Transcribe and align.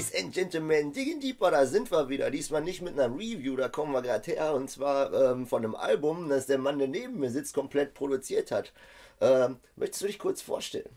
Ladies 0.00 0.14
and 0.14 0.32
Gentlemen, 0.32 0.92
Digging 0.94 1.20
Deeper, 1.20 1.50
da 1.50 1.66
sind 1.66 1.90
wir 1.90 2.08
wieder. 2.08 2.30
Diesmal 2.30 2.62
nicht 2.62 2.80
mit 2.80 2.98
einer 2.98 3.14
Review, 3.14 3.54
da 3.54 3.68
kommen 3.68 3.92
wir 3.92 4.00
gerade 4.00 4.32
her. 4.32 4.54
Und 4.54 4.70
zwar 4.70 5.12
ähm, 5.12 5.46
von 5.46 5.62
einem 5.62 5.74
Album, 5.74 6.30
das 6.30 6.46
der 6.46 6.56
Mann, 6.56 6.78
der 6.78 6.88
neben 6.88 7.20
mir 7.20 7.28
sitzt, 7.28 7.52
komplett 7.52 7.92
produziert 7.92 8.50
hat. 8.50 8.72
Ähm, 9.20 9.58
möchtest 9.76 10.02
du 10.02 10.06
dich 10.06 10.18
kurz 10.18 10.40
vorstellen? 10.40 10.88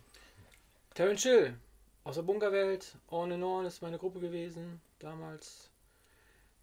Terence 0.94 1.20
Chill, 1.20 1.54
aus 2.04 2.14
der 2.14 2.22
Bunkerwelt, 2.22 2.96
On 3.10 3.30
and 3.30 3.44
On 3.44 3.66
ist 3.66 3.82
meine 3.82 3.98
Gruppe 3.98 4.20
gewesen, 4.20 4.80
damals 5.00 5.68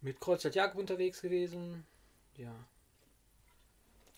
mit 0.00 0.18
Kreuzstadt 0.18 0.56
Jakob 0.56 0.80
unterwegs 0.80 1.22
gewesen. 1.22 1.86
Ja. 2.36 2.52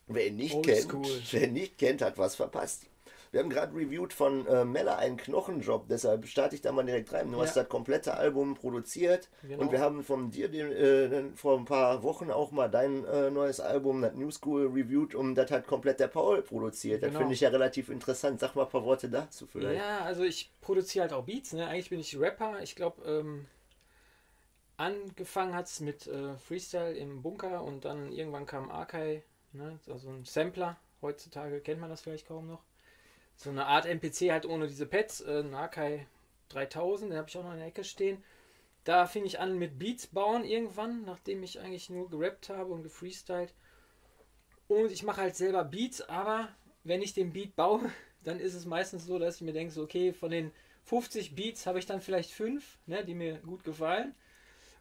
Wer 0.06 0.28
ihn 0.28 0.36
nicht 0.36 0.54
Old 0.54 0.64
kennt, 0.64 0.82
school. 0.88 1.22
wer 1.30 1.48
nicht 1.48 1.76
kennt, 1.76 2.00
hat 2.00 2.16
was 2.16 2.36
verpasst. 2.36 2.86
Wir 3.34 3.40
haben 3.40 3.50
gerade 3.50 3.74
reviewed 3.74 4.12
von 4.12 4.46
äh, 4.46 4.64
Mella 4.64 4.94
einen 4.94 5.16
Knochenjob, 5.16 5.88
deshalb 5.88 6.24
starte 6.28 6.54
ich 6.54 6.60
da 6.60 6.70
mal 6.70 6.84
direkt 6.84 7.12
rein. 7.12 7.32
Du 7.32 7.42
hast 7.42 7.56
Ja. 7.56 7.62
das 7.62 7.68
komplette 7.68 8.14
Album 8.14 8.54
produziert 8.54 9.28
Genau. 9.42 9.60
und 9.60 9.72
wir 9.72 9.80
haben 9.80 10.04
von 10.04 10.30
dir 10.30 10.48
den, 10.48 10.70
äh, 10.70 11.24
vor 11.34 11.58
ein 11.58 11.64
paar 11.64 12.04
Wochen 12.04 12.30
auch 12.30 12.52
mal 12.52 12.68
dein 12.70 13.04
äh, 13.04 13.32
neues 13.32 13.58
Album, 13.58 14.02
das 14.02 14.14
New 14.14 14.30
School, 14.30 14.68
reviewed 14.68 15.16
und 15.16 15.34
das 15.34 15.50
hat 15.50 15.66
komplett 15.66 15.98
der 15.98 16.06
Paul 16.06 16.42
produziert. 16.42 17.02
Das 17.02 17.08
Genau. 17.08 17.18
finde 17.18 17.34
ich 17.34 17.40
ja 17.40 17.48
relativ 17.48 17.88
interessant. 17.88 18.38
Sag 18.38 18.54
mal 18.54 18.66
ein 18.66 18.68
paar 18.68 18.84
Worte 18.84 19.08
dazu 19.08 19.48
vielleicht. 19.48 19.80
Ja, 19.80 20.04
also 20.04 20.22
ich 20.22 20.52
produziere 20.60 21.02
halt 21.02 21.12
auch 21.12 21.24
Beats, 21.24 21.54
ne? 21.54 21.66
Eigentlich 21.66 21.90
bin 21.90 21.98
ich 21.98 22.16
Rapper. 22.16 22.62
Ich 22.62 22.76
glaube, 22.76 23.02
ähm, 23.04 23.46
angefangen 24.76 25.56
hat 25.56 25.66
es 25.66 25.80
mit 25.80 26.06
äh, 26.06 26.36
Freestyle 26.36 26.92
im 26.96 27.20
Bunker 27.20 27.64
und 27.64 27.84
dann 27.84 28.12
irgendwann 28.12 28.46
kam 28.46 28.70
Arkai, 28.70 29.24
ne? 29.52 29.80
Also 29.88 30.08
ein 30.10 30.24
Sampler. 30.24 30.76
Heutzutage 31.02 31.60
kennt 31.60 31.80
man 31.80 31.90
das 31.90 32.00
vielleicht 32.00 32.28
kaum 32.28 32.46
noch. 32.46 32.62
So 33.36 33.50
eine 33.50 33.66
Art 33.66 33.86
NPC 33.86 34.30
halt 34.30 34.46
ohne 34.46 34.66
diese 34.66 34.86
Pads, 34.86 35.20
äh, 35.22 35.40
ein 35.40 35.54
Arkai 35.54 36.06
3000, 36.48 37.10
den 37.10 37.18
habe 37.18 37.28
ich 37.28 37.36
auch 37.36 37.44
noch 37.44 37.52
in 37.52 37.58
der 37.58 37.66
Ecke 37.66 37.84
stehen. 37.84 38.22
Da 38.84 39.06
fing 39.06 39.24
ich 39.24 39.40
an 39.40 39.58
mit 39.58 39.78
Beats 39.78 40.06
bauen 40.06 40.44
irgendwann, 40.44 41.04
nachdem 41.04 41.42
ich 41.42 41.58
eigentlich 41.58 41.88
nur 41.90 42.10
gerappt 42.10 42.50
habe 42.50 42.72
und 42.72 42.82
gefreestylt. 42.82 43.54
Und 44.68 44.90
ich 44.92 45.02
mache 45.02 45.22
halt 45.22 45.36
selber 45.36 45.64
Beats, 45.64 46.02
aber 46.02 46.48
wenn 46.84 47.02
ich 47.02 47.14
den 47.14 47.32
Beat 47.32 47.56
baue, 47.56 47.90
dann 48.22 48.40
ist 48.40 48.54
es 48.54 48.66
meistens 48.66 49.06
so, 49.06 49.18
dass 49.18 49.36
ich 49.36 49.42
mir 49.42 49.52
denke, 49.52 49.72
so, 49.72 49.82
okay, 49.82 50.12
von 50.12 50.30
den 50.30 50.52
50 50.84 51.34
Beats 51.34 51.66
habe 51.66 51.78
ich 51.78 51.86
dann 51.86 52.00
vielleicht 52.00 52.30
fünf, 52.30 52.78
ne, 52.86 53.04
die 53.04 53.14
mir 53.14 53.38
gut 53.38 53.64
gefallen. 53.64 54.14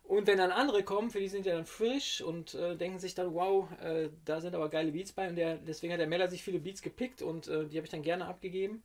Und 0.04 0.28
wenn 0.28 0.38
dann 0.38 0.52
andere 0.52 0.84
kommen, 0.84 1.10
für 1.10 1.20
die 1.20 1.30
sind 1.30 1.46
ja 1.46 1.56
dann 1.56 1.66
frisch 1.66 2.22
und 2.22 2.54
äh, 2.56 2.76
denken 2.76 3.00
sich 3.00 3.16
dann, 3.16 3.34
wow, 3.34 3.68
äh, 3.82 4.10
da 4.26 4.42
sind 4.42 4.54
aber 4.54 4.70
geile 4.70 4.92
Beats 4.92 5.14
bei. 5.14 5.30
Und 5.30 5.36
der, 5.38 5.58
deswegen 5.58 5.94
hat 5.94 6.00
der 6.00 6.08
Meller 6.08 6.28
sich 6.30 6.44
viele 6.44 6.60
Beats 6.60 6.82
gepickt 6.82 7.22
und 7.22 7.48
äh, 7.48 7.66
die 7.68 7.78
habe 7.78 7.86
ich 7.86 7.92
dann 7.92 8.02
gerne 8.04 8.26
abgegeben. 8.26 8.84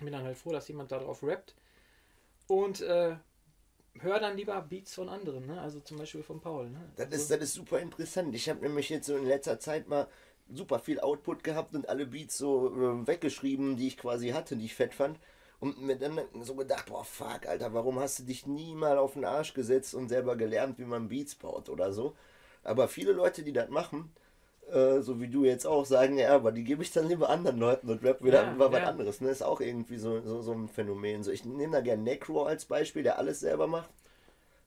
Bin 0.00 0.12
dann 0.12 0.24
halt 0.24 0.36
froh, 0.38 0.52
dass 0.52 0.68
jemand 0.68 0.92
darauf 0.92 1.22
rappt. 1.22 1.54
Und 2.46 2.80
äh, 2.82 3.16
hör 4.00 4.20
dann 4.20 4.36
lieber 4.36 4.60
Beats 4.62 4.94
von 4.94 5.08
anderen, 5.08 5.46
ne? 5.46 5.60
also 5.60 5.80
zum 5.80 5.98
Beispiel 5.98 6.22
von 6.22 6.40
Paul. 6.40 6.70
Ne? 6.70 6.80
Das 6.96 7.06
Also- 7.06 7.16
ist, 7.16 7.30
das 7.30 7.40
ist 7.42 7.54
super 7.54 7.80
interessant. 7.80 8.34
Ich 8.34 8.48
habe 8.48 8.60
nämlich 8.60 8.88
jetzt 8.88 9.06
so 9.06 9.16
in 9.16 9.26
letzter 9.26 9.58
Zeit 9.58 9.88
mal 9.88 10.08
super 10.52 10.78
viel 10.78 11.00
Output 11.00 11.42
gehabt 11.42 11.74
und 11.74 11.88
alle 11.88 12.06
Beats 12.06 12.38
so 12.38 12.68
äh, 12.68 13.06
weggeschrieben, 13.06 13.76
die 13.76 13.88
ich 13.88 13.96
quasi 13.96 14.28
hatte, 14.30 14.56
die 14.56 14.66
ich 14.66 14.74
fett 14.74 14.94
fand. 14.94 15.18
Und 15.60 15.80
mir 15.82 15.96
dann 15.96 16.20
so 16.42 16.54
gedacht, 16.54 16.86
boah, 16.86 17.04
fuck, 17.04 17.46
Alter, 17.46 17.72
warum 17.74 17.98
hast 17.98 18.18
du 18.18 18.22
dich 18.24 18.46
nie 18.46 18.74
mal 18.74 18.98
auf 18.98 19.14
den 19.14 19.24
Arsch 19.24 19.54
gesetzt 19.54 19.94
und 19.94 20.08
selber 20.08 20.36
gelernt, 20.36 20.78
wie 20.78 20.84
man 20.84 21.08
Beats 21.08 21.34
baut 21.34 21.68
oder 21.68 21.92
so? 21.92 22.14
Aber 22.62 22.88
viele 22.88 23.12
Leute, 23.12 23.42
die 23.42 23.52
das 23.52 23.70
machen, 23.70 24.12
äh, 24.70 25.00
so 25.00 25.20
wie 25.20 25.28
du 25.28 25.44
jetzt 25.44 25.66
auch, 25.66 25.84
sagen, 25.86 26.18
ja, 26.18 26.34
aber 26.34 26.52
die 26.52 26.64
gebe 26.64 26.82
ich 26.82 26.92
dann 26.92 27.08
lieber 27.08 27.28
anderen 27.30 27.58
Leuten 27.58 27.90
und 27.90 28.02
rap 28.04 28.22
wieder 28.24 28.44
Ja, 28.44 28.52
über 28.52 28.72
was 28.72 28.80
ja. 28.80 28.88
anderes. 28.88 29.20
Ne? 29.20 29.30
Ist 29.30 29.42
auch 29.42 29.60
irgendwie 29.60 29.98
so, 29.98 30.20
so, 30.22 30.42
so 30.42 30.52
ein 30.52 30.68
Phänomen. 30.68 31.22
So, 31.22 31.30
ich 31.30 31.44
nehme 31.44 31.72
da 31.74 31.80
gerne 31.80 32.02
Necro 32.02 32.44
als 32.44 32.64
Beispiel, 32.66 33.02
der 33.02 33.18
alles 33.18 33.40
selber 33.40 33.66
macht. 33.66 33.90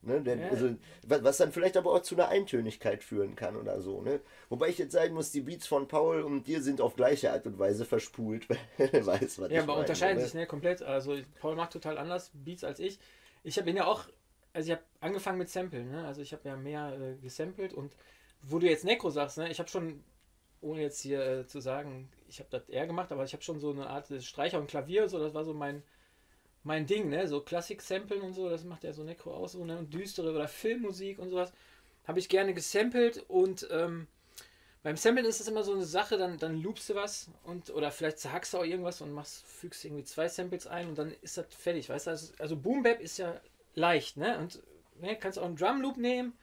Ne, 0.07 0.21
der, 0.21 0.37
Ja. 0.37 0.49
also, 0.49 0.69
wa- 1.05 1.19
was 1.21 1.37
dann 1.37 1.51
vielleicht 1.51 1.75
aber 1.77 1.91
auch 1.91 2.01
zu 2.01 2.15
einer 2.15 2.29
Eintönigkeit 2.29 3.03
führen 3.03 3.35
kann 3.35 3.57
oder 3.57 3.81
so. 3.81 4.01
Ne? 4.01 4.21
Wobei 4.49 4.69
ich 4.69 4.77
jetzt 4.77 4.93
sagen 4.93 5.13
muss, 5.13 5.31
die 5.31 5.41
Beats 5.41 5.67
von 5.67 5.87
Paul 5.89 6.21
und 6.21 6.47
dir 6.47 6.61
sind 6.61 6.79
auf 6.81 6.95
gleiche 6.95 7.31
Art 7.33 7.45
und 7.45 7.59
Weise 7.59 7.83
verspult. 7.85 8.47
Weiß, 8.77 9.39
was 9.39 9.51
Ja, 9.51 9.63
aber 9.63 9.73
meine, 9.73 9.79
unterscheiden 9.81 10.17
ne? 10.17 10.23
sich 10.23 10.33
ne, 10.33 10.47
komplett. 10.47 10.81
Also 10.81 11.17
Paul 11.39 11.55
macht 11.55 11.73
total 11.73 11.97
anders 11.97 12.31
Beats 12.33 12.63
als 12.63 12.79
ich. 12.79 12.99
Ich 13.43 13.57
habe 13.57 13.69
ihn 13.69 13.75
ja 13.77 13.85
auch, 13.85 14.05
also 14.53 14.67
ich 14.71 14.77
habe 14.77 14.83
angefangen 15.01 15.37
mit 15.39 15.49
Samplen, 15.49 15.89
ne? 15.91 16.05
Also 16.05 16.21
ich 16.21 16.31
habe 16.33 16.47
ja 16.47 16.55
mehr 16.55 16.97
äh, 16.99 17.15
gesampelt 17.21 17.73
und 17.73 17.93
wo 18.41 18.59
du 18.59 18.67
jetzt 18.67 18.85
Necro 18.85 19.09
sagst, 19.09 19.37
ne, 19.37 19.49
ich 19.51 19.59
habe 19.59 19.69
schon, 19.69 20.03
ohne 20.61 20.81
jetzt 20.81 21.01
hier 21.01 21.21
äh, 21.41 21.47
zu 21.47 21.59
sagen, 21.59 22.09
ich 22.27 22.39
habe 22.39 22.49
das 22.51 22.69
eher 22.69 22.87
gemacht, 22.87 23.11
aber 23.11 23.23
ich 23.23 23.33
habe 23.33 23.43
schon 23.43 23.59
so 23.59 23.71
eine 23.71 23.87
Art 23.89 24.09
des 24.09 24.25
Streicher 24.25 24.59
und 24.59 24.67
Klavier, 24.69 25.09
so 25.09 25.19
das 25.19 25.33
war 25.33 25.45
so 25.45 25.53
mein 25.53 25.83
mein 26.63 26.85
Ding, 26.85 27.09
ne? 27.09 27.27
So 27.27 27.41
Klassik-Samplen 27.41 28.21
und 28.21 28.33
so, 28.33 28.49
das 28.49 28.63
macht 28.63 28.83
ja 28.83 28.93
so 28.93 29.03
Necro 29.03 29.33
aus, 29.33 29.53
so, 29.53 29.63
ne? 29.65 29.77
Und 29.77 29.93
düstere 29.93 30.33
oder 30.33 30.47
Filmmusik 30.47 31.19
und 31.19 31.29
sowas. 31.29 31.53
Habe 32.05 32.19
ich 32.19 32.29
gerne 32.29 32.53
gesampelt 32.53 33.25
und 33.27 33.67
ähm, 33.71 34.07
beim 34.83 34.95
Samplen 34.95 35.25
ist 35.25 35.41
es 35.41 35.47
immer 35.49 35.63
so 35.63 35.73
eine 35.73 35.85
Sache, 35.85 36.17
dann, 36.17 36.37
dann 36.37 36.61
loopst 36.61 36.89
du 36.89 36.95
was 36.95 37.29
und 37.43 37.71
oder 37.71 37.91
vielleicht 37.91 38.19
zerhackst 38.19 38.53
du 38.53 38.59
auch 38.59 38.63
irgendwas 38.63 39.01
und 39.01 39.11
machst, 39.11 39.45
fügst 39.45 39.83
irgendwie 39.83 40.05
zwei 40.05 40.29
Samples 40.29 40.67
ein 40.67 40.87
und 40.87 40.97
dann 40.97 41.13
ist 41.21 41.37
das 41.37 41.47
fertig, 41.49 41.89
weißt 41.89 42.07
du? 42.07 42.11
Also, 42.11 42.33
also 42.39 42.55
Boom 42.55 42.83
Bap 42.83 43.01
ist 43.01 43.17
ja 43.17 43.41
leicht, 43.75 44.15
ne? 44.15 44.39
Und 44.39 44.61
ne, 45.01 45.17
kannst 45.17 45.39
auch 45.39 45.45
einen 45.45 45.57
Drum 45.57 45.81
Loop 45.81 45.97
nehmen, 45.97 46.37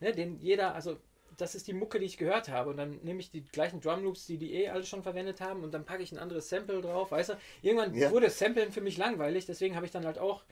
ne? 0.00 0.12
Den 0.12 0.38
jeder, 0.40 0.74
also 0.74 0.98
das 1.38 1.54
ist 1.54 1.66
die 1.68 1.72
Mucke, 1.72 1.98
die 1.98 2.06
ich 2.06 2.18
gehört 2.18 2.48
habe. 2.50 2.70
Und 2.70 2.76
dann 2.76 2.98
nehme 3.02 3.20
ich 3.20 3.30
die 3.30 3.42
gleichen 3.42 3.80
Drum 3.80 4.02
Loops, 4.04 4.26
die 4.26 4.38
die 4.38 4.54
eh 4.54 4.68
alle 4.68 4.84
schon 4.84 5.02
verwendet 5.02 5.40
haben, 5.40 5.64
und 5.64 5.72
dann 5.72 5.84
packe 5.86 6.02
ich 6.02 6.12
ein 6.12 6.18
anderes 6.18 6.48
Sample 6.50 6.82
drauf, 6.82 7.10
weißt 7.12 7.30
du? 7.30 7.34
Irgendwann 7.62 7.94
Ja. 7.94 8.10
wurde 8.10 8.30
Samplen 8.30 8.72
für 8.72 8.80
mich 8.82 8.98
langweilig, 8.98 9.46
deswegen 9.46 9.76
habe 9.76 9.86
ich 9.86 9.92
dann 9.92 10.06
halt 10.06 10.18
auch 10.18 10.44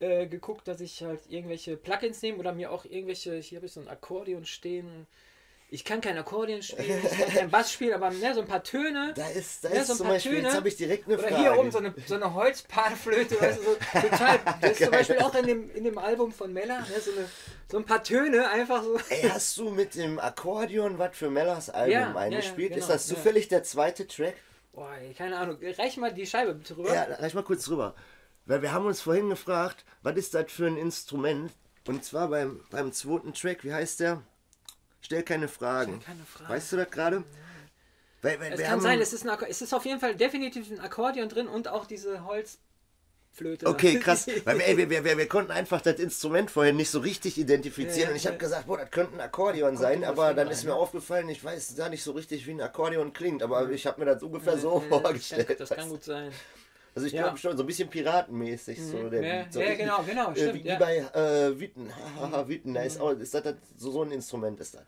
äh, 0.00 0.26
geguckt, 0.26 0.68
dass 0.68 0.80
ich 0.80 1.02
halt 1.02 1.20
irgendwelche 1.30 1.76
Plugins 1.76 2.22
nehme 2.22 2.38
oder 2.38 2.52
mir 2.52 2.72
auch 2.72 2.84
irgendwelche, 2.84 3.36
hier 3.38 3.56
habe 3.58 3.66
ich 3.66 3.72
so 3.72 3.80
ein 3.80 3.88
Akkordeon 3.88 4.44
stehen. 4.46 5.06
Ich 5.74 5.84
kann 5.84 6.00
kein 6.00 6.16
Akkordeon 6.16 6.62
spielen, 6.62 7.00
ich 7.04 7.18
kann 7.18 7.32
kein 7.34 7.50
Bass 7.50 7.72
spielen, 7.72 7.94
aber 7.94 8.08
ne, 8.10 8.32
so 8.32 8.42
ein 8.42 8.46
paar 8.46 8.62
Töne. 8.62 9.12
Da 9.16 9.26
ist, 9.30 9.64
da 9.64 9.70
Ja, 9.70 9.80
ist 9.80 9.88
so 9.88 9.94
ein 9.94 9.96
zum 9.96 10.06
paar 10.06 10.14
Beispiel, 10.14 10.32
Töne. 10.34 10.44
jetzt 10.44 10.56
habe 10.56 10.68
ich 10.68 10.76
direkt 10.76 11.06
eine 11.08 11.18
Oder 11.18 11.26
Frage. 11.28 11.36
hier 11.42 11.58
oben 11.58 11.72
so 11.72 11.78
eine, 11.78 11.92
so 12.06 12.14
eine 12.14 12.32
Holzpanflöte, 12.32 13.40
weißt 13.40 13.58
du, 13.58 13.62
so 13.64 13.76
total. 14.08 14.38
Das 14.60 14.70
ist 14.70 14.82
zum 14.82 14.90
Beispiel 14.92 15.18
auch 15.18 15.34
in 15.34 15.46
dem, 15.48 15.70
in 15.74 15.82
dem 15.82 15.98
Album 15.98 16.30
von 16.30 16.52
Mella, 16.52 16.78
ne, 16.78 17.00
so, 17.04 17.10
eine, 17.10 17.28
so 17.68 17.78
ein 17.78 17.84
paar 17.84 18.04
Töne, 18.04 18.48
einfach 18.50 18.84
so. 18.84 18.96
Ey, 19.08 19.22
hast 19.28 19.56
du 19.58 19.70
mit 19.70 19.96
dem 19.96 20.20
Akkordeon 20.20 20.96
was 21.00 21.16
für 21.16 21.28
Mellas 21.28 21.70
Album 21.70 21.90
Ja, 21.92 22.00
ja, 22.12 22.14
eingespielt? 22.16 22.70
ja, 22.70 22.76
ist 22.76 22.84
genau, 22.84 22.92
das 22.94 23.08
ja. 23.08 23.16
zufällig 23.16 23.48
der 23.48 23.64
zweite 23.64 24.06
Track? 24.06 24.34
Boah, 24.74 24.92
ey, 25.02 25.12
keine 25.12 25.36
Ahnung. 25.38 25.58
Reich 25.76 25.96
mal 25.96 26.12
die 26.14 26.24
Scheibe 26.26 26.54
bitte 26.54 26.76
rüber. 26.76 26.94
Ja, 26.94 27.02
reich 27.18 27.34
mal 27.34 27.42
kurz 27.42 27.64
drüber. 27.64 27.96
Weil 28.46 28.62
wir 28.62 28.72
haben 28.72 28.86
uns 28.86 29.00
vorhin 29.00 29.28
gefragt, 29.28 29.84
was 30.02 30.14
ist 30.16 30.34
das 30.34 30.52
für 30.52 30.68
ein 30.68 30.76
Instrument? 30.76 31.50
Und 31.88 32.04
zwar 32.04 32.28
beim, 32.28 32.60
beim 32.70 32.92
zweiten 32.92 33.34
Track, 33.34 33.64
wie 33.64 33.72
heißt 33.74 33.98
der? 33.98 34.22
Stell 35.04 35.22
keine 35.22 35.48
Fragen. 35.48 36.00
Stell 36.00 36.14
keine 36.14 36.24
Fragen. 36.24 36.48
Weißt 36.50 36.72
du 36.72 36.76
das 36.78 36.90
gerade? 36.90 37.24
Weil, 38.22 38.40
weil 38.40 38.52
Es 38.54 38.62
kann 38.62 38.80
sein, 38.80 38.98
es 39.02 39.12
ist, 39.12 39.24
ein 39.26 39.30
Akko- 39.30 39.44
es 39.46 39.60
ist 39.60 39.74
auf 39.74 39.84
jeden 39.84 40.00
Fall 40.00 40.14
definitiv 40.14 40.70
ein 40.70 40.80
Akkordeon 40.80 41.28
drin 41.28 41.46
und 41.46 41.68
auch 41.68 41.84
diese 41.84 42.24
Holzflöte. 42.24 43.66
Okay, 43.66 43.98
krass. 43.98 44.26
Weil 44.44 44.60
wir, 44.60 44.66
ey, 44.66 44.78
wir, 44.78 44.88
wir, 44.88 45.04
wir, 45.04 45.18
wir 45.18 45.28
konnten 45.28 45.52
einfach 45.52 45.82
das 45.82 45.96
Instrument 46.00 46.50
vorhin 46.50 46.76
nicht 46.76 46.88
so 46.90 47.00
richtig 47.00 47.36
identifizieren. 47.36 47.98
Ja, 47.98 48.04
ja, 48.04 48.10
und 48.12 48.16
ich 48.16 48.24
habe 48.26 48.36
ja. 48.36 48.40
gesagt, 48.40 48.66
boah, 48.66 48.78
das 48.78 48.90
könnte 48.90 49.12
ein 49.12 49.20
Akkordeon 49.20 49.76
sein. 49.76 50.04
Aber 50.04 50.32
dann 50.32 50.48
ist 50.48 50.64
mir 50.64 50.70
ne? 50.70 50.76
aufgefallen, 50.76 51.28
ich 51.28 51.44
weiß 51.44 51.76
gar 51.76 51.90
nicht 51.90 52.02
so 52.02 52.12
richtig, 52.12 52.46
wie 52.46 52.52
ein 52.52 52.62
Akkordeon 52.62 53.12
klingt. 53.12 53.42
Aber 53.42 53.68
ich 53.68 53.86
habe 53.86 54.00
mir 54.00 54.06
das 54.06 54.22
ungefähr 54.22 54.56
so 54.56 54.80
das, 54.80 54.88
kann, 54.88 55.02
vorgestellt. 55.02 55.60
das 55.60 55.68
kann 55.68 55.88
gut 55.90 56.04
sein. 56.04 56.32
Also 56.94 57.06
ich 57.06 57.12
Ja. 57.12 57.22
glaube 57.22 57.38
schon, 57.38 57.56
so 57.56 57.62
ein 57.62 57.66
bisschen 57.66 57.88
piratenmäßig. 57.88 58.80
So, 58.80 59.08
der 59.10 59.22
Ja, 59.22 59.46
so 59.50 59.60
ja, 59.60 59.66
richtig, 59.68 59.86
genau, 59.86 60.02
genau, 60.02 60.30
Äh, 60.30 60.36
stimmt, 60.36 60.54
wie, 60.54 60.68
ja. 60.68 60.78
bei 60.78 60.98
äh, 60.98 61.58
Witten. 61.58 61.90
Hahaha, 61.94 62.48
Witten. 62.48 62.74
Da 62.74 62.82
ist, 62.82 63.00
auch, 63.00 63.10
ist 63.10 63.34
das, 63.34 63.42
das 63.42 63.54
so, 63.76 63.90
so 63.90 64.02
ein 64.02 64.12
Instrument 64.12 64.60
ist 64.60 64.74
das. 64.74 64.84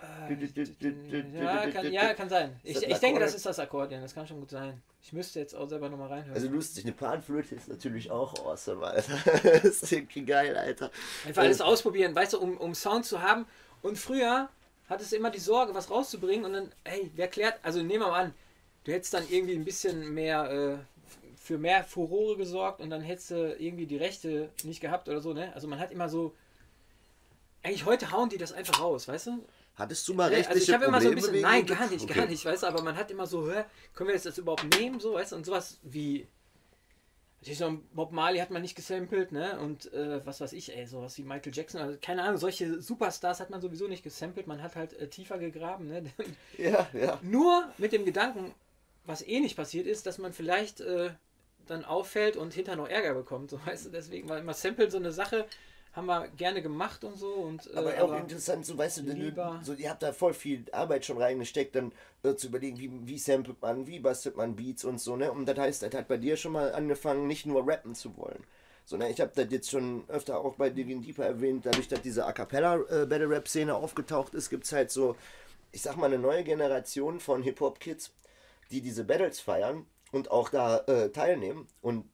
Ja, 0.00 1.66
kann, 1.70 1.92
ja, 1.92 2.14
kann 2.14 2.28
sein. 2.28 2.58
Ich, 2.62 2.82
ich 2.82 2.98
denke, 2.98 3.20
das 3.20 3.34
ist 3.34 3.44
das 3.44 3.58
Akkordeon. 3.58 4.00
Das 4.00 4.14
kann 4.14 4.26
schon 4.26 4.40
gut 4.40 4.50
sein. 4.50 4.82
Ich 5.02 5.12
müsste 5.12 5.40
jetzt 5.40 5.54
auch 5.54 5.68
selber 5.68 5.88
nochmal 5.88 6.08
reinhören. 6.08 6.34
Also 6.34 6.48
lustig, 6.48 6.84
eine 6.84 6.92
Panflöte 6.92 7.54
ist 7.54 7.68
natürlich 7.68 8.10
auch 8.10 8.34
awesome, 8.46 8.86
Alter. 8.86 9.12
das 9.42 9.64
ist 9.64 9.92
irgendwie 9.92 10.24
geil, 10.24 10.56
Alter. 10.56 10.90
Einfach 11.26 11.42
alles 11.42 11.60
ausprobieren, 11.60 12.14
weißt 12.14 12.34
du, 12.34 12.38
um, 12.38 12.56
um 12.58 12.74
Sound 12.74 13.04
zu 13.06 13.22
haben. 13.22 13.46
Und 13.82 13.98
früher 13.98 14.48
hattest 14.88 15.12
du 15.12 15.16
immer 15.16 15.30
die 15.30 15.40
Sorge, 15.40 15.74
was 15.74 15.90
rauszubringen 15.90 16.44
und 16.44 16.52
dann, 16.52 16.72
ey, 16.84 17.10
wer 17.14 17.28
klärt, 17.28 17.58
also 17.62 17.78
nehmen 17.80 18.00
wir 18.04 18.08
mal 18.08 18.24
an, 18.24 18.34
du 18.84 18.92
hättest 18.92 19.14
dann 19.14 19.24
irgendwie 19.28 19.54
ein 19.54 19.64
bisschen 19.64 20.12
mehr, 20.12 20.50
äh, 20.50 20.78
für 21.40 21.56
mehr 21.56 21.82
Furore 21.84 22.36
gesorgt 22.36 22.80
und 22.80 22.90
dann 22.90 23.00
hättest 23.00 23.30
du 23.30 23.56
irgendwie 23.58 23.86
die 23.86 23.96
Rechte 23.96 24.50
nicht 24.62 24.80
gehabt 24.80 25.08
oder 25.08 25.22
so, 25.22 25.32
ne? 25.32 25.52
Also 25.54 25.66
man 25.68 25.78
hat 25.78 25.90
immer 25.90 26.08
so, 26.08 26.34
eigentlich 27.62 27.86
heute 27.86 28.12
hauen 28.12 28.28
die 28.28 28.36
das 28.36 28.52
einfach 28.52 28.78
raus, 28.80 29.08
weißt 29.08 29.28
du? 29.28 29.44
Hattest 29.74 30.06
du 30.06 30.12
mal 30.14 30.30
Ja, 30.30 30.36
rechtliche 30.36 30.50
also 30.50 30.62
ich 30.62 30.74
habe 30.74 30.84
immer 30.84 31.00
so 31.00 31.08
ein 31.08 31.14
bisschen, 31.14 31.40
nein, 31.40 31.64
gar 31.64 31.88
nicht, 31.88 32.04
Okay. 32.04 32.18
gar 32.20 32.26
nicht, 32.26 32.44
weißt 32.44 32.62
du, 32.62 32.66
aber 32.66 32.82
man 32.82 32.94
hat 32.94 33.10
immer 33.10 33.26
so, 33.26 33.50
hä, 33.50 33.64
können 33.94 34.08
wir 34.08 34.14
jetzt 34.14 34.26
das 34.26 34.36
überhaupt 34.36 34.64
nehmen, 34.78 35.00
so, 35.00 35.14
weißt 35.14 35.32
du, 35.32 35.36
und 35.36 35.46
sowas 35.46 35.78
wie, 35.82 36.26
so 37.42 37.64
ein 37.66 37.88
Bob 37.94 38.12
Marley 38.12 38.38
hat 38.38 38.50
man 38.50 38.60
nicht 38.60 38.76
gesampelt, 38.76 39.32
ne, 39.32 39.58
und 39.60 39.90
äh, 39.94 40.24
was 40.26 40.42
weiß 40.42 40.52
ich, 40.52 40.76
ey, 40.76 40.86
sowas 40.86 41.16
wie 41.16 41.22
Michael 41.22 41.54
Jackson, 41.54 41.80
also 41.80 41.96
keine 42.02 42.22
Ahnung, 42.22 42.36
solche 42.36 42.82
Superstars 42.82 43.40
hat 43.40 43.48
man 43.48 43.62
sowieso 43.62 43.88
nicht 43.88 44.02
gesampelt, 44.02 44.46
man 44.46 44.62
hat 44.62 44.76
halt 44.76 44.92
äh, 44.92 45.08
tiefer 45.08 45.38
gegraben, 45.38 45.86
ne, 45.88 46.04
Ja, 46.58 46.86
ja. 46.92 47.18
nur 47.22 47.66
mit 47.78 47.92
dem 47.92 48.04
Gedanken, 48.04 48.54
was 49.06 49.26
eh 49.26 49.40
nicht 49.40 49.56
passiert 49.56 49.86
ist, 49.86 50.04
dass 50.04 50.18
man 50.18 50.34
vielleicht 50.34 50.82
äh, 50.82 51.10
dann 51.70 51.84
auffällt 51.84 52.36
und 52.36 52.52
hinterher 52.54 52.76
noch 52.80 52.88
Ärger 52.88 53.14
bekommt. 53.14 53.50
So, 53.50 53.58
weißt 53.66 53.86
du, 53.86 53.90
deswegen 53.90 54.28
war 54.28 54.38
immer 54.38 54.54
Sample 54.54 54.90
so 54.90 54.98
eine 54.98 55.12
Sache, 55.12 55.46
haben 55.92 56.06
wir 56.06 56.28
gerne 56.36 56.62
gemacht 56.62 57.02
und 57.04 57.16
so. 57.18 57.32
Und, 57.32 57.66
äh, 57.72 57.76
aber 57.76 58.02
auch 58.02 58.12
interessant, 58.20 58.64
so 58.66 58.76
weißt 58.78 58.98
du, 58.98 59.02
lieber- 59.02 59.60
so, 59.62 59.72
ihr 59.72 59.90
habt 59.90 60.02
da 60.02 60.12
voll 60.12 60.34
viel 60.34 60.64
Arbeit 60.72 61.04
schon 61.04 61.18
reingesteckt, 61.18 61.74
dann 61.74 61.92
äh, 62.22 62.34
zu 62.34 62.48
überlegen, 62.48 62.78
wie, 62.78 62.90
wie 63.08 63.18
samplet 63.18 63.60
man, 63.60 63.86
wie 63.86 63.98
bastelt 63.98 64.36
man 64.36 64.54
Beats 64.54 64.84
und 64.84 65.00
so, 65.00 65.16
ne? 65.16 65.32
Und 65.32 65.46
das 65.46 65.58
heißt, 65.58 65.82
das 65.82 65.94
hat 65.94 66.06
bei 66.08 66.16
dir 66.16 66.36
schon 66.36 66.52
mal 66.52 66.72
angefangen, 66.72 67.26
nicht 67.26 67.46
nur 67.46 67.66
rappen 67.66 67.94
zu 67.94 68.16
wollen. 68.16 68.44
Sondern 68.84 69.10
ich 69.10 69.20
habe 69.20 69.30
das 69.34 69.46
jetzt 69.50 69.70
schon 69.70 70.04
öfter 70.08 70.40
auch 70.40 70.54
bei 70.56 70.70
Digging 70.70 71.02
Deeper 71.02 71.24
erwähnt, 71.24 71.66
dadurch, 71.66 71.86
dass 71.88 72.02
diese 72.02 72.24
A 72.26 72.32
Cappella 72.32 72.76
äh, 72.76 73.06
Battle 73.06 73.28
Rap 73.30 73.46
Szene 73.48 73.74
aufgetaucht 73.74 74.34
ist, 74.34 74.50
gibt 74.50 74.64
es 74.64 74.72
halt 74.72 74.90
so, 74.90 75.16
ich 75.72 75.82
sag 75.82 75.96
mal, 75.96 76.06
eine 76.06 76.18
neue 76.18 76.42
Generation 76.44 77.20
von 77.20 77.42
Hip-Hop-Kids, 77.42 78.12
die 78.70 78.80
diese 78.80 79.04
Battles 79.04 79.38
feiern 79.40 79.86
und 80.12 80.30
auch 80.30 80.48
da 80.48 80.78
äh, 80.86 81.10
teilnehmen 81.10 81.66
und 81.80 82.04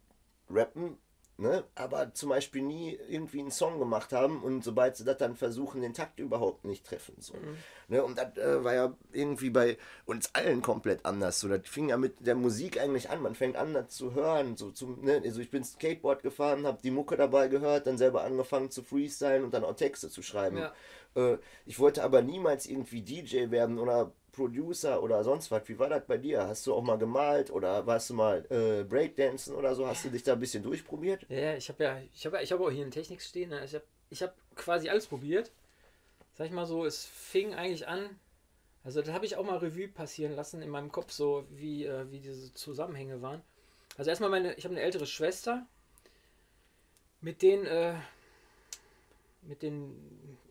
rappen, 0.50 0.98
ne? 1.38 1.64
aber 1.74 2.14
zum 2.14 2.30
Beispiel 2.30 2.62
nie 2.62 2.98
irgendwie 3.08 3.40
einen 3.40 3.50
Song 3.50 3.78
gemacht 3.78 4.12
haben 4.12 4.42
und 4.42 4.64
sobald 4.64 4.96
sie 4.96 5.04
das 5.04 5.18
dann 5.18 5.36
versuchen, 5.36 5.82
den 5.82 5.94
Takt 5.94 6.18
überhaupt 6.20 6.64
nicht 6.64 6.86
treffen. 6.86 7.14
So. 7.18 7.34
Ne? 7.88 8.02
Und 8.02 8.18
das 8.18 8.36
äh, 8.36 8.64
war 8.64 8.74
ja 8.74 8.96
irgendwie 9.12 9.50
bei 9.50 9.76
uns 10.04 10.34
allen 10.34 10.62
komplett 10.62 11.04
anders. 11.04 11.40
So, 11.40 11.48
das 11.48 11.60
fing 11.64 11.88
ja 11.88 11.96
mit 11.96 12.26
der 12.26 12.34
Musik 12.34 12.80
eigentlich 12.80 13.10
an. 13.10 13.22
Man 13.22 13.34
fängt 13.34 13.56
an, 13.56 13.74
das 13.74 13.90
zu 13.90 14.14
hören. 14.14 14.56
So, 14.56 14.70
zum, 14.70 15.04
ne? 15.04 15.22
Also 15.24 15.40
ich 15.40 15.50
bin 15.50 15.64
Skateboard 15.64 16.22
gefahren, 16.22 16.66
habe 16.66 16.78
die 16.82 16.90
Mucke 16.90 17.16
dabei 17.16 17.48
gehört, 17.48 17.86
dann 17.86 17.98
selber 17.98 18.22
angefangen 18.22 18.70
zu 18.70 18.82
freestylen 18.82 19.44
und 19.44 19.54
dann 19.54 19.64
auch 19.64 19.76
Texte 19.76 20.10
zu 20.10 20.22
schreiben. 20.22 20.58
Ja. 20.58 20.72
Äh, 21.14 21.38
ich 21.64 21.78
wollte 21.78 22.02
aber 22.02 22.22
niemals 22.22 22.66
irgendwie 22.66 23.02
DJ 23.02 23.50
werden 23.50 23.78
oder 23.78 24.12
Producer 24.36 25.02
oder 25.02 25.24
sonst 25.24 25.50
was. 25.50 25.66
Wie 25.68 25.78
war 25.78 25.88
das 25.88 26.04
bei 26.06 26.18
dir? 26.18 26.46
Hast 26.46 26.66
du 26.66 26.74
auch 26.74 26.82
mal 26.82 26.98
gemalt 26.98 27.50
oder 27.50 27.86
warst 27.86 28.10
du 28.10 28.14
mal 28.14 28.44
äh, 28.50 28.84
Breakdancen 28.84 29.54
oder 29.54 29.74
so? 29.74 29.86
Hast 29.86 30.04
du 30.04 30.10
dich 30.10 30.22
da 30.22 30.34
ein 30.34 30.40
bisschen 30.40 30.62
durchprobiert? 30.62 31.26
Ja, 31.30 31.54
ich 31.54 31.68
habe 31.70 31.82
ja, 31.82 31.98
ich 32.14 32.26
habe 32.26 32.42
ich 32.42 32.52
hab 32.52 32.60
auch 32.60 32.70
hier 32.70 32.84
in 32.84 32.90
Technik 32.90 33.22
stehen. 33.22 33.48
Ne? 33.48 33.64
Ich 33.64 33.74
habe 33.74 33.84
ich 34.10 34.22
hab 34.22 34.34
quasi 34.54 34.90
alles 34.90 35.06
probiert. 35.06 35.50
Sag 36.34 36.46
ich 36.46 36.52
mal 36.52 36.66
so, 36.66 36.84
es 36.84 37.06
fing 37.06 37.54
eigentlich 37.54 37.88
an. 37.88 38.10
Also 38.84 39.00
das 39.00 39.12
habe 39.12 39.24
ich 39.24 39.36
auch 39.36 39.44
mal 39.44 39.56
Revue 39.56 39.88
passieren 39.88 40.36
lassen 40.36 40.60
in 40.62 40.68
meinem 40.68 40.92
Kopf, 40.92 41.10
so 41.10 41.46
wie, 41.50 41.86
äh, 41.86 42.10
wie 42.10 42.20
diese 42.20 42.52
Zusammenhänge 42.52 43.22
waren. 43.22 43.42
Also 43.96 44.10
erstmal 44.10 44.30
meine, 44.30 44.54
ich 44.54 44.64
habe 44.64 44.74
eine 44.74 44.84
ältere 44.84 45.06
Schwester, 45.06 45.66
mit 47.22 47.40
denen, 47.40 47.64
äh, 47.64 47.94
mit 49.42 49.62
dem 49.62 49.96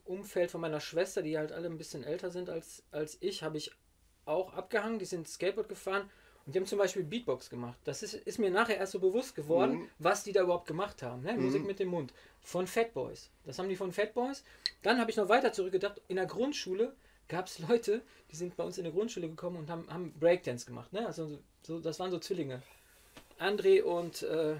Umfeld 0.06 0.50
von 0.50 0.60
meiner 0.60 0.80
Schwester, 0.80 1.22
die 1.22 1.36
halt 1.38 1.52
alle 1.52 1.66
ein 1.68 1.78
bisschen 1.78 2.04
älter 2.04 2.30
sind 2.30 2.48
als, 2.50 2.82
als 2.90 3.16
ich, 3.20 3.42
habe 3.42 3.56
ich 3.58 3.70
auch 4.24 4.52
abgehangen. 4.54 4.98
Die 4.98 5.04
sind 5.04 5.28
Skateboard 5.28 5.68
gefahren 5.68 6.10
und 6.44 6.54
die 6.54 6.58
haben 6.58 6.66
zum 6.66 6.78
Beispiel 6.78 7.02
Beatbox 7.04 7.50
gemacht. 7.50 7.76
Das 7.84 8.02
ist, 8.02 8.14
ist 8.14 8.38
mir 8.38 8.50
nachher 8.50 8.76
erst 8.78 8.92
so 8.92 9.00
bewusst 9.00 9.34
geworden, 9.34 9.78
Mhm. 9.80 9.88
was 9.98 10.22
die 10.24 10.32
da 10.32 10.42
überhaupt 10.42 10.66
gemacht 10.68 11.02
haben. 11.02 11.22
Ne? 11.22 11.34
Musik 11.34 11.62
Mhm. 11.62 11.66
mit 11.66 11.78
dem 11.78 11.88
Mund. 11.88 12.12
Von 12.40 12.66
Fat 12.66 12.92
Boys. 12.94 13.30
Das 13.44 13.58
haben 13.58 13.68
die 13.68 13.76
von 13.76 13.92
Fat 13.92 14.14
Boys. 14.14 14.44
Dann 14.82 15.00
habe 15.00 15.10
ich 15.10 15.16
noch 15.16 15.28
weiter 15.28 15.52
zurückgedacht. 15.52 16.00
In 16.08 16.16
der 16.16 16.26
Grundschule 16.26 16.94
gab 17.28 17.46
es 17.46 17.58
Leute, 17.68 18.02
die 18.30 18.36
sind 18.36 18.56
bei 18.56 18.62
uns 18.64 18.78
in 18.78 18.84
der 18.84 18.92
Grundschule 18.92 19.28
gekommen 19.28 19.56
und 19.56 19.70
haben, 19.70 19.86
haben 19.92 20.12
Breakdance 20.18 20.66
gemacht. 20.66 20.92
Ne? 20.92 21.04
Also 21.06 21.26
so- 21.26 21.38
so, 21.62 21.80
das 21.80 21.98
waren 21.98 22.10
so 22.12 22.18
Zwillinge. 22.20 22.62
André 23.40 23.82
und 23.82 24.22
äh, 24.22 24.56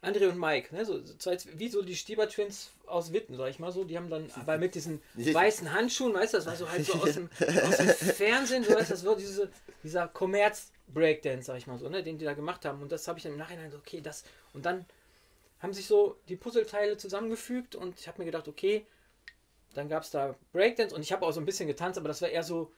André 0.00 0.28
und 0.28 0.38
Mike, 0.38 0.74
ne? 0.74 0.84
so, 0.84 1.04
so 1.04 1.14
zwei, 1.14 1.36
wie 1.54 1.68
so 1.68 1.82
die 1.82 1.96
Stieber 1.96 2.28
Twins 2.28 2.70
aus 2.86 3.12
Witten, 3.12 3.36
sag 3.36 3.50
ich 3.50 3.58
mal 3.58 3.72
so. 3.72 3.82
Die 3.84 3.96
haben 3.96 4.08
dann 4.08 4.30
aber 4.36 4.56
mit 4.58 4.74
diesen 4.74 5.02
weißen 5.14 5.72
Handschuhen, 5.72 6.14
weißt 6.14 6.34
du, 6.34 6.38
das 6.38 6.46
war 6.46 6.56
so 6.56 6.70
halt 6.70 6.86
so 6.86 6.94
aus 6.94 7.14
dem, 7.14 7.28
aus 7.40 7.76
dem 7.76 7.88
Fernsehen, 8.14 8.62
so 8.62 8.74
weißt 8.74 8.90
du, 8.90 8.94
das 8.94 9.04
war 9.04 9.16
diese, 9.16 9.50
dieser 9.82 10.06
Kommerz-Breakdance, 10.06 11.46
sag 11.46 11.58
ich 11.58 11.66
mal 11.66 11.78
so, 11.78 11.88
ne? 11.88 12.02
den 12.02 12.16
die 12.16 12.24
da 12.24 12.34
gemacht 12.34 12.64
haben. 12.64 12.80
Und 12.80 12.92
das 12.92 13.08
habe 13.08 13.18
ich 13.18 13.24
dann 13.24 13.32
im 13.32 13.38
Nachhinein 13.38 13.70
so, 13.72 13.78
okay, 13.78 14.00
das. 14.00 14.22
Und 14.52 14.66
dann 14.66 14.86
haben 15.60 15.72
sich 15.72 15.86
so 15.86 16.16
die 16.28 16.36
Puzzleteile 16.36 16.96
zusammengefügt 16.96 17.74
und 17.74 17.98
ich 17.98 18.06
habe 18.06 18.20
mir 18.20 18.26
gedacht, 18.26 18.46
okay, 18.46 18.86
dann 19.74 19.88
gab 19.88 20.04
es 20.04 20.10
da 20.10 20.36
Breakdance 20.52 20.94
und 20.94 21.02
ich 21.02 21.12
habe 21.12 21.26
auch 21.26 21.32
so 21.32 21.40
ein 21.40 21.46
bisschen 21.46 21.66
getanzt, 21.66 21.98
aber 21.98 22.08
das 22.08 22.22
war 22.22 22.28
eher 22.28 22.44
so 22.44 22.72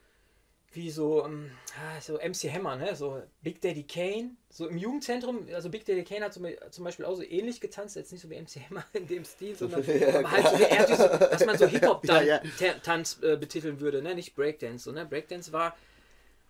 wie 0.73 0.91
so, 0.91 1.25
ähm, 1.25 1.51
ah, 1.77 2.01
so 2.01 2.15
MC 2.19 2.53
Hammer, 2.53 2.77
ne? 2.77 2.95
So 2.95 3.23
Big 3.43 3.61
Daddy 3.61 3.83
Kane, 3.83 4.37
so 4.49 4.69
im 4.69 4.77
Jugendzentrum, 4.77 5.49
also 5.53 5.69
Big 5.69 5.85
Daddy 5.85 6.05
Kane 6.05 6.25
hat 6.25 6.33
zum, 6.33 6.47
zum 6.71 6.85
Beispiel 6.85 7.05
auch 7.05 7.17
so 7.17 7.23
ähnlich 7.23 7.61
getanzt, 7.61 7.97
jetzt 7.97 8.13
nicht 8.13 8.21
so 8.21 8.31
wie 8.31 8.41
MC 8.41 8.69
Hammer 8.69 8.85
in 8.93 9.07
dem 9.07 9.25
Stil, 9.25 9.57
sondern 9.57 9.85
Ja, 9.87 10.31
halt 10.31 10.49
so 10.49 10.65
eher 10.65 10.87
diese, 10.87 11.09
dass 11.09 11.45
man 11.45 11.59
so 11.59 11.67
Ja, 12.05 12.23
ja. 12.23 12.41
Hip-Hop-Tanz 12.41 13.19
äh, 13.23 13.37
betiteln 13.37 13.81
würde, 13.81 14.01
ne? 14.01 14.15
Nicht 14.15 14.37
Breakdance. 14.37 14.85
So, 14.85 14.93
ne? 14.93 15.05
Breakdance 15.07 15.53
war, 15.53 15.77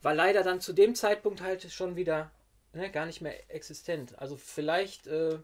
war 0.03 0.15
leider 0.15 0.43
dann 0.43 0.61
zu 0.61 0.73
dem 0.75 0.95
Zeitpunkt 0.95 1.41
halt 1.41 1.71
schon 1.73 1.97
wieder 1.97 2.31
ne, 2.73 2.91
gar 2.91 3.07
nicht 3.07 3.21
mehr 3.23 3.51
existent. 3.51 4.19
Also 4.19 4.37
vielleicht 4.37 5.07
äh, 5.07 5.39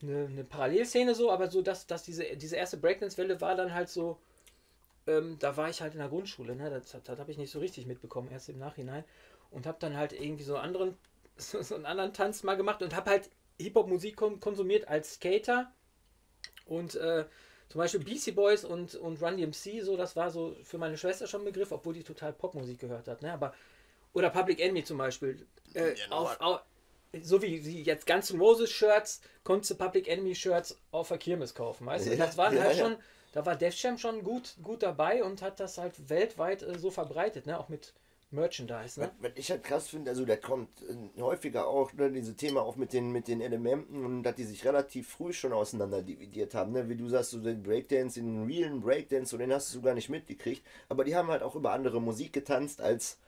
eine, 0.00 0.26
eine 0.26 0.44
Parallelszene 0.44 1.14
so, 1.14 1.30
aber 1.30 1.50
so, 1.50 1.62
dass, 1.62 1.86
dass 1.86 2.04
diese, 2.04 2.24
diese 2.36 2.56
erste 2.56 2.76
Breakdance-Welle 2.76 3.40
war 3.40 3.56
dann 3.56 3.74
halt 3.74 3.88
so, 3.88 4.18
ähm, 5.06 5.36
da 5.38 5.56
war 5.56 5.68
ich 5.68 5.80
halt 5.80 5.94
in 5.94 5.98
der 5.98 6.08
Grundschule, 6.08 6.54
ne? 6.54 6.70
das, 6.70 6.96
das, 7.02 7.18
habe 7.18 7.30
ich 7.30 7.38
nicht 7.38 7.50
so 7.50 7.58
richtig 7.58 7.86
mitbekommen, 7.86 8.30
erst 8.30 8.48
im 8.48 8.58
Nachhinein. 8.58 9.04
Und 9.50 9.66
habe 9.66 9.78
dann 9.80 9.96
halt 9.96 10.12
irgendwie 10.12 10.44
so, 10.44 10.56
anderen, 10.56 10.96
so, 11.36 11.62
so 11.62 11.74
einen 11.74 11.86
anderen 11.86 12.12
Tanz 12.12 12.42
mal 12.42 12.56
gemacht 12.56 12.82
und 12.82 12.94
habe 12.94 13.10
halt 13.10 13.30
Hip-Hop-Musik 13.60 14.16
kon 14.16 14.40
konsumiert 14.40 14.88
als 14.88 15.14
Skater. 15.14 15.72
Und 16.66 16.94
äh, 16.94 17.24
zum 17.68 17.78
Beispiel 17.78 18.00
Beastie 18.00 18.32
Boys 18.32 18.64
und, 18.64 18.94
und 18.94 19.20
Run 19.22 19.36
DMC, 19.36 19.82
so, 19.82 19.96
das 19.96 20.14
war 20.14 20.30
so 20.30 20.56
für 20.62 20.78
meine 20.78 20.96
Schwester 20.96 21.26
schon 21.26 21.42
ein 21.42 21.46
Begriff, 21.46 21.72
obwohl 21.72 21.94
die 21.94 22.04
total 22.04 22.32
Popmusik 22.32 22.78
gehört 22.78 23.08
hat. 23.08 23.22
Ne? 23.22 23.32
Aber, 23.32 23.54
oder 24.12 24.30
Public 24.30 24.60
Enemy 24.60 24.84
zum 24.84 24.98
Beispiel. 24.98 25.46
Äh, 25.74 25.94
Genau. 25.94 26.16
auf, 26.16 26.40
auf, 26.40 26.60
so 27.20 27.42
wie 27.42 27.58
sie 27.58 27.82
jetzt 27.82 28.06
Guns 28.06 28.30
N' 28.30 28.40
Roses 28.40 28.70
Shirts, 28.70 29.20
konntest 29.44 29.70
du 29.72 29.74
Public 29.76 30.08
Enemy 30.08 30.34
Shirts 30.34 30.78
auf 30.90 31.08
der 31.08 31.18
Kirmes 31.18 31.54
kaufen, 31.54 31.86
weißt 31.86 32.06
du? 32.06 32.10
Ja, 32.10 32.16
Das 32.26 32.36
waren 32.36 32.54
ja, 32.54 32.62
halt 32.62 32.76
ja. 32.76 32.84
schon, 32.84 32.96
da 33.32 33.44
war 33.46 33.56
Def 33.56 33.74
Jam 33.82 33.98
schon 33.98 34.22
gut, 34.22 34.56
gut 34.62 34.82
dabei 34.82 35.24
und 35.24 35.42
hat 35.42 35.58
das 35.58 35.78
halt 35.78 36.08
weltweit 36.08 36.62
äh, 36.62 36.78
so 36.78 36.90
verbreitet, 36.90 37.46
ne? 37.46 37.58
Auch 37.58 37.68
mit 37.68 37.94
Merchandise, 38.30 39.00
ne? 39.00 39.10
Was, 39.20 39.30
was 39.30 39.38
ich 39.38 39.50
halt 39.50 39.64
krass 39.64 39.88
finde, 39.88 40.10
also 40.10 40.24
da 40.24 40.36
kommt 40.36 40.68
äh, 40.82 41.20
häufiger 41.20 41.66
auch 41.66 41.92
ne, 41.92 42.10
dieses 42.10 42.36
Thema 42.36 42.62
auch 42.62 42.76
mit 42.76 42.92
den, 42.92 43.10
mit 43.10 43.28
den 43.28 43.40
Elementen 43.40 44.04
und 44.04 44.22
dass 44.22 44.36
die 44.36 44.44
sich 44.44 44.64
relativ 44.64 45.08
früh 45.08 45.32
schon 45.32 45.52
auseinander 45.52 46.02
dividiert 46.02 46.54
haben. 46.54 46.72
Ne? 46.72 46.88
Wie 46.88 46.96
du 46.96 47.08
sagst, 47.08 47.30
so 47.30 47.40
den 47.40 47.62
Breakdance, 47.62 48.20
den 48.20 48.44
realen 48.44 48.80
Breakdance, 48.80 49.30
so 49.30 49.38
den 49.38 49.52
hast 49.52 49.74
du 49.74 49.82
gar 49.82 49.94
nicht 49.94 50.08
mitgekriegt. 50.08 50.62
Aber 50.88 51.04
die 51.04 51.16
haben 51.16 51.28
halt 51.28 51.42
auch 51.42 51.54
über 51.54 51.72
andere 51.72 52.00
Musik 52.00 52.32
getanzt, 52.32 52.80
als 52.80 53.18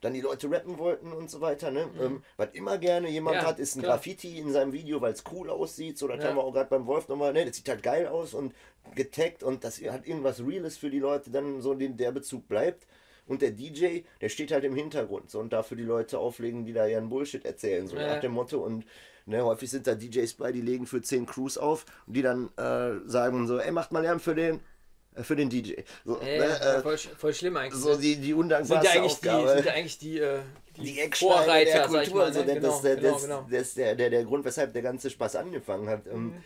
dann 0.00 0.14
die 0.14 0.20
Leute 0.20 0.50
rappen 0.50 0.78
wollten 0.78 1.12
und 1.12 1.30
so 1.30 1.40
weiter. 1.40 1.70
Ne? 1.70 1.88
Ähm, 2.00 2.22
was 2.36 2.48
immer 2.52 2.78
gerne 2.78 3.08
jemand 3.08 3.36
Mhm. 3.38 3.42
Ja, 3.42 3.48
hat, 3.48 3.58
ist 3.58 3.76
ein 3.76 3.82
klar. 3.82 3.96
Graffiti 3.96 4.38
in 4.38 4.52
seinem 4.52 4.72
Video, 4.72 5.00
weil 5.00 5.12
es 5.12 5.24
cool 5.32 5.50
aussieht. 5.50 5.98
So, 5.98 6.08
das 6.08 6.18
Ja. 6.22 6.28
haben 6.28 6.36
wir 6.36 6.44
auch 6.44 6.52
gerade 6.52 6.70
beim 6.70 6.86
Wolf 6.86 7.08
nochmal, 7.08 7.32
ne? 7.32 7.44
das 7.44 7.56
sieht 7.56 7.68
halt 7.68 7.82
geil 7.82 8.06
aus 8.06 8.34
und 8.34 8.54
getaggt 8.94 9.42
und 9.42 9.64
das 9.64 9.80
hat 9.80 10.06
irgendwas 10.06 10.40
Reales 10.44 10.76
für 10.76 10.90
die 10.90 10.98
Leute, 10.98 11.30
dann 11.30 11.60
so 11.60 11.74
den, 11.74 11.96
der 11.96 12.12
Bezug 12.12 12.48
bleibt. 12.48 12.86
Und 13.26 13.40
der 13.40 13.52
DJ, 13.52 14.00
der 14.20 14.28
steht 14.28 14.52
halt 14.52 14.64
im 14.64 14.74
Hintergrund 14.74 15.30
so, 15.30 15.40
und 15.40 15.50
dafür 15.54 15.78
die 15.78 15.82
Leute 15.82 16.18
auflegen, 16.18 16.66
die 16.66 16.74
da 16.74 16.86
ihren 16.86 17.08
Bullshit 17.08 17.42
erzählen, 17.46 17.86
so 17.86 17.96
Ja. 17.96 18.08
nach 18.08 18.20
dem 18.20 18.32
Motto. 18.32 18.58
Und 18.62 18.84
ne, 19.24 19.42
häufig 19.42 19.70
sind 19.70 19.86
da 19.86 19.94
DJs 19.94 20.34
bei, 20.34 20.52
die 20.52 20.60
legen 20.60 20.86
für 20.86 21.00
10 21.00 21.24
Crews 21.24 21.56
auf 21.56 21.86
und 22.06 22.14
die 22.16 22.20
dann 22.22 22.50
äh, 22.58 23.00
sagen 23.08 23.46
so, 23.46 23.58
ey, 23.58 23.72
macht 23.72 23.92
mal 23.92 24.00
Lärm 24.02 24.20
für 24.20 24.34
den, 24.34 24.60
für 25.22 25.36
den 25.36 25.48
DJ. 25.50 25.74
So, 26.04 26.18
Äh, 26.20 26.38
ne, 26.38 26.60
äh, 26.60 26.80
voll, 26.82 26.98
voll 26.98 27.34
schlimm 27.34 27.56
eigentlich. 27.56 27.80
so 27.80 27.90
ne? 27.90 27.98
die, 27.98 28.16
die 28.16 28.22
sind 28.22 28.28
ja 28.28 28.36
undankbarste 28.36 28.90
eigentlich 28.90 29.20
die, 29.20 29.30
Aufgabe. 29.30 29.48
sind 29.54 29.66
ja 29.66 29.72
eigentlich 29.72 29.98
die, 29.98 30.18
äh, 30.18 30.38
die, 30.76 30.80
die 30.82 31.00
Ecksteine 31.00 31.64
der 31.64 31.86
Kultur, 31.86 32.14
mal, 32.16 32.24
also 32.26 32.40
ne? 32.40 32.46
der, 32.46 32.54
genau, 32.56 32.68
das, 32.68 32.82
der, 32.82 32.96
genau, 32.96 33.18
genau. 33.18 33.46
das 33.50 33.60
ist 33.62 33.76
der, 33.76 33.94
der, 33.94 34.10
der 34.10 34.24
Grund, 34.24 34.44
weshalb 34.44 34.72
der 34.72 34.82
ganze 34.82 35.10
Spaß 35.10 35.36
angefangen 35.36 35.88
hat. 35.88 36.06
Ähm, 36.06 36.24
Mhm. 36.26 36.42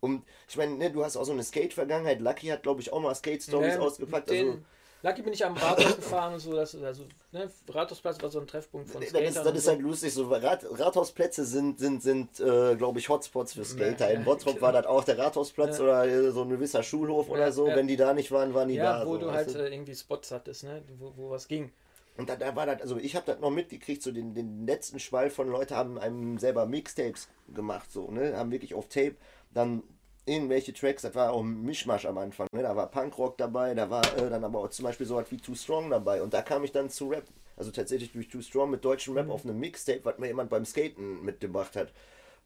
Und 0.00 0.22
ich 0.48 0.56
meine, 0.56 0.76
ne, 0.76 0.92
du 0.92 1.04
hast 1.04 1.16
auch 1.16 1.24
so 1.24 1.32
eine 1.32 1.42
Skate-Vergangenheit. 1.42 2.20
Lucky 2.20 2.46
hat, 2.46 2.62
glaube 2.62 2.80
ich, 2.80 2.92
auch 2.92 3.00
mal 3.00 3.12
Skate-Stories 3.16 3.74
Ne, 3.74 3.80
ausgepackt. 3.80 4.30
Also, 4.30 4.58
Lucky 5.02 5.22
bin 5.22 5.32
ich 5.32 5.44
am 5.44 5.56
Rathaus 5.56 5.94
gefahren 5.96 6.34
und 6.34 6.40
so, 6.40 6.52
das, 6.54 6.74
also, 6.74 7.04
ne, 7.30 7.48
Rathausplatz 7.68 8.20
war 8.20 8.30
so 8.30 8.40
ein 8.40 8.46
Treffpunkt 8.48 8.90
von 8.90 9.00
das 9.00 9.10
Skatern. 9.10 9.32
das 9.34 9.46
und 9.46 9.54
ist 9.56 9.68
halt 9.68 9.80
lustig. 9.80 10.12
So 10.12 10.26
Rad, 10.28 10.64
Rathausplätze 10.68 11.44
sind, 11.44 11.78
sind, 11.78 12.02
sind 12.02 12.40
äh, 12.40 12.74
glaube 12.74 12.98
ich, 12.98 13.08
Hotspots 13.08 13.52
für 13.52 13.64
Skater. 13.64 14.10
Ja, 14.12 14.18
In 14.18 14.24
Bottrop 14.24 14.60
war 14.60 14.72
das 14.72 14.86
auch 14.86 15.04
der 15.04 15.18
Rathausplatz 15.18 15.78
Ja. 15.78 15.84
oder 15.84 16.04
äh, 16.06 16.30
so 16.32 16.42
ein 16.42 16.48
gewisser 16.50 16.82
Schulhof 16.82 17.28
oder 17.30 17.42
Ja, 17.46 17.52
so. 17.52 17.68
ja. 17.68 17.76
Wenn 17.76 17.86
die 17.86 17.96
da 17.96 18.12
nicht 18.12 18.32
waren, 18.32 18.54
waren 18.54 18.68
die 18.68 18.74
ja, 18.74 19.00
da. 19.00 19.06
wo 19.06 19.12
so, 19.14 19.20
du 19.20 19.30
halt 19.30 19.54
du? 19.54 19.58
äh, 19.58 19.72
irgendwie 19.72 19.94
Spots 19.94 20.32
hattest, 20.32 20.64
ne, 20.64 20.82
wo, 20.98 21.12
wo 21.16 21.30
was 21.30 21.46
ging. 21.46 21.70
Und 22.16 22.28
da, 22.28 22.34
da 22.34 22.56
war 22.56 22.66
das, 22.66 22.80
also 22.82 22.96
ich 22.96 23.14
habe 23.14 23.26
das 23.26 23.38
noch 23.38 23.50
mitgekriegt, 23.50 24.02
so 24.02 24.10
den, 24.10 24.34
den 24.34 24.66
letzten 24.66 24.98
Schwall 24.98 25.30
von 25.30 25.48
Leuten 25.48 25.76
haben 25.76 25.98
einem 25.98 26.38
selber 26.38 26.66
Mixtapes 26.66 27.28
gemacht, 27.54 27.92
so, 27.92 28.10
ne, 28.10 28.36
haben 28.36 28.50
wirklich 28.50 28.74
auf 28.74 28.88
Tape 28.88 29.14
dann 29.54 29.84
irgendwelche 30.28 30.72
Tracks, 30.72 31.02
das 31.02 31.14
war 31.14 31.32
auch 31.32 31.42
ein 31.42 31.62
Mischmasch 31.62 32.06
am 32.06 32.18
Anfang, 32.18 32.46
ne, 32.52 32.62
da 32.62 32.76
war 32.76 32.90
Punkrock 32.90 33.38
dabei, 33.38 33.74
da 33.74 33.90
war 33.90 34.04
äh, 34.18 34.30
dann 34.30 34.44
aber 34.44 34.60
auch 34.60 34.70
zum 34.70 34.84
Beispiel 34.84 35.06
so 35.06 35.16
was 35.16 35.30
wie 35.30 35.38
Too 35.38 35.54
Strong 35.54 35.90
dabei 35.90 36.22
und 36.22 36.34
da 36.34 36.42
kam 36.42 36.64
ich 36.64 36.72
dann 36.72 36.90
zu 36.90 37.08
Rap, 37.08 37.24
also 37.56 37.70
tatsächlich 37.70 38.12
durch 38.12 38.28
Too 38.28 38.42
Strong 38.42 38.70
mit 38.70 38.84
deutschem 38.84 39.14
Rap 39.14 39.30
auf 39.30 39.44
einem 39.44 39.58
Mixtape, 39.58 40.04
was 40.04 40.18
mir 40.18 40.28
jemand 40.28 40.50
beim 40.50 40.64
Skaten 40.64 41.24
mitgebracht 41.24 41.74
hat. 41.76 41.92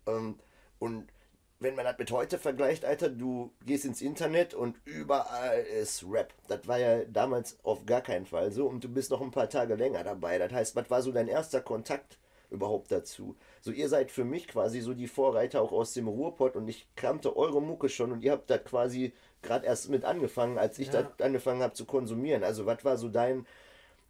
Ähm, 0.06 0.38
und 0.78 1.08
wenn 1.62 1.76
man 1.76 1.84
das 1.84 1.98
mit 1.98 2.10
heute 2.10 2.38
vergleicht, 2.38 2.84
Alter, 2.84 3.08
du 3.08 3.52
gehst 3.64 3.84
ins 3.84 4.02
Internet 4.02 4.52
und 4.52 4.76
überall 4.84 5.60
ist 5.60 6.04
Rap. 6.08 6.34
Das 6.48 6.66
war 6.66 6.78
ja 6.78 7.04
damals 7.04 7.58
auf 7.62 7.86
gar 7.86 8.00
keinen 8.00 8.26
Fall 8.26 8.50
so 8.50 8.66
und 8.66 8.82
du 8.82 8.88
bist 8.88 9.10
noch 9.10 9.20
ein 9.20 9.30
paar 9.30 9.48
Tage 9.48 9.76
länger 9.76 10.02
dabei. 10.02 10.38
Das 10.38 10.52
heißt, 10.52 10.76
was 10.76 10.90
war 10.90 11.02
so 11.02 11.12
dein 11.12 11.28
erster 11.28 11.60
Kontakt 11.60 12.18
überhaupt 12.50 12.90
dazu? 12.90 13.36
So, 13.62 13.70
ihr 13.70 13.88
seid 13.88 14.10
für 14.10 14.24
mich 14.24 14.48
quasi 14.48 14.80
so 14.80 14.92
die 14.92 15.06
Vorreiter 15.06 15.62
auch 15.62 15.70
aus 15.72 15.92
dem 15.94 16.08
Ruhrpott 16.08 16.56
und 16.56 16.66
ich 16.68 16.88
kannte 16.96 17.36
eure 17.36 17.62
Mucke 17.62 17.88
schon 17.88 18.10
und 18.10 18.22
ihr 18.22 18.32
habt 18.32 18.50
da 18.50 18.58
quasi 18.58 19.12
gerade 19.40 19.66
erst 19.66 19.88
mit 19.88 20.04
angefangen, 20.04 20.58
als 20.58 20.78
ich 20.80 20.88
Ja. 20.88 21.04
da 21.16 21.24
angefangen 21.24 21.62
habe 21.62 21.72
zu 21.72 21.84
konsumieren. 21.84 22.42
Also, 22.42 22.66
was 22.66 22.84
war 22.84 22.96
so 22.98 23.08
dein, 23.08 23.46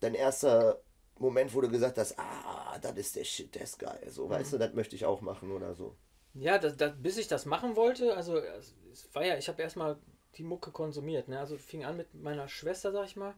dein 0.01 0.15
erster 0.15 0.81
Moment, 1.19 1.55
wo 1.55 1.61
du 1.61 1.69
gesagt 1.69 1.99
hast, 1.99 2.19
ah, 2.19 2.79
das 2.81 2.95
ist 2.97 3.17
der 3.17 3.25
Shit, 3.25 3.55
der 3.55 3.63
ist 3.63 3.79
geil. 3.79 4.01
So, 4.09 4.29
weißt 4.29 4.55
du, 4.55 4.59
das 4.59 4.73
möchte 4.73 4.97
ich 4.97 5.05
auch 5.05 5.21
machen 5.21 5.53
oder 5.53 5.75
so. 5.75 5.95
Ja, 6.35 6.59
das, 6.59 6.77
das, 6.79 6.93
bis 6.97 7.19
ich 7.19 7.29
das 7.29 7.45
machen 7.45 7.77
wollte, 7.77 8.17
also 8.17 8.39
es 8.39 9.09
war 9.13 9.25
ja, 9.25 9.37
ich 9.37 9.49
habe 9.49 9.61
erstmal 9.63 9.99
die 10.37 10.45
Mucke 10.45 10.71
konsumiert, 10.71 11.29
ne? 11.29 11.39
Also 11.39 11.59
fing 11.59 11.85
an 11.85 11.99
mit 11.99 12.15
meiner 12.15 12.49
Schwester, 12.49 12.91
sag 12.91 13.05
ich 13.05 13.17
mal. 13.17 13.35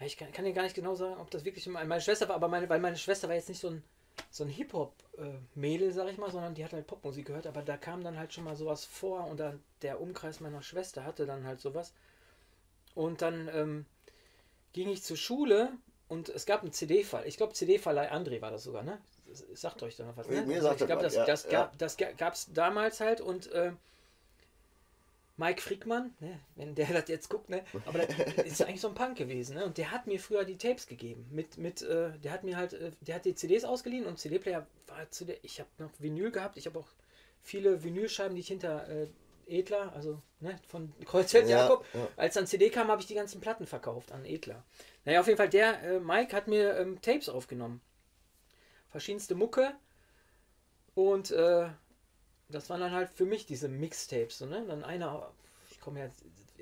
Ich 0.00 0.16
kann, 0.18 0.30
kann 0.32 0.44
dir 0.44 0.52
gar 0.52 0.64
nicht 0.64 0.74
genau 0.74 0.94
sagen, 0.94 1.18
ob 1.18 1.30
das 1.30 1.44
wirklich 1.46 1.66
meine 1.66 1.88
meine 1.88 2.00
Schwester 2.02 2.28
war, 2.28 2.36
aber 2.36 2.48
meine, 2.48 2.68
weil 2.68 2.80
meine 2.80 2.96
Schwester 2.96 3.28
war 3.28 3.36
jetzt 3.36 3.48
nicht 3.48 3.60
so 3.60 3.68
ein, 3.68 3.82
so 4.30 4.44
ein 4.44 4.50
Hip-Hop-Mädel, 4.50 5.92
sag 5.92 6.08
ich 6.08 6.18
mal, 6.18 6.30
sondern 6.30 6.54
die 6.54 6.64
hat 6.64 6.72
halt 6.72 6.86
Popmusik 6.86 7.26
gehört, 7.26 7.46
aber 7.46 7.62
da 7.62 7.76
kam 7.76 8.02
dann 8.02 8.18
halt 8.18 8.32
schon 8.32 8.44
mal 8.44 8.56
sowas 8.56 8.84
vor 8.84 9.26
und 9.26 9.40
dann 9.40 9.62
der 9.82 10.00
Umkreis 10.00 10.40
meiner 10.40 10.62
Schwester 10.62 11.04
hatte 11.04 11.26
dann 11.26 11.44
halt 11.44 11.60
sowas. 11.60 11.92
Und 12.94 13.22
dann 13.22 13.48
ähm, 13.54 13.86
ging 14.72 14.88
ich 14.88 15.02
zur 15.02 15.16
Schule 15.16 15.72
und 16.08 16.28
es 16.28 16.46
gab 16.46 16.62
einen 16.62 16.72
CD-Fall. 16.72 17.26
Ich 17.26 17.36
glaube, 17.36 17.54
CD-Verleih 17.54 18.12
André 18.12 18.40
war 18.40 18.50
das 18.50 18.64
sogar, 18.64 18.82
ne? 18.82 18.98
Sagt 19.54 19.82
euch 19.82 19.96
da 19.96 20.04
noch 20.04 20.16
was, 20.16 20.28
ne? 20.28 20.42
Mir 20.42 20.56
Also 20.56 20.68
sagt 20.68 20.80
ich 20.82 20.86
glaube, 20.86 21.02
das 21.02 21.14
ja, 21.14 21.24
das, 21.24 21.44
ja. 21.44 21.50
gab, 21.50 21.78
das 21.78 21.96
gab 21.96 22.34
es 22.34 22.52
damals 22.52 23.00
halt 23.00 23.20
und 23.20 23.50
äh, 23.52 23.72
Mike 25.36 25.62
Frickmann, 25.62 26.12
ne, 26.20 26.38
wenn 26.56 26.74
der 26.74 26.86
das 26.88 27.08
jetzt 27.08 27.28
guckt, 27.28 27.48
ne, 27.48 27.64
aber 27.86 28.00
das 28.00 28.44
ist 28.44 28.62
eigentlich 28.62 28.80
so 28.80 28.88
ein 28.88 28.94
Punk 28.94 29.16
gewesen, 29.16 29.56
ne, 29.56 29.64
und 29.64 29.78
der 29.78 29.90
hat 29.90 30.06
mir 30.06 30.20
früher 30.20 30.44
die 30.44 30.58
Tapes 30.58 30.86
gegeben, 30.86 31.26
mit, 31.30 31.56
mit, 31.58 31.82
äh, 31.82 32.10
der 32.18 32.32
hat 32.32 32.44
mir 32.44 32.56
halt, 32.56 32.74
äh, 32.74 32.92
der 33.00 33.16
hat 33.16 33.24
die 33.24 33.34
CDs 33.34 33.64
ausgeliehen 33.64 34.06
und 34.06 34.18
CD-Player 34.18 34.66
war 34.86 35.10
zu 35.10 35.24
der, 35.24 35.42
ich 35.42 35.58
habe 35.58 35.70
noch 35.78 35.90
Vinyl 35.98 36.30
gehabt, 36.30 36.56
ich 36.56 36.66
habe 36.66 36.78
auch 36.78 36.88
viele 37.42 37.82
Vinylscheiben, 37.82 38.34
die 38.34 38.40
ich 38.40 38.48
hinter 38.48 38.88
äh, 38.88 39.08
Edler, 39.46 39.92
also 39.94 40.20
ne, 40.40 40.58
von 40.68 40.92
Kreuzfeld 41.04 41.48
Ja, 41.48 41.62
Jakob, 41.62 41.84
ja. 41.92 42.08
als 42.16 42.34
dann 42.34 42.46
CD 42.46 42.70
kam, 42.70 42.88
habe 42.88 43.00
ich 43.00 43.06
die 43.06 43.14
ganzen 43.14 43.40
Platten 43.40 43.66
verkauft 43.66 44.12
an 44.12 44.24
Edler. 44.24 44.64
Naja, 45.04 45.20
auf 45.20 45.26
jeden 45.26 45.36
Fall, 45.36 45.48
der 45.48 45.82
äh, 45.82 46.00
Mike 46.00 46.34
hat 46.34 46.46
mir 46.46 46.76
ähm, 46.78 47.00
Tapes 47.00 47.28
aufgenommen. 47.28 47.80
Verschiedenste 48.90 49.34
Mucke. 49.34 49.74
Und 50.94 51.30
äh, 51.30 51.70
das 52.52 52.70
waren 52.70 52.80
dann 52.80 52.92
halt 52.92 53.10
für 53.10 53.24
mich 53.26 53.46
diese 53.46 53.68
Mixtapes. 53.68 54.38
So, 54.38 54.46
ne? 54.46 54.64
Dann 54.66 54.84
einer, 54.84 55.32
ich 55.70 55.80
komme 55.80 56.00
ja 56.00 56.10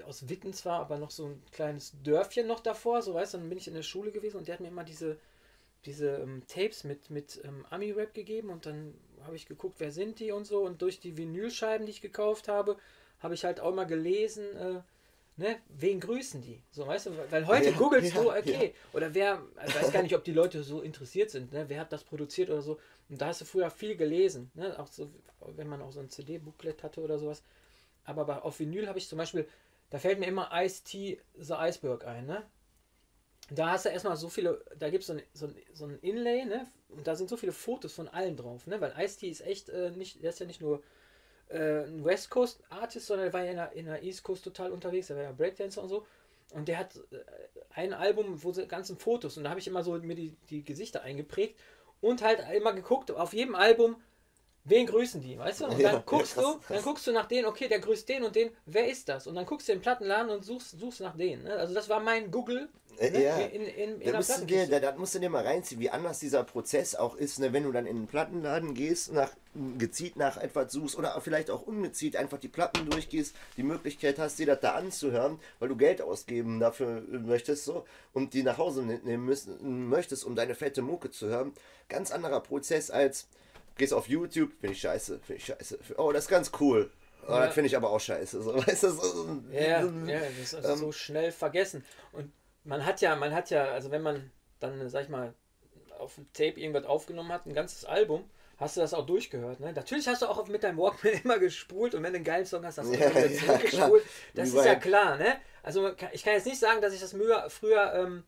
aus 0.06 0.28
Witten 0.28 0.52
zwar, 0.54 0.80
aber 0.80 0.99
noch 0.99 1.11
so 1.11 1.26
ein 1.26 1.42
kleines 1.52 1.92
Dörfchen 2.02 2.47
noch 2.47 2.61
davor, 2.61 3.02
so 3.02 3.14
weißt 3.14 3.35
du, 3.35 3.38
dann 3.38 3.49
bin 3.49 3.59
ich 3.59 3.68
in 3.68 3.75
der 3.75 3.82
Schule 3.82 4.12
gewesen 4.12 4.38
und 4.38 4.49
der 4.49 4.54
hat 4.54 4.61
mir 4.61 4.68
immer 4.68 4.85
diese, 4.85 5.18
diese 5.87 6.16
ähm, 6.18 6.42
Tapes 6.49 6.85
mit, 6.85 7.11
mit 7.11 7.40
ähm, 7.44 7.66
Ami-Rap 7.70 8.14
gegeben 8.14 8.50
und 8.50 8.66
dann 8.66 8.94
habe 9.25 9.37
ich 9.37 9.47
geguckt, 9.47 9.76
wer 9.78 9.92
sind 9.92 10.20
die 10.20 10.32
und 10.32 10.47
so 10.47 10.61
und 10.64 10.82
durch 10.82 11.00
die 11.00 11.16
Vinylscheiben, 11.16 11.87
die 11.87 11.92
ich 11.92 12.00
gekauft 12.02 12.49
habe, 12.49 12.76
habe 13.20 13.35
ich 13.35 13.44
halt 13.44 13.61
auch 13.61 13.75
mal 13.75 13.85
gelesen, 13.87 14.44
äh, 14.56 14.80
ne, 15.37 15.61
wen 15.68 16.00
grüßen 16.00 16.42
die? 16.42 16.62
So, 16.70 16.87
weißt 16.87 17.06
du, 17.06 17.11
weil 17.30 17.47
heute 17.47 17.73
Ja, 17.73 17.76
googelst 17.76 18.14
ja, 18.14 18.23
du, 18.23 18.30
okay, 18.30 18.75
oder 18.92 19.14
wer, 19.14 19.42
ich 19.66 19.75
weiß 19.75 19.90
gar 19.92 20.02
nicht, 20.02 20.14
ob 20.14 20.25
die 20.25 20.32
Leute 20.32 20.62
so 20.62 20.80
interessiert 20.80 21.30
sind, 21.30 21.52
ne, 21.52 21.64
wer 21.68 21.80
hat 21.80 21.92
das 21.92 22.04
produziert 22.04 22.50
oder 22.50 22.62
so. 22.62 22.78
Und 23.11 23.21
da 23.21 23.26
hast 23.26 23.40
du 23.40 23.45
früher 23.45 23.71
viel 23.71 23.97
gelesen, 23.97 24.50
ne, 24.55 24.79
auch 24.79 24.87
so, 24.87 25.11
wenn 25.40 25.69
man 25.69 25.83
auch 25.83 25.90
so 25.90 25.99
ein 26.00 26.09
CD-Booklet 26.09 26.83
hatte 26.85 27.00
oder 27.00 27.19
sowas. 27.19 27.43
Aber 28.05 28.25
bei, 28.25 28.38
auf 28.38 28.61
Vinyl 28.61 28.87
habe 28.87 28.99
ich 28.99 29.09
zum 29.09 29.19
Beispiel, 29.19 29.49
da 29.90 29.99
fällt 29.99 30.21
mir 30.21 30.26
immer 30.26 30.49
Ice-T 30.52 31.21
The 31.37 31.55
Iceberg 31.55 32.07
ein, 32.07 32.26
ne? 32.26 32.45
Da 33.50 33.73
hast 33.73 33.85
du 33.85 33.88
erstmal 33.88 34.17
so 34.17 34.29
viele, 34.29 34.64
da 34.79 34.90
gibt 34.90 35.02
so 35.02 35.14
es 35.14 35.25
so, 35.33 35.49
so 35.75 35.87
ein 35.87 35.99
Inlay, 35.99 36.45
ne? 36.45 36.69
Und 36.88 37.07
da 37.09 37.17
sind 37.17 37.29
so 37.29 37.37
viele 37.37 37.50
Fotos 37.50 37.93
von 37.93 38.07
allen 38.07 38.37
drauf, 38.37 38.69
ne? 38.69 38.81
Weil 38.81 38.95
Ice-T 38.97 39.29
ist 39.29 39.40
echt 39.40 39.69
äh, 39.71 39.90
nicht, 39.90 40.23
der 40.23 40.31
ist 40.31 40.38
ja 40.38 40.47
nicht 40.47 40.61
nur 40.61 40.81
äh, 41.49 41.85
ein 41.85 42.05
West 42.05 42.31
Coast 42.31 42.62
Artist, 42.69 43.09
sondern 43.09 43.26
der 43.26 43.33
war 43.33 43.43
ja 43.43 43.50
in 43.50 43.57
der, 43.57 43.73
in 43.73 43.87
der 43.87 44.02
East 44.05 44.23
Coast 44.23 44.45
total 44.45 44.71
unterwegs, 44.71 45.09
der 45.09 45.17
war 45.17 45.25
ja 45.25 45.33
Breakdancer 45.33 45.83
und 45.83 45.88
so. 45.88 46.07
Und 46.52 46.69
der 46.69 46.79
hat 46.79 46.95
äh, 47.11 47.19
ein 47.71 47.93
Album, 47.93 48.43
wo 48.43 48.52
sie 48.52 48.69
ganzen 48.69 48.97
Fotos, 48.97 49.37
und 49.37 49.45
da 49.45 49.50
habe 49.50 49.59
ich 49.59 49.67
immer 49.67 49.83
so 49.83 49.99
mir 49.99 50.14
die, 50.14 50.37
die 50.49 50.64
Gesichter 50.64 51.02
eingeprägt 51.02 51.59
und 52.00 52.23
halt 52.23 52.40
immer 52.54 52.73
geguckt, 52.73 53.11
auf 53.11 53.33
jedem 53.33 53.54
Album, 53.54 53.97
wen 54.64 54.87
grüßen 54.87 55.21
die, 55.21 55.38
weißt 55.38 55.62
du? 55.62 55.66
Und 55.66 55.78
Ja, 55.78 55.92
dann 55.92 56.07
guckst 56.07 56.37
ja, 56.37 56.42
krass, 56.42 56.52
du, 56.54 56.61
krass. 56.61 56.76
dann 56.76 56.83
guckst 56.85 57.07
du 57.07 57.12
nach 57.12 57.26
denen, 57.26 57.47
okay, 57.47 57.69
der 57.69 57.80
grüßt 57.80 58.09
den 58.09 58.25
und 58.25 58.37
den, 58.37 58.50
wer 58.66 58.88
ist 58.88 59.09
das? 59.09 59.26
Und 59.26 59.35
dann 59.35 59.47
guckst 59.47 59.69
du 59.69 59.73
den 59.73 59.80
Plattenladen 59.83 60.30
und 60.30 60.45
suchst, 60.45 60.78
suchst 60.78 61.00
nach 61.00 61.16
denen. 61.16 61.45
Ne? 61.45 61.54
Also 61.54 61.75
das 61.75 61.88
war 61.88 62.00
mein 62.00 62.30
Google 62.30 62.69
ne? 62.99 63.23
ja. 63.23 63.37
in, 63.38 63.62
in, 63.62 64.00
in 64.00 64.12
Da 64.12 64.16
musst, 64.18 64.30
du 64.30 64.44
dir, 64.44 64.47
Plattenkiste. 64.47 64.80
da, 64.80 64.92
da 64.92 64.99
musst 64.99 65.14
du 65.14 65.18
dir 65.18 65.30
mal 65.30 65.44
reinziehen, 65.44 65.80
wie 65.80 65.90
anders 65.90 66.18
dieser 66.18 66.44
Prozess 66.44 66.94
auch 66.94 67.16
ist, 67.16 67.38
ne? 67.38 67.52
wenn 67.52 67.64
du 67.64 67.73
dann 67.73 67.87
in 67.87 67.97
den 67.97 68.06
Plattenladen 68.06 68.75
gehst, 68.75 69.12
nach, 69.12 69.30
gezielt 69.78 70.16
nach 70.16 70.37
etwas 70.37 70.73
suchst 70.73 70.97
oder 70.97 71.18
vielleicht 71.20 71.50
auch 71.50 71.62
ungezielt 71.62 72.16
einfach 72.16 72.38
die 72.38 72.49
Platten 72.49 72.88
durchgehst, 72.88 73.35
die 73.56 73.62
Möglichkeit 73.62 74.18
hast, 74.18 74.38
dir 74.38 74.47
das 74.47 74.61
da 74.61 74.73
anzuhören, 74.73 75.38
weil 75.59 75.68
du 75.68 75.76
Geld 75.76 76.02
ausgeben 76.02 76.61
dafür 76.61 77.02
möchtest 77.09 77.64
so 77.64 77.85
und 78.12 78.35
die 78.35 78.42
nach 78.42 78.59
Hause 78.59 78.82
nehmen 78.82 79.25
müssen, 79.25 79.88
möchtest, 79.88 80.25
um 80.25 80.35
deine 80.35 80.54
fette 80.54 80.82
Mucke 80.82 81.11
zu 81.11 81.28
hören. 81.28 81.52
Ganz 81.88 82.11
anderer 82.11 82.40
Prozess 82.40 82.90
als 82.90 83.26
gehst 83.76 83.94
auf 83.94 84.09
YouTube, 84.09 84.52
finde 84.61 84.75
ich 84.75 84.80
scheiße, 84.80 85.20
finde 85.20 85.38
ich 85.38 85.47
scheiße. 85.47 85.78
Oh, 85.97 86.12
das 86.12 86.25
ist 86.25 86.30
ganz 86.30 86.52
cool. 86.61 86.90
Oh, 87.26 87.32
Ja. 87.32 87.47
Das 87.47 87.54
finde 87.54 87.68
ich 87.68 87.76
aber 87.76 87.90
auch 87.90 88.00
scheiße. 88.00 88.42
So, 88.42 88.54
weißt 88.66 88.82
du, 88.85 88.90
so, 88.90 89.42
Ja, 89.52 89.85
ja, 89.85 90.20
das 90.38 90.52
ist 90.52 90.64
ähm, 90.64 90.76
so 90.76 90.92
schnell 90.92 91.32
vergessen. 91.32 91.85
Und 92.12 92.30
man 92.64 92.85
hat 92.85 93.00
ja, 93.00 93.17
man 93.17 93.33
hat 93.35 93.50
ja, 93.50 93.64
also 93.64 93.90
wenn 93.90 94.02
man 94.02 94.31
dann, 94.61 94.88
sag 94.88 95.05
ich 95.05 95.09
mal, 95.09 95.35
auf 95.99 96.14
dem 96.14 96.33
Tape 96.33 96.61
irgendwas 96.61 96.85
aufgenommen 96.85 97.33
hat, 97.33 97.47
ein 97.47 97.55
ganzes 97.55 97.85
Album, 97.85 98.29
hast 98.59 98.76
du 98.76 98.81
das 98.81 98.95
auch 98.95 99.07
durchgehört. 99.07 99.61
Ne? 99.61 99.73
Natürlich 99.73 100.07
hast 100.09 100.23
du 100.23 100.26
auch 100.26 100.47
mit 100.49 100.62
deinem 100.62 100.79
Walkman 100.79 101.14
immer 101.25 101.38
gespult 101.38 101.95
und 101.95 102.02
wenn 102.02 102.12
du 102.12 102.17
einen 102.17 102.25
geilen 102.25 102.47
Song 102.47 102.64
hast, 102.64 102.79
hast 102.79 102.93
du 102.93 102.99
Ja, 102.99 103.09
auch 103.09 103.14
wieder 103.14 103.31
ja, 103.31 103.38
zurückgespult. 103.40 104.02
das 104.35 104.49
ist 104.50 104.64
ja 104.64 104.75
klar, 104.75 105.17
ne? 105.17 105.37
Also 105.62 105.90
ich 106.12 106.23
kann 106.23 106.35
jetzt 106.35 106.47
nicht 106.47 106.59
sagen, 106.59 106.81
dass 106.81 106.95
ich 106.95 107.00
das 107.00 107.12
früher, 107.49 107.95
ähm, 107.95 108.25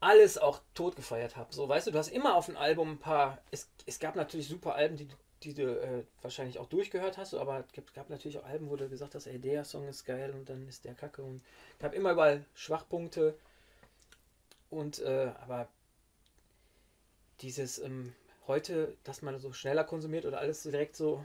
alles 0.00 0.38
auch 0.38 0.60
tot 0.74 0.96
gefeiert 0.96 1.36
habe. 1.36 1.52
So, 1.52 1.68
weißt 1.68 1.88
du, 1.88 1.90
du 1.90 1.98
hast 1.98 2.08
immer 2.08 2.34
auf 2.36 2.48
ein 2.48 2.56
Album 2.56 2.92
ein 2.92 2.98
paar. 2.98 3.38
Es, 3.50 3.68
es 3.86 3.98
gab 3.98 4.16
natürlich 4.16 4.48
super 4.48 4.74
Alben, 4.74 4.96
die, 4.96 5.08
die 5.42 5.54
du 5.54 5.80
äh, 5.80 6.04
wahrscheinlich 6.22 6.58
auch 6.58 6.68
durchgehört 6.68 7.16
hast, 7.16 7.34
aber 7.34 7.64
es 7.66 7.72
gab, 7.72 7.94
gab 7.94 8.10
natürlich 8.10 8.38
auch 8.38 8.44
Alben, 8.44 8.70
wo 8.70 8.76
du 8.76 8.88
gesagt 8.88 9.14
hast, 9.14 9.26
ey, 9.26 9.38
der 9.38 9.64
Song 9.64 9.86
ist 9.88 10.04
geil 10.04 10.32
und 10.32 10.48
dann 10.48 10.66
ist 10.68 10.84
der 10.84 10.94
Kacke. 10.94 11.22
Und 11.22 11.42
ich 11.78 11.84
habe 11.84 11.96
immer 11.96 12.12
überall 12.12 12.44
Schwachpunkte. 12.54 13.34
Und 14.70 14.98
äh, 15.00 15.32
aber 15.40 15.68
dieses 17.40 17.78
ähm, 17.78 18.12
heute, 18.46 18.96
dass 19.04 19.22
man 19.22 19.38
so 19.38 19.52
schneller 19.52 19.84
konsumiert 19.84 20.26
oder 20.26 20.40
alles 20.40 20.62
so 20.62 20.70
direkt 20.70 20.96
so. 20.96 21.24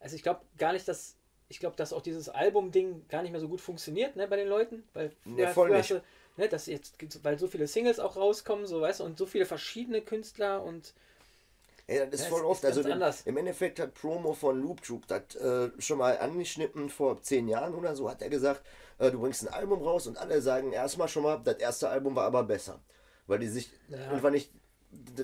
Also 0.00 0.16
ich 0.16 0.22
glaube 0.22 0.40
gar 0.58 0.72
nicht, 0.72 0.88
dass. 0.88 1.16
Ich 1.48 1.60
glaube, 1.60 1.76
dass 1.76 1.92
auch 1.92 2.00
dieses 2.00 2.30
Album-Ding 2.30 3.06
gar 3.10 3.20
nicht 3.20 3.30
mehr 3.30 3.40
so 3.40 3.46
gut 3.46 3.60
funktioniert, 3.60 4.16
ne, 4.16 4.26
bei 4.26 4.36
den 4.36 4.48
Leuten. 4.48 4.84
Weil 4.94 5.12
Ja, 5.36 5.48
voll 5.48 5.68
nicht. 5.68 5.90
du, 5.90 6.02
ne, 6.38 6.48
dass 6.48 6.64
jetzt, 6.64 6.96
weil 7.24 7.38
so 7.38 7.46
viele 7.46 7.66
Singles 7.66 8.00
auch 8.00 8.16
rauskommen, 8.16 8.66
so 8.66 8.80
weißt 8.80 9.00
du, 9.00 9.04
und 9.04 9.18
so 9.18 9.26
viele 9.26 9.44
verschiedene 9.44 10.00
Künstler 10.00 10.62
und 10.62 10.94
Ja, 11.92 12.06
das 12.06 12.20
ist 12.20 12.26
Ja, 12.30 12.36
voll 12.36 12.44
oft. 12.44 12.62
ist 12.64 12.68
Also 12.76 12.80
im, 12.82 12.92
anders. 12.92 13.22
im 13.22 13.36
Endeffekt 13.36 13.78
hat 13.80 13.94
Promo 13.94 14.32
von 14.34 14.60
Loop 14.60 14.82
Troop 14.82 15.06
das 15.06 15.34
äh, 15.36 15.70
schon 15.78 15.98
mal 15.98 16.18
angeschnitten 16.18 16.88
vor 16.90 17.20
zehn 17.22 17.48
Jahren 17.48 17.74
oder 17.74 17.94
so, 17.96 18.08
hat 18.10 18.22
er 18.22 18.28
gesagt, 18.30 18.62
äh, 18.98 19.10
du 19.10 19.20
bringst 19.20 19.42
ein 19.42 19.52
Album 19.52 19.82
raus 19.82 20.06
und 20.06 20.18
alle 20.18 20.40
sagen 20.42 20.72
erstmal 20.72 21.08
schon 21.08 21.22
mal, 21.22 21.40
das 21.42 21.56
erste 21.56 21.88
Album 21.88 22.14
war 22.16 22.24
aber 22.24 22.42
besser. 22.44 22.80
Weil 23.26 23.38
die 23.38 23.48
sich 23.48 23.70
Ja. 23.88 24.10
einfach 24.10 24.30
nicht, 24.30 24.50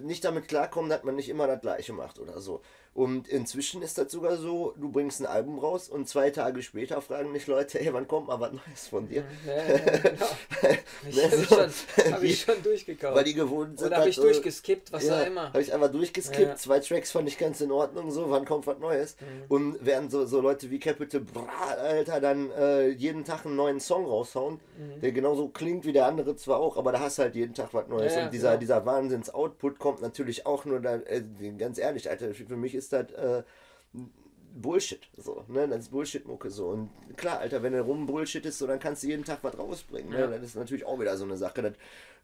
nicht 0.03 0.25
damit 0.25 0.49
klarkommen, 0.49 0.89
dass 0.91 1.03
man 1.05 1.17
nicht 1.17 1.29
immer 1.29 1.47
das 1.47 1.61
gleiche 1.61 1.93
macht 1.93 2.19
oder 2.19 2.41
so. 2.41 2.63
Und 2.95 3.29
inzwischen 3.29 3.83
ist 3.83 3.97
das 3.99 4.11
sogar 4.11 4.37
so, 4.37 4.75
du 4.77 4.91
bringst 4.91 5.21
ein 5.21 5.27
Album 5.27 5.59
raus 5.59 5.89
und 5.89 6.09
zwei 6.09 6.31
Tage 6.31 6.63
später 6.63 7.01
fragen 7.01 7.33
dich 7.33 7.47
Leute, 7.47 7.79
hey, 7.79 7.93
wann 7.93 8.09
kommt 8.09 8.27
mal 8.29 8.41
was 8.41 8.53
Neues 8.53 8.89
von 8.89 9.09
dir? 9.09 9.25
ja, 9.47 9.55
ja, 9.57 9.79
genau. 9.99 10.27
ich 11.09 11.17
Ne, 11.17 11.23
habe 11.23 11.37
so, 11.37 11.43
ich 11.43 11.49
schon, 11.49 12.13
hab 12.13 12.23
ich 12.23 12.41
schon 12.45 12.63
durchgekauft. 12.63 13.15
Weil 13.17 13.25
die 13.25 13.35
gewohnt 13.35 13.79
sind. 13.79 13.89
Oder 13.89 13.97
habe 13.99 14.07
dass, 14.09 14.17
ich 14.17 14.23
durchgeskippt, 14.23 14.93
was 14.93 15.05
ja, 15.07 15.21
auch 15.23 15.27
immer. 15.27 15.49
Habe 15.49 15.63
ich 15.63 15.73
einfach 15.73 15.91
durchgeskippt. 15.93 16.49
Ja. 16.49 16.57
Zwei 16.57 16.81
Tracks 16.81 17.11
fand 17.13 17.29
ich 17.29 17.39
ganz 17.39 17.61
in 17.61 17.71
Ordnung. 17.71 18.11
So, 18.11 18.31
wann 18.31 18.45
kommt 18.45 18.67
was 18.67 18.79
Neues? 18.79 19.17
Mhm. 19.21 19.45
Und 19.49 19.79
während 19.81 20.11
so, 20.11 20.27
so 20.27 20.41
Leute 20.41 20.71
wie 20.71 20.79
Capital 20.81 21.21
Bra, 21.21 21.47
Alter, 21.81 22.21
dann 22.21 22.51
äh, 22.53 22.89
jeden 22.89 23.25
Tag 23.25 23.47
einen 23.47 23.57
neuen 23.57 23.81
Song 23.81 24.05
raushauen, 24.07 24.61
Mhm. 24.79 25.01
der 25.01 25.11
genauso 25.13 25.49
klingt 25.49 25.85
wie 25.87 25.93
der 25.93 26.07
andere 26.07 26.37
zwar 26.37 26.61
auch, 26.61 26.77
aber 26.77 26.93
da 26.93 27.01
hast 27.01 27.19
du 27.19 27.23
halt 27.23 27.35
jeden 27.35 27.53
Tag 27.53 27.75
was 27.75 27.89
Neues. 27.89 28.17
Und 28.17 28.33
dieser, 28.33 28.51
genau. 28.51 28.61
dieser 28.61 28.87
Wahnsinns-Output 28.87 29.79
kommt 29.81 30.03
natürlich 30.03 30.47
auch 30.47 30.65
nur 30.65 30.79
da, 30.81 30.97
äh, 30.97 31.23
ganz 31.59 31.79
ehrlich, 31.79 32.09
Alter, 32.09 32.33
für 32.33 32.57
mich 32.57 32.77
ist 32.77 32.78
das. 32.87 33.11
Äh, 33.13 33.43
Bullshit, 34.55 35.07
so, 35.17 35.45
ne, 35.49 35.69
das 35.69 35.81
ist 35.81 35.91
Bullshit-Mucke, 35.91 36.51
so, 36.51 36.69
und 36.69 36.91
klar, 37.17 37.39
Alter, 37.39 37.63
wenn 37.63 37.75
du 37.75 37.83
rum 37.83 38.07
Bullshit 38.07 38.45
ist, 38.47 38.59
so, 38.59 38.67
dann 38.67 38.81
kannst 38.81 39.03
du 39.03 39.07
jeden 39.07 39.25
Tag 39.25 39.41
was 39.43 39.57
rausbringen, 39.59 40.11
ne, 40.11 40.21
Ja. 40.21 40.27
das 40.27 40.43
ist 40.43 40.57
natürlich 40.57 40.87
auch 40.87 40.99
wieder 40.99 41.17
so 41.17 41.25
eine 41.25 41.37
Sache, 41.37 41.63
das, 41.63 41.75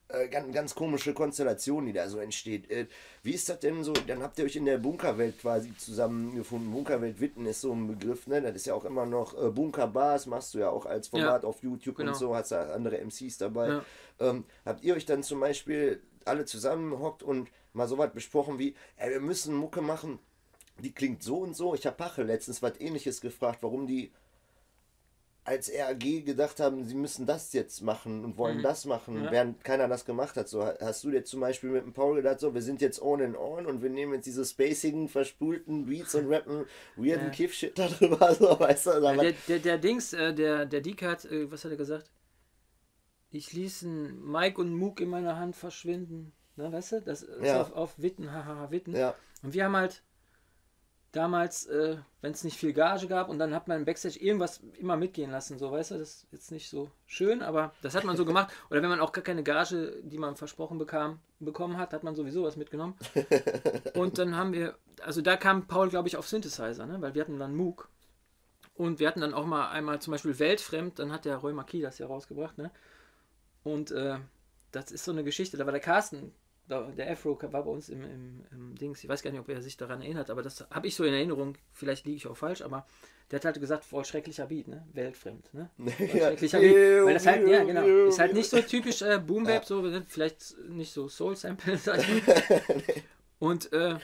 äh, 0.08 0.28
ganz, 0.28 0.52
ganz 0.52 0.74
komische 0.74 1.14
Konstellation, 1.14 1.86
die 1.86 1.92
da 1.92 2.08
so 2.08 2.18
entsteht. 2.18 2.70
Äh, 2.70 2.86
wie 3.22 3.32
ist 3.32 3.48
das 3.48 3.60
denn 3.60 3.82
so? 3.84 3.92
Dann 3.92 4.22
habt 4.22 4.38
ihr 4.38 4.44
euch 4.44 4.56
in 4.56 4.66
der 4.66 4.76
Bunkerwelt 4.76 5.38
quasi 5.38 5.74
zusammengefunden. 5.78 6.72
Bunkerwelt 6.72 7.20
Witten 7.20 7.46
ist 7.46 7.62
so 7.62 7.72
ein 7.72 7.86
Begriff, 7.86 8.26
ne? 8.26 8.42
Das 8.42 8.54
ist 8.54 8.66
ja 8.66 8.74
auch 8.74 8.84
immer 8.84 9.06
noch 9.06 9.32
äh, 9.42 9.50
Bunkerbars, 9.50 10.26
machst 10.26 10.52
du 10.52 10.58
ja 10.58 10.68
auch 10.68 10.84
als 10.84 11.08
Format 11.08 11.44
auf 11.46 11.62
YouTube 11.62 11.96
genau. 11.96 12.12
und 12.12 12.18
so, 12.18 12.34
hast 12.34 12.52
da 12.52 12.74
andere 12.74 12.98
MCs 12.98 13.38
dabei. 13.38 13.68
Ja. 13.68 13.84
Ähm, 14.20 14.44
habt 14.66 14.84
ihr 14.84 14.94
euch 14.94 15.06
dann 15.06 15.22
zum 15.22 15.40
Beispiel 15.40 16.02
alle 16.26 16.44
zusammenhockt 16.44 17.22
und 17.22 17.50
mal 17.72 17.88
so 17.88 17.96
was 17.96 18.12
besprochen 18.12 18.58
wie, 18.58 18.74
ey, 18.96 19.10
wir 19.10 19.20
müssen 19.20 19.54
Mucke 19.54 19.80
machen, 19.80 20.18
die 20.78 20.92
klingt 20.92 21.22
so 21.22 21.38
und 21.38 21.54
so. 21.54 21.74
Ich 21.74 21.86
habe 21.86 21.96
Pache 21.96 22.22
letztens 22.22 22.62
was 22.62 22.80
ähnliches 22.80 23.20
gefragt, 23.20 23.58
warum 23.62 23.86
die 23.86 24.12
als 25.44 25.70
RAG 25.70 26.24
gedacht 26.24 26.58
haben, 26.58 26.84
sie 26.84 26.94
müssen 26.94 27.26
das 27.26 27.52
jetzt 27.52 27.82
machen 27.82 28.24
und 28.24 28.38
wollen 28.38 28.58
mhm. 28.58 28.62
das 28.62 28.86
machen, 28.86 29.24
ja. 29.24 29.30
während 29.30 29.62
keiner 29.62 29.88
das 29.88 30.06
gemacht 30.06 30.36
hat. 30.36 30.48
So 30.48 30.64
hast 30.64 31.04
du 31.04 31.10
dir 31.10 31.22
zum 31.24 31.40
Beispiel 31.40 31.68
mit 31.68 31.84
dem 31.84 31.92
Paul 31.92 32.16
gedacht, 32.16 32.40
so 32.40 32.54
wir 32.54 32.62
sind 32.62 32.80
jetzt 32.80 33.00
on 33.02 33.20
and 33.20 33.36
on 33.36 33.66
und 33.66 33.82
wir 33.82 33.90
nehmen 33.90 34.14
jetzt 34.14 34.24
diese 34.24 34.44
spacigen, 34.44 35.08
verspulten 35.08 35.84
Beats 35.84 36.14
und 36.14 36.32
rappen 36.32 36.64
weirden 36.96 37.26
ja. 37.26 37.30
Kiff-Shit 37.30 37.78
darüber, 37.78 38.34
so 38.38 38.58
weißt 38.58 38.86
du. 38.86 38.90
Ja, 39.02 39.16
der, 39.16 39.34
der, 39.46 39.58
der 39.58 39.78
Dings, 39.78 40.14
äh, 40.14 40.32
der, 40.32 40.64
der 40.64 40.80
Deke 40.80 41.06
hat, 41.06 41.26
äh, 41.26 41.50
was 41.52 41.64
hat 41.64 41.72
er 41.72 41.76
gesagt? 41.76 42.10
Ich 43.30 43.52
ließ 43.52 43.84
einen 43.84 44.24
Mike 44.24 44.58
und 44.60 44.74
Mook 44.74 45.00
in 45.00 45.10
meiner 45.10 45.36
Hand 45.36 45.56
verschwinden. 45.56 46.32
Ne, 46.56 46.72
weißt 46.72 46.92
du? 46.92 47.02
Das 47.02 47.22
ist 47.22 47.44
ja. 47.44 47.60
auf, 47.60 47.72
auf 47.72 47.98
Witten, 47.98 48.32
haha, 48.32 48.70
Witten. 48.70 48.94
Ja. 48.94 49.14
Und 49.42 49.52
wir 49.54 49.64
haben 49.64 49.76
halt 49.76 50.03
damals, 51.16 51.66
äh, 51.66 51.96
wenn 52.20 52.32
es 52.32 52.44
nicht 52.44 52.58
viel 52.58 52.72
Gage 52.72 53.06
gab 53.06 53.28
und 53.28 53.38
dann 53.38 53.54
hat 53.54 53.68
man 53.68 53.78
im 53.78 53.84
Backstage 53.84 54.18
irgendwas 54.18 54.60
immer 54.78 54.96
mitgehen 54.96 55.30
lassen, 55.30 55.58
so 55.58 55.70
weißt 55.70 55.92
du, 55.92 55.98
das 55.98 56.08
ist 56.08 56.26
jetzt 56.32 56.50
nicht 56.52 56.68
so 56.68 56.90
schön, 57.06 57.42
aber 57.42 57.72
das 57.82 57.94
hat 57.94 58.04
man 58.04 58.16
so 58.16 58.24
gemacht. 58.24 58.52
Oder 58.70 58.82
wenn 58.82 58.88
man 58.88 59.00
auch 59.00 59.12
gar 59.12 59.22
keine 59.22 59.42
Gage, 59.42 60.00
die 60.02 60.18
man 60.18 60.36
versprochen 60.36 60.78
bekam, 60.78 61.20
bekommen 61.40 61.78
hat, 61.78 61.92
hat 61.92 62.02
man 62.02 62.14
sowieso 62.14 62.44
was 62.44 62.56
mitgenommen. 62.56 62.96
Und 63.94 64.18
dann 64.18 64.36
haben 64.36 64.52
wir, 64.52 64.76
also 65.02 65.20
da 65.20 65.36
kam 65.36 65.66
Paul, 65.66 65.88
glaube 65.88 66.08
ich, 66.08 66.16
auf 66.16 66.28
Synthesizer, 66.28 66.86
ne? 66.86 67.00
weil 67.00 67.14
wir 67.14 67.22
hatten 67.22 67.38
dann 67.38 67.54
Moog. 67.54 67.88
Und 68.74 68.98
wir 68.98 69.06
hatten 69.06 69.20
dann 69.20 69.34
auch 69.34 69.46
mal 69.46 69.68
einmal 69.68 70.00
zum 70.00 70.10
Beispiel 70.12 70.38
Weltfremd, 70.38 70.98
dann 70.98 71.12
hat 71.12 71.24
der 71.24 71.36
Roy 71.36 71.52
Marquis 71.52 71.82
das 71.82 71.98
ja 71.98 72.06
rausgebracht, 72.06 72.58
ne? 72.58 72.72
Und 73.62 73.92
äh, 73.92 74.18
das 74.72 74.90
ist 74.90 75.04
so 75.04 75.12
eine 75.12 75.22
Geschichte, 75.22 75.56
da 75.56 75.64
war 75.64 75.72
der 75.72 75.80
Carsten 75.80 76.32
der 76.68 77.10
Afro 77.10 77.38
war 77.40 77.62
bei 77.62 77.70
uns 77.70 77.88
im, 77.88 78.02
im, 78.02 78.44
im, 78.50 78.74
Dings, 78.76 79.02
ich 79.04 79.08
weiß 79.08 79.22
gar 79.22 79.30
nicht, 79.30 79.40
ob 79.40 79.48
er 79.48 79.60
sich 79.60 79.76
daran 79.76 80.00
erinnert, 80.00 80.30
aber 80.30 80.42
das 80.42 80.66
habe 80.70 80.86
ich 80.86 80.94
so 80.94 81.04
in 81.04 81.12
Erinnerung, 81.12 81.56
vielleicht 81.72 82.06
liege 82.06 82.16
ich 82.16 82.26
auch 82.26 82.36
falsch, 82.36 82.62
aber 82.62 82.86
der 83.30 83.38
hat 83.38 83.44
halt 83.44 83.60
gesagt, 83.60 83.84
voll 83.84 84.04
schrecklicher 84.04 84.46
Beat, 84.46 84.68
ne? 84.68 84.86
Weltfremd, 84.92 85.52
ne? 85.52 85.70
Schrecklicher 86.10 86.60
Beat. 86.60 87.04
Weil 87.04 87.14
das 87.14 87.26
halt, 87.26 87.48
ja, 87.48 87.64
genau, 87.64 87.84
ist 88.06 88.18
halt 88.18 88.32
nicht 88.32 88.48
so 88.48 88.60
typisch 88.60 89.02
äh, 89.02 89.18
Boom 89.18 89.44
Bap, 89.44 89.64
so, 89.64 89.82
ne? 89.82 90.04
vielleicht 90.08 90.58
nicht 90.68 90.92
so 90.92 91.08
Soul 91.08 91.36
Sample, 91.36 91.76
sag 91.78 91.98
ich 91.98 92.26
mal. 92.26 92.42
Und, 93.40 93.70
äh, 93.74 93.96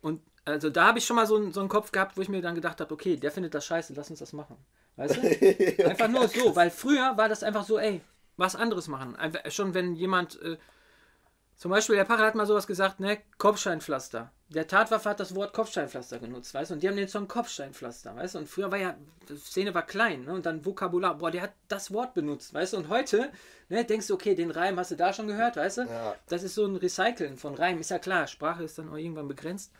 und 0.00 0.22
also 0.46 0.70
da 0.70 0.86
habe 0.86 0.98
ich 0.98 1.04
schon 1.04 1.16
mal 1.16 1.26
so, 1.26 1.50
so 1.50 1.60
einen 1.60 1.68
Kopf 1.68 1.92
gehabt, 1.92 2.16
wo 2.16 2.22
ich 2.22 2.30
mir 2.30 2.40
dann 2.40 2.54
gedacht 2.54 2.80
habe, 2.80 2.94
okay, 2.94 3.16
der 3.16 3.30
findet 3.30 3.52
das 3.52 3.66
scheiße, 3.66 3.92
lass 3.94 4.08
uns 4.08 4.20
das 4.20 4.32
machen. 4.32 4.56
Weißt 4.94 5.16
du? 5.16 5.84
Einfach 5.84 6.08
nur 6.08 6.28
so, 6.28 6.56
weil 6.56 6.70
früher 6.70 7.14
war 7.18 7.28
das 7.28 7.42
einfach 7.42 7.64
so, 7.64 7.78
ey, 7.78 8.00
was 8.38 8.56
anderes 8.56 8.88
machen. 8.88 9.16
Einfach, 9.16 9.50
schon 9.50 9.74
wenn 9.74 9.94
jemand. 9.96 10.40
Äh, 10.40 10.56
zum 11.56 11.70
Beispiel, 11.70 11.96
der 11.96 12.04
Pacher 12.04 12.26
hat 12.26 12.34
mal 12.34 12.46
sowas 12.46 12.66
gesagt, 12.66 13.00
ne? 13.00 13.18
Kopfsteinpflaster. 13.38 14.30
Der 14.50 14.66
Tatwaffe 14.66 15.08
hat 15.08 15.20
das 15.20 15.34
Wort 15.34 15.54
Kopfsteinpflaster 15.54 16.18
genutzt, 16.18 16.52
weißt 16.52 16.70
du? 16.70 16.74
Und 16.74 16.82
die 16.82 16.88
haben 16.88 16.96
den 16.96 17.08
Song 17.08 17.28
Kopfsteinpflaster, 17.28 18.14
weißt 18.14 18.34
du? 18.34 18.40
Und 18.40 18.48
früher 18.48 18.70
war 18.70 18.78
ja, 18.78 18.94
die 19.28 19.36
Szene 19.36 19.74
war 19.74 19.86
klein, 19.86 20.24
ne? 20.24 20.34
Und 20.34 20.44
dann 20.44 20.64
Vokabular, 20.66 21.16
boah, 21.16 21.30
der 21.30 21.42
hat 21.42 21.54
das 21.68 21.92
Wort 21.92 22.12
benutzt, 22.12 22.52
weißt 22.52 22.74
du? 22.74 22.76
Und 22.76 22.88
heute, 22.90 23.32
ne, 23.70 23.84
denkst 23.84 24.06
du, 24.06 24.14
okay, 24.14 24.34
den 24.34 24.50
Reim 24.50 24.78
hast 24.78 24.90
du 24.90 24.96
da 24.96 25.14
schon 25.14 25.26
gehört, 25.26 25.56
weißt 25.56 25.78
du? 25.78 25.82
Ja. 25.82 26.14
Das 26.28 26.42
ist 26.42 26.54
so 26.54 26.66
ein 26.66 26.76
Recyceln 26.76 27.38
von 27.38 27.54
Reim, 27.54 27.80
ist 27.80 27.90
ja 27.90 27.98
klar, 27.98 28.26
Sprache 28.26 28.62
ist 28.62 28.78
dann 28.78 28.90
auch 28.90 28.96
irgendwann 28.96 29.28
begrenzt. 29.28 29.72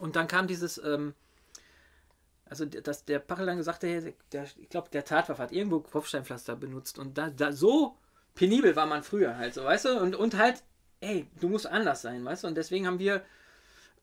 Und 0.00 0.16
dann 0.16 0.28
kam 0.28 0.46
dieses, 0.46 0.78
ähm, 0.78 1.14
also 2.48 2.64
dass 2.64 3.04
der 3.04 3.18
Pacher 3.18 3.44
dann 3.44 3.58
gesagt 3.58 3.84
hat, 3.84 3.90
der, 4.32 4.44
ich 4.56 4.68
glaube, 4.70 4.88
der 4.90 5.04
Tatwaffe 5.04 5.42
hat 5.42 5.52
irgendwo 5.52 5.80
Kopfsteinpflaster 5.80 6.56
benutzt. 6.56 6.98
Und 6.98 7.18
da, 7.18 7.28
da 7.28 7.52
so 7.52 7.96
penibel 8.34 8.76
war 8.76 8.86
man 8.86 9.02
früher 9.02 9.36
halt 9.36 9.54
so, 9.54 9.64
weißt 9.64 9.84
du? 9.84 10.00
Und, 10.00 10.16
und 10.16 10.36
halt 10.38 10.62
ey, 11.00 11.26
du 11.40 11.48
musst 11.48 11.66
anders 11.66 12.02
sein, 12.02 12.24
weißt 12.24 12.44
du? 12.44 12.48
Und 12.48 12.56
deswegen 12.56 12.86
haben 12.86 12.98
wir 12.98 13.22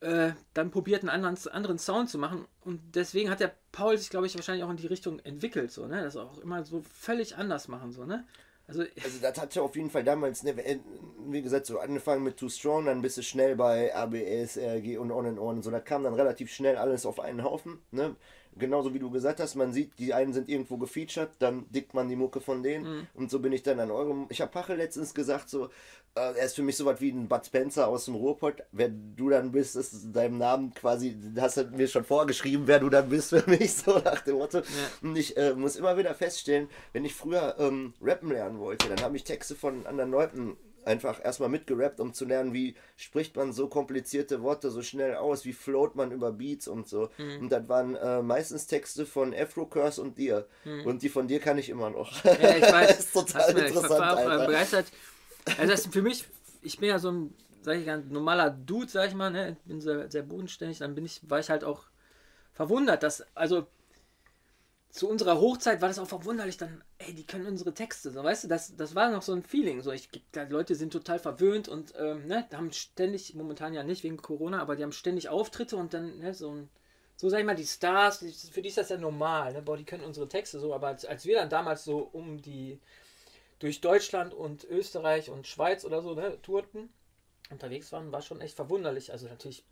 äh, 0.01 0.32
dann 0.53 0.71
probiert, 0.71 1.01
einen 1.01 1.10
anderen, 1.10 1.38
anderen 1.51 1.79
Sound 1.79 2.10
zu 2.10 2.17
machen. 2.17 2.45
Und 2.62 2.82
deswegen 2.95 3.29
hat 3.29 3.39
der 3.39 3.53
Paul 3.71 3.97
sich, 3.97 4.10
glaube 4.10 4.27
ich, 4.27 4.36
wahrscheinlich 4.36 4.63
auch 4.63 4.69
in 4.69 4.77
die 4.77 4.88
Richtung 4.88 5.19
entwickelt, 5.19 5.71
so, 5.71 5.88
ne? 5.88 6.03
Das 6.03 6.17
auch 6.17 6.38
immer 6.39 6.63
so 6.63 6.84
völlig 6.93 7.38
anders 7.38 7.67
machen, 7.67 7.91
so, 7.91 8.06
ne? 8.06 8.25
Also, 8.67 8.82
also 8.82 9.19
das 9.21 9.38
hat 9.39 9.56
ja 9.56 9.62
auf 9.62 9.75
jeden 9.75 9.89
Fall 9.89 10.03
damals, 10.06 10.43
ne, 10.43 10.51
äh, 10.51 10.79
wie 11.27 11.41
gesagt, 11.41 11.65
so 11.65 11.79
angefangen 11.79 12.23
mit 12.23 12.38
Too 12.38 12.49
Strong, 12.49 12.86
dann 12.86 13.01
bist 13.01 13.17
du 13.17 13.23
schnell 13.23 13.56
bei 13.56 13.93
ABS, 13.93 14.58
RG 14.58 14.97
und 14.97 15.12
On 15.12 15.25
and 15.25 15.39
On 15.39 15.58
und 15.58 15.63
so. 15.63 15.71
Da 15.71 15.82
kam 15.82 16.03
dann 16.03 16.13
relativ 16.13 16.51
schnell 16.51 16.77
alles 16.77 17.06
auf 17.06 17.19
einen 17.19 17.43
Haufen, 17.43 17.82
ne? 17.91 18.15
Genauso 18.57 18.93
wie 18.93 18.99
du 18.99 19.09
gesagt 19.09 19.39
hast, 19.39 19.55
man 19.55 19.73
sieht, 19.73 19.97
die 19.99 20.13
einen 20.13 20.33
sind 20.33 20.49
irgendwo 20.49 20.77
gefeatured, 20.77 21.29
dann 21.39 21.65
dickt 21.71 21.93
man 21.93 22.09
die 22.09 22.15
Mucke 22.15 22.41
von 22.41 22.63
denen 22.63 22.85
mhm. 22.85 23.07
und 23.13 23.31
so 23.31 23.39
bin 23.39 23.53
ich 23.53 23.63
dann 23.63 23.79
an 23.79 23.91
eurem. 23.91 24.25
Ich 24.29 24.41
habe 24.41 24.51
Pache 24.51 24.75
letztens 24.75 25.13
gesagt, 25.13 25.49
so, 25.49 25.69
äh, 26.15 26.33
er 26.37 26.45
ist 26.45 26.55
für 26.55 26.63
mich 26.63 26.77
so 26.77 26.85
was 26.85 27.01
wie 27.01 27.11
ein 27.11 27.27
Bud 27.27 27.45
Spencer 27.45 27.87
aus 27.87 28.05
dem 28.05 28.15
Ruhrpott. 28.15 28.63
Wer 28.71 28.89
du 28.89 29.29
dann 29.29 29.51
bist, 29.51 29.75
ist 29.75 30.15
deinem 30.15 30.37
Namen 30.37 30.73
quasi, 30.73 31.17
hast 31.37 31.57
du 31.57 31.63
mir 31.65 31.87
schon 31.87 32.03
vorgeschrieben, 32.03 32.67
wer 32.67 32.79
du 32.79 32.89
dann 32.89 33.09
bist 33.09 33.29
für 33.29 33.49
mich, 33.49 33.73
so 33.75 33.97
nach 33.99 34.21
dem 34.21 34.37
Motto. 34.37 34.59
Ja. 34.59 34.63
Und 35.01 35.17
ich 35.17 35.35
äh, 35.37 35.53
muss 35.53 35.75
immer 35.75 35.97
wieder 35.97 36.13
feststellen, 36.13 36.69
wenn 36.91 37.05
ich 37.05 37.15
früher 37.15 37.55
ähm, 37.59 37.93
rappen 38.01 38.29
lernen 38.29 38.59
wollte, 38.59 38.89
dann 38.89 39.01
habe 39.01 39.15
ich 39.15 39.23
Texte 39.23 39.55
von 39.55 39.85
anderen 39.85 40.11
Leuten 40.11 40.57
einfach 40.86 41.24
erstmal 41.24 41.50
mitgerappt, 41.50 42.00
um 42.00 42.13
zu 42.13 42.26
lernen, 42.26 42.54
wie 42.54 42.76
spricht 42.96 43.36
man 43.36 43.54
so 43.54 43.67
komplizierte 43.67 44.41
Worte 44.41 44.72
so 44.72 44.82
schnell 44.82 45.15
aus, 45.15 45.46
wie 45.46 45.54
float 45.54 45.96
man 45.96 46.12
über 46.12 46.32
Beats 46.32 46.67
und 46.67 46.88
so. 46.88 47.10
Mhm. 47.17 47.41
Und 47.41 47.50
das 47.52 47.67
waren 47.67 47.96
äh, 47.96 48.22
meistens 48.22 48.67
Texte 48.67 49.06
von 49.06 49.34
Afro 49.34 49.65
Curse 49.65 50.02
und 50.02 50.17
dir. 50.17 50.48
Mhm. 50.65 50.86
Und 50.86 51.02
die 51.02 51.10
von 51.10 51.28
dir 51.28 51.39
kann 51.39 51.58
ich 51.58 51.69
immer 51.69 51.89
noch. 51.89 52.24
Ja, 52.24 52.56
ich 52.56 52.63
weiß. 52.63 52.88
das 52.88 53.00
ist 53.00 53.13
total 53.13 53.54
mir, 53.54 53.67
interessant. 53.67 53.93
Ich 53.93 54.00
war 54.00 54.41
auch 54.41 54.46
begeistert. 54.46 54.86
Also 55.58 55.72
das 55.72 55.88
für 55.88 56.02
mich, 56.02 56.26
ich 56.62 56.80
bin 56.80 56.89
ja 56.89 57.00
so 57.00 57.12
ein, 57.12 57.34
sag 57.62 57.78
ich 57.78 57.86
ganz 57.86 58.10
normaler 58.10 58.50
Dude, 58.50 58.89
sag 58.89 59.10
ich 59.10 59.15
mal, 59.15 59.30
ne? 59.30 59.58
Ich 59.60 59.67
bin 59.67 59.82
sehr, 59.82 60.10
sehr 60.10 60.24
bodenständig, 60.24 60.80
dann 60.80 60.96
bin 60.96 61.06
ich, 61.06 61.22
war 61.30 61.39
ich 61.39 61.50
halt 61.50 61.63
auch 61.63 61.86
verwundert, 62.54 63.04
dass, 63.04 63.26
also 63.36 63.67
zu 64.93 65.10
unserer 65.10 65.41
Hochzeit 65.41 65.82
war 65.82 65.88
das 65.88 65.97
auch 65.97 66.08
verwunderlich, 66.08 66.58
dann, 66.58 66.84
ey, 66.99 67.15
die 67.15 67.25
können 67.25 67.47
unsere 67.47 67.73
Texte, 67.73 68.12
so, 68.12 68.23
weißt 68.23 68.43
du, 68.43 68.47
das, 68.47 68.75
das 68.75 68.93
war 68.93 69.10
noch 69.10 69.23
so 69.23 69.34
ein 69.34 69.41
Feeling, 69.41 69.82
so, 69.82 69.91
ich, 69.91 70.08
Leute 70.49 70.75
sind 70.75 70.93
total 70.93 71.17
verwöhnt 71.17 71.67
und, 71.67 71.95
ähm, 71.97 72.27
ne, 72.27 72.47
haben 72.53 72.71
ständig, 72.71 73.34
momentan 73.34 73.73
ja 73.73 73.82
nicht 73.84 74.03
wegen 74.03 74.17
Corona, 74.17 74.62
aber 74.62 74.75
die 74.75 74.84
haben 74.84 74.91
ständig 74.91 75.29
Auftritte 75.29 75.77
und 75.77 75.95
dann, 75.95 76.19
ne, 76.19 76.36
so 76.36 76.51
ein, 76.51 76.69
so 77.15 77.27
sag 77.27 77.39
ich 77.39 77.45
mal, 77.45 77.56
die 77.56 77.65
Stars, 77.65 78.19
für 78.51 78.62
die 78.62 78.69
ist 78.69 78.77
das 78.77 78.89
ja 78.89 78.97
normal, 78.97 79.53
ne, 79.53 79.63
boah, 79.63 79.77
die 79.77 79.84
können 79.84 80.03
unsere 80.03 80.29
Texte 80.29 80.60
so, 80.60 80.75
aber 80.75 80.89
als, 80.89 81.06
als 81.06 81.25
wir 81.25 81.38
dann 81.38 81.49
damals 81.49 81.84
so 81.84 81.97
um 81.97 82.39
die, 82.39 82.79
durch 83.58 83.82
Deutschland 83.82 84.36
und 84.36 84.63
Österreich 84.63 85.32
und 85.32 85.47
Schweiz 85.47 85.86
oder 85.86 86.03
so, 86.03 86.13
ne, 86.13 86.39
tourten, 86.43 86.93
unterwegs 87.49 87.91
waren, 87.91 88.12
war 88.12 88.21
schon 88.21 88.41
echt 88.41 88.58
verwunderlich, 88.58 89.12
also 89.12 89.27
natürlich 89.27 89.63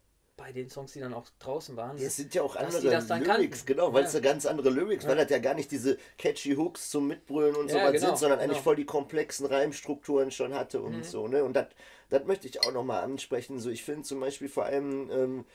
bei 0.41 0.51
den 0.51 0.69
Songs, 0.69 0.93
die 0.93 0.99
dann 0.99 1.13
auch 1.13 1.27
draußen 1.37 1.77
waren. 1.77 1.97
Ja, 1.99 2.07
es 2.07 2.15
sind 2.15 2.33
ja 2.33 2.41
auch 2.41 2.55
andere 2.55 2.81
Lyrics, 2.81 3.07
kannten. 3.07 3.65
genau, 3.67 3.93
weil 3.93 4.01
ja. 4.01 4.07
es 4.07 4.13
ja 4.13 4.19
ganz 4.21 4.47
andere 4.47 4.71
Lyrics, 4.71 5.03
ja. 5.03 5.11
weil 5.11 5.17
das 5.17 5.29
ja 5.29 5.37
gar 5.37 5.53
nicht 5.53 5.69
diese 5.69 5.99
catchy 6.17 6.55
Hooks 6.55 6.89
zum 6.89 7.07
Mitbrüllen 7.07 7.55
und 7.55 7.69
so 7.69 7.77
was 7.77 7.91
genau, 7.91 8.07
sind, 8.07 8.17
sondern 8.17 8.39
genau. 8.39 8.51
eigentlich 8.51 8.63
voll 8.63 8.75
die 8.75 8.85
komplexen 8.85 9.45
Reimstrukturen 9.45 10.31
schon 10.31 10.55
hatte 10.55 10.81
und 10.81 10.97
mhm. 10.97 11.03
so, 11.03 11.27
ne? 11.27 11.43
Und 11.43 11.53
das 11.53 12.25
möchte 12.25 12.47
ich 12.47 12.59
auch 12.65 12.71
nochmal 12.71 13.03
ansprechen. 13.03 13.59
So, 13.59 13.69
ich 13.69 13.83
finde 13.83 14.01
zum 14.01 14.19
Beispiel 14.19 14.49
vor 14.49 14.65
allem 14.65 15.11
ähm, 15.11 15.45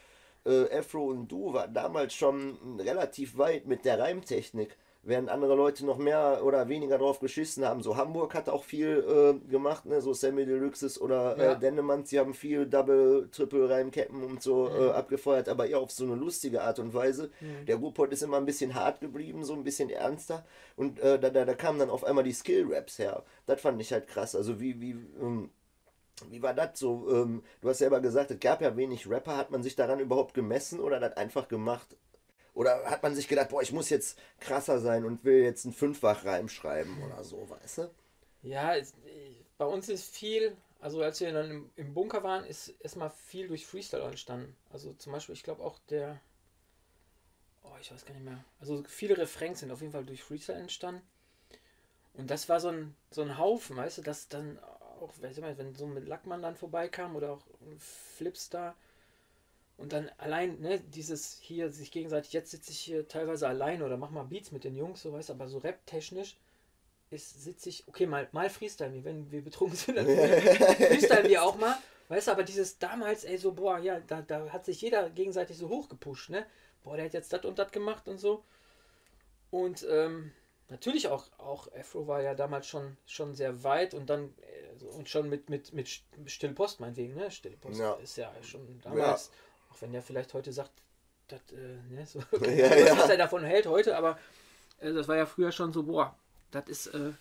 äh, 0.44 0.79
Afro 0.79 1.07
und 1.07 1.27
Du 1.27 1.53
war 1.53 1.66
damals 1.66 2.14
schon 2.14 2.79
relativ 2.79 3.37
weit 3.38 3.66
mit 3.66 3.85
der 3.85 3.99
Reimtechnik 3.99 4.77
während 5.07 5.29
andere 5.29 5.55
Leute 5.55 5.87
noch 5.87 5.99
mehr 5.99 6.40
oder 6.45 6.69
weniger 6.69 6.99
drauf 6.99 7.21
geschissen 7.21 7.64
haben. 7.64 7.83
So 7.83 7.97
Hamburg 7.97 8.35
hat 8.35 8.49
auch 8.49 8.64
viel 8.64 9.05
äh, 9.09 9.49
gemacht, 9.49 9.87
ne? 9.87 10.01
so 10.01 10.12
Sammy 10.12 10.45
Deluxes 10.45 11.01
oder 11.01 11.38
ja. 11.38 11.53
äh, 11.53 11.59
Dennemann, 11.59 12.05
sie 12.05 12.19
haben 12.19 12.35
viel 12.35 12.66
Double, 12.66 13.29
Triple 13.31 13.71
Reimketten 13.71 14.23
und 14.23 14.42
so 14.42 14.69
mhm. 14.69 14.83
äh, 14.83 14.90
abgefeuert, 14.90 15.49
aber 15.49 15.66
eher 15.66 15.79
auf 15.79 15.92
so 15.92 16.05
eine 16.05 16.16
lustige 16.16 16.62
Art 16.62 16.79
und 16.81 16.92
Weise. 16.92 17.31
Mhm. 17.40 17.66
Der 17.66 17.77
Ruhrpott 17.77 18.12
ist 18.12 18.23
immer 18.23 18.37
ein 18.37 18.47
bisschen 18.47 18.75
hart 18.75 19.01
geblieben, 19.01 19.45
so 19.45 19.55
ein 19.55 19.64
bisschen 19.64 19.90
ernster 19.90 20.45
und 20.77 20.99
äh, 21.01 21.19
da, 21.19 21.31
da, 21.31 21.45
da 21.45 21.55
kamen 21.55 21.79
dann 21.79 21.90
auf 21.90 22.05
einmal 22.05 22.25
die 22.25 22.33
Skill-Raps 22.33 22.99
her. 22.99 23.23
Das 23.47 23.61
fand 23.61 23.81
ich 23.81 23.92
halt 23.92 24.09
krass, 24.09 24.35
also 24.35 24.61
wie, 24.61 24.81
wie, 24.81 24.97
ähm, 25.21 25.51
wie 26.31 26.42
war 26.42 26.55
das 26.55 26.79
so? 26.79 27.07
Ähm, 27.11 27.42
du 27.61 27.69
hast 27.69 27.79
selber 27.79 28.01
gesagt, 28.01 28.31
es 28.31 28.40
gab 28.40 28.62
ja 28.62 28.77
wenig 28.77 29.09
Rapper. 29.09 29.37
Hat 29.37 29.51
man 29.51 29.62
sich 29.62 29.77
daran 29.77 30.01
überhaupt 30.01 30.33
gemessen 30.35 30.81
oder 30.81 30.99
das 30.99 31.16
einfach 31.16 31.47
gemacht, 31.47 31.95
oder 32.57 32.90
hat 32.90 33.03
man 33.03 33.14
sich 33.14 33.29
gedacht, 33.29 33.51
boah, 33.51 33.61
ich 33.61 33.71
muss 33.71 33.90
jetzt 33.90 34.19
krasser 34.40 34.81
sein 34.81 35.05
und 35.05 35.25
will 35.25 35.42
jetzt 35.42 35.66
einen 35.66 35.75
Fünffachreim 35.75 36.49
schreiben 36.49 37.03
oder 37.05 37.23
so, 37.23 37.49
weißt 37.51 37.79
du? 37.79 37.90
Ja, 38.42 38.75
es, 38.75 38.95
bei 39.59 39.66
uns 39.66 39.90
ist 39.90 40.14
viel, 40.16 40.57
also 40.81 41.03
als 41.03 41.21
wir 41.21 41.31
dann 41.33 41.51
im, 41.51 41.71
im 41.77 41.92
Bunker 41.92 42.23
waren, 42.23 42.45
ist 42.47 42.69
erstmal 42.81 43.11
viel 43.11 43.49
durch 43.49 43.66
Freestyle 43.66 44.05
entstanden. 44.05 44.57
Also 44.73 44.95
zum 44.95 45.12
Beispiel, 45.12 45.35
ich 45.35 45.42
glaube 45.42 45.62
auch 45.62 45.79
der, 45.90 46.19
oh, 47.62 47.77
ich 47.79 47.92
weiß 47.92 48.07
gar 48.07 48.14
nicht 48.14 48.25
mehr. 48.25 48.42
Also 48.59 48.83
viele 48.88 49.19
Refrains 49.19 49.61
sind 49.61 49.71
auf 49.71 49.83
jeden 49.83 49.92
Fall 49.92 50.07
durch 50.07 50.25
Freestyle 50.25 50.59
entstanden. 50.59 51.03
Und 52.14 52.31
das 52.31 52.49
war 52.49 52.59
so 52.61 52.69
ein, 52.69 52.97
so 53.11 53.21
ein 53.21 53.37
Haufen, 53.37 53.77
weißt 53.77 53.99
du, 53.99 54.03
dass 54.03 54.29
dann 54.29 54.59
auch, 55.03 55.12
wenn 55.21 55.75
so 55.75 55.87
mit 55.87 56.09
Lackmann 56.09 56.40
dann 56.40 56.57
vorbeikam 56.57 57.16
oder 57.16 57.33
auch 57.33 57.42
Flipstar, 58.16 58.75
und 59.76 59.92
dann 59.92 60.10
allein, 60.16 60.58
ne, 60.60 60.80
dieses 60.80 61.38
hier 61.40 61.70
sich 61.70 61.90
gegenseitig, 61.90 62.32
jetzt 62.32 62.50
sitze 62.50 62.70
ich 62.70 62.78
hier 62.78 63.08
teilweise 63.08 63.46
alleine 63.46 63.84
oder 63.84 63.96
mach 63.96 64.10
mal 64.10 64.24
Beats 64.24 64.50
mit 64.50 64.64
den 64.64 64.74
Jungs, 64.74 65.02
so 65.02 65.12
weißt 65.12 65.30
aber 65.30 65.48
so 65.48 65.58
rap-technisch 65.58 66.36
ist, 67.10 67.44
sitze 67.44 67.68
ich, 67.68 67.86
okay, 67.86 68.06
mal, 68.06 68.28
mal 68.32 68.50
freestylen 68.50 68.94
wir, 68.94 69.04
wenn 69.04 69.30
wir 69.30 69.42
betrunken 69.42 69.76
sind, 69.76 69.96
dann 69.96 70.06
freestylen 70.06 71.28
wir 71.28 71.42
auch 71.42 71.56
mal. 71.56 71.76
Weißt 72.08 72.28
du, 72.28 72.32
aber 72.32 72.44
dieses 72.44 72.78
damals, 72.78 73.24
ey, 73.24 73.36
so, 73.36 73.52
boah, 73.52 73.78
ja, 73.78 74.00
da, 74.00 74.22
da 74.22 74.48
hat 74.50 74.64
sich 74.64 74.80
jeder 74.80 75.10
gegenseitig 75.10 75.56
so 75.56 75.68
hochgepusht, 75.68 76.30
ne? 76.30 76.46
Boah, 76.84 76.96
der 76.96 77.06
hat 77.06 77.12
jetzt 77.14 77.32
das 77.32 77.44
und 77.44 77.58
das 77.58 77.72
gemacht 77.72 78.08
und 78.08 78.18
so. 78.18 78.44
Und 79.50 79.84
ähm, 79.90 80.32
natürlich 80.68 81.08
auch, 81.08 81.26
auch 81.38 81.68
Afro 81.72 82.06
war 82.06 82.22
ja 82.22 82.34
damals 82.34 82.68
schon, 82.68 82.96
schon 83.06 83.34
sehr 83.34 83.64
weit 83.64 83.92
und 83.94 84.08
dann 84.08 84.34
äh, 84.40 84.84
und 84.84 85.08
schon 85.08 85.28
mit, 85.28 85.50
mit, 85.50 85.72
mit 85.72 85.88
Stille 86.26 86.54
Post 86.54 86.78
meinetwegen, 86.78 87.14
ne? 87.14 87.30
Stille 87.30 87.56
Post 87.56 87.80
ja. 87.80 87.94
ist 87.94 88.16
ja 88.16 88.32
schon 88.42 88.80
damals, 88.82 89.30
ja. 89.32 89.45
Auch 89.76 89.82
wenn 89.82 89.92
der 89.92 90.02
vielleicht 90.02 90.34
heute 90.34 90.52
sagt, 90.52 90.72
das, 91.28 91.40
äh, 91.52 91.94
ne, 91.94 92.06
so, 92.06 92.20
ja, 92.46 92.70
was, 92.90 92.98
was 92.98 93.10
er 93.10 93.16
davon 93.16 93.44
hält 93.44 93.66
heute, 93.66 93.96
aber 93.96 94.18
äh, 94.78 94.92
das 94.92 95.08
war 95.08 95.16
ja 95.16 95.26
früher 95.26 95.52
schon 95.52 95.72
so, 95.72 95.82
boah, 95.82 96.16
das 96.50 96.68
ist 96.68 96.86
äh, 96.88 97.12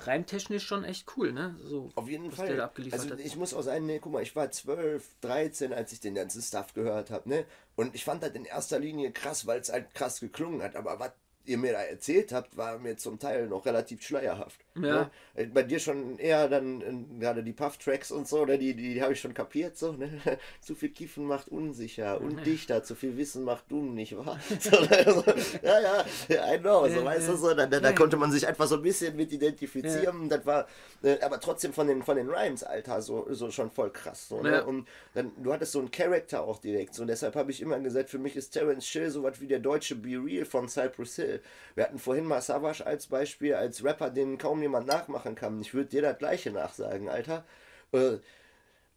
reimtechnisch 0.00 0.66
schon 0.66 0.84
echt 0.84 1.06
cool, 1.16 1.32
ne? 1.32 1.56
So, 1.62 1.90
Auf 1.94 2.08
jeden 2.08 2.30
Fall. 2.30 2.60
also 2.90 3.10
hat. 3.10 3.20
ich 3.20 3.36
muss 3.36 3.52
auch 3.52 3.62
sagen, 3.62 3.86
ne, 3.86 4.00
guck 4.00 4.12
mal, 4.12 4.22
ich 4.22 4.34
war 4.34 4.50
12, 4.50 5.04
13, 5.20 5.72
als 5.72 5.92
ich 5.92 6.00
den 6.00 6.14
ganzen 6.14 6.40
Stuff 6.40 6.72
gehört 6.72 7.10
habe, 7.10 7.28
ne? 7.28 7.44
Und 7.76 7.94
ich 7.94 8.04
fand 8.04 8.22
das 8.22 8.32
in 8.32 8.44
erster 8.44 8.78
Linie 8.78 9.12
krass, 9.12 9.46
weil 9.46 9.60
es 9.60 9.70
halt 9.70 9.94
krass 9.94 10.20
geklungen 10.20 10.62
hat. 10.62 10.76
Aber 10.76 10.98
was 10.98 11.12
ihr 11.44 11.58
mir 11.58 11.72
da 11.72 11.82
erzählt 11.82 12.32
habt, 12.32 12.56
war 12.56 12.78
mir 12.78 12.96
zum 12.96 13.18
Teil 13.18 13.48
noch 13.48 13.66
relativ 13.66 14.02
schleierhaft. 14.02 14.60
Ja. 14.84 15.10
Ne? 15.36 15.46
Bei 15.52 15.62
dir 15.62 15.78
schon 15.78 16.18
eher 16.18 16.48
dann 16.48 16.80
äh, 16.80 17.20
gerade 17.20 17.42
die 17.42 17.52
Puff-Tracks 17.52 18.10
und 18.10 18.26
so, 18.26 18.40
oder 18.40 18.58
die, 18.58 18.74
die, 18.74 18.94
die 18.94 19.02
habe 19.02 19.12
ich 19.12 19.20
schon 19.20 19.34
kapiert, 19.34 19.76
so, 19.76 19.92
ne? 19.92 20.10
Zu 20.60 20.74
viel 20.74 20.90
Kiffen 20.90 21.24
macht 21.24 21.48
unsicher 21.48 22.20
und 22.20 22.44
dichter, 22.44 22.82
zu 22.82 22.94
viel 22.94 23.16
Wissen 23.16 23.44
macht 23.44 23.70
dumm, 23.70 23.94
nicht 23.94 24.16
wahr? 24.16 24.38
So, 24.60 24.76
also, 24.76 25.24
ja, 25.62 26.04
ja, 26.28 26.54
I 26.54 26.58
know, 26.58 26.88
so, 26.88 27.04
weißt 27.04 27.28
du, 27.28 27.36
so, 27.36 27.54
da, 27.54 27.66
da, 27.66 27.80
da, 27.80 27.92
konnte 27.92 28.16
man 28.16 28.32
sich 28.32 28.46
einfach 28.46 28.66
so 28.66 28.76
ein 28.76 28.82
bisschen 28.82 29.14
mit 29.14 29.32
identifizieren. 29.32 30.28
Das 30.28 30.44
war, 30.44 30.66
äh, 31.02 31.20
aber 31.20 31.40
trotzdem 31.40 31.72
von 31.72 31.86
den, 31.86 32.02
von 32.02 32.16
den 32.16 32.28
Rhymes, 32.28 32.64
Alter, 32.64 33.00
so, 33.00 33.26
so 33.30 33.50
schon 33.50 33.70
voll 33.70 33.90
krass. 33.90 34.28
So, 34.28 34.42
ne? 34.42 34.64
Und 34.64 34.88
dann, 35.14 35.30
du 35.42 35.52
hattest 35.52 35.72
so 35.72 35.78
einen 35.78 35.90
Charakter 35.90 36.42
auch 36.42 36.58
direkt, 36.58 36.94
so, 36.94 37.02
und 37.02 37.08
deshalb 37.08 37.36
habe 37.36 37.50
ich 37.50 37.60
immer 37.60 37.78
gesagt, 37.78 38.10
für 38.10 38.18
mich 38.18 38.36
ist 38.36 38.50
Terence 38.50 38.84
Chill 38.84 39.10
so 39.10 39.22
was 39.22 39.40
wie 39.40 39.46
der 39.46 39.58
deutsche 39.58 39.94
Be 39.94 40.20
Real 40.22 40.44
von 40.44 40.68
Cypress 40.68 41.16
Hill. 41.16 41.40
Wir 41.74 41.84
hatten 41.84 41.98
vorhin 41.98 42.24
mal 42.24 42.40
Savage 42.40 42.84
als 42.84 43.06
Beispiel, 43.06 43.54
als 43.54 43.84
Rapper, 43.84 44.10
den 44.10 44.38
kaum 44.38 44.60
jemand 44.62 44.67
nachmachen 44.70 45.34
kann. 45.34 45.60
Ich 45.60 45.74
würde 45.74 45.90
dir 45.90 46.02
das 46.02 46.18
gleiche 46.18 46.50
nachsagen, 46.50 47.08
Alter. 47.08 47.44
Äh, 47.92 48.18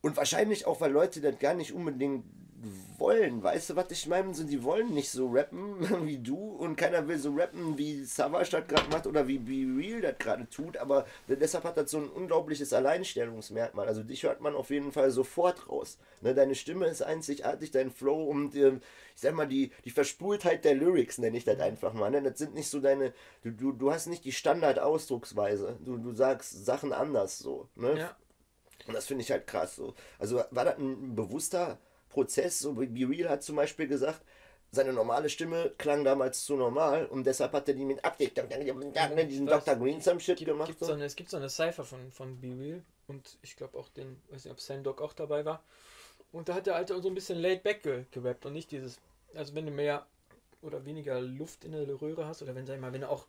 und 0.02 0.18
wahrscheinlich 0.18 0.66
auch, 0.66 0.82
weil 0.82 0.92
Leute 0.92 1.22
das 1.22 1.38
gar 1.40 1.54
nicht 1.54 1.74
unbedingt 1.74 2.26
wollen. 2.98 3.42
Weißt 3.44 3.70
du, 3.70 3.76
was 3.76 3.92
ich 3.92 4.08
meine? 4.08 4.34
So, 4.34 4.44
die 4.44 4.64
wollen 4.64 4.94
nicht 4.94 5.10
so 5.10 5.28
rappen 5.28 5.78
wie 6.06 6.18
du 6.18 6.36
und 6.36 6.76
keiner 6.76 7.08
will 7.08 7.18
so 7.18 7.34
rappen, 7.34 7.78
wie 7.78 8.04
Savage 8.04 8.52
das 8.52 8.68
gerade 8.68 8.90
macht 8.90 9.08
oder 9.08 9.28
wie 9.28 9.40
Be 9.40 9.80
Real 9.80 10.02
das 10.02 10.18
gerade 10.20 10.48
tut. 10.50 10.78
Aber 10.78 11.06
deshalb 11.28 11.64
hat 11.64 11.78
das 11.78 11.92
so 11.92 11.98
ein 11.98 12.10
unglaubliches 12.10 12.74
Alleinstellungsmerkmal. 12.74 13.88
Also 13.88 14.04
dich 14.04 14.24
hört 14.24 14.42
man 14.42 14.56
auf 14.56 14.70
jeden 14.70 14.92
Fall 14.92 15.12
sofort 15.12 15.70
raus. 15.70 15.98
Ne, 16.22 16.34
deine 16.34 16.56
Stimme 16.56 16.86
ist 16.88 17.02
einzigartig, 17.02 17.72
dein 17.72 17.92
Flow 17.92 18.24
und 18.26 18.56
äh, 18.56 18.74
ich 19.16 19.22
sag 19.22 19.34
mal, 19.34 19.48
die, 19.48 19.72
die 19.86 19.92
Verspultheit 19.92 20.64
der 20.66 20.76
Lyrics 20.76 21.18
nenne 21.18 21.38
ich 21.38 21.44
das 21.44 21.60
einfach 21.60 21.94
mal. 21.94 22.12
Ne? 22.12 22.22
Das 22.22 22.38
sind 22.38 22.54
nicht 22.54 22.70
so 22.70 22.80
deine, 22.80 23.14
du, 23.44 23.52
du, 23.52 23.72
du 23.72 23.92
hast 23.92 24.08
nicht 24.08 24.26
die 24.26 24.32
Standard-Ausdrucksweise. 24.32 25.78
Du, 25.84 25.98
du 25.98 26.14
sagst 26.14 26.66
Sachen 26.66 26.94
anders 26.94 27.40
so. 27.40 27.68
Ne? 27.76 27.98
Ja. 27.98 28.16
Und 28.88 28.94
das 28.94 29.08
finde 29.08 29.24
ich 29.24 29.32
halt 29.32 29.48
krass 29.48 29.76
so. 29.76 29.94
Also 30.20 30.42
war 30.52 30.66
das 30.66 30.78
ein 30.78 31.16
bewusster 31.16 31.80
Prozess, 32.12 32.60
so 32.60 32.80
wie 32.80 33.04
Real 33.04 33.30
hat 33.30 33.44
zum 33.44 33.56
Beispiel 33.56 33.88
gesagt, 33.88 34.22
seine 34.72 34.94
normale 34.94 35.30
Stimme 35.30 35.74
klang 35.78 36.04
damals 36.04 36.46
zu 36.46 36.56
normal 36.56 37.06
und 37.08 37.26
deshalb 37.26 37.52
hat 37.54 37.68
er 37.68 37.74
die 37.74 37.84
mit 37.84 38.04
Abdick, 38.06 38.34
diesen 39.28 39.46
Dr. 39.46 39.76
Green 39.76 40.00
some 40.00 40.20
Shit 40.20 40.46
gemacht. 40.46 40.68
Gibt 40.68 40.86
so 40.86 40.94
eine, 40.94 41.06
es 41.06 41.16
gibt 41.16 41.30
so 41.30 41.38
eine 41.38 41.50
Cypher 41.50 41.84
von, 41.84 42.12
von 42.12 42.40
Be 42.40 42.56
Real 42.58 42.82
und 43.08 43.38
ich 43.42 43.58
glaube 43.58 43.78
auch 43.78 43.90
den, 43.90 44.22
weiß 44.30 44.46
nicht, 44.46 44.52
ob 44.52 44.62
Sandok 44.62 45.02
auch 45.02 45.14
dabei 45.14 45.44
war. 45.44 45.62
Und 46.32 46.48
da 46.48 46.54
hat 46.54 46.68
der 46.68 46.76
Alte 46.76 47.00
so 47.02 47.10
ein 47.10 47.16
bisschen 47.16 47.40
laid 47.40 47.64
back 47.64 47.84
ge 47.84 48.06
gerappt 48.12 48.46
und 48.46 48.54
nicht 48.54 48.72
dieses, 48.72 49.00
also 49.36 49.54
wenn 49.56 49.66
du 49.66 49.72
mehr 49.72 50.06
oder 50.62 50.86
weniger 50.86 51.20
Luft 51.20 51.66
in 51.66 51.74
der 51.74 51.88
Röhre 52.02 52.26
hast 52.26 52.42
oder 52.42 52.56
wenn, 52.56 52.66
sag 52.66 52.76
ich 52.76 52.82
mal, 52.82 52.94
wenn 52.94 53.02
du 53.02 53.10
auch 53.10 53.26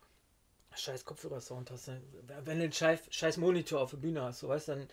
scheiß 0.75 1.05
Kopfhörer-Sound 1.05 1.73
hast, 1.73 1.89
ne? 1.89 2.01
wenn 2.45 2.59
du 2.59 2.65
einen 2.65 2.73
scheiß, 2.73 3.01
scheiß 3.11 3.37
Monitor 3.39 3.81
auf 3.81 3.91
der 3.91 3.97
Bühne 3.99 4.23
hast, 4.23 4.41
so 4.41 4.49
weißt 4.49 4.69
dann 4.69 4.89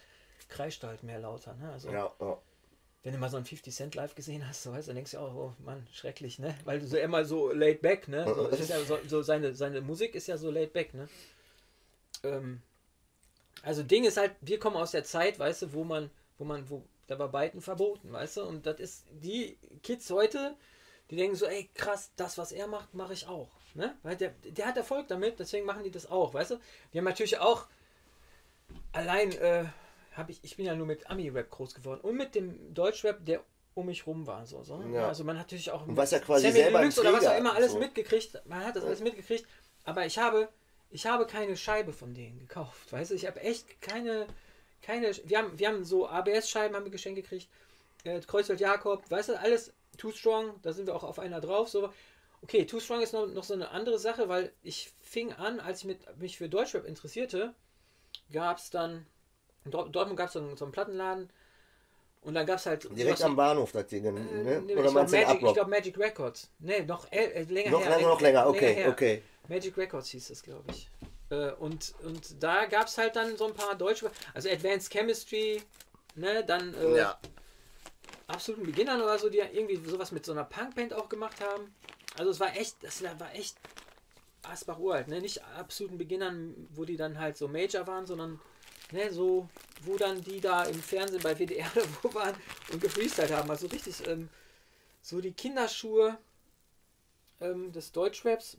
kreischt 0.48 0.84
halt 0.84 1.04
mehr 1.04 1.20
lauter. 1.20 1.54
Ne? 1.56 1.72
Also, 1.72 1.92
ja, 1.92 2.12
ja 2.20 2.38
wenn 3.04 3.14
du 3.14 3.20
mal 3.20 3.30
so 3.30 3.38
ein 3.38 3.46
50 3.46 3.74
Cent 3.74 3.96
live 3.96 4.14
gesehen 4.14 4.48
hast, 4.48 4.64
so 4.64 4.72
weißt, 4.72 4.90
dann 4.90 4.96
denkst 4.96 5.12
du 5.12 5.20
auch, 5.20 5.34
oh 5.34 5.54
Mann, 5.64 5.88
schrecklich, 5.94 6.38
ne? 6.40 6.56
Weil 6.66 6.80
du 6.80 6.88
so 6.88 6.98
immer 6.98 7.24
so 7.24 7.52
laid 7.52 7.82
back, 7.82 8.08
ne? 8.08 8.26
So, 8.26 8.50
ja 8.50 8.84
so, 8.84 9.00
so, 9.08 9.22
seine, 9.22 9.54
seine 9.54 9.82
Musik 9.82 10.16
ist 10.16 10.28
ja 10.28 10.38
so 10.38 10.52
laid 10.52 10.74
back, 10.74 10.94
ne? 10.94 11.08
Ähm, 12.24 12.62
also 13.64 13.84
Ding 13.84 14.04
ist 14.04 14.18
halt, 14.18 14.36
wir 14.42 14.60
kommen 14.60 14.76
aus 14.76 14.92
der 14.92 15.04
Zeit, 15.04 15.40
weißt 15.40 15.62
du, 15.64 15.74
wo 15.74 15.84
man, 15.84 16.10
wo 16.38 16.44
man, 16.44 16.70
wo, 16.70 16.84
da 17.08 17.18
war 17.18 17.30
Beiten 17.30 17.62
verboten, 17.62 18.12
weißt 18.12 18.38
du? 18.38 18.44
Und 18.44 18.66
das 18.66 18.80
ist, 18.80 19.06
die 19.12 19.58
Kids 19.82 20.10
heute, 20.12 20.56
die 21.10 21.16
denken 21.16 21.36
so, 21.36 21.46
ey, 21.46 21.70
krass, 21.74 22.12
das, 22.18 22.38
was 22.38 22.52
er 22.52 22.68
macht, 22.68 22.94
mache 22.94 23.14
ich 23.14 23.28
auch. 23.28 23.50
Ne? 23.76 23.96
Weil 24.04 24.16
der, 24.16 24.34
der 24.44 24.68
hat 24.68 24.78
Erfolg 24.78 25.08
damit, 25.08 25.40
deswegen 25.40 25.66
machen 25.66 25.84
die 25.84 25.92
das 25.92 26.10
auch, 26.10 26.34
weißt 26.34 26.52
du? 26.52 26.60
Wir 26.92 27.00
haben 27.00 27.06
natürlich 27.06 27.38
auch 27.38 27.68
allein, 28.92 29.32
äh, 29.34 29.66
habe 30.20 30.32
ich, 30.32 30.40
ich 30.44 30.56
bin 30.58 30.66
ja 30.66 30.76
nur 30.76 30.86
mit 30.86 31.10
Ami-Rap 31.10 31.50
groß 31.50 31.74
geworden 31.74 32.02
und 32.02 32.16
mit 32.16 32.36
dem 32.36 32.74
Deutschrap, 32.74 33.26
der 33.26 33.44
um 33.74 33.86
mich 33.86 34.06
rum 34.06 34.28
war. 34.28 34.46
So, 34.46 34.64
so. 34.64 34.82
Ja. 34.94 35.08
Also 35.08 35.24
man 35.24 35.38
hat 35.38 35.48
natürlich 35.48 35.72
auch 35.72 35.84
was 35.88 36.12
ja 36.12 36.20
quasi 36.20 36.48
Sammy 36.48 36.60
selber 36.60 36.80
Deluxe 36.80 37.02
oder 37.02 37.14
was 37.14 37.26
auch 37.26 37.38
immer 37.38 37.56
alles 37.56 37.72
so. 37.72 37.80
mitgekriegt. 37.80 38.42
Man 38.46 38.64
hat 38.64 38.76
das 38.76 38.84
alles 38.84 39.02
mitgekriegt. 39.02 39.46
Aber 39.84 40.06
ich 40.06 40.20
habe, 40.20 40.50
ich 40.92 41.06
habe 41.06 41.26
keine 41.26 41.58
Scheibe 41.58 41.94
von 41.94 42.14
denen 42.14 42.40
gekauft. 42.40 42.92
Weißt 42.92 43.12
du, 43.12 43.16
ich 43.16 43.26
habe 43.26 43.40
echt 43.42 43.82
keine, 43.82 44.28
keine. 44.82 45.12
Wir 45.26 45.40
haben, 45.40 45.58
wir 45.58 45.68
haben 45.68 45.84
so 45.84 46.08
ABS-Scheiben 46.08 46.76
haben 46.76 46.86
wir 46.86 46.92
geschenkt 46.92 47.22
gekriegt. 47.22 47.48
Äh, 48.04 48.20
Kreuzfeld 48.22 48.60
Jakob, 48.60 49.10
weißt 49.10 49.30
du, 49.30 49.40
alles 49.40 49.74
Too 49.98 50.12
Strong, 50.12 50.60
da 50.62 50.74
sind 50.74 50.88
wir 50.88 50.96
auch 50.96 51.04
auf 51.04 51.20
einer 51.20 51.42
drauf. 51.42 51.70
So. 51.70 51.92
Okay, 52.42 52.66
Too 52.66 52.80
Strong 52.80 53.02
ist 53.02 53.14
noch, 53.14 53.28
noch 53.28 53.44
so 53.44 53.54
eine 53.54 53.72
andere 53.72 54.00
Sache, 54.00 54.30
weil 54.30 54.54
ich 54.64 54.92
fing 55.02 55.34
an, 55.34 55.60
als 55.60 55.80
ich 55.80 55.86
mit, 55.86 56.18
mich 56.18 56.38
für 56.38 56.48
Deutschrap 56.48 56.86
interessierte, 56.86 57.54
gab 58.32 58.58
es 58.58 58.70
dann 58.70 59.06
in 59.76 59.92
Dortmund 59.92 60.18
gab 60.18 60.28
es 60.28 60.34
so, 60.34 60.56
so 60.56 60.66
einen 60.66 60.72
Plattenladen. 60.72 61.30
Und 62.22 62.34
dann 62.34 62.46
gab 62.46 62.58
es 62.58 62.66
halt. 62.66 62.88
Direkt 62.98 63.22
am 63.24 63.36
Bahnhof, 63.36 63.72
das 63.72 63.88
Ding. 63.88 64.04
Ne? 64.04 64.20
Äh, 64.20 64.62
nee, 64.62 64.76
Oder 64.76 64.92
meinst 64.92 65.14
Magic, 65.14 65.42
Ich 65.42 65.54
glaube 65.54 65.70
Magic 65.70 65.98
Records. 65.98 66.50
Nee, 66.60 66.82
noch 66.82 67.10
äh, 67.12 67.44
länger 67.44 67.72
noch 67.72 67.82
her. 67.82 67.90
Länger, 67.92 68.08
noch 68.08 68.22
länger, 68.22 68.48
okay, 68.48 68.74
länger 68.74 68.90
okay. 68.90 69.24
Magic 69.48 69.78
Records 69.78 70.10
hieß 70.10 70.28
das, 70.28 70.44
glaube 70.44 70.66
ich. 70.72 70.90
Äh, 71.30 71.52
und, 71.54 71.94
und 72.04 72.44
da 72.44 72.66
gab 72.66 72.88
es 72.88 72.98
halt 72.98 73.16
dann 73.16 73.38
so 73.38 73.48
ein 73.48 73.54
paar 73.54 73.76
deutsche. 73.76 74.12
Also 74.34 74.50
Advanced 74.50 74.92
Chemistry, 74.92 75.62
ne, 76.16 76.44
dann. 76.44 76.74
Äh, 76.74 76.98
ja. 76.98 77.20
Absoluten 78.28 78.64
Beginnern 78.64 79.02
oder 79.02 79.18
so, 79.18 79.30
die 79.30 79.40
irgendwie 79.40 79.78
sowas 79.90 80.12
mit 80.12 80.24
so 80.24 80.34
einer 80.34 80.44
Punkband 80.44 80.94
auch 80.94 81.10
gemacht 81.10 81.38
haben. 81.42 81.74
Also 82.16 82.30
es 82.30 82.40
war 82.40 82.56
echt, 82.56 82.76
das 82.84 83.02
war 83.02 83.34
echt 83.34 83.58
Asbach 84.44 84.78
uralt, 84.78 85.08
ne? 85.08 85.20
Nicht 85.20 85.44
absoluten 85.58 85.98
Beginnern, 85.98 86.54
wo 86.76 86.86
die 86.86 86.96
dann 86.96 87.20
halt 87.20 87.38
so 87.38 87.48
Major 87.48 87.88
waren, 87.88 88.06
sondern 88.06 88.40
ne, 88.92 89.12
so, 89.12 89.48
wo 89.84 89.98
dann 89.98 90.22
die 90.24 90.42
da 90.42 90.64
im 90.64 90.82
Fernsehen 90.82 91.22
bei 91.22 91.36
WDR 91.36 91.70
wo 92.02 92.14
waren 92.14 92.36
und 92.72 92.82
gefreestylt 92.82 93.32
haben. 93.32 93.50
Also 93.50 93.68
richtig, 93.68 94.08
ähm, 94.08 94.30
so 95.02 95.22
die 95.22 95.32
Kinderschuhe 95.32 96.18
ähm, 97.42 97.72
des 97.72 97.92
Deutschraps. 97.92 98.58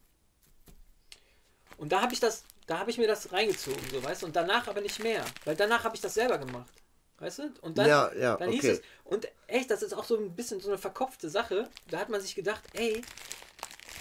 Und 1.77 1.93
da 1.93 2.03
habe 2.03 2.13
ich 2.13 2.21
das, 2.21 2.45
da 2.67 2.79
habe 2.79 2.91
ich 2.91 2.99
mir 2.99 3.09
das 3.09 3.33
reingezogen, 3.33 3.83
so 3.91 4.03
weißt 4.03 4.23
du, 4.23 4.27
und 4.27 4.37
danach 4.37 4.69
aber 4.69 4.81
nicht 4.81 5.03
mehr. 5.03 5.25
Weil 5.45 5.57
danach 5.57 5.85
habe 5.85 5.97
ich 5.97 6.03
das 6.03 6.15
selber 6.15 6.39
gemacht. 6.39 6.73
Weißt 7.19 7.39
du? 7.41 7.53
Und 7.61 7.77
dann, 7.77 7.87
ja, 7.87 8.13
ja, 8.15 8.37
dann 8.37 8.51
hieß 8.51 8.65
es, 8.65 8.83
und 9.05 9.29
echt, 9.47 9.71
das 9.71 9.83
ist 9.83 9.93
auch 9.93 10.05
so 10.05 10.17
ein 10.17 10.35
bisschen 10.35 10.61
so 10.61 10.69
eine 10.69 10.79
verkopfte 10.79 11.29
Sache. 11.29 11.69
Da 11.89 11.99
hat 11.99 12.09
man 12.09 12.21
sich 12.21 12.35
gedacht, 12.35 12.63
ey, 12.73 13.03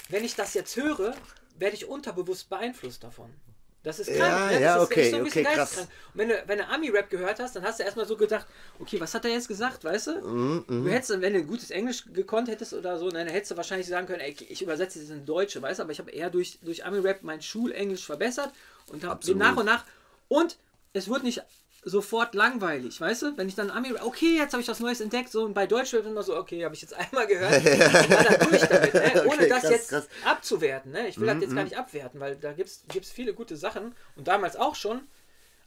wenn 0.07 0.23
ich 0.23 0.35
das 0.35 0.53
jetzt 0.53 0.75
höre, 0.77 1.13
werde 1.57 1.75
ich 1.75 1.85
unterbewusst 1.85 2.49
beeinflusst 2.49 3.03
davon. 3.03 3.33
Das 3.81 3.97
ist 3.99 4.07
krank, 4.07 4.19
ja, 4.19 4.51
ne? 4.51 4.61
ja, 4.61 4.75
ist, 4.75 4.83
okay, 4.83 5.09
so 5.09 5.21
okay, 5.21 5.43
krass. 5.43 5.77
Und 5.77 5.87
wenn 6.13 6.29
du, 6.29 6.43
wenn 6.47 6.57
du 6.57 6.67
Ami-Rap 6.67 7.09
gehört 7.09 7.39
hast, 7.39 7.55
dann 7.55 7.63
hast 7.63 7.79
du 7.79 7.83
erstmal 7.83 8.05
so 8.05 8.17
gedacht, 8.17 8.45
okay, 8.77 8.99
was 8.99 9.13
hat 9.13 9.23
er 9.23 9.31
jetzt 9.31 9.47
gesagt, 9.47 9.85
weißt 9.85 10.07
du? 10.07 10.11
Mm, 10.19 10.65
mm. 10.67 10.83
Du 10.83 10.89
hättest, 10.89 11.21
wenn 11.21 11.33
du 11.33 11.43
gutes 11.43 11.71
Englisch 11.71 12.03
gekonnt 12.11 12.49
hättest 12.49 12.73
oder 12.73 12.99
so, 12.99 13.09
dann 13.09 13.27
hättest 13.27 13.51
du 13.51 13.57
wahrscheinlich 13.57 13.87
sagen 13.87 14.05
können, 14.05 14.19
ey, 14.19 14.35
ich 14.49 14.61
übersetze 14.61 14.99
das 14.99 15.09
in 15.09 15.25
Deutsche, 15.25 15.61
weißt 15.61 15.79
du? 15.79 15.83
Aber 15.83 15.93
ich 15.93 15.99
habe 15.99 16.11
eher 16.11 16.29
durch, 16.29 16.59
durch 16.61 16.83
Ami-Rap 16.83 17.23
mein 17.23 17.41
Schulenglisch 17.41 18.05
verbessert 18.05 18.51
und 18.87 19.05
habe 19.05 19.33
nach 19.35 19.55
und 19.55 19.65
nach 19.65 19.85
und 20.27 20.57
es 20.91 21.07
wurde 21.07 21.25
nicht 21.25 21.41
sofort 21.83 22.35
langweilig, 22.35 22.99
weißt 22.99 23.21
du? 23.21 23.37
Wenn 23.37 23.47
ich 23.47 23.55
dann 23.55 23.71
Ami, 23.71 23.93
okay, 24.01 24.35
jetzt 24.35 24.53
habe 24.53 24.61
ich 24.61 24.67
was 24.67 24.79
Neues 24.79 24.99
entdeckt, 24.99 25.29
so 25.29 25.43
und 25.45 25.53
bei 25.53 25.65
Deutsch 25.65 25.93
wird 25.93 26.05
immer 26.05 26.23
so, 26.23 26.35
okay, 26.35 26.65
habe 26.65 26.75
ich 26.75 26.81
jetzt 26.81 26.93
einmal 26.93 27.25
gehört, 27.25 27.53
und 27.57 28.11
dann 28.11 28.49
durch 28.49 28.61
damit, 28.63 28.93
ne? 28.93 29.23
ohne 29.25 29.35
okay, 29.35 29.49
das 29.49 29.61
krass, 29.61 29.71
jetzt 29.71 29.89
krass. 29.89 30.07
abzuwerten. 30.25 30.91
Ne? 30.91 31.07
Ich 31.07 31.19
will 31.19 31.25
mm, 31.25 31.39
das 31.39 31.41
jetzt 31.41 31.51
mm. 31.51 31.55
gar 31.55 31.63
mhm. 31.63 31.69
nicht 31.69 31.77
abwerten, 31.77 32.19
weil 32.19 32.35
da 32.35 32.53
gibt 32.53 32.69
es 32.69 33.11
viele 33.11 33.33
gute 33.33 33.55
Sachen 33.55 33.95
und 34.15 34.27
damals 34.27 34.55
auch 34.55 34.75
schon, 34.75 35.01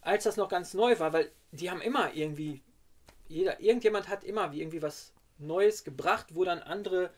als 0.02 0.24
das 0.24 0.36
noch 0.36 0.48
ganz 0.48 0.74
neu 0.74 0.98
war, 0.98 1.12
weil 1.12 1.30
die 1.50 1.70
haben 1.70 1.80
immer 1.80 2.12
irgendwie, 2.14 2.62
jeder, 3.28 3.60
irgendjemand 3.60 4.08
hat 4.08 4.24
immer 4.24 4.52
irgendwie 4.52 4.82
was 4.82 5.12
Neues 5.38 5.84
gebracht, 5.84 6.26
wo 6.34 6.44
dann 6.44 6.58
andere 6.58 7.10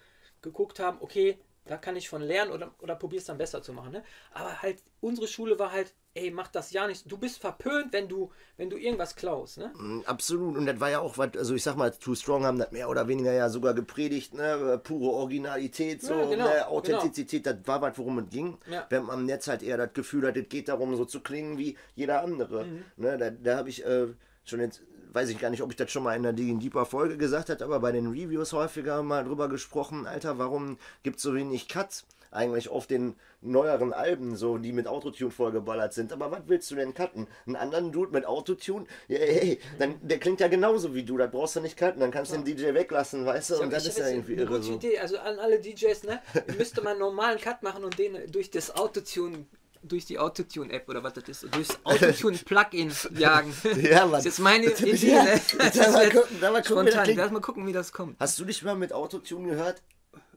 geguckt 0.43 0.79
haben, 0.79 0.99
okay, 1.01 1.39
da 1.67 1.79
kann 1.79 1.97
ich 1.97 2.09
von 2.09 2.23
lernen 2.23 2.53
oder, 2.53 2.75
oder 2.81 2.95
probier 2.95 3.19
es 3.19 3.25
dann 3.25 3.39
besser 3.39 3.63
zu 3.63 3.73
machen. 3.73 3.93
Ne? 3.93 4.03
Aber 4.33 4.61
halt, 4.63 4.83
unsere 5.01 5.27
Schule 5.27 5.59
war 5.59 5.73
halt, 5.73 5.95
ey, 6.13 6.31
mach 6.31 6.49
das 6.49 6.73
ja 6.73 6.87
nicht. 6.87 7.11
Du 7.11 7.17
bist 7.17 7.39
verpönt, 7.39 7.93
wenn 7.93 8.07
du, 8.07 8.31
wenn 8.57 8.69
du 8.69 8.77
irgendwas 8.77 9.17
klaust. 9.17 9.59
Ne? 9.59 9.73
Mm, 9.75 10.03
absolut. 10.05 10.57
Und 10.57 10.67
das 10.67 10.79
war 10.79 10.91
ja 10.91 11.01
auch 11.01 11.17
was, 11.17 11.37
also 11.37 11.55
ich 11.55 11.63
sag 11.63 11.77
mal, 11.77 11.91
Too 11.91 12.15
Strong 12.15 12.45
haben 12.45 12.59
das 12.59 12.71
mehr 12.71 12.89
oder 12.89 13.09
weniger 13.09 13.33
ja 13.33 13.49
sogar 13.49 13.73
gepredigt, 13.73 14.35
ne? 14.35 14.81
Pure 14.85 15.11
Originalität, 15.11 16.03
so, 16.03 16.15
ja, 16.15 16.27
genau, 16.27 16.45
ne? 16.45 16.69
Authentizität, 16.69 17.45
genau. 17.45 17.57
das 17.57 17.67
war 17.67 17.81
was, 17.81 17.99
worum 17.99 18.19
es 18.19 18.29
ging. 18.29 18.59
Ja. 18.71 18.87
Während 18.91 19.09
man 19.09 19.29
jetzt 19.29 19.49
halt 19.49 19.63
eher 19.63 19.79
das 19.79 19.93
Gefühl 19.95 20.27
hat, 20.27 20.37
es 20.37 20.49
geht 20.49 20.69
darum, 20.69 20.95
so 20.97 21.05
zu 21.05 21.21
klingen 21.21 21.59
wie 21.59 21.77
jeder 21.95 22.23
andere. 22.23 22.65
Mhm. 22.65 22.85
Ne? 22.97 23.19
Da, 23.19 23.31
da 23.31 23.57
habe 23.57 23.71
ich 23.71 23.85
äh, 23.85 24.09
schon 24.45 24.61
jetzt 24.61 24.83
weiß 25.15 25.31
ich 25.31 25.39
gar 25.39 25.51
nicht, 25.51 25.63
ob 25.63 25.71
ich 25.71 25.77
das 25.77 25.91
schon 25.91 26.03
mal 26.03 26.17
in 26.17 26.23
der 26.23 26.33
Digging 26.33 26.61
Deeper 26.61 26.85
Folge 26.85 27.17
gesagt 27.17 27.49
habe, 27.49 27.65
aber 27.65 27.81
bei 27.81 27.93
den 27.93 28.09
Reviews 28.09 28.53
häufiger 28.53 29.03
mal 29.03 29.25
drüber 29.25 29.49
gesprochen, 29.49 30.07
Alter, 30.07 30.39
warum 30.39 30.77
gibt 31.03 31.17
es 31.17 31.23
so 31.23 31.35
wenig 31.35 31.69
Cuts 31.69 32.05
eigentlich 32.35 32.69
auf 32.69 32.87
den 32.87 33.15
neueren 33.41 33.93
Alben, 33.93 34.37
so 34.37 34.59
die 34.59 34.73
mit 34.73 34.89
Autotune 34.89 35.31
vollgeballert 35.31 35.93
sind. 35.93 36.13
Aber 36.13 36.31
was 36.31 36.41
willst 36.47 36.71
du 36.71 36.75
denn 36.75 36.95
cutten? 36.95 37.29
Einen 37.47 37.57
anderen 37.57 37.93
Dude 37.93 38.13
mit 38.13 38.27
Autotune? 38.27 38.87
Ja, 39.07 39.19
hey, 39.19 39.61
dann, 39.79 39.97
der 40.03 40.19
klingt 40.19 40.41
ja 40.41 40.49
genauso 40.49 40.95
wie 40.95 41.05
du, 41.05 41.17
das 41.17 41.31
brauchst 41.31 41.57
du 41.57 41.61
nicht 41.61 41.77
cutten, 41.77 42.01
dann 42.01 42.11
kannst 42.11 42.33
du 42.33 42.37
ja. 42.37 42.43
den 42.43 42.57
DJ 42.57 42.75
weglassen, 42.75 43.25
weißt 43.25 43.51
du? 43.51 43.61
Und 43.61 43.73
das 43.73 43.87
ist 43.87 43.99
ja 43.99 44.09
irgendwie 44.09 44.35
irre. 44.35 44.63
So. 44.63 44.75
Idee. 44.75 44.99
Also 44.99 45.19
an 45.19 45.39
alle 45.39 45.61
DJs, 45.61 46.05
ne? 46.05 46.21
müsste 46.59 46.83
man 46.83 46.93
einen 46.93 47.01
normalen 47.01 47.39
Cut 47.39 47.63
machen 47.63 47.85
und 47.85 47.99
den 47.99 48.31
durch 48.33 48.51
das 48.51 48.75
Autotune 48.75 49.47
durch 49.85 50.07
die 50.07 50.19
Autotune-App 50.19 50.89
oder 50.89 51.03
was 51.03 51.15
das 51.15 51.29
ist, 51.29 51.55
durchs 51.55 51.79
Autotune-Plugin 51.85 52.93
jagen. 53.17 53.55
ja, 53.81 54.07
Mann. 54.07 54.13
Das 54.13 54.21
ist 54.21 54.25
jetzt 54.25 54.39
meine 54.41 54.67
Idee. 54.73 55.13
Ja, 55.13 55.25
ne? 55.25 55.41
Das 55.59 55.93
mal 55.93 56.11
gucken, 56.11 56.37
da 56.41 56.51
mal 56.51 56.63
gucken, 56.63 56.89
spontan. 56.89 57.17
Lass 57.17 57.31
mal 57.31 57.41
gucken, 57.41 57.67
wie 57.67 57.73
das 57.73 57.93
kommt. 57.93 58.19
Hast 58.21 58.39
du 58.39 58.45
dich 58.45 58.63
mal 58.63 58.75
mit 58.75 58.93
Autotune 58.93 59.49
gehört? 59.51 59.83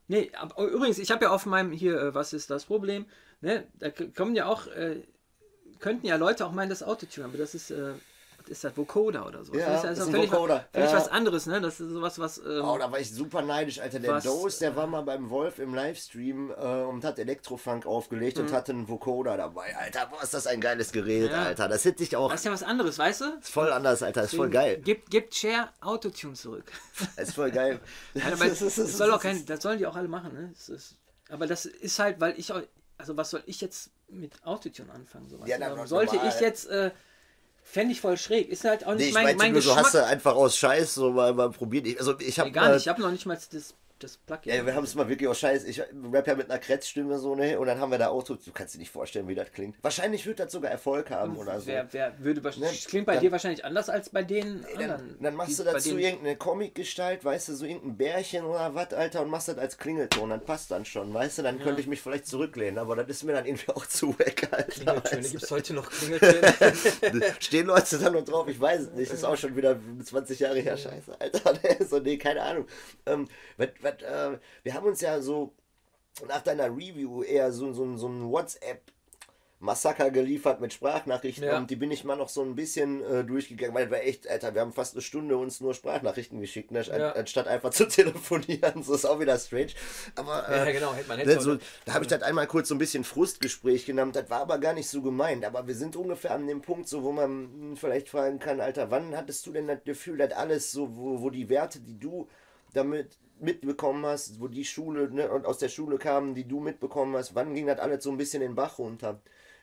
Nee, 0.07 0.31
aber, 0.39 0.67
übrigens, 0.67 0.99
ich 0.99 1.12
habe 1.12 1.25
ja 1.25 1.31
auf 1.31 1.45
meinem 1.45 1.71
hier, 1.71 1.99
äh, 1.99 2.15
was 2.15 2.33
ist 2.33 2.49
das 2.49 2.65
Problem? 2.65 3.05
Ne, 3.41 3.67
da 3.75 3.89
kommen 3.91 4.36
ja 4.36 4.47
auch, 4.47 4.67
äh, 4.67 5.01
könnten 5.79 6.07
ja 6.07 6.15
Leute 6.15 6.45
auch 6.45 6.51
meinen, 6.51 6.69
das 6.69 6.81
Autotune, 6.81 7.25
aber 7.27 7.38
das 7.38 7.53
ist 7.53 7.71
äh, 7.71 7.93
ist 8.49 8.63
das 8.63 8.75
Vocoder 8.75 9.25
oder 9.25 9.43
so. 9.43 9.53
Ja, 9.53 9.67
das 9.67 9.83
ist, 9.83 9.83
das 9.83 9.99
ist 9.99 10.10
völlig, 10.12 10.31
Vocoder. 10.31 10.65
völlig 10.71 10.91
ja. 10.91 10.97
was 10.97 11.07
anderes, 11.07 11.45
ne? 11.45 11.62
Das 11.62 11.79
ist 11.79 11.89
sowas, 11.89 12.19
was. 12.19 12.38
Ähm, 12.39 12.63
oh, 12.63 12.77
da 12.77 12.91
war 12.91 12.99
ich 12.99 13.12
super 13.12 13.41
neidisch, 13.41 13.79
Alter. 13.79 13.99
Der 13.99 14.13
was, 14.13 14.23
Dose, 14.23 14.60
der 14.60 14.75
war 14.75 14.88
mal 14.88 15.01
beim 15.01 15.29
Wolf 15.29 15.60
im 15.60 15.73
Livestream 15.73 16.51
äh, 16.51 16.83
und 16.83 17.03
hat 17.03 17.19
Elektrofunk 17.19 17.86
aufgelegt 17.86 18.38
mhm. 18.38 18.45
und 18.45 18.53
hatte 18.53 18.71
einen 18.71 18.88
Vocoder 18.88 19.38
dabei. 19.38 19.75
Alter, 19.75 20.07
boah, 20.07 20.21
ist 20.21 20.33
das 20.33 20.47
ein 20.47 20.62
geiles 20.62 20.91
Gerät, 20.91 21.31
ja. 21.31 21.43
Alter. 21.43 21.67
Das 21.67 21.86
hätte 21.86 22.03
ich 22.03 22.15
auch. 22.15 22.31
Das 22.31 22.41
ist 22.41 22.45
ja 22.45 22.51
was 22.51 22.63
anderes, 22.63 22.97
weißt 22.97 23.21
du? 23.21 23.25
Ist 23.39 23.49
voll 23.49 23.71
anders, 23.71 24.03
Alter. 24.03 24.23
Ist 24.23 24.36
voll 24.36 24.49
geil. 24.49 24.79
Gibt, 24.79 25.10
gibt 25.10 25.36
Share 25.36 25.69
Autotune 25.81 26.33
zurück. 26.33 26.65
Das 27.15 27.27
ist 27.29 27.36
voll 27.36 27.51
geil. 27.51 27.79
Alter, 28.15 28.38
das, 28.47 28.60
das, 28.60 28.75
soll 28.75 29.12
auch 29.12 29.21
kein, 29.21 29.45
das 29.45 29.62
sollen 29.62 29.77
die 29.77 29.86
auch 29.86 29.95
alle 29.95 30.07
machen, 30.07 30.33
ne? 30.33 30.51
Das 30.53 30.69
ist, 30.69 30.95
aber 31.29 31.47
das 31.47 31.65
ist 31.65 31.99
halt, 31.99 32.19
weil 32.19 32.38
ich, 32.38 32.51
also 32.97 33.17
was 33.17 33.29
soll 33.29 33.43
ich 33.45 33.62
jetzt 33.62 33.91
mit 34.10 34.43
Autotune 34.43 34.91
anfangen? 34.91 35.29
So, 35.29 35.39
ja, 35.45 35.57
sollte 35.86 36.15
normal. 36.15 36.33
ich 36.33 36.39
jetzt. 36.39 36.67
Äh, 36.67 36.91
Fände 37.69 37.91
ich 37.91 37.99
voll 37.99 38.17
schräg. 38.17 38.49
Ist 38.49 38.63
halt 38.63 38.86
auch 38.86 38.95
nicht 38.95 39.08
nee, 39.08 39.12
mein, 39.12 39.36
mein 39.36 39.53
Geschmack. 39.53 39.75
So 39.75 39.82
hast 39.82 39.93
du 39.93 40.06
einfach 40.06 40.36
aus 40.36 40.58
Scheiß 40.58 40.95
so 40.95 41.12
mal, 41.12 41.34
mal 41.34 41.49
probiert. 41.49 41.99
Also 41.99 42.17
ich 42.19 42.39
habe 42.39 42.49
nee, 42.49 42.53
gar 42.53 42.69
nicht. 42.71 42.82
Ich 42.82 42.88
habe 42.88 43.01
noch 43.01 43.12
nicht 43.12 43.25
mal 43.25 43.38
das 43.51 43.73
das 44.03 44.17
Plugin. 44.17 44.53
Ja, 44.53 44.65
wir 44.65 44.75
haben 44.75 44.83
es 44.83 44.95
mal 44.95 45.10
wirklich 45.10 45.27
auch 45.27 45.36
scheiße. 45.36 45.67
Ich 45.67 45.81
rap 45.81 46.27
ja 46.27 46.36
mit 46.36 46.49
einer 46.49 46.60
Kretzstimme 46.60 47.19
so, 47.19 47.36
ne? 47.36 47.60
Und 47.60 47.67
dann 47.67 47.79
haben 47.79 47.91
wir 47.91 47.97
da 47.97 48.07
Auto. 48.07 48.36
Du 48.36 48.51
kannst 48.51 48.75
dir 48.75 48.79
nicht 48.79 48.91
vorstellen, 48.91 49.27
wie 49.27 49.36
das 49.36 49.51
klingt. 49.51 49.75
Wahrscheinlich 49.81 50.25
wird 50.25 50.39
das 50.39 50.51
sogar 50.51 50.71
Erfolg 50.71 51.10
haben 51.12 51.38
oder 51.38 51.60
so. 51.60 51.67
Wer, 51.67 51.88
wer 51.91 52.19
würde 52.19 52.41
ne? 52.41 52.69
klingt 52.88 53.05
bei 53.05 53.13
dann, 53.13 53.23
dir 53.23 53.31
wahrscheinlich 53.31 53.65
anders 53.65 53.89
als 53.89 54.10
bei 54.10 54.23
den 54.23 54.62
nee, 54.62 54.67
anderen. 54.73 54.89
Dann, 54.89 55.17
dann 55.21 55.36
machst 55.36 55.60
du 55.60 55.63
dazu 55.63 55.97
irgendeine 55.97 56.36
Comicgestalt, 56.36 57.23
weißt 57.25 57.49
du, 57.49 57.55
so 57.55 57.65
irgendein 57.65 57.97
Bärchen 57.97 58.45
oder 58.45 58.73
was, 58.75 58.93
Alter, 58.93 59.21
und 59.21 59.29
machst 59.29 59.47
das 59.47 59.57
als 59.57 59.77
Klingelton. 59.77 60.29
Dann 60.29 60.43
passt 60.43 60.71
dann 60.71 60.86
schon, 60.86 61.13
weißt 61.13 61.39
du? 61.39 61.43
Dann 61.43 61.57
ja. 61.57 61.63
könnte 61.63 61.81
ich 61.81 61.88
mich 61.88 62.01
vielleicht 62.01 62.27
zurücklehnen, 62.27 62.77
aber 62.77 62.95
das 62.95 63.07
ist 63.07 63.23
mir 63.23 63.33
dann 63.33 63.45
irgendwie 63.45 63.71
auch 63.71 63.86
zu 63.86 64.17
weg, 64.19 64.47
Alter. 64.51 64.71
Klingeltöne, 64.71 65.29
gibt 65.29 65.43
es 65.43 65.51
heute 65.51 65.73
noch 65.73 65.89
Klingeltöne? 65.89 66.53
Stehen 67.39 67.67
Leute 67.67 67.97
da 67.97 68.10
noch 68.10 68.23
drauf? 68.23 68.47
Ich 68.47 68.60
weiß 68.60 68.81
es 68.81 68.91
nicht. 68.91 69.12
Das 69.12 69.19
ist 69.19 69.23
auch 69.23 69.38
schon 69.38 69.55
wieder 69.55 69.79
20 70.03 70.39
Jahre 70.39 70.60
her, 70.60 70.77
scheiße, 70.77 71.19
Alter. 71.19 71.53
so, 71.89 71.99
nee, 71.99 72.17
keine 72.17 72.41
Ahnung. 72.41 72.65
Ähm, 73.05 73.27
was, 73.57 73.69
was, 73.88 74.02
äh, 74.04 74.38
wir 74.63 74.73
haben 74.73 74.86
uns 74.86 75.02
ja 75.02 75.21
so 75.21 75.54
nach 76.28 76.41
deiner 76.41 76.67
Review 76.67 77.23
eher 77.23 77.52
so, 77.52 77.73
so, 77.73 77.95
so 77.97 78.08
ein 78.08 78.32
WhatsApp 78.32 78.82
Massaker 79.60 80.12
geliefert 80.12 80.62
mit 80.62 80.71
Sprachnachrichten 80.71 81.45
ja. 81.45 81.58
und 81.58 81.71
die 81.71 81.76
bin 81.76 81.89
ich 81.89 82.04
mal 82.04 82.15
noch 82.15 82.30
so 82.30 82.43
ein 82.43 82.56
bisschen 82.56 83.04
äh, 83.04 83.23
durchgegangen, 83.23 83.73
weil 83.73 83.89
wir 83.89 84.04
echt, 84.04 84.30
Alter, 84.30 84.54
wir 84.54 84.62
haben 84.62 84.71
fast 84.71 84.93
eine 84.93 85.02
Stunde 85.02 85.36
uns 85.36 85.62
nur 85.62 85.73
Sprachnachrichten 85.73 86.39
geschickt, 86.39 86.69
ne, 86.69 86.84
ja. 86.84 87.13
anstatt 87.13 87.47
einfach 87.47 87.71
zu 87.71 87.86
telefonieren. 87.88 88.84
So 88.84 88.93
ist 88.93 89.06
auch 89.06 89.19
wieder 89.19 89.38
strange. 89.39 89.71
Aber 90.15 90.47
äh, 90.50 90.58
ja, 90.58 90.71
genau, 90.71 90.93
hätte 90.93 91.08
man 91.08 91.17
ne, 91.17 91.41
so, 91.41 91.58
da 91.86 91.95
habe 91.95 92.04
ich 92.04 92.10
das 92.10 92.21
einmal 92.21 92.45
kurz 92.45 92.67
so 92.67 92.76
ein 92.76 92.78
bisschen 92.78 93.04
Frustgespräch 93.04 93.88
genannt. 93.88 94.15
Das 94.15 94.30
war 94.30 94.41
aber 94.41 94.60
gar 94.60 94.73
nicht 94.73 94.89
so 94.89 95.02
gemeint. 95.02 95.43
Aber 95.43 95.65
wir 95.65 95.76
sind 95.76 95.95
ungefähr 95.95 96.36
an 96.36 96.45
dem 96.45 96.62
Punkt, 96.62 96.88
so 96.88 97.02
wo 97.02 97.12
man 97.12 97.76
vielleicht 97.78 98.10
fragen 98.10 98.38
kann, 98.38 98.62
Alter, 98.62 98.91
wann 98.91 99.17
hattest 99.17 99.47
du 99.47 99.52
denn 99.52 99.65
das 99.65 99.84
Gefühl, 99.84 100.17
dass 100.17 100.34
alles 100.34 100.71
so, 100.71 100.95
wo, 100.95 101.21
wo 101.21 101.32
die 101.32 101.50
Werte, 101.50 101.80
die 101.80 102.00
du 102.00 102.28
damit 102.73 103.17
mitbekommen 103.39 104.06
hast, 104.06 104.39
wo 104.39 104.47
die 104.47 104.65
Schule 104.65 105.10
ne, 105.10 105.30
und 105.30 105.45
aus 105.45 105.58
der 105.58 105.69
Schule 105.69 105.97
kamen, 105.97 106.36
die 106.36 106.47
du 106.47 106.60
mitbekommen 106.60 107.15
hast, 107.15 107.36
wann 107.36 107.54
ging 107.54 107.67
das 107.67 107.80
alles 107.80 108.04
so 108.04 108.12
ein 108.12 108.17
bisschen 108.17 108.41
in 108.41 108.52
den 108.52 108.56
Bach 108.56 108.80
runter? 108.80 109.19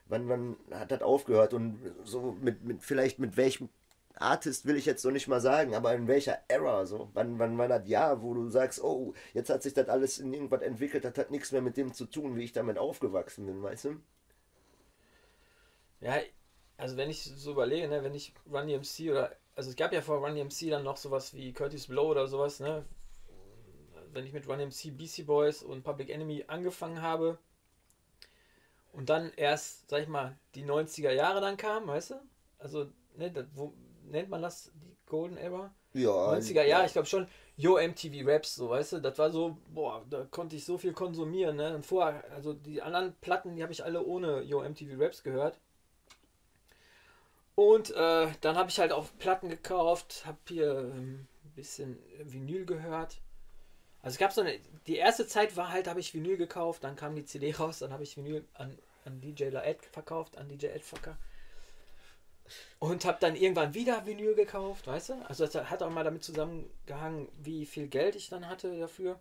Wann, 0.07 0.29
wann 0.29 0.57
hat 0.71 0.91
das 0.91 1.03
aufgehört? 1.03 1.55
Und 1.55 1.79
so 2.05 2.37
mit, 2.41 2.65
mit 2.65 2.83
vielleicht 2.83 3.19
mit 3.19 3.37
welchem 3.37 3.69
Artist 4.17 4.67
will 4.67 4.77
ich 4.77 4.87
jetzt 4.87 5.03
so 5.03 5.11
nicht 5.11 5.29
mal 5.29 5.41
sagen, 5.41 5.75
aber 5.75 5.95
in 5.95 6.07
welcher 6.07 6.39
Era 6.49 6.87
so? 6.87 7.11
Wann, 7.15 7.39
wann 7.39 7.59
war 7.59 7.69
das 7.69 7.89
Jahr, 7.89 8.23
wo 8.23 8.35
du 8.35 8.49
sagst, 8.49 8.83
oh, 8.83 9.15
jetzt 9.33 9.51
hat 9.51 9.63
sich 9.63 9.75
das 9.75 9.89
alles 9.89 10.19
in 10.19 10.33
irgendwas 10.33 10.63
entwickelt, 10.63 11.05
das 11.05 11.19
hat 11.19 11.31
nichts 11.31 11.53
mehr 11.53 11.63
mit 11.63 11.77
dem 11.77 11.93
zu 11.93 12.07
tun, 12.07 12.37
wie 12.37 12.45
ich 12.45 12.53
damit 12.53 12.79
aufgewachsen 12.79 13.47
bin, 13.47 13.63
weißt 13.63 13.87
du? 13.87 13.97
Ja, 16.01 16.19
also 16.77 16.97
wenn 16.97 17.11
ich 17.11 17.25
so 17.25 17.53
überlege, 17.53 17.89
ne, 17.89 18.05
wenn 18.05 18.15
ich 18.15 18.35
Run 18.53 18.69
DMC 18.69 19.11
oder, 19.11 19.33
also 19.57 19.71
es 19.71 19.77
gab 19.77 19.93
ja 19.93 20.01
vor 20.01 20.19
Run 20.19 20.37
DMC 20.37 20.71
dann 20.71 20.85
noch 20.85 20.97
sowas 20.97 21.35
wie 21.35 21.53
Curtis 21.53 21.89
Blow 21.89 22.09
oder 22.11 22.29
sowas, 22.29 22.61
ne, 22.61 22.85
wenn 24.14 24.27
ich 24.27 24.33
mit 24.33 24.48
Run 24.48 24.61
MC, 24.61 24.96
BC 24.96 25.27
Boys 25.27 25.62
und 25.62 25.83
Public 25.83 26.11
Enemy 26.11 26.44
angefangen 26.46 27.03
habe 27.03 27.38
und 28.92 29.11
dann 29.11 29.33
erst, 29.37 29.88
sag 29.90 30.03
ich 30.03 30.09
mal, 30.09 30.37
die 30.55 30.64
90er 30.64 31.12
Jahre 31.12 31.40
dann 31.40 31.57
kamen, 31.57 31.87
weißt 31.87 32.11
du? 32.11 32.14
Also, 32.59 32.87
ne, 33.16 33.31
das, 33.31 33.46
wo 33.55 33.74
nennt 34.05 34.31
man 34.31 34.42
das 34.42 34.70
die 34.74 34.96
Golden 35.07 35.37
Era? 35.37 35.74
Ja. 35.92 36.11
90er 36.11 36.64
Jahre, 36.64 36.87
ich 36.87 36.92
glaube 36.92 37.07
schon. 37.07 37.29
Yo, 37.57 37.79
MTV 37.79 38.27
Raps, 38.29 38.57
so, 38.57 38.70
weißt 38.70 38.94
du, 38.94 38.98
das 39.00 39.16
war 39.18 39.31
so, 39.31 39.59
boah, 39.68 40.05
da 40.11 40.24
konnte 40.24 40.57
ich 40.57 40.64
so 40.64 40.77
viel 40.77 40.92
konsumieren, 40.92 41.57
ne? 41.57 41.74
Und 41.74 41.87
vorher, 41.87 42.24
also 42.33 42.53
die 42.53 42.83
anderen 42.83 43.14
Platten, 43.20 43.55
die 43.55 43.62
habe 43.62 43.72
ich 43.72 43.85
alle 43.85 44.05
ohne 44.05 44.42
Yo, 44.42 44.61
MTV 44.61 45.00
Raps 45.00 45.22
gehört. 45.22 45.59
Und 47.55 47.90
äh, 47.92 48.29
dann 48.40 48.57
habe 48.57 48.70
ich 48.70 48.81
halt 48.81 48.92
auch 48.92 49.07
Platten 49.18 49.48
gekauft, 49.48 50.24
habe 50.27 50.38
hier 50.48 50.79
ähm, 50.79 51.29
ein 51.44 51.53
bisschen 51.55 51.98
Vinyl 52.24 52.66
gehört. 52.66 53.18
Also 54.05 54.17
es 54.17 54.19
gab 54.19 54.33
so 54.35 54.43
eine, 54.43 54.61
die 54.87 54.97
erste 54.97 55.27
Zeit 55.27 55.57
war 55.57 55.71
halt, 55.71 55.88
habe 55.88 55.99
ich 55.99 56.12
Vinyl 56.12 56.37
gekauft, 56.37 56.85
dann 56.85 56.95
kam 56.95 57.17
die 57.17 57.25
CD 57.25 57.55
raus, 57.55 57.79
dann 57.79 57.90
habe 57.90 58.03
ich 58.03 58.19
Vinyl 58.19 58.45
an, 58.53 58.79
an 59.07 59.19
DJ 59.23 59.45
Laed 59.45 59.83
verkauft, 59.87 60.37
an 60.37 60.47
DJ 60.47 60.67
Edfucker. 60.67 61.17
Und 62.79 63.07
habe 63.07 63.17
dann 63.19 63.35
irgendwann 63.35 63.73
wieder 63.73 64.05
Vinyl 64.05 64.35
gekauft, 64.35 64.87
weißt 64.87 65.09
du? 65.09 65.14
Also 65.27 65.47
das 65.47 65.71
hat 65.71 65.83
auch 65.83 65.88
mal 65.88 66.05
damit 66.05 66.23
zusammengehangen, 66.23 67.29
wie 67.38 67.64
viel 67.64 67.88
Geld 67.88 68.14
ich 68.14 68.29
dann 68.29 68.47
hatte 68.47 68.79
dafür. 68.79 69.19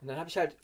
Und 0.00 0.08
dann 0.08 0.16
habe 0.16 0.28
ich 0.28 0.36
halt, 0.36 0.56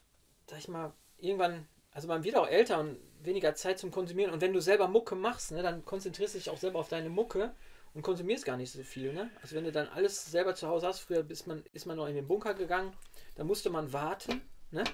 sag 0.49 0.59
ich 0.59 0.67
mal, 0.67 0.93
irgendwann, 1.19 1.69
also 1.93 2.09
man 2.09 2.25
wird 2.25 2.35
auch 2.35 2.49
älter 2.49 2.81
und 2.81 2.99
weniger 3.23 3.55
Zeit 3.55 3.79
zum 3.79 3.93
Konsumieren. 3.93 4.33
Und 4.33 4.41
wenn 4.41 4.53
du 4.53 4.61
selber 4.61 4.89
Mucke 4.89 5.15
machst, 5.15 5.53
ne, 5.53 5.63
dann 5.63 5.85
konzentrierst 5.85 6.35
du 6.35 6.39
dich 6.39 6.51
auch 6.51 6.59
selber 6.59 6.81
auf 6.81 6.89
deine 6.89 7.11
Mucke 7.11 7.55
und 7.99 8.03
konsumierst 8.03 8.45
gar 8.45 8.57
nicht 8.57 8.71
so 8.71 8.81
viel. 8.85 9.13
Ne? 9.13 9.29
Also 9.43 9.57
wenn 9.57 9.65
du 9.65 9.73
dann 9.73 9.89
alles 9.89 10.31
selber 10.31 10.55
zu 10.55 10.69
Hause 10.69 10.87
hast, 10.87 11.01
früher 11.01 11.29
ist 11.29 11.49
man, 11.49 11.65
ist 11.73 11.85
man 11.85 11.97
noch 11.97 12.07
in 12.07 12.15
den 12.15 12.29
Bunker 12.29 12.55
gegangen, 12.55 12.93
da 13.35 13.43
musste 13.43 13.71
man 13.71 13.93
warten. 13.93 14.41
Ne? 14.71 14.85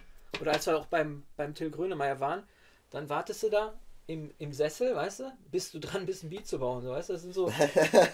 Oder 0.41 0.53
als 0.53 0.67
wir 0.67 0.79
auch 0.79 0.87
beim, 0.87 1.23
beim 1.37 1.55
Till 1.55 1.71
Grönemeyer 1.71 2.19
waren, 2.19 2.45
dann 2.89 3.11
wartest 3.11 3.43
du 3.43 3.51
da 3.51 3.79
im, 4.07 4.33
im 4.39 4.55
Sessel, 4.55 4.97
weißt 4.97 5.21
du, 5.21 5.33
bis 5.51 5.71
du 5.71 5.81
dran 5.81 6.07
bist, 6.07 6.25
ein 6.25 6.31
Beat 6.31 6.47
zu 6.47 6.59
bauen. 6.59 6.83
So, 6.83 6.93
weißt 6.93 7.11
du? 7.11 7.13
Das 7.13 7.21
sind 7.21 7.35
so, 7.35 7.53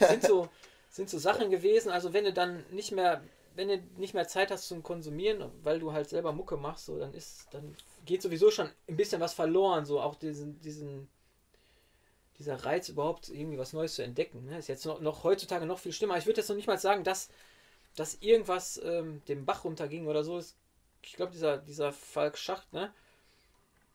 sind 0.08 0.24
so, 0.24 0.48
sind 0.88 1.08
so 1.08 1.18
Sachen 1.18 1.52
gewesen. 1.52 1.92
Also 1.92 2.12
wenn 2.12 2.24
du 2.24 2.32
dann 2.32 2.64
nicht 2.72 2.90
mehr, 2.90 3.22
wenn 3.54 3.68
du 3.68 3.78
nicht 3.96 4.14
mehr 4.14 4.26
Zeit 4.26 4.50
hast 4.50 4.66
zum 4.66 4.82
Konsumieren, 4.82 5.52
weil 5.62 5.78
du 5.78 5.92
halt 5.92 6.08
selber 6.08 6.32
Mucke 6.32 6.56
machst, 6.56 6.86
so, 6.86 6.98
dann 6.98 7.14
ist, 7.14 7.46
dann 7.52 7.76
geht 8.06 8.22
sowieso 8.22 8.50
schon 8.50 8.68
ein 8.88 8.96
bisschen 8.96 9.20
was 9.20 9.34
verloren. 9.34 9.86
So 9.86 10.00
auch 10.00 10.16
diesen, 10.16 10.60
diesen 10.62 11.08
dieser 12.40 12.64
Reiz 12.64 12.88
überhaupt 12.88 13.28
irgendwie 13.28 13.58
was 13.58 13.74
Neues 13.74 13.94
zu 13.94 14.02
entdecken. 14.02 14.46
Ne? 14.46 14.58
Ist 14.58 14.68
jetzt 14.68 14.86
noch, 14.86 15.00
noch 15.00 15.24
heutzutage 15.24 15.66
noch 15.66 15.78
viel 15.78 15.92
schlimmer. 15.92 16.16
Ich 16.16 16.26
würde 16.26 16.40
jetzt 16.40 16.48
noch 16.48 16.56
nicht 16.56 16.66
mal 16.66 16.78
sagen, 16.78 17.04
dass, 17.04 17.28
dass 17.94 18.14
irgendwas 18.20 18.80
ähm, 18.82 19.22
dem 19.28 19.44
Bach 19.44 19.64
runterging 19.64 20.06
oder 20.06 20.24
so. 20.24 20.42
Ich 21.02 21.12
glaube, 21.12 21.32
dieser, 21.32 21.58
dieser 21.58 21.92
Falk 21.92 22.38
Schacht, 22.38 22.72
ne? 22.72 22.92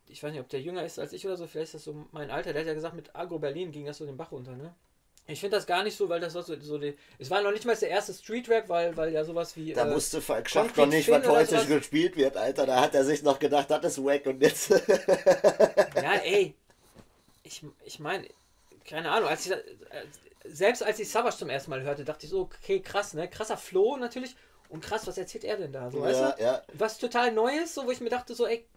Ich 0.08 0.22
weiß 0.22 0.32
nicht, 0.32 0.42
ob 0.42 0.50
der 0.50 0.62
jünger 0.62 0.86
ist 0.86 1.00
als 1.00 1.14
ich 1.14 1.26
oder 1.26 1.36
so, 1.36 1.48
vielleicht 1.48 1.74
ist 1.74 1.76
das 1.76 1.84
so 1.84 2.06
mein 2.12 2.30
Alter. 2.30 2.54
Der 2.54 2.62
hat 2.62 2.68
ja 2.68 2.76
gesagt, 2.76 2.96
mit 2.96 3.16
Agro 3.16 3.40
Berlin 3.40 3.72
ging 3.72 3.86
das 3.86 3.98
so 3.98 4.06
den 4.06 4.18
Bach 4.18 4.32
runter, 4.32 4.56
ne? 4.56 4.76
Ich 5.28 5.40
finde 5.40 5.58
das 5.58 5.66
gar 5.66 5.84
nicht 5.84 5.98
so, 5.98 6.08
weil 6.08 6.20
das 6.20 6.36
war 6.36 6.44
so, 6.44 6.56
so 6.60 6.78
die, 6.78 6.96
es 7.18 7.32
war 7.32 7.42
noch 7.42 7.52
nicht 7.52 7.66
mal 7.66 7.76
der 7.76 7.90
erste 7.90 8.14
Street 8.14 8.48
Rap, 8.48 8.70
weil, 8.70 8.96
weil 8.96 9.12
ja 9.12 9.24
sowas 9.24 9.56
wie. 9.58 9.74
Da 9.74 9.90
äh, 9.90 9.96
wusste 9.96 10.22
Falk 10.22 10.48
Schacht 10.48 10.78
noch 10.78 10.86
nicht, 10.86 11.10
was 11.10 11.28
heute 11.28 11.66
gespielt 11.66 12.16
wird, 12.16 12.38
Alter. 12.38 12.68
Da 12.68 12.80
hat 12.80 12.94
er 12.94 13.04
sich 13.04 13.24
noch 13.24 13.40
gedacht, 13.40 13.72
das 13.72 13.98
ist 13.98 14.04
wack 14.06 14.28
und 14.28 14.40
jetzt. 14.40 14.70
Ja, 14.70 16.14
ey. 16.24 16.54
Ich, 17.46 17.64
ich 17.86 18.00
meine, 18.00 18.28
keine 18.84 19.12
Ahnung, 19.12 19.30
als 19.30 19.46
ich, 19.46 19.52
äh, 19.54 19.62
selbst 20.44 20.84
als 20.84 21.00
ich 21.00 21.10
Savage 21.10 21.38
zum 21.38 21.50
ersten 21.50 21.70
Mal 21.70 21.82
hörte, 21.82 22.04
dachte 22.04 22.26
ich 22.26 22.32
so, 22.32 22.42
okay, 22.42 22.82
krass, 22.82 23.14
ne? 23.14 23.30
Krasser 23.30 23.58
Flow 23.58 23.98
natürlich. 23.98 24.36
Und 24.68 24.84
krass, 24.84 25.08
was 25.08 25.18
erzählt 25.18 25.44
er 25.44 25.58
denn 25.58 25.72
da? 25.72 25.90
So, 25.90 26.02
weißt 26.02 26.20
ja, 26.20 26.32
du? 26.32 26.44
ja. 26.44 26.62
Was 26.74 26.98
total 26.98 27.32
Neues, 27.32 27.74
so, 27.74 27.86
wo 27.86 27.92
ich 27.92 28.02
mir 28.02 28.10
dachte, 28.10 28.36
so, 28.36 28.46
ey, 28.46 28.68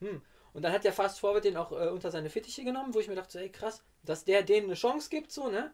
hm. 0.00 0.22
Und 0.54 0.62
dann 0.62 0.72
hat 0.72 0.84
der 0.84 0.92
Fast 0.92 1.20
Forward 1.20 1.44
den 1.44 1.56
auch 1.56 1.72
äh, 1.72 1.88
unter 1.88 2.10
seine 2.10 2.30
Fittiche 2.30 2.64
genommen, 2.64 2.94
wo 2.94 3.00
ich 3.00 3.08
mir 3.08 3.14
dachte, 3.14 3.32
so, 3.32 3.38
ey, 3.38 3.50
krass, 3.50 3.82
dass 4.02 4.24
der 4.24 4.42
denen 4.42 4.66
eine 4.66 4.74
Chance 4.74 5.10
gibt, 5.10 5.32
so, 5.32 5.48
ne? 5.48 5.72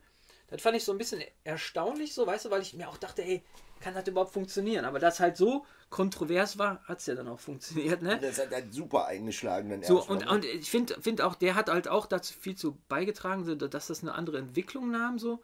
Das 0.55 0.63
fand 0.63 0.77
ich 0.77 0.85
so 0.85 0.93
ein 0.93 0.99
bisschen 0.99 1.21
erstaunlich, 1.43 2.15
so, 2.15 2.29
weißt 2.29 2.45
du, 2.45 2.51
weil 2.51 2.63
ich 2.63 2.75
mir 2.75 2.89
auch 2.89 2.97
dachte, 2.97 3.25
ey, 3.25 3.43
kann 3.81 3.93
das 3.93 4.07
überhaupt 4.07 4.33
funktionieren? 4.33 4.85
Aber 4.85 5.01
das 5.01 5.19
halt 5.19 5.37
so 5.37 5.67
kontrovers 5.91 6.59
war, 6.59 6.81
hat 6.85 7.01
es 7.01 7.07
ja 7.07 7.17
dann 7.17 7.27
auch 7.27 7.41
funktioniert, 7.41 8.03
ne? 8.03 8.21
Das 8.23 8.39
hat 8.39 8.53
halt 8.53 8.73
super 8.73 9.07
eingeschlagen. 9.07 9.69
dann 9.69 9.83
So, 9.83 9.97
erstmal, 9.97 10.19
und, 10.19 10.27
ne? 10.27 10.31
und 10.31 10.45
ich 10.45 10.71
finde 10.71 10.95
find 11.01 11.23
auch, 11.23 11.35
der 11.35 11.57
hat 11.57 11.69
halt 11.69 11.89
auch 11.89 12.07
dazu 12.07 12.33
viel 12.35 12.55
zu 12.55 12.79
beigetragen, 12.89 13.59
dass 13.59 13.89
das 13.89 14.03
eine 14.03 14.15
andere 14.15 14.39
Entwicklung 14.39 14.93
nahm, 14.93 15.19
so. 15.19 15.43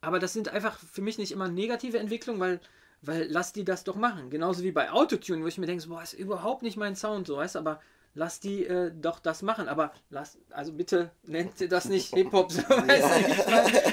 Aber 0.00 0.18
das 0.18 0.32
sind 0.32 0.48
einfach 0.48 0.78
für 0.78 1.02
mich 1.02 1.18
nicht 1.18 1.32
immer 1.32 1.48
negative 1.48 1.98
Entwicklungen, 1.98 2.40
weil, 2.40 2.60
weil 3.02 3.26
lass 3.28 3.52
die 3.52 3.66
das 3.66 3.84
doch 3.84 3.96
machen. 3.96 4.30
Genauso 4.30 4.62
wie 4.62 4.72
bei 4.72 4.90
Autotune, 4.90 5.42
wo 5.42 5.46
ich 5.46 5.58
mir 5.58 5.66
denke, 5.66 5.86
boah, 5.88 6.02
ist 6.02 6.14
überhaupt 6.14 6.62
nicht 6.62 6.78
mein 6.78 6.96
Sound, 6.96 7.26
so, 7.26 7.36
weißt 7.36 7.56
du, 7.56 7.58
aber 7.58 7.82
lass 8.18 8.40
die 8.40 8.66
äh, 8.66 8.90
doch 8.94 9.20
das 9.20 9.42
machen. 9.42 9.68
Aber 9.68 9.92
lass, 10.10 10.38
also 10.50 10.72
bitte 10.72 11.10
nennt 11.22 11.60
ihr 11.60 11.68
das 11.68 11.86
nicht 11.86 12.12
Hip-Hop, 12.14 12.50
so? 12.52 12.62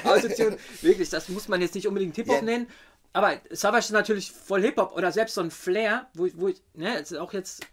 Autotune, 0.04 0.58
wirklich, 0.82 1.08
das 1.08 1.28
muss 1.28 1.48
man 1.48 1.60
jetzt 1.60 1.74
nicht 1.74 1.86
unbedingt 1.86 2.16
Hip-Hop 2.16 2.36
Ja. 2.36 2.42
nennen. 2.42 2.66
Aber 3.12 3.40
Savage 3.50 3.86
ist 3.86 3.90
natürlich 3.92 4.30
voll 4.30 4.62
Hip-Hop 4.62 4.92
oder 4.94 5.10
selbst 5.12 5.34
so 5.36 5.40
ein 5.40 5.50
Flair, 5.50 6.08
wo 6.14 6.26
ich, 6.26 6.38
wo 6.38 6.48
ich, 6.48 6.60
ne, 6.74 7.00
es 7.00 7.12
ist 7.12 7.18
auch 7.18 7.32
jetzt 7.32 7.66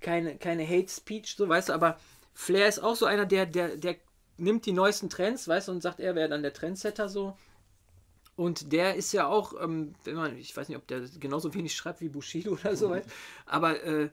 keine, 0.00 0.36
keine 0.36 0.66
Hate 0.66 0.88
Speech, 0.90 1.36
so 1.36 1.48
weißt 1.48 1.68
du, 1.68 1.74
aber 1.74 1.98
Flair 2.32 2.66
ist 2.66 2.80
auch 2.82 2.96
so 2.96 3.06
einer, 3.06 3.26
der, 3.26 3.46
der, 3.46 3.76
der 3.76 3.96
nimmt 4.36 4.66
die 4.66 4.72
neuesten 4.72 5.08
Trends, 5.08 5.46
weißt 5.46 5.68
du, 5.68 5.72
und 5.72 5.80
sagt, 5.82 6.00
er 6.00 6.14
wäre 6.16 6.28
dann 6.28 6.42
der 6.42 6.52
Trendsetter 6.52 7.08
so. 7.08 7.36
Und 8.36 8.72
der 8.72 8.96
ist 8.96 9.12
ja 9.12 9.28
auch, 9.28 9.52
ähm, 9.62 9.94
wenn 10.02 10.16
man, 10.16 10.36
ich 10.36 10.56
weiß 10.56 10.68
nicht, 10.68 10.76
ob 10.76 10.88
der 10.88 11.02
genauso 11.20 11.54
wenig 11.54 11.76
schreibt 11.76 12.00
wie 12.00 12.08
Bushido 12.08 12.52
oder 12.52 12.74
so, 12.74 12.90
weißt, 12.90 13.08
aber 13.46 13.80
äh, 13.84 14.08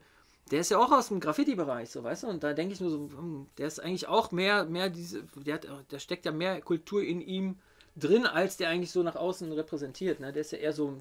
der 0.50 0.60
ist 0.60 0.70
ja 0.70 0.78
auch 0.78 0.92
aus 0.92 1.08
dem 1.08 1.20
Graffiti-Bereich, 1.20 1.90
so 1.90 2.02
weißt 2.02 2.24
du, 2.24 2.26
und 2.28 2.42
da 2.42 2.52
denke 2.52 2.74
ich 2.74 2.80
nur 2.80 2.90
so, 2.90 2.98
hm, 2.98 3.46
der 3.58 3.66
ist 3.68 3.80
eigentlich 3.80 4.06
auch 4.08 4.32
mehr, 4.32 4.64
mehr 4.64 4.90
diese, 4.90 5.22
der 5.36 5.54
hat, 5.54 5.66
da 5.88 5.98
steckt 5.98 6.26
ja 6.26 6.32
mehr 6.32 6.60
Kultur 6.60 7.02
in 7.02 7.20
ihm 7.20 7.58
drin, 7.96 8.26
als 8.26 8.56
der 8.56 8.68
eigentlich 8.68 8.90
so 8.90 9.02
nach 9.02 9.16
außen 9.16 9.50
repräsentiert, 9.52 10.20
ne? 10.20 10.32
Der 10.32 10.40
ist 10.42 10.52
ja 10.52 10.58
eher 10.58 10.72
so, 10.72 11.00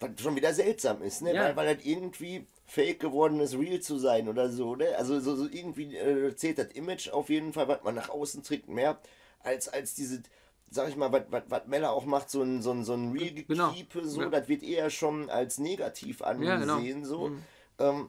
Was 0.00 0.10
schon 0.20 0.36
wieder 0.36 0.52
seltsam 0.52 1.02
ist, 1.02 1.22
ne? 1.22 1.34
Ja. 1.34 1.42
Weil, 1.42 1.56
weil 1.56 1.74
das 1.76 1.84
irgendwie 1.84 2.46
fake 2.66 3.00
geworden 3.00 3.40
ist, 3.40 3.54
real 3.56 3.80
zu 3.80 3.98
sein 3.98 4.28
oder 4.28 4.48
so, 4.50 4.74
ne? 4.76 4.96
Also 4.96 5.20
so, 5.20 5.34
so 5.36 5.46
irgendwie 5.50 5.96
äh, 5.96 6.34
zählt 6.36 6.58
das 6.58 6.68
Image 6.72 7.08
auf 7.10 7.30
jeden 7.30 7.52
Fall, 7.52 7.68
was 7.68 7.82
man 7.84 7.94
nach 7.94 8.08
außen 8.10 8.42
trägt, 8.42 8.68
mehr 8.68 8.98
als, 9.40 9.68
als 9.68 9.94
diese, 9.94 10.22
sag 10.70 10.88
ich 10.88 10.96
mal, 10.96 11.12
was- 11.12 11.24
was 11.30 11.42
was 11.48 11.66
Mella 11.66 11.90
auch 11.90 12.04
macht, 12.04 12.30
so 12.30 12.42
ein, 12.42 12.62
so 12.62 12.72
ein, 12.72 12.84
so 12.84 12.94
ein 12.94 13.12
real 13.12 13.32
Genau. 13.46 13.74
So, 14.04 14.22
Ja. 14.22 14.28
das 14.30 14.48
wird 14.48 14.62
eher 14.62 14.90
schon 14.90 15.30
als 15.30 15.58
negativ 15.58 16.20
Ja, 16.20 16.32
genau. 16.32 16.74
angesehen, 16.74 17.04
so. 17.04 17.28
Mhm. 17.28 17.42
Ähm, 17.78 18.08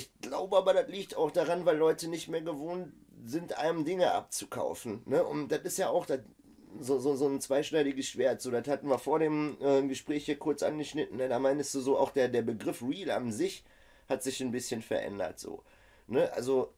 ich 0.00 0.10
glaube 0.22 0.56
aber, 0.56 0.72
das 0.72 0.88
liegt 0.88 1.14
auch 1.14 1.30
daran, 1.30 1.66
weil 1.66 1.76
Leute 1.76 2.08
nicht 2.08 2.28
mehr 2.28 2.40
gewohnt 2.40 2.92
sind, 3.22 3.58
einem 3.58 3.84
Dinge 3.84 4.12
abzukaufen. 4.12 5.02
Ne? 5.04 5.22
Und 5.22 5.52
das 5.52 5.60
ist 5.60 5.76
ja 5.76 5.90
auch 5.90 6.06
das, 6.06 6.20
so, 6.80 6.98
so, 6.98 7.16
so 7.16 7.28
ein 7.28 7.40
zweischneidiges 7.40 8.06
Schwert. 8.06 8.40
So, 8.40 8.50
das 8.50 8.66
hatten 8.66 8.88
wir 8.88 8.98
vor 8.98 9.18
dem 9.18 9.58
äh, 9.60 9.82
Gespräch 9.86 10.24
hier 10.24 10.38
kurz 10.38 10.62
angeschnitten. 10.62 11.18
Ne? 11.18 11.28
Da 11.28 11.38
meinst 11.38 11.74
du 11.74 11.80
so, 11.80 11.98
auch 11.98 12.12
der, 12.12 12.28
der 12.28 12.40
Begriff 12.40 12.82
Real 12.82 13.10
an 13.10 13.30
sich 13.30 13.62
hat 14.08 14.22
sich 14.22 14.40
ein 14.40 14.52
bisschen 14.52 14.80
verändert. 14.80 15.38
So. 15.38 15.62
Ne? 16.06 16.32
Also 16.32 16.72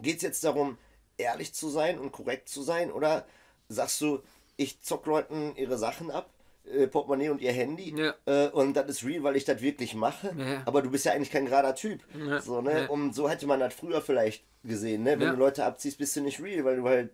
geht 0.00 0.16
es 0.16 0.22
jetzt 0.22 0.42
darum, 0.42 0.78
ehrlich 1.16 1.54
zu 1.54 1.68
sein 1.68 2.00
und 2.00 2.10
korrekt 2.10 2.48
zu 2.48 2.62
sein? 2.62 2.90
Oder 2.90 3.24
sagst 3.68 4.00
du, 4.00 4.20
ich 4.56 4.82
zock 4.82 5.06
Leuten 5.06 5.54
ihre 5.54 5.78
Sachen 5.78 6.10
ab? 6.10 6.31
Äh, 6.64 6.86
Portemonnaie 6.86 7.28
und 7.30 7.40
ihr 7.40 7.52
Handy 7.52 7.94
Ja. 7.96 8.14
äh, 8.26 8.48
und 8.48 8.74
das 8.74 8.88
ist 8.88 9.04
real, 9.04 9.22
weil 9.22 9.36
ich 9.36 9.44
das 9.44 9.60
wirklich 9.60 9.94
mache. 9.94 10.34
Ja. 10.38 10.62
Aber 10.64 10.82
du 10.82 10.90
bist 10.90 11.04
ja 11.04 11.12
eigentlich 11.12 11.30
kein 11.30 11.46
gerader 11.46 11.74
Typ. 11.74 12.00
Ja. 12.18 12.40
So, 12.40 12.60
ne? 12.60 12.88
Und 12.88 13.14
so 13.14 13.28
hätte 13.28 13.46
man 13.46 13.60
das 13.60 13.74
früher 13.74 14.00
vielleicht 14.00 14.44
gesehen. 14.64 15.02
Ne? 15.02 15.18
Wenn 15.18 15.30
du 15.30 15.36
Leute 15.36 15.64
abziehst, 15.64 15.98
bist 15.98 16.14
du 16.16 16.20
nicht 16.20 16.40
real, 16.40 16.64
weil 16.64 16.76
du 16.76 16.88
halt 16.88 17.10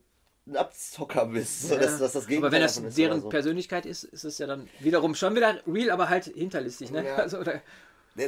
ein 0.47 0.57
Abzocker 0.57 1.27
bist. 1.27 1.69
So, 1.69 1.77
dass, 1.77 1.99
dass 1.99 2.13
das 2.13 2.17
aber 2.17 2.27
Gegenteil 2.27 2.53
wenn 2.53 2.63
das 2.63 2.83
deren 2.95 3.21
so. 3.21 3.29
Persönlichkeit 3.29 3.87
ist, 3.87 4.05
ist 4.05 4.25
es 4.25 4.39
ja 4.39 4.47
dann 4.47 4.69
wiederum 4.81 5.15
schon 5.15 5.35
wieder 5.35 5.59
real, 5.67 5.91
aber 5.91 6.09
halt 6.09 6.25
hinterlistig, 6.25 6.91
ne? 6.91 7.05
Also, 7.17 7.39
oder, 7.39 7.61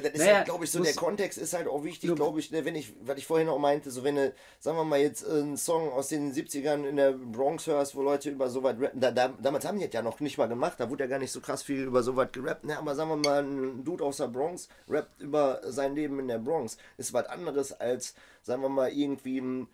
das 0.01 0.13
ist 0.13 0.19
Naja, 0.19 0.37
halt, 0.37 0.45
glaube 0.47 0.65
ich, 0.65 0.71
so 0.71 0.83
der 0.83 0.95
Kontext 0.95 1.37
ist 1.39 1.53
halt 1.53 1.67
auch 1.67 1.83
wichtig, 1.83 2.09
So- 2.11 2.15
glaube 2.15 2.39
ich, 2.39 2.51
ne, 2.53 2.65
wenn 2.65 2.77
ich, 2.77 2.93
was 3.03 3.19
ich 3.19 3.27
vorhin 3.27 3.49
auch 3.49 3.59
meinte, 3.59 3.91
so 3.91 4.05
wenn 4.05 4.15
du, 4.15 4.33
sagen 4.61 4.77
wir 4.77 4.85
mal 4.85 5.01
jetzt 5.01 5.27
äh, 5.27 5.31
einen 5.31 5.57
Song 5.57 5.91
aus 5.91 6.09
den 6.09 6.33
70ern 6.33 6.85
in 6.85 6.97
der 6.97 7.13
Bronx 7.13 7.67
hörst, 7.67 7.97
wo 7.97 8.03
Leute 8.03 8.31
über 8.31 8.49
sowas 8.49 8.77
rappen, 8.79 9.01
da, 9.01 9.11
da, 9.11 9.29
damals 9.43 9.65
haben 9.67 9.79
die 9.79 9.87
das 9.87 9.95
ja 9.95 10.03
noch 10.03 10.21
nicht 10.21 10.39
mal 10.39 10.47
gemacht, 10.49 10.75
da 10.79 10.89
wurde 10.89 11.05
ja 11.05 11.11
gar 11.11 11.19
nicht 11.19 11.33
so 11.33 11.41
krass 11.41 11.63
viel 11.63 11.83
über 11.83 12.03
sowas 12.03 12.29
gerappt, 12.33 12.65
ne, 12.65 12.79
aber 12.79 12.95
sagen 12.95 13.11
wir 13.11 13.17
mal, 13.17 13.43
ein 13.43 13.83
Dude 13.85 14.05
aus 14.05 14.19
der 14.19 14.29
Bronx 14.29 14.69
rappt 14.89 15.21
über 15.21 15.61
sein 15.65 15.95
Leben 15.97 16.19
in 16.21 16.29
der 16.29 16.39
Bronx, 16.39 16.77
ist 16.97 17.13
was 17.13 17.27
anderes 17.27 17.73
als, 17.73 18.15
sagen 18.43 18.63
wir 18.63 18.69
mal, 18.69 18.91
irgendwie 18.93 19.41
ein 19.41 19.69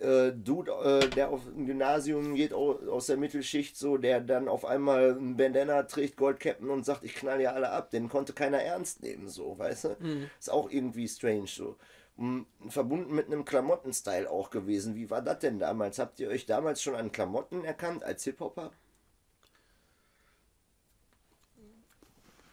äh, 0.00 0.32
Dude, 0.32 0.72
äh, 0.72 1.08
der 1.10 1.30
auf 1.30 1.46
ein 1.46 1.66
Gymnasium 1.66 2.34
geht 2.34 2.52
au- 2.52 2.78
aus 2.90 3.06
der 3.06 3.16
Mittelschicht, 3.16 3.76
so, 3.76 3.96
der 3.98 4.20
dann 4.20 4.48
auf 4.48 4.64
einmal 4.64 5.16
ein 5.18 5.36
Bandana 5.36 5.82
trägt, 5.84 6.16
Goldketten 6.16 6.70
und 6.70 6.84
sagt, 6.84 7.04
ich 7.04 7.14
knall 7.14 7.40
ja 7.40 7.52
alle 7.52 7.70
ab, 7.70 7.90
den 7.90 8.08
konnte 8.08 8.32
keiner 8.32 8.62
ernst 8.62 9.02
nehmen, 9.02 9.28
so, 9.28 9.58
weißt 9.58 9.84
du? 9.84 9.96
Ist 10.38 10.50
auch 10.50 10.70
irgendwie 10.70 11.08
strange, 11.08 11.46
so. 11.46 11.76
Und 12.16 12.46
verbunden 12.68 13.14
mit 13.14 13.26
einem 13.26 13.44
Klamottenstyle 13.44 14.30
auch 14.30 14.50
gewesen. 14.50 14.94
Wie 14.94 15.10
war 15.10 15.22
das 15.22 15.38
denn 15.40 15.58
damals? 15.58 15.98
Habt 15.98 16.20
ihr 16.20 16.28
euch 16.28 16.46
damals 16.46 16.82
schon 16.82 16.94
an 16.94 17.12
Klamotten 17.12 17.64
erkannt 17.64 18.04
als 18.04 18.24
Hip-Hopper? 18.24 18.72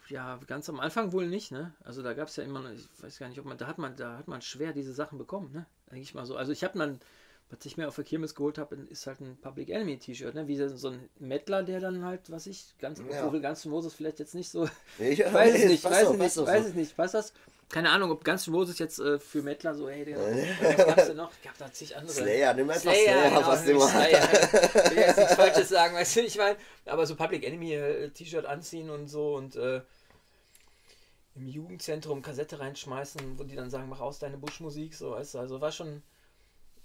ja, 0.08 0.38
ganz 0.46 0.68
am 0.68 0.80
Anfang 0.80 1.12
wohl 1.12 1.26
nicht, 1.28 1.52
ne? 1.52 1.74
Also 1.84 2.02
da 2.02 2.14
gab 2.14 2.28
es 2.28 2.36
ja 2.36 2.44
immer, 2.44 2.70
ich 2.72 2.88
weiß 3.02 3.18
gar 3.18 3.28
nicht, 3.28 3.38
ob 3.38 3.44
man, 3.44 3.58
da 3.58 3.66
hat 3.66 3.78
man, 3.78 3.94
da 3.96 4.16
hat 4.18 4.28
man 4.28 4.40
schwer 4.42 4.72
diese 4.72 4.92
Sachen 4.94 5.18
bekommen, 5.18 5.52
ne? 5.52 5.66
Eigentlich 5.90 6.14
mal 6.14 6.24
so. 6.26 6.36
Also 6.36 6.52
ich 6.52 6.64
habe 6.64 6.78
dann, 6.78 6.98
was 7.50 7.64
ich 7.64 7.76
mir 7.76 7.88
auf 7.88 7.94
der 7.94 8.04
Kirmes 8.04 8.34
geholt 8.34 8.58
habe, 8.58 8.76
ist 8.76 9.06
halt 9.06 9.20
ein 9.20 9.38
Public 9.40 9.70
Enemy 9.70 9.98
T-Shirt, 9.98 10.34
ne? 10.34 10.46
Wie 10.48 10.56
so 10.56 10.88
ein 10.88 11.08
Mettler, 11.18 11.62
der 11.62 11.80
dann 11.80 12.04
halt, 12.04 12.30
was 12.30 12.46
ich, 12.46 12.74
ganz, 12.78 13.00
Ja. 13.10 13.24
obwohl 13.26 13.40
ganz 13.40 13.64
Moses 13.64 13.94
vielleicht 13.94 14.18
jetzt 14.18 14.34
nicht 14.34 14.50
so, 14.50 14.68
Ja, 14.98 15.32
weiß 15.32 15.54
es 15.54 15.64
nicht, 15.64 15.84
weiß 15.84 16.10
es 16.10 16.16
nicht, 16.16 16.38
auf, 16.38 16.46
weiß 16.46 16.62
so. 16.62 16.68
es 16.68 16.74
nicht, 16.74 16.98
weiß 16.98 17.12
das? 17.12 17.32
Keine 17.70 17.90
Ahnung, 17.90 18.10
ob 18.10 18.24
ganz 18.24 18.46
Moses 18.46 18.78
jetzt 18.78 18.98
äh, 18.98 19.18
für 19.18 19.42
Mettler 19.42 19.74
so, 19.74 19.90
hey, 19.90 20.04
Digga, 20.04 20.20
was 20.20 20.86
gab's 20.86 21.06
denn 21.06 21.16
noch? 21.18 21.30
Gab 21.42 21.56
da 21.58 21.70
zig 21.70 21.94
andere. 21.96 22.12
Slayer, 22.14 22.54
nimm 22.54 22.68
einfach 22.70 22.80
Slayer, 22.82 23.12
Slayer, 23.18 23.28
genau, 23.28 23.46
was 23.46 23.66
immer 23.66 23.88
Slayer. 23.88 24.28
Ich 24.32 24.90
will 24.90 24.96
jetzt 24.98 25.18
nichts 25.18 25.34
Falsches 25.36 25.68
sagen, 25.68 25.94
weißt 25.94 26.16
du, 26.16 26.20
ich 26.20 26.38
meine, 26.38 26.56
aber 26.86 27.04
so 27.06 27.14
Public 27.14 27.44
Enemy 27.44 27.74
äh, 27.74 28.08
T-Shirt 28.10 28.46
anziehen 28.46 28.88
und 28.88 29.08
so 29.08 29.34
und 29.36 29.56
äh, 29.56 29.82
im 31.34 31.46
Jugendzentrum 31.46 32.22
Kassette 32.22 32.58
reinschmeißen, 32.58 33.38
wo 33.38 33.44
die 33.44 33.54
dann 33.54 33.70
sagen, 33.70 33.88
mach 33.88 34.00
aus 34.00 34.18
deine 34.18 34.38
Buschmusik, 34.38 34.94
so, 34.94 35.10
weißt 35.12 35.34
du, 35.34 35.38
also 35.38 35.60
war 35.60 35.70
schon, 35.72 36.02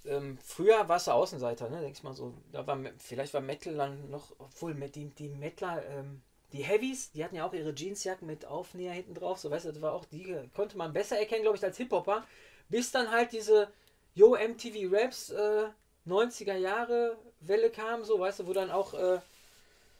ähm, 0.05 0.37
früher 0.43 0.87
warst 0.89 1.07
du 1.07 1.11
Außenseiter, 1.11 1.69
ne, 1.69 1.81
denk 1.81 1.95
ich 1.95 2.03
mal 2.03 2.13
so, 2.13 2.33
da 2.51 2.65
war, 2.67 2.77
vielleicht 2.97 3.33
war 3.33 3.41
Metal 3.41 3.75
dann 3.75 4.09
noch, 4.09 4.31
obwohl 4.39 4.73
mit 4.73 4.95
die, 4.95 5.05
die 5.05 5.29
Metaler, 5.29 5.85
ähm, 5.87 6.21
die 6.51 6.63
Heavies, 6.63 7.11
die 7.11 7.23
hatten 7.23 7.35
ja 7.35 7.47
auch 7.47 7.53
ihre 7.53 7.73
Jeansjacken 7.73 8.27
mit 8.27 8.45
Aufnäher 8.45 8.93
hinten 8.93 9.15
drauf, 9.15 9.39
so, 9.39 9.49
weißt 9.49 9.65
du, 9.65 9.71
das 9.71 9.81
war 9.81 9.93
auch, 9.93 10.05
die 10.05 10.35
konnte 10.55 10.77
man 10.77 10.93
besser 10.93 11.17
erkennen, 11.17 11.43
glaube 11.43 11.57
ich, 11.57 11.63
als 11.63 11.77
Hip-Hopper, 11.77 12.25
bis 12.69 12.91
dann 12.91 13.11
halt 13.11 13.31
diese 13.31 13.69
Yo 14.13 14.35
MTV 14.35 14.91
Raps 14.91 15.29
äh, 15.31 15.67
90er 16.07 16.55
Jahre 16.55 17.17
Welle 17.39 17.69
kam, 17.69 18.03
so, 18.03 18.19
weißt 18.19 18.41
du, 18.41 18.47
wo 18.47 18.53
dann 18.53 18.71
auch, 18.71 18.93
äh, 18.93 19.19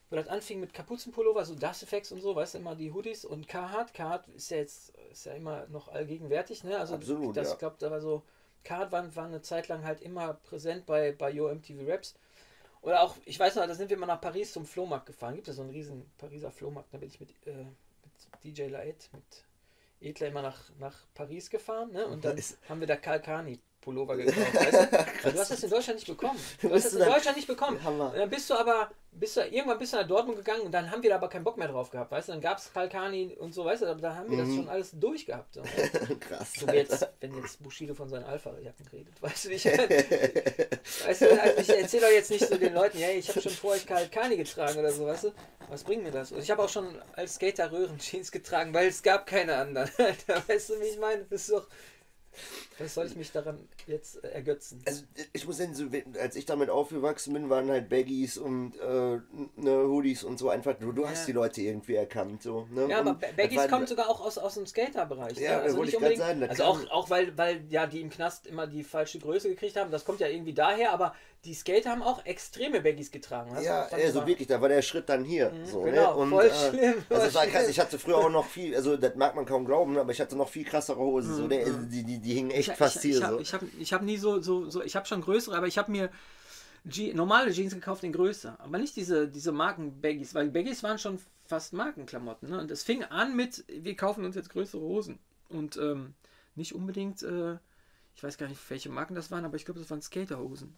wo 0.10 0.16
das 0.16 0.28
anfing 0.28 0.60
mit 0.60 0.74
Kapuzenpullover, 0.74 1.46
so 1.46 1.56
Dust 1.56 1.84
Effects 1.84 2.12
und 2.12 2.22
so, 2.22 2.36
weißt 2.36 2.54
du, 2.54 2.58
immer 2.60 2.76
die 2.76 2.92
Hoodies 2.92 3.26
und 3.26 3.48
Carhartt. 3.48 3.94
Carhartt 3.94 4.28
ist 4.30 4.52
ja 4.52 4.58
jetzt 4.58 4.94
ist 5.12 5.26
ja 5.26 5.34
immer 5.34 5.66
noch 5.68 5.88
allgegenwärtig, 5.88 6.64
ne? 6.64 6.78
Also 6.78 6.96
Absolut, 6.96 7.36
das 7.36 7.52
ja. 7.52 7.56
glaubt 7.56 7.84
aber 7.84 8.00
so, 8.00 8.22
Carhartt 8.64 8.92
war, 8.92 9.16
war 9.16 9.26
eine 9.26 9.42
Zeit 9.42 9.68
lang 9.68 9.84
halt 9.84 10.02
immer 10.02 10.34
präsent 10.34 10.86
bei, 10.86 11.12
bei 11.12 11.32
Yo 11.32 11.54
MTV 11.54 11.88
Raps. 11.88 12.16
Oder 12.82 13.02
auch, 13.02 13.16
ich 13.26 13.40
weiß 13.40 13.56
noch, 13.56 13.66
da 13.66 13.76
sind 13.76 13.90
wir 13.90 13.98
mal 13.98 14.08
nach 14.08 14.22
Paris 14.22 14.52
zum 14.52 14.66
Flohmarkt 14.66 15.06
gefahren. 15.06 15.36
Gibt 15.36 15.48
es 15.48 15.56
so 15.56 15.62
einen 15.62 15.72
riesen 15.72 16.12
Pariser 16.18 16.52
Flohmarkt, 16.52 16.94
da 16.94 16.98
bin 16.98 17.08
ich 17.08 17.20
mit, 17.20 17.30
äh, 17.48 17.64
mit 17.64 18.44
DJ 18.44 18.68
Laet, 18.68 19.10
mit 19.14 19.46
Edler 20.02 20.28
immer 20.28 20.42
nach, 20.42 20.70
nach 20.80 20.98
Paris 21.14 21.50
gefahren, 21.50 21.92
ne? 21.92 22.06
Und 22.08 22.26
dann 22.26 22.38
haben 22.68 22.80
wir 22.82 22.88
da 22.88 22.98
Kalkani 22.98 23.60
Pullover 23.84 24.16
gekauft. 24.16 24.54
Weißt 24.54 24.74
du? 24.74 25.32
du 25.32 25.40
hast 25.40 25.52
das 25.52 25.64
in 25.64 25.70
Deutschland 25.70 26.00
nicht 26.00 26.08
bekommen. 26.08 26.40
Du 26.62 26.72
hast 26.72 26.86
das 26.86 26.94
in 26.94 27.00
Deutschland 27.00 27.36
nicht 27.36 27.48
bekommen. 27.48 27.84
Hammer. 27.84 28.12
Und 28.12 28.18
dann 28.18 28.30
bist 28.30 28.50
du 28.50 28.54
aber, 28.54 28.90
bist 29.12 29.36
du, 29.36 29.42
irgendwann 29.42 29.78
bist 29.78 29.94
du 29.94 29.98
nach 29.98 30.08
Dortmund 30.08 30.38
gegangen 30.38 30.62
und 30.62 30.72
dann 30.72 30.90
haben 30.90 31.04
wir 31.04 31.10
da 31.10 31.18
aber 31.18 31.28
keinen 31.28 31.44
Bock 31.44 31.58
mehr 31.58 31.68
drauf 31.68 31.90
gehabt. 31.90 32.12
Weißt 32.12 32.30
du, 32.30 32.32
dann 32.32 32.42
gab 32.42 32.58
es 32.58 32.72
Kalkani 32.72 33.36
und 33.40 33.54
so, 33.54 33.66
weißt 33.66 33.82
du, 33.82 33.88
aber 33.88 34.02
da 34.02 34.16
haben 34.16 34.30
wir 34.30 34.38
mhm. 34.38 34.48
das 34.48 34.56
schon 34.56 34.70
alles 34.70 34.92
durchgehabt. 34.94 35.54
So. 35.54 35.62
Krass. 36.20 36.54
So 36.60 36.68
jetzt, 36.68 37.08
wenn 37.20 37.36
jetzt 37.36 37.62
Bushido 37.62 37.94
von 37.94 38.08
seinen 38.08 38.24
Alpha-Jacken 38.24 38.88
redet, 38.88 39.22
weißt 39.22 39.46
du, 39.46 39.50
ich, 39.50 39.66
weißt 41.06 41.22
du, 41.22 41.42
also 41.42 41.62
ich 41.62 41.70
erzähle 41.70 42.04
doch 42.04 42.14
jetzt 42.14 42.32
nicht 42.32 42.48
so 42.48 42.56
den 42.56 42.74
Leuten, 42.74 42.98
hey, 42.98 43.20
ich 43.20 43.28
habe 43.30 43.42
schon 43.42 43.52
vorher 43.52 43.84
Kalkani 43.86 44.38
getragen 44.38 44.80
oder 44.80 44.92
so, 44.92 45.06
weißt 45.06 45.26
du, 45.26 45.34
was 45.70 45.84
bringt 45.84 46.04
mir 46.04 46.12
das? 46.12 46.32
Und 46.32 46.40
ich 46.40 46.52
habe 46.52 46.64
auch 46.64 46.70
schon 46.70 46.88
als 47.14 47.36
Skater 47.36 47.72
Röhrenjeans 47.72 48.32
getragen, 48.32 48.74
weil 48.74 48.88
es 48.88 49.04
gab 49.04 49.26
keine 49.26 49.56
anderen. 49.56 49.90
weißt 50.48 50.70
du, 50.70 50.80
wie 50.80 50.86
ich 50.86 51.00
meine? 51.00 51.26
Das 51.30 51.42
ist 51.42 51.52
doch 51.52 51.68
was 52.80 52.94
soll 52.94 53.08
ich 53.08 53.16
mich 53.16 53.32
daran 53.32 53.68
jetzt 53.88 54.24
äh, 54.24 54.30
ergötzen? 54.30 54.82
Also 54.86 55.04
ich 55.32 55.46
muss 55.46 55.58
sagen, 55.58 55.74
so, 55.74 55.86
als 56.20 56.36
ich 56.36 56.46
damit 56.46 56.70
aufgewachsen 56.70 57.34
bin, 57.34 57.50
waren 57.50 57.70
halt 57.70 57.90
Baggies 57.90 58.38
und 58.38 58.78
äh, 58.80 59.20
ne, 59.56 59.88
Hoodies 59.88 60.24
und 60.24 60.38
so 60.40 60.50
einfach, 60.50 60.76
du, 60.80 60.92
du 60.92 61.04
ja. 61.04 61.10
hast 61.10 61.28
die 61.28 61.32
Leute 61.32 61.62
irgendwie 61.62 61.96
erkannt. 61.96 62.44
So, 62.44 62.68
ne? 62.72 62.88
Ja, 62.90 63.00
aber 63.00 63.20
Baggies 63.38 63.68
kommen 63.68 63.88
sogar 63.88 64.10
auch 64.10 64.22
aus, 64.22 64.38
aus 64.38 64.56
dem 64.56 64.66
Skaterbereich. 64.66 65.38
Ja, 65.38 65.58
ne? 65.58 65.62
also 65.64 65.78
wollte 65.78 65.92
ich 65.92 66.00
gerade 66.00 66.18
sagen. 66.18 66.44
Also 66.44 66.64
auch, 66.64 66.90
auch 66.90 67.10
weil, 67.10 67.38
weil 67.38 67.64
ja 67.70 67.88
die 67.88 68.02
im 68.02 68.10
Knast 68.10 68.48
immer 68.48 68.68
die 68.68 68.84
falsche 68.84 69.20
Größe 69.20 69.50
gekriegt 69.50 69.76
haben, 69.76 69.92
das 69.92 70.06
kommt 70.06 70.20
ja 70.20 70.28
irgendwie 70.28 70.54
daher, 70.54 70.92
aber 70.92 71.16
die 71.46 71.54
Skater 71.54 71.90
haben 71.90 72.04
auch 72.04 72.26
extreme 72.26 72.82
Baggies 72.82 73.12
getragen. 73.12 73.54
Hast 73.54 73.66
ja, 73.66 73.84
also 73.88 74.26
wirklich, 74.26 74.48
da 74.48 74.62
war 74.62 74.70
der 74.70 74.82
Schritt 74.82 75.10
dann 75.10 75.26
hier. 75.26 75.52
Mhm, 75.52 75.66
so, 75.66 75.84
ne? 75.84 75.92
genau, 75.92 76.14
ne? 76.14 76.22
und, 76.22 76.30
voll 76.30 76.46
äh, 76.46 76.70
schlimm. 76.70 77.04
Also 77.10 77.34
war 77.36 77.48
krass, 77.48 77.68
ich 77.68 77.80
hatte 77.80 78.00
früher 78.00 78.18
auch 78.18 78.30
noch 78.30 78.46
viel, 78.46 78.76
also 78.76 78.96
das 78.96 79.16
mag 79.16 79.36
man 79.36 79.46
kaum 79.46 79.66
glauben, 79.66 79.98
aber 79.98 80.12
ich 80.12 80.22
hatte 80.22 80.38
noch 80.38 80.50
viel 80.50 80.64
krassere 80.64 81.00
Hosen. 81.00 81.34
Mhm. 81.34 81.38
So, 81.38 81.48
der, 81.48 81.70
die, 81.70 82.04
die, 82.04 82.20
die 82.20 82.34
hingen 82.34 82.52
echt 82.52 82.70
ich, 82.70 82.76
fast 82.76 83.04
ich, 83.04 83.18
hier. 83.18 83.18
Ich 83.18 83.24
habe 83.24 83.44
so. 83.44 83.54
hab, 83.54 83.62
ich 83.80 83.94
hab 83.94 84.02
nie 84.04 84.18
so, 84.18 84.42
so, 84.42 84.70
so 84.70 84.82
ich 84.82 84.96
habe 84.96 85.06
schon 85.06 85.22
größere, 85.22 85.58
aber 85.58 85.68
ich 85.68 85.78
habe 85.78 85.92
mir 85.92 86.10
Je 86.86 87.14
normale 87.14 87.52
Jeans 87.52 87.74
gekauft 87.74 88.04
in 88.04 88.12
Größe, 88.12 88.60
aber 88.60 88.78
nicht 88.78 88.96
diese, 88.98 89.30
diese 89.30 89.54
Marken-Baggies, 89.54 90.36
weil 90.36 90.50
Baggies 90.50 90.84
waren 90.84 91.00
schon 91.00 91.18
fast 91.46 91.72
Markenklamotten. 91.72 92.50
Ne? 92.50 92.60
Und 92.60 92.72
es 92.72 92.84
fing 92.84 93.06
an 93.06 93.38
mit, 93.38 93.64
wir 93.68 93.96
kaufen 93.96 94.26
uns 94.26 94.36
jetzt 94.36 94.50
größere 94.50 94.82
Hosen. 94.82 95.18
Und 95.48 95.78
ähm, 95.78 96.14
nicht 96.56 96.76
unbedingt, 96.76 97.24
äh, 97.24 97.54
ich 98.16 98.24
weiß 98.24 98.38
gar 98.38 98.50
nicht, 98.50 98.60
welche 98.70 98.90
Marken 98.90 99.16
das 99.16 99.32
waren, 99.32 99.46
aber 99.46 99.56
ich 99.56 99.64
glaube, 99.64 99.80
das 99.80 99.90
waren 99.90 100.02
Skaterhosen. 100.02 100.78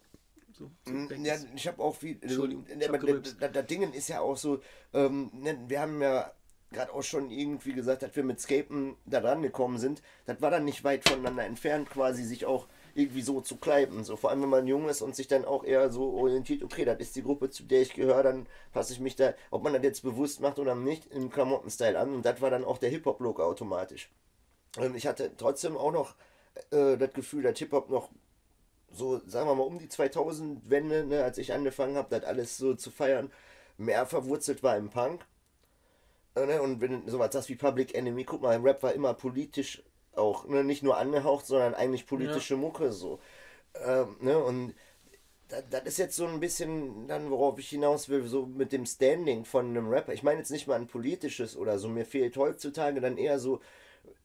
So, 0.57 0.71
mm, 0.85 1.25
ja, 1.25 1.35
ich 1.53 1.67
habe 1.67 1.83
auch 1.83 1.95
viel. 1.95 2.17
Also, 2.23 2.47
das, 2.47 3.51
das 3.51 3.65
Ding 3.67 3.91
ist 3.91 4.07
ja 4.07 4.21
auch 4.21 4.37
so, 4.37 4.61
ähm, 4.93 5.29
ne, 5.33 5.57
wir 5.67 5.81
haben 5.81 6.01
ja 6.01 6.31
gerade 6.71 6.93
auch 6.93 7.03
schon 7.03 7.29
irgendwie 7.29 7.73
gesagt, 7.73 8.03
dass 8.03 8.15
wir 8.15 8.23
mit 8.23 8.39
Scapen 8.39 8.95
da 9.05 9.19
dran 9.19 9.41
gekommen 9.41 9.77
sind. 9.77 10.01
Das 10.25 10.41
war 10.41 10.51
dann 10.51 10.65
nicht 10.65 10.83
weit 10.83 11.07
voneinander 11.07 11.43
entfernt, 11.43 11.89
quasi 11.89 12.23
sich 12.23 12.45
auch 12.45 12.67
irgendwie 12.93 13.21
so 13.21 13.41
zu 13.41 13.57
kleiben. 13.57 14.03
So, 14.03 14.15
vor 14.15 14.29
allem 14.29 14.41
wenn 14.41 14.49
man 14.49 14.67
jung 14.67 14.87
ist 14.87 15.01
und 15.01 15.15
sich 15.15 15.27
dann 15.27 15.45
auch 15.45 15.63
eher 15.63 15.89
so 15.89 16.13
orientiert, 16.13 16.63
okay, 16.63 16.85
das 16.85 16.99
ist 16.99 17.15
die 17.15 17.23
Gruppe, 17.23 17.49
zu 17.49 17.63
der 17.63 17.81
ich 17.81 17.93
gehöre, 17.93 18.23
dann 18.23 18.47
passe 18.71 18.93
ich 18.93 18.99
mich 18.99 19.15
da, 19.15 19.33
ob 19.51 19.63
man 19.63 19.73
das 19.73 19.83
jetzt 19.83 20.03
bewusst 20.03 20.39
macht 20.39 20.59
oder 20.59 20.75
nicht, 20.75 21.11
im 21.11 21.29
Klamottenstyle 21.29 21.99
an. 21.99 22.13
Und 22.13 22.25
das 22.25 22.41
war 22.41 22.49
dann 22.49 22.63
auch 22.63 22.77
der 22.77 22.89
Hip-Hop-Look 22.89 23.39
automatisch. 23.39 24.09
Und 24.77 24.95
ich 24.95 25.07
hatte 25.07 25.31
trotzdem 25.37 25.77
auch 25.77 25.91
noch 25.91 26.15
äh, 26.71 26.97
das 26.97 27.13
Gefühl, 27.13 27.43
dass 27.43 27.59
Hip-Hop 27.59 27.89
noch 27.89 28.09
so, 28.95 29.21
sagen 29.27 29.47
wir 29.49 29.55
mal, 29.55 29.63
um 29.63 29.79
die 29.79 29.89
2000 29.89 30.69
Wende, 30.69 31.05
ne, 31.05 31.23
als 31.23 31.37
ich 31.37 31.53
angefangen 31.53 31.97
habe, 31.97 32.09
das 32.09 32.23
alles 32.27 32.57
so 32.57 32.73
zu 32.75 32.91
feiern, 32.91 33.31
mehr 33.77 34.05
verwurzelt 34.05 34.63
war 34.63 34.77
im 34.77 34.89
Punk. 34.89 35.25
Äh, 36.35 36.45
ne, 36.45 36.61
und 36.61 36.81
wenn 36.81 37.07
sowas 37.07 37.29
das 37.31 37.49
wie 37.49 37.55
Public 37.55 37.95
Enemy, 37.95 38.23
guck 38.23 38.41
mal, 38.41 38.57
Rap 38.59 38.83
war 38.83 38.93
immer 38.93 39.13
politisch 39.13 39.83
auch, 40.15 40.45
ne, 40.47 40.63
nicht 40.63 40.83
nur 40.83 40.97
angehaucht, 40.97 41.45
sondern 41.45 41.75
eigentlich 41.75 42.07
politische 42.07 42.55
ja. 42.55 42.59
Mucke 42.59 42.91
so. 42.91 43.19
Ähm, 43.85 44.15
ne, 44.21 44.37
und 44.39 44.73
das, 45.49 45.63
das 45.69 45.83
ist 45.83 45.97
jetzt 45.97 46.15
so 46.15 46.27
ein 46.27 46.39
bisschen 46.39 47.07
dann, 47.07 47.29
worauf 47.29 47.59
ich 47.59 47.69
hinaus 47.69 48.09
will, 48.09 48.25
so 48.27 48.45
mit 48.45 48.71
dem 48.71 48.85
Standing 48.85 49.45
von 49.45 49.67
einem 49.67 49.87
Rapper. 49.89 50.13
Ich 50.13 50.23
meine 50.23 50.39
jetzt 50.39 50.51
nicht 50.51 50.67
mal 50.67 50.75
ein 50.75 50.87
politisches 50.87 51.55
oder 51.57 51.79
so, 51.79 51.87
mir 51.89 52.05
fehlt 52.05 52.37
heutzutage 52.37 53.01
dann 53.01 53.17
eher 53.17 53.39
so, 53.39 53.61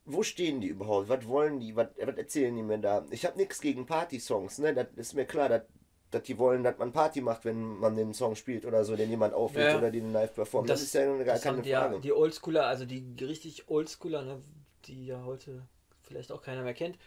wo 0.05 0.22
stehen 0.22 0.61
die 0.61 0.68
überhaupt? 0.68 1.09
Was 1.09 1.26
wollen 1.26 1.61
die? 1.61 1.76
Was, 1.76 1.88
was 1.98 2.16
erzählen 2.16 2.55
die 2.55 2.62
mir 2.62 2.78
da? 2.78 3.05
Ich 3.11 3.24
habe 3.24 3.36
nichts 3.38 3.61
gegen 3.61 3.86
Party-Songs, 3.86 4.59
ne? 4.59 4.74
Das 4.74 4.88
ist 4.96 5.14
mir 5.14 5.24
klar, 5.24 5.48
dass, 5.48 5.62
dass 6.11 6.22
die 6.22 6.38
wollen, 6.38 6.62
dass 6.64 6.78
man 6.78 6.92
Party 6.92 7.20
macht, 7.20 7.44
wenn 7.44 7.78
man 7.78 7.96
den 7.96 8.14
Song 8.14 8.34
spielt 8.34 8.64
oder 8.64 8.84
so, 8.84 8.96
den 8.96 9.11
jemand 9.11 9.34
auflegt 9.34 9.68
ja. 9.68 9.78
oder 9.78 9.90
den 9.90 10.12
live 10.12 10.34
performt. 10.34 10.68
Das, 10.68 10.80
das, 10.80 10.88
ist 10.88 10.94
ja 10.94 11.05
gar 11.22 11.38
keine 11.38 11.62
Frage. 11.62 11.68
Ja, 11.68 11.98
die 11.98 12.12
Oldschooler, 12.12 12.66
also 12.66 12.84
die 12.84 13.14
richtig 13.20 13.68
Oldschooler, 13.68 14.22
ne, 14.22 14.42
die 14.86 15.07
ja 15.07 15.22
heute 15.24 15.62
vielleicht 16.03 16.32
auch 16.32 16.42
keiner 16.42 16.62
mehr 16.62 16.74
kennt, 16.74 16.98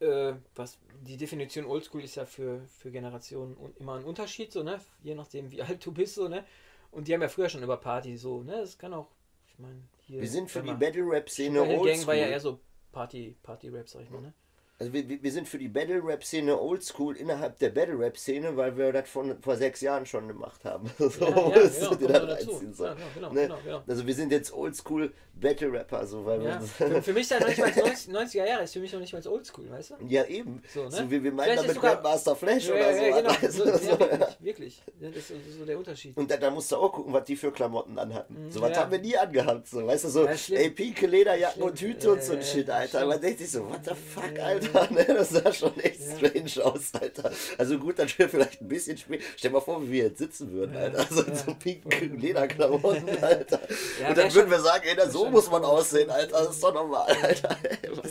äh, 0.00 0.34
was 0.54 0.78
die 1.00 1.16
Definition 1.16 1.64
Oldschool 1.64 2.04
ist 2.04 2.16
ja 2.16 2.26
für, 2.26 2.60
für 2.66 2.90
Generationen 2.90 3.56
immer 3.78 3.94
ein 3.94 4.04
Unterschied, 4.04 4.52
so, 4.52 4.62
ne? 4.62 4.80
Je 5.02 5.14
nachdem, 5.14 5.50
wie 5.50 5.62
alt 5.62 5.84
du 5.84 5.92
bist, 5.92 6.14
so, 6.14 6.28
ne? 6.28 6.44
Und 6.90 7.08
die 7.08 7.14
haben 7.14 7.22
ja 7.22 7.28
früher 7.28 7.48
schon 7.48 7.62
über 7.62 7.76
Party 7.76 8.16
so, 8.16 8.42
ne? 8.42 8.58
Das 8.60 8.78
kann 8.78 8.94
auch, 8.94 9.08
ich 9.56 9.62
meine, 9.62 9.82
hier. 10.00 10.20
Wir 10.20 10.28
sind 10.28 10.50
für 10.50 10.62
die 10.62 10.72
Battle 10.72 11.04
Rap 11.08 11.30
Szene 11.30 11.62
Oldschool. 11.62 11.88
Gang 11.88 12.06
war 12.06 12.14
ja 12.14 12.26
eher 12.26 12.40
so 12.40 12.60
Party, 12.92 13.36
Party 13.42 13.68
Rap, 13.70 13.88
sag 13.88 14.02
ich 14.02 14.10
mal, 14.10 14.20
ne? 14.20 14.34
Also 14.78 14.92
wir, 14.92 15.22
wir 15.22 15.32
sind 15.32 15.48
für 15.48 15.56
die 15.56 15.68
Battle 15.68 16.02
Rap 16.04 16.22
Szene 16.22 16.60
oldschool 16.60 17.16
innerhalb 17.16 17.58
der 17.60 17.70
Battle 17.70 17.98
Rap 17.98 18.18
Szene, 18.18 18.56
weil 18.58 18.76
wir 18.76 18.92
das 18.92 19.08
von, 19.08 19.40
vor 19.40 19.56
sechs 19.56 19.80
Jahren 19.80 20.04
schon 20.04 20.28
gemacht 20.28 20.64
haben. 20.66 20.90
so, 20.98 21.08
ja, 21.08 21.28
ja, 21.28 21.94
genau, 21.94 22.36
so. 22.72 22.84
ja, 22.84 22.96
genau, 23.14 23.32
ne? 23.32 23.42
genau, 23.42 23.58
genau, 23.64 23.82
Also 23.86 24.06
wir 24.06 24.14
sind 24.14 24.32
jetzt 24.32 24.52
oldschool 24.52 25.12
Battle 25.38 25.70
Rapper, 25.70 26.06
so 26.06 26.24
weil 26.24 26.42
ja. 26.42 26.60
für, 26.60 27.02
für, 27.02 27.12
mich 27.12 27.22
ist 27.22 27.30
ja 27.30 27.40
noch 27.40 27.48
nicht 27.48 27.58
mal 27.58 27.72
90, 28.08 28.40
er 28.40 28.48
Jahre, 28.48 28.64
ist 28.64 28.72
für 28.72 28.80
mich 28.80 28.92
noch 28.92 29.00
nicht 29.00 29.12
mal 29.12 29.26
oldschool, 29.26 29.70
weißt 29.70 29.90
du? 29.90 29.94
Ja, 30.08 30.24
eben. 30.24 30.62
So, 30.72 30.84
ne? 30.84 30.90
so 30.90 31.10
wie 31.10 31.22
wir 31.22 31.32
meinen 31.32 31.56
damit 31.56 31.78
Grandmaster 31.78 32.34
Flash 32.34 32.70
oder 32.70 32.94
so. 32.94 33.04
Genau. 33.04 33.30
Also, 33.42 33.64
so, 33.64 33.98
wirklich, 34.40 34.82
wirklich. 34.98 35.24
Das 35.28 35.30
ist 35.30 35.58
so 35.58 35.64
der 35.66 35.76
Unterschied. 35.76 36.16
Und 36.16 36.30
da, 36.30 36.38
da, 36.38 36.50
musst 36.50 36.72
du 36.72 36.76
auch 36.76 36.90
gucken, 36.90 37.12
was 37.12 37.24
die 37.24 37.36
für 37.36 37.52
Klamotten 37.52 37.98
anhatten. 37.98 38.46
Mhm, 38.46 38.50
so 38.50 38.62
was 38.62 38.76
haben 38.76 38.90
wir 38.90 38.98
nie 38.98 39.16
angehabt, 39.16 39.68
so 39.68 39.86
weißt 39.86 40.04
du, 40.04 40.08
so 40.08 40.26
ey, 40.26 40.70
pinke 40.70 41.06
Lederjacken 41.06 41.62
und 41.62 41.76
Tüte 41.76 42.12
und 42.12 42.22
so 42.22 42.32
ein 42.32 42.42
Shit, 42.42 42.70
Alter. 42.70 43.06
Man 43.06 43.20
denkt 43.20 43.40
sich 43.40 43.50
so, 43.50 43.68
what 43.68 43.84
the 43.84 43.94
fuck, 43.94 44.38
Alter, 44.38 44.65
ne? 44.90 45.04
Das 45.06 45.30
sah 45.30 45.52
schon 45.52 45.78
echt 45.80 46.00
strange 46.00 46.64
aus, 46.64 46.92
Alter. 47.00 47.30
Also 47.58 47.78
gut, 47.78 47.98
dann 47.98 48.08
wäre 48.16 48.28
vielleicht 48.28 48.60
ein 48.60 48.68
bisschen 48.68 48.96
spät. 48.96 49.22
Stell 49.36 49.50
dir 49.50 49.56
mal 49.56 49.60
vor, 49.60 49.82
wie 49.82 49.92
wir 49.92 50.04
jetzt 50.04 50.18
sitzen 50.18 50.52
würden, 50.52 50.76
Alter. 50.76 50.98
Also 50.98 51.22
in 51.22 51.36
so 51.36 51.54
pinken 51.54 52.18
Lederklamotten, 52.18 53.08
Alter. 53.22 53.60
Und 54.08 54.18
dann 54.18 54.34
würden 54.34 54.50
wir 54.50 54.60
sagen, 54.60 54.84
ey, 54.86 55.10
so 55.10 55.28
muss 55.30 55.50
man 55.50 55.64
aussehen, 55.64 56.10
Alter. 56.10 56.44
Das 56.44 56.56
ist 56.56 56.62
doch 56.62 56.74
normal, 56.74 57.06
Alter. 57.22 57.56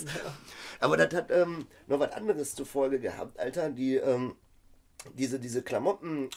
Aber 0.80 0.98
das 0.98 1.14
hat 1.14 1.32
ähm, 1.32 1.68
noch 1.88 2.00
was 2.00 2.12
anderes 2.12 2.56
zur 2.56 2.66
Folge 2.66 3.00
gehabt, 3.00 3.40
Alter. 3.40 3.70
Die, 3.70 3.96
ähm, 3.96 4.36
diese, 5.14 5.40
diese 5.40 5.62
Klamotten. 5.62 6.30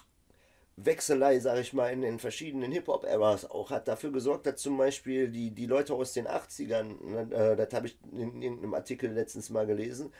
Wechselei, 0.85 1.41
sag 1.41 1.59
ich 1.59 1.73
mal, 1.73 1.93
in 1.93 2.03
den 2.03 2.19
verschiedenen 2.19 2.71
Hip-Hop-Eras 2.71 3.51
auch 3.51 3.71
hat 3.71 3.89
dafür 3.89 4.13
gesorgt, 4.13 4.47
dass 4.47 4.61
zum 4.61 4.77
Beispiel 4.77 5.29
die, 5.29 5.51
die 5.51 5.67
Leute 5.67 5.95
aus 5.95 6.13
den 6.13 6.29
80ern, 6.29 7.33
äh, 7.33 7.57
das 7.57 7.73
habe 7.75 7.89
ich 7.89 7.99
in 8.13 8.41
irgendeinem 8.41 8.75
Artikel 8.75 9.11
letztens 9.11 9.51
mal 9.51 9.67
gelesen, 9.67 10.13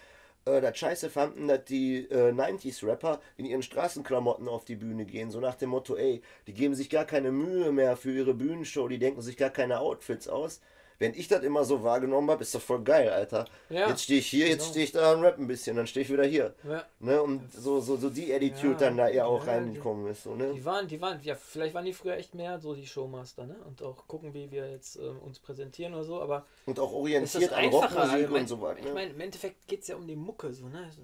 äh, 0.47 0.61
das 0.61 0.77
scheiße 0.77 1.11
fanden, 1.11 1.47
dass 1.47 1.65
die 1.65 2.07
äh, 2.11 2.33
90s-Rapper 2.33 3.21
in 3.37 3.47
ihren 3.47 3.63
Straßenklamotten 3.63 4.49
auf 4.49 4.65
die 4.65 4.77
Bühne 4.77 5.05
gehen. 5.05 5.31
So 5.31 5.39
nach 5.39 5.55
dem 5.55 5.71
Motto, 5.71 5.97
ey, 5.97 6.23
die 6.47 6.55
geben 6.55 6.75
sich 6.75 6.91
gar 6.91 7.05
keine 7.05 7.31
Mühe 7.31 7.71
mehr 7.71 7.97
für 7.97 8.13
ihre 8.13 8.35
Bühnenshow, 8.35 8.89
die 8.89 8.99
denken 8.99 9.23
sich 9.23 9.37
gar 9.37 9.51
keine 9.51 9.79
Outfits 9.79 10.29
aus 10.29 10.61
wenn 10.99 11.15
ich 11.15 11.29
das 11.29 11.43
immer 11.43 11.65
so 11.65 11.83
wahrgenommen 11.85 12.31
habe, 12.31 12.43
ist 12.43 12.55
doch 12.55 12.61
voll 12.61 12.83
geil, 12.83 13.09
Alter. 13.09 13.45
Ja, 13.69 13.89
jetzt 13.89 14.03
stehe 14.03 14.19
ich 14.19 14.27
hier, 14.27 14.49
jetzt 14.49 14.59
genau. 14.59 14.71
stehe 14.71 14.85
ich 14.85 14.93
da 14.93 15.13
und 15.13 15.23
rap 15.23 15.39
ein 15.39 15.47
bisschen, 15.47 15.77
dann 15.77 15.87
stehe 15.87 16.05
ich 16.05 16.13
wieder 16.13 16.25
hier. 16.25 16.55
Ja. 16.65 16.85
Ne? 16.99 17.23
Und 17.23 17.53
so, 17.53 17.81
so, 17.81 17.97
so 17.97 18.11
die 18.11 18.35
Attitude 18.35 18.73
ja, 18.73 18.79
dann 18.79 18.97
da 18.97 19.09
eher 19.09 19.29
auch 19.29 19.47
reingekommen 19.47 20.09
ist. 20.09 20.25
So, 20.25 20.35
ne? 20.35 20.53
Die 20.53 20.65
waren, 20.65 20.89
die 20.89 21.01
waren, 21.01 21.23
ja, 21.23 21.37
vielleicht 21.37 21.75
waren 21.75 21.85
die 21.85 21.93
früher 21.93 22.17
echt 22.17 22.35
mehr 22.35 22.59
so 22.59 22.75
die 22.75 22.87
Showmaster, 22.87 23.47
ne? 23.47 23.57
Und 23.67 23.83
auch 23.83 24.09
gucken, 24.09 24.35
wie 24.35 24.51
wir 24.51 24.71
jetzt 24.71 24.97
äh, 24.97 25.01
uns 25.01 25.39
präsentieren 25.39 25.95
oder 25.95 26.05
so, 26.05 26.21
aber. 26.21 26.47
Und 26.67 26.81
auch 26.81 26.93
orientiert 26.93 27.53
an 27.53 27.67
Rockmusik 27.67 28.31
und 28.31 28.49
so 28.49 28.61
weiter. 28.61 28.83
Ne? 28.83 28.89
Ich 28.89 28.95
meine, 28.95 29.11
im 29.13 29.21
Endeffekt 29.21 29.69
geht 29.69 29.83
es 29.83 29.89
ja 29.89 29.97
um 29.97 30.07
die 30.07 30.17
Mucke, 30.17 30.53
so, 30.53 30.69
ne? 30.69 30.85
Also, 30.85 31.03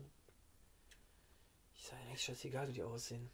ich 1.77 1.85
sage 1.85 2.03
eigentlich 2.09 2.23
scheißegal, 2.23 2.67
wie 2.69 2.73
die 2.73 2.83
aussehen. 2.83 3.31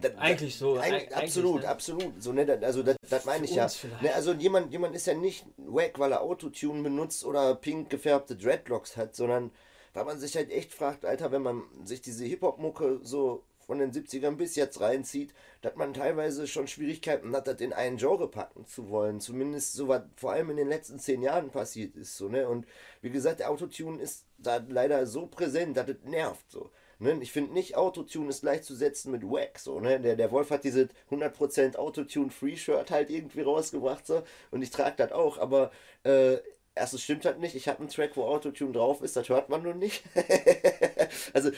Das, 0.00 0.16
eigentlich 0.16 0.56
so. 0.56 0.76
Eigentlich, 0.76 1.14
absolut, 1.14 1.62
ne? 1.62 1.68
absolut. 1.68 2.22
So, 2.22 2.32
ne, 2.32 2.58
also 2.62 2.82
das, 2.82 2.96
das 3.08 3.24
meine 3.24 3.44
ich 3.44 3.54
ja. 3.54 3.68
Ne, 4.00 4.14
also 4.14 4.32
jemand, 4.32 4.72
jemand 4.72 4.94
ist 4.94 5.06
ja 5.06 5.14
nicht 5.14 5.44
wack, 5.56 5.98
weil 5.98 6.12
er 6.12 6.22
Autotune 6.22 6.82
benutzt 6.82 7.24
oder 7.24 7.54
pink 7.54 7.90
gefärbte 7.90 8.36
Dreadlocks 8.36 8.96
hat, 8.96 9.16
sondern 9.16 9.50
weil 9.94 10.04
man 10.04 10.20
sich 10.20 10.36
halt 10.36 10.50
echt 10.50 10.72
fragt, 10.72 11.04
Alter, 11.04 11.32
wenn 11.32 11.42
man 11.42 11.62
sich 11.84 12.00
diese 12.00 12.24
Hip-Hop-Mucke 12.24 13.00
so 13.02 13.44
von 13.70 13.78
den 13.78 13.92
70ern 13.92 14.36
bis 14.36 14.56
jetzt 14.56 14.80
reinzieht, 14.80 15.32
dass 15.62 15.76
man 15.76 15.94
teilweise 15.94 16.48
schon 16.48 16.66
Schwierigkeiten 16.66 17.34
hat, 17.36 17.46
das 17.46 17.60
in 17.60 17.72
einen 17.72 17.98
Genre 17.98 18.28
packen 18.28 18.66
zu 18.66 18.90
wollen. 18.90 19.20
Zumindest 19.20 19.74
so 19.74 19.86
was 19.86 20.02
vor 20.16 20.32
allem 20.32 20.50
in 20.50 20.56
den 20.56 20.68
letzten 20.68 20.98
zehn 20.98 21.22
Jahren 21.22 21.50
passiert 21.50 21.94
ist. 21.94 22.16
So, 22.16 22.28
ne? 22.28 22.48
Und 22.48 22.66
wie 23.00 23.10
gesagt, 23.10 23.38
der 23.38 23.48
Autotune 23.48 24.02
ist 24.02 24.24
da 24.38 24.60
leider 24.68 25.06
so 25.06 25.26
präsent, 25.26 25.76
dass 25.76 25.88
es 25.88 26.02
nervt. 26.02 26.50
So. 26.50 26.72
Ne? 27.00 27.18
Ich 27.22 27.32
finde 27.32 27.54
nicht, 27.54 27.76
Autotune 27.76 28.28
ist 28.28 28.42
gleichzusetzen 28.42 29.10
mit 29.10 29.24
Wack. 29.24 29.58
So, 29.58 29.80
ne? 29.80 29.98
der, 29.98 30.16
der 30.16 30.30
Wolf 30.30 30.50
hat 30.50 30.64
diese 30.64 30.88
100% 31.10 31.76
Autotune-Free-Shirt 31.76 32.90
halt 32.90 33.10
irgendwie 33.10 33.40
rausgebracht. 33.40 34.06
So, 34.06 34.22
und 34.50 34.62
ich 34.62 34.70
trage 34.70 34.96
das 34.98 35.12
auch, 35.12 35.38
aber 35.38 35.70
äh, 36.04 36.36
erstens 36.74 37.02
stimmt 37.02 37.24
halt 37.24 37.40
nicht. 37.40 37.54
Ich 37.54 37.68
habe 37.68 37.80
einen 37.80 37.88
Track, 37.88 38.16
wo 38.16 38.24
Autotune 38.24 38.72
drauf 38.72 39.00
ist, 39.00 39.16
das 39.16 39.30
hört 39.30 39.48
man 39.48 39.62
nur 39.62 39.74
nicht. 39.74 40.04
also 41.32 41.50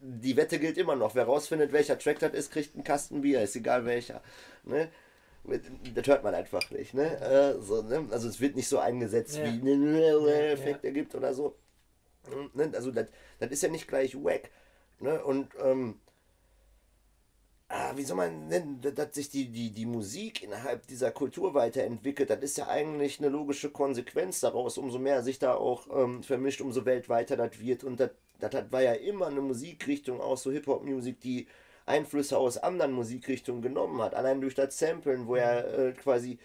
die 0.00 0.36
Wette 0.36 0.58
gilt 0.58 0.76
immer 0.76 0.96
noch. 0.96 1.14
Wer 1.14 1.24
rausfindet, 1.24 1.72
welcher 1.72 1.98
Track 1.98 2.18
das 2.18 2.34
ist, 2.34 2.52
kriegt 2.52 2.74
einen 2.74 2.84
Kasten 2.84 3.22
Bier, 3.22 3.42
ist 3.42 3.56
egal 3.56 3.86
welcher. 3.86 4.22
Ne? 4.64 4.90
Das 5.94 6.06
hört 6.06 6.22
man 6.22 6.34
einfach 6.34 6.70
nicht. 6.70 6.92
Ne? 6.92 7.18
Äh, 7.20 7.58
so, 7.62 7.80
ne? 7.80 8.06
Also 8.10 8.28
es 8.28 8.38
wird 8.38 8.54
nicht 8.54 8.68
so 8.68 8.78
eingesetzt, 8.78 9.38
ja. 9.38 9.44
wie 9.44 9.72
ein 9.72 10.28
Effekt 10.28 10.84
ja. 10.84 10.88
ergibt 10.88 11.14
oder 11.14 11.32
so. 11.32 11.56
Ne? 12.52 12.70
Also 12.74 12.90
das, 12.90 13.06
das 13.38 13.50
ist 13.50 13.62
ja 13.62 13.70
nicht 13.70 13.88
gleich 13.88 14.14
wack. 14.14 14.50
Ne? 15.00 15.22
Und 15.22 15.48
ähm, 15.62 16.00
ah, 17.68 17.92
wie 17.96 18.04
soll 18.04 18.16
man 18.16 18.48
nennen, 18.48 18.80
dass 18.80 19.14
sich 19.14 19.30
die, 19.30 19.48
die, 19.50 19.70
die 19.70 19.86
Musik 19.86 20.42
innerhalb 20.42 20.86
dieser 20.86 21.10
Kultur 21.10 21.54
weiterentwickelt, 21.54 22.30
das 22.30 22.40
ist 22.40 22.58
ja 22.58 22.68
eigentlich 22.68 23.18
eine 23.18 23.28
logische 23.28 23.70
Konsequenz 23.70 24.40
daraus. 24.40 24.78
Umso 24.78 24.98
mehr 24.98 25.22
sich 25.22 25.38
da 25.38 25.54
auch 25.54 25.86
ähm, 25.94 26.22
vermischt, 26.22 26.60
umso 26.60 26.84
weltweiter 26.84 27.36
das 27.36 27.58
wird. 27.60 27.84
Und 27.84 28.00
das, 28.00 28.10
war 28.70 28.82
ja 28.82 28.92
immer 28.92 29.26
eine 29.26 29.40
Musikrichtung, 29.40 30.20
auch 30.20 30.36
so 30.36 30.50
Hip-Hop-Musik, 30.50 31.20
die 31.20 31.46
Einflüsse 31.86 32.38
aus 32.38 32.58
anderen 32.58 32.92
Musikrichtungen 32.92 33.62
genommen 33.62 34.00
hat. 34.02 34.14
Allein 34.14 34.40
durch 34.40 34.54
das 34.54 34.78
Samplen, 34.78 35.26
wo 35.26 35.36
er 35.36 35.78
äh, 35.78 35.92
quasi 35.92 36.38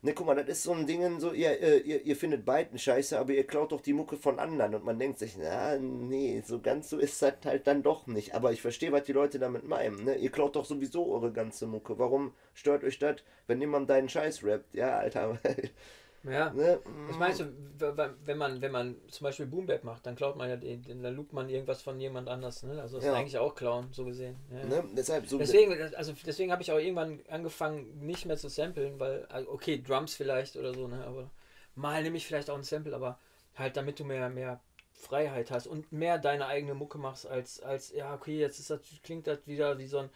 Ne, 0.00 0.12
guck 0.14 0.26
mal, 0.26 0.36
das 0.36 0.46
ist 0.48 0.62
so 0.62 0.72
ein 0.72 0.86
Ding, 0.86 1.18
so, 1.18 1.32
ihr, 1.32 1.84
ihr, 1.84 2.02
ihr 2.04 2.16
findet 2.16 2.44
beiden 2.44 2.78
scheiße, 2.78 3.18
aber 3.18 3.32
ihr 3.32 3.44
klaut 3.44 3.72
doch 3.72 3.80
die 3.80 3.92
Mucke 3.92 4.16
von 4.16 4.38
anderen. 4.38 4.76
Und 4.76 4.84
man 4.84 4.98
denkt 4.98 5.18
sich, 5.18 5.36
na, 5.36 5.76
nee, 5.76 6.40
so 6.46 6.60
ganz 6.60 6.88
so 6.88 6.98
ist 6.98 7.20
das 7.20 7.34
halt 7.44 7.66
dann 7.66 7.82
doch 7.82 8.06
nicht. 8.06 8.32
Aber 8.32 8.52
ich 8.52 8.62
verstehe, 8.62 8.92
was 8.92 9.04
die 9.04 9.12
Leute 9.12 9.40
damit 9.40 9.64
meinen. 9.64 10.04
Ne? 10.04 10.14
Ihr 10.14 10.30
klaut 10.30 10.54
doch 10.54 10.64
sowieso 10.64 11.12
eure 11.12 11.32
ganze 11.32 11.66
Mucke. 11.66 11.98
Warum 11.98 12.32
stört 12.54 12.84
euch 12.84 13.00
das, 13.00 13.16
wenn 13.48 13.60
jemand 13.60 13.90
deinen 13.90 14.08
Scheiß 14.08 14.44
rappt? 14.44 14.72
Ja, 14.74 14.98
Alter. 14.98 15.40
Ja. 16.24 16.50
Ne? 16.52 16.80
Meinst 17.18 17.40
du, 17.40 17.52
wenn 18.24 18.38
man, 18.38 18.60
wenn 18.60 18.72
man 18.72 18.96
zum 19.08 19.24
Beispiel 19.24 19.46
Boombap 19.46 19.84
macht, 19.84 20.04
dann 20.06 20.16
klaut 20.16 20.36
man 20.36 20.48
ja, 20.48 20.56
den, 20.56 21.02
dann 21.02 21.14
loopt 21.14 21.32
man 21.32 21.48
irgendwas 21.48 21.82
von 21.82 22.00
jemand 22.00 22.28
anders. 22.28 22.62
Ne? 22.64 22.80
Also 22.80 22.96
das 22.96 23.04
ja. 23.04 23.12
ist 23.12 23.18
eigentlich 23.18 23.38
auch 23.38 23.54
klauen, 23.54 23.88
so 23.92 24.04
gesehen. 24.04 24.36
Ja. 24.50 24.64
Ne? 24.64 24.84
Deshalb 24.96 25.26
so 25.26 25.38
deswegen, 25.38 25.72
also 25.94 26.12
deswegen 26.26 26.50
habe 26.50 26.62
ich 26.62 26.72
auch 26.72 26.78
irgendwann 26.78 27.20
angefangen, 27.28 27.98
nicht 28.00 28.26
mehr 28.26 28.36
zu 28.36 28.48
samplen, 28.48 28.98
weil, 28.98 29.26
also 29.26 29.50
okay, 29.50 29.80
Drums 29.80 30.14
vielleicht 30.14 30.56
oder 30.56 30.74
so, 30.74 30.88
ne? 30.88 31.04
aber 31.06 31.30
mal 31.74 32.02
nehme 32.02 32.16
ich 32.16 32.26
vielleicht 32.26 32.50
auch 32.50 32.56
ein 32.56 32.64
Sample, 32.64 32.94
aber 32.94 33.18
halt 33.54 33.76
damit 33.76 34.00
du 34.00 34.04
mehr, 34.04 34.28
mehr 34.28 34.60
Freiheit 34.92 35.50
hast 35.52 35.68
und 35.68 35.92
mehr 35.92 36.18
deine 36.18 36.46
eigene 36.46 36.74
Mucke 36.74 36.98
machst, 36.98 37.26
als, 37.26 37.60
als 37.60 37.92
ja, 37.92 38.14
okay, 38.14 38.38
jetzt 38.38 38.58
ist 38.58 38.70
das, 38.70 38.80
klingt 39.04 39.26
das 39.26 39.46
wieder 39.46 39.78
wie 39.78 39.86
so 39.86 39.98
ein. 39.98 40.10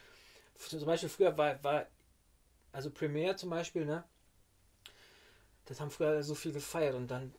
Zum 0.57 0.84
Beispiel 0.84 1.09
früher 1.09 1.36
war, 1.38 1.62
war 1.62 1.86
also 2.72 2.90
Premiere 2.90 3.36
zum 3.36 3.50
Beispiel, 3.50 3.84
ne? 3.84 4.05
Das 5.72 5.80
haben 5.80 5.90
früher 5.90 6.22
so 6.22 6.34
viel 6.34 6.52
gefeiert 6.52 6.94
und 6.94 7.10
dann 7.10 7.32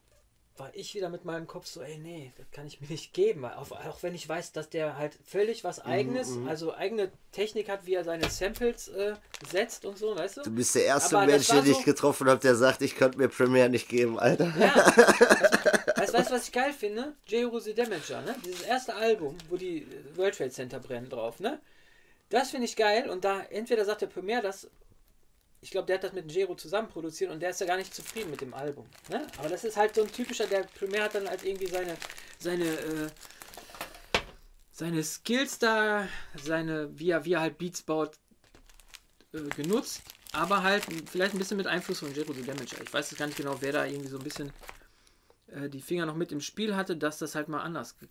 war 0.57 0.69
ich 0.73 0.93
wieder 0.93 1.09
mit 1.09 1.25
meinem 1.25 1.47
Kopf 1.47 1.65
so, 1.65 1.81
ey, 1.81 1.97
nee, 1.97 2.31
das 2.38 2.45
kann 2.51 2.67
ich 2.67 2.79
mir 2.79 2.88
nicht 2.88 3.13
geben. 3.13 3.43
Auch, 3.45 3.71
auch 3.71 4.03
wenn 4.03 4.13
ich 4.13 4.29
weiß, 4.29 4.51
dass 4.51 4.69
der 4.69 4.97
halt 4.97 5.17
völlig 5.25 5.63
was 5.63 5.79
mhm, 5.79 5.91
eigenes, 5.91 6.29
mm 6.29 6.45
-hmm. 6.45 6.49
also 6.49 6.73
eigene 6.75 7.11
Technik 7.31 7.69
hat, 7.69 7.88
wie 7.88 7.95
er 7.95 8.03
seine 8.03 8.29
Samples 8.29 8.88
äh, 8.89 9.15
setzt 9.49 9.86
und 9.86 9.97
so, 9.97 10.15
weißt 10.15 10.38
du? 10.38 10.41
Du 10.43 10.51
bist 10.51 10.75
der 10.75 10.86
erste 10.86 11.17
Aber 11.17 11.25
Mensch, 11.25 11.47
den 11.47 11.65
so, 11.65 11.71
ich 11.71 11.84
getroffen 11.84 12.27
habe, 12.29 12.39
der 12.39 12.55
sagt, 12.55 12.84
ich 12.84 12.95
könnte 12.95 13.17
mir 13.17 13.29
Premiere 13.29 13.69
nicht 13.69 13.89
geben, 13.89 14.19
Alter. 14.19 14.53
Ja. 14.59 14.75
weißt 16.13 16.29
du, 16.29 16.36
was 16.36 16.47
ich 16.47 16.51
geil 16.51 16.73
finde? 16.73 17.13
J. 17.25 17.51
Rose 17.51 17.73
Damager, 17.73 18.21
ne? 18.21 18.36
Dieses 18.45 18.61
erste 18.61 18.93
Album, 18.93 19.38
wo 19.49 19.57
die 19.57 19.88
World 20.15 20.38
Trade 20.38 20.51
Center 20.51 20.79
brennen 20.79 21.09
drauf, 21.09 21.39
ne? 21.39 21.59
Das 22.29 22.51
finde 22.51 22.65
ich 22.65 22.75
geil 22.75 23.09
und 23.09 23.25
da 23.25 23.41
entweder 23.41 23.86
sagt 23.86 24.01
der 24.01 24.07
Premiere 24.07 24.41
das 24.41 24.67
ich 25.64 25.72
glaube, 25.72 25.88
der 25.88 25.95
hat 25.95 26.03
das 26.03 26.11
mit 26.11 26.30
Jero 26.30 26.55
zusammen 26.55 26.89
produziert 26.89 27.32
und 27.32 27.39
der 27.39 27.51
ist 27.51 27.61
ja 27.61 27.66
gar 27.66 27.78
nicht 27.78 27.95
zufrieden 27.95 28.30
mit 28.30 28.41
dem 28.41 28.53
Album. 28.53 28.86
Ne? 29.09 29.26
Aber 29.38 29.47
das 29.47 29.64
ist 29.64 29.78
halt 29.78 29.95
so 29.95 30.01
ein 30.01 30.11
typischer, 30.11 30.45
der 30.45 30.64
primär 30.64 31.03
hat 31.05 31.16
dann 31.16 31.28
halt 31.28 31.41
irgendwie 31.45 31.68
seine, 31.68 31.95
seine, 32.38 32.66
äh, 32.66 33.09
seine 34.74 35.01
Skills 35.03 35.59
da, 35.59 36.05
seine, 36.36 36.99
wie 36.99 37.11
er, 37.11 37.24
wie 37.24 37.34
er 37.34 37.39
halt 37.39 37.57
Beats 37.57 37.82
baut, 37.82 38.20
äh, 39.32 39.39
genutzt, 39.55 40.01
aber 40.34 40.64
halt 40.64 40.84
vielleicht 41.09 41.34
ein 41.34 41.39
bisschen 41.39 41.55
mit 41.55 41.68
Einfluss 41.68 41.99
von 41.99 42.14
Jero 42.14 42.34
the 42.34 42.43
Damager. 42.43 42.82
Ich 42.82 42.93
weiß 42.93 43.11
jetzt 43.11 43.20
gar 43.20 43.28
nicht 43.28 43.38
genau, 43.38 43.61
wer 43.61 43.72
da 43.72 43.86
irgendwie 43.86 44.09
so 44.09 44.18
ein 44.18 44.24
bisschen 44.24 44.51
äh, 45.47 45.70
die 45.70 45.82
Finger 45.82 46.05
noch 46.05 46.16
mit 46.16 46.34
im 46.34 46.41
Spiel 46.41 46.76
hatte, 46.76 46.97
dass 46.97 47.20
das 47.20 47.36
halt 47.36 47.47
mal 47.47 47.61
anders 47.61 47.97
ge 47.97 48.09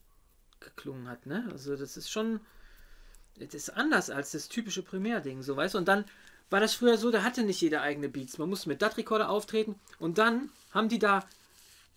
geklungen 0.59 1.09
hat. 1.09 1.27
Ne? 1.27 1.47
Also 1.51 1.77
das 1.77 1.97
ist 1.97 2.09
schon, 2.09 2.41
das 3.37 3.53
ist 3.53 3.71
anders 3.71 4.11
als 4.11 4.31
das 4.31 4.49
typische 4.49 4.83
Primärding, 4.83 5.43
so 5.43 5.57
weißt 5.57 5.75
du. 5.75 5.79
Und 5.79 5.89
dann 5.89 6.05
war 6.53 6.61
das 6.61 6.75
früher 6.75 6.99
so, 6.99 7.11
da 7.11 7.23
hatte 7.23 7.43
nicht 7.43 7.61
jeder 7.63 7.81
eigene 7.83 8.09
Beats. 8.09 8.39
Man 8.39 8.51
musste 8.51 8.69
mit 8.69 8.83
DAT-Recorder 8.83 9.31
auftreten 9.31 9.75
und 9.99 10.19
dann 10.19 10.51
haben 10.71 10.89
die 10.89 10.99
da 10.99 11.25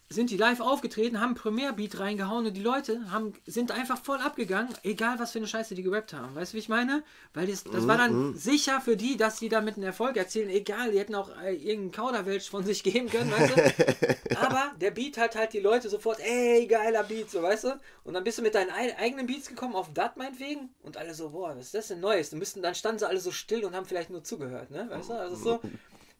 sind 0.07 0.29
die 0.29 0.37
live 0.37 0.59
aufgetreten, 0.59 1.19
haben 1.19 1.33
Primärbeat 1.33 1.99
reingehauen 1.99 2.45
und 2.45 2.53
die 2.55 2.61
Leute 2.61 3.11
haben, 3.11 3.33
sind 3.47 3.71
einfach 3.71 3.97
voll 3.97 4.19
abgegangen, 4.19 4.69
egal 4.83 5.17
was 5.17 5.31
für 5.31 5.39
eine 5.39 5.47
Scheiße 5.47 5.73
die 5.73 5.81
gerappt 5.81 6.13
haben. 6.13 6.35
Weißt 6.35 6.53
du, 6.53 6.55
wie 6.55 6.59
ich 6.59 6.69
meine? 6.69 7.03
Weil 7.33 7.47
das, 7.47 7.63
das 7.63 7.87
war 7.87 7.97
dann 7.97 8.13
mhm. 8.13 8.35
sicher 8.35 8.81
für 8.81 8.95
die, 8.95 9.17
dass 9.17 9.39
die 9.39 9.49
damit 9.49 9.75
einen 9.75 9.83
Erfolg 9.83 10.15
erzielen, 10.15 10.49
egal, 10.49 10.91
die 10.91 10.99
hätten 10.99 11.15
auch 11.15 11.29
äh, 11.41 11.55
irgendeinen 11.55 11.91
Kauderwelsch 11.91 12.49
von 12.49 12.63
sich 12.63 12.83
geben 12.83 13.09
können, 13.09 13.31
weißt 13.31 13.57
du? 13.57 14.37
Aber 14.39 14.73
der 14.79 14.91
Beat 14.91 15.17
hat 15.17 15.35
halt 15.35 15.53
die 15.53 15.59
Leute 15.59 15.89
sofort, 15.89 16.19
ey, 16.19 16.67
geiler 16.67 17.03
Beat, 17.03 17.31
so, 17.31 17.41
weißt 17.41 17.63
du? 17.63 17.79
Und 18.03 18.13
dann 18.13 18.23
bist 18.23 18.37
du 18.37 18.43
mit 18.43 18.53
deinen 18.53 18.69
eigenen 18.69 19.25
Beats 19.25 19.47
gekommen, 19.47 19.73
auf 19.73 19.91
dat 19.91 20.17
meinetwegen, 20.17 20.69
und 20.83 20.97
alle 20.97 21.15
so, 21.15 21.31
boah, 21.31 21.55
was 21.57 21.67
ist 21.67 21.73
das 21.73 21.87
denn 21.87 21.99
Neues? 21.99 22.31
Und 22.31 22.39
müssten, 22.39 22.61
dann 22.61 22.75
standen 22.75 22.99
sie 22.99 23.07
alle 23.07 23.19
so 23.19 23.31
still 23.31 23.65
und 23.65 23.75
haben 23.75 23.87
vielleicht 23.87 24.11
nur 24.11 24.23
zugehört, 24.23 24.69
ne? 24.69 24.87
Weißt 24.87 25.09
du? 25.09 25.13
Also 25.13 25.35
so, 25.35 25.61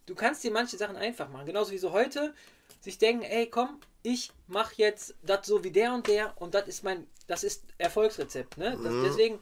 du 0.07 0.15
kannst 0.15 0.43
dir 0.43 0.51
manche 0.51 0.77
Sachen 0.77 0.95
einfach 0.95 1.29
machen. 1.29 1.45
Genauso 1.45 1.71
wie 1.71 1.77
so 1.77 1.91
heute, 1.91 2.33
sich 2.79 2.97
denken, 2.97 3.23
ey, 3.23 3.49
komm, 3.49 3.79
ich 4.03 4.31
mache 4.47 4.75
jetzt 4.77 5.15
das 5.23 5.47
so 5.47 5.63
wie 5.63 5.71
der 5.71 5.93
und 5.93 6.07
der 6.07 6.39
und 6.39 6.53
das 6.53 6.67
ist 6.67 6.83
mein, 6.83 7.07
das 7.27 7.43
ist 7.43 7.65
Erfolgsrezept, 7.77 8.57
ne? 8.57 8.71
Das, 8.71 8.93
mhm. 8.93 9.03
Deswegen, 9.03 9.39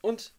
und 0.00 0.32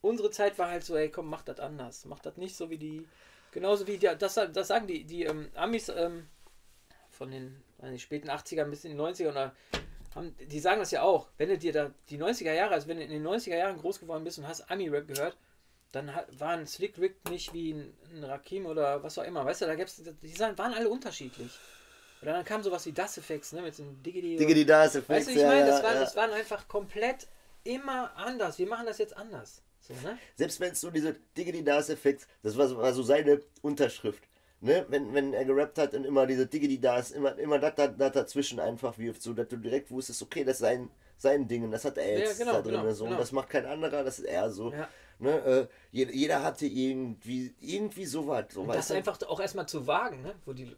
unsere 0.00 0.30
Zeit 0.30 0.58
war 0.58 0.68
halt 0.68 0.84
so, 0.84 0.96
ey, 0.96 1.10
komm, 1.10 1.28
mach 1.28 1.42
das 1.42 1.60
anders. 1.60 2.04
Mach 2.06 2.20
das 2.20 2.36
nicht 2.36 2.56
so 2.56 2.70
wie 2.70 2.78
die, 2.78 3.06
genauso 3.52 3.86
wie 3.86 3.98
die, 3.98 4.10
das, 4.18 4.34
das 4.34 4.68
sagen 4.68 4.86
die, 4.86 5.04
die 5.04 5.24
ähm, 5.24 5.50
Amis 5.54 5.88
ähm, 5.88 6.26
von 7.10 7.30
den 7.30 7.62
nicht, 7.82 8.02
späten 8.02 8.30
80ern 8.30 8.70
bis 8.70 8.84
in 8.84 8.92
die 8.92 9.02
90er 9.02 9.30
oder 9.30 9.54
haben, 10.14 10.34
die 10.38 10.60
sagen 10.60 10.80
das 10.80 10.90
ja 10.90 11.02
auch, 11.02 11.28
wenn 11.38 11.48
du 11.48 11.58
dir 11.58 11.72
da 11.72 11.90
die 12.08 12.18
90er 12.18 12.52
Jahre, 12.52 12.74
also 12.74 12.88
wenn 12.88 12.96
du 12.96 13.04
in 13.04 13.10
den 13.10 13.26
90er 13.26 13.56
Jahren 13.56 13.78
groß 13.78 14.00
geworden 14.00 14.24
bist 14.24 14.38
und 14.38 14.48
hast 14.48 14.70
Ami-Rap 14.70 15.06
gehört, 15.06 15.36
dann 15.92 16.12
war 16.38 16.50
ein 16.50 16.66
Slick 16.66 16.98
Rick 16.98 17.28
nicht 17.28 17.52
wie 17.52 17.72
ein, 17.72 17.94
ein 18.14 18.24
Rakim 18.24 18.66
oder 18.66 19.02
was 19.02 19.18
auch 19.18 19.24
immer. 19.24 19.44
Weißt 19.44 19.62
du, 19.62 19.66
da 19.66 19.74
gab's, 19.74 19.96
die 19.96 20.38
waren 20.38 20.74
alle 20.74 20.88
unterschiedlich. 20.88 21.50
Oder 22.22 22.34
dann 22.34 22.44
kam 22.44 22.62
sowas 22.62 22.84
wie 22.86 22.92
Das 22.92 23.16
Effects, 23.18 23.52
ne, 23.52 23.62
mit 23.62 23.74
so 23.74 23.82
einem 23.82 24.02
Diggity. 24.02 24.36
Diggity 24.36 24.66
Das 24.66 24.94
Effects. 24.94 25.08
Weißt 25.08 25.28
du, 25.28 25.32
ich 25.32 25.46
meine, 25.46 25.66
das, 25.66 25.82
war, 25.82 25.94
ja. 25.94 26.00
das 26.00 26.16
waren 26.16 26.30
einfach 26.32 26.68
komplett 26.68 27.26
immer 27.64 28.14
anders. 28.16 28.58
Wir 28.58 28.66
machen 28.66 28.86
das 28.86 28.98
jetzt 28.98 29.16
anders. 29.16 29.62
So, 29.80 29.94
ne? 29.94 30.18
Selbst 30.36 30.60
wenn 30.60 30.72
es 30.72 30.80
so 30.80 30.90
diese 30.90 31.16
Diggity 31.36 31.64
Das 31.64 31.88
Effects, 31.88 32.26
das 32.42 32.56
war 32.56 32.68
so, 32.68 32.76
war 32.76 32.92
so 32.92 33.02
seine 33.02 33.40
Unterschrift. 33.62 34.22
Ne, 34.62 34.84
wenn, 34.90 35.14
wenn 35.14 35.32
er 35.32 35.46
gerappt 35.46 35.78
hat 35.78 35.94
und 35.94 36.04
immer 36.04 36.26
diese 36.26 36.46
Diggity 36.46 36.78
Das, 36.78 37.12
immer, 37.12 37.38
immer 37.38 37.58
das, 37.58 37.74
das, 37.76 37.96
das 37.96 38.12
dazwischen 38.12 38.60
einfach 38.60 38.98
wirft, 38.98 39.22
so 39.22 39.32
dass 39.32 39.48
du 39.48 39.56
direkt 39.56 39.90
wusstest, 39.90 40.20
okay, 40.20 40.44
das 40.44 40.56
ist 40.56 40.60
sein, 40.60 40.90
sein 41.16 41.48
Ding, 41.48 41.70
das 41.70 41.86
hat 41.86 41.96
er 41.96 42.18
jetzt 42.18 42.38
ja, 42.38 42.44
genau, 42.44 42.56
da 42.58 42.62
drin. 42.62 42.80
Genau, 42.82 42.92
so. 42.92 43.04
Genau. 43.04 43.16
Und 43.16 43.20
das 43.22 43.32
macht 43.32 43.48
kein 43.48 43.64
anderer, 43.64 44.04
das 44.04 44.18
ist 44.18 44.26
er 44.26 44.50
so. 44.50 44.70
Ja. 44.70 44.86
Ne, 45.20 45.38
äh, 45.44 45.66
jeder, 45.92 46.12
jeder, 46.12 46.42
hatte 46.42 46.66
irgendwie, 46.66 47.54
irgendwie 47.60 48.06
sowas. 48.06 48.46
So, 48.52 48.66
das 48.66 48.90
einfach 48.90 49.20
auch 49.28 49.40
erstmal 49.40 49.68
zu 49.68 49.86
wagen, 49.86 50.22
ne? 50.22 50.34
wo 50.44 50.52
die. 50.52 50.70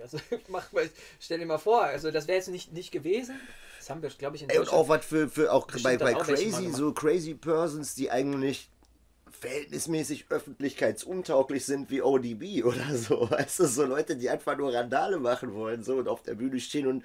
Also, 0.00 0.18
mach 0.48 0.70
mal, 0.70 0.88
stell 1.18 1.40
dir 1.40 1.46
mal 1.46 1.58
vor, 1.58 1.82
also 1.82 2.12
das 2.12 2.28
wäre 2.28 2.36
jetzt 2.36 2.46
nicht, 2.46 2.72
nicht 2.72 2.92
gewesen. 2.92 3.40
Das 3.78 3.90
haben 3.90 4.02
wir, 4.02 4.10
glaube 4.10 4.36
ich, 4.36 4.42
in 4.42 4.50
Ey, 4.50 4.58
Und 4.58 4.72
auch 4.72 4.88
was 4.88 5.04
für, 5.04 5.28
für 5.28 5.52
auch 5.52 5.66
bei, 5.82 5.96
bei 5.96 6.14
auch 6.14 6.22
Crazy, 6.22 6.70
so 6.70 6.92
Crazy 6.92 7.34
Persons, 7.34 7.96
die 7.96 8.08
eigentlich 8.08 8.70
verhältnismäßig 9.44 10.26
öffentlichkeitsuntauglich 10.30 11.66
sind 11.66 11.90
wie 11.90 12.02
ODB 12.02 12.64
oder 12.64 12.96
so. 12.96 13.30
Weißt 13.30 13.60
du, 13.60 13.66
so 13.66 13.84
Leute, 13.84 14.16
die 14.16 14.30
einfach 14.30 14.56
nur 14.56 14.72
Randale 14.72 15.18
machen 15.18 15.54
wollen 15.54 15.82
so 15.82 15.96
und 15.96 16.08
auf 16.08 16.22
der 16.22 16.34
Bühne 16.34 16.60
stehen 16.60 16.86
und 16.86 17.04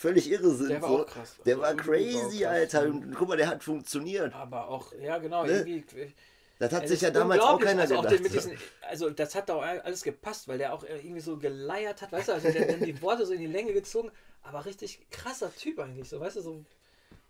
völlig 0.00 0.30
irre 0.30 0.54
sind. 0.54 0.70
Der 0.70 0.82
war 0.82 0.88
so. 0.88 1.02
auch 1.02 1.06
krass. 1.06 1.36
Der 1.44 1.56
also 1.56 1.66
war 1.66 1.74
crazy, 1.76 2.44
war 2.44 2.52
Alter. 2.52 2.82
Und 2.84 3.14
guck 3.14 3.28
mal, 3.28 3.36
der 3.36 3.48
hat 3.48 3.62
funktioniert. 3.62 4.34
Aber 4.34 4.68
auch, 4.68 4.92
ja 5.00 5.18
genau, 5.18 5.44
ne? 5.44 5.58
irgendwie. 5.58 6.14
Das 6.58 6.72
hat 6.72 6.88
sich 6.88 7.00
ja 7.00 7.10
damals 7.10 7.40
auch 7.42 7.58
keiner 7.58 7.82
also 7.82 7.96
gedacht. 8.00 8.14
Auch 8.14 8.22
diesen, 8.22 8.58
also 8.82 9.10
das 9.10 9.34
hat 9.34 9.50
auch 9.50 9.62
alles 9.62 10.02
gepasst, 10.02 10.48
weil 10.48 10.58
der 10.58 10.74
auch 10.74 10.84
irgendwie 10.84 11.20
so 11.20 11.38
geleiert 11.38 12.02
hat, 12.02 12.12
weißt 12.12 12.28
du, 12.28 12.32
also 12.32 12.50
der 12.50 12.66
dann 12.66 12.82
die 12.82 13.00
Worte 13.00 13.24
so 13.24 13.32
in 13.32 13.40
die 13.40 13.46
Länge 13.46 13.72
gezogen, 13.72 14.10
aber 14.42 14.66
richtig 14.66 15.06
krasser 15.10 15.54
Typ 15.54 15.78
eigentlich, 15.78 16.08
so, 16.08 16.20
weißt 16.20 16.36
du, 16.36 16.42
so. 16.42 16.64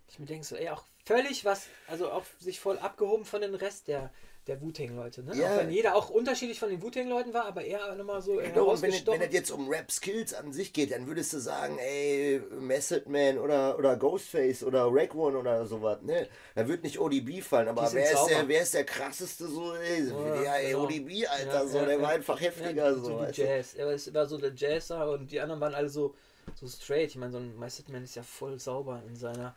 Ich 0.09 0.19
mir 0.19 0.25
denke 0.25 0.45
so, 0.45 0.57
ey, 0.57 0.67
auch 0.67 0.83
völlig 1.05 1.45
was, 1.45 1.67
also 1.87 2.11
auch 2.11 2.25
sich 2.37 2.59
voll 2.59 2.77
abgehoben 2.79 3.23
von 3.23 3.39
den 3.39 3.55
Rest 3.55 3.87
der, 3.87 4.11
der 4.47 4.59
Wu-Tang-Leute. 4.59 5.23
Ne? 5.23 5.35
Ja. 5.35 5.53
Auch 5.53 5.59
wenn 5.59 5.69
jeder 5.69 5.95
auch 5.95 6.09
unterschiedlich 6.09 6.59
von 6.59 6.69
den 6.69 6.81
Wu-Tang-Leuten 6.81 7.33
war, 7.33 7.45
aber 7.45 7.63
er 7.63 7.95
nochmal 7.95 8.21
so. 8.21 8.37
Genau, 8.37 8.71
und 8.71 8.81
wenn, 8.81 8.91
wenn 8.91 9.21
es 9.21 9.33
jetzt 9.33 9.51
um 9.51 9.69
Rap-Skills 9.69 10.33
an 10.33 10.51
sich 10.51 10.73
geht, 10.73 10.91
dann 10.91 11.05
würdest 11.05 11.33
du 11.33 11.39
sagen, 11.39 11.77
ey, 11.77 12.41
Method 12.59 13.03
Man 13.07 13.37
oder, 13.37 13.77
oder 13.77 13.95
Ghostface 13.95 14.63
oder 14.63 14.87
Rag 14.91 15.13
One 15.13 15.37
oder 15.37 15.65
sowas. 15.67 16.01
Ne? 16.01 16.27
Da 16.55 16.67
wird 16.67 16.83
nicht 16.83 16.99
ODB 16.99 17.41
fallen, 17.41 17.67
aber 17.67 17.87
wer 17.93 18.11
ist, 18.11 18.25
der, 18.25 18.47
wer 18.47 18.61
ist 18.63 18.73
der 18.73 18.83
krasseste 18.83 19.47
so? 19.47 19.75
Ey, 19.75 20.07
ja, 20.07 20.43
ja 20.43 20.55
ey, 20.55 20.71
genau. 20.71 20.83
ODB, 20.85 21.27
Alter, 21.27 21.53
ja, 21.53 21.67
so, 21.67 21.77
ja, 21.77 21.85
der 21.85 22.01
war 22.01 22.09
einfach 22.09 22.41
heftiger. 22.41 22.95
so, 22.95 23.03
so 23.03 23.25
die 23.25 23.41
Jazz. 23.41 23.75
Er 23.75 24.13
war 24.13 24.25
so 24.25 24.37
der 24.37 24.53
Jazzer 24.55 25.11
und 25.11 25.31
die 25.31 25.39
anderen 25.39 25.61
waren 25.61 25.75
alle 25.75 25.89
so, 25.89 26.15
so 26.55 26.67
straight. 26.67 27.09
Ich 27.09 27.17
meine, 27.17 27.31
so 27.31 27.37
ein 27.37 27.59
Method 27.59 27.91
Man 27.91 28.03
ist 28.03 28.15
ja 28.15 28.23
voll 28.23 28.59
sauber 28.59 29.03
in 29.07 29.15
seiner 29.15 29.55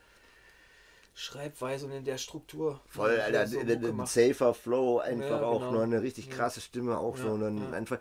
Schreibweise 1.14 1.86
und 1.86 1.92
in 1.92 2.04
der 2.04 2.18
Struktur. 2.18 2.80
Voll, 2.86 3.20
Alter, 3.20 3.46
so 3.46 3.58
ein 3.60 4.06
safer 4.06 4.52
Flow, 4.54 4.98
einfach 4.98 5.40
Ja, 5.40 5.42
auch 5.42 5.60
genau. 5.60 5.72
nur 5.72 5.82
eine 5.84 6.02
richtig 6.02 6.28
krasse 6.30 6.60
Stimme, 6.60 6.98
auch 6.98 7.16
so 7.16 7.36
Ja, 7.38 7.46
ein, 7.48 7.58
ja. 7.58 7.70
einfach, 7.70 7.98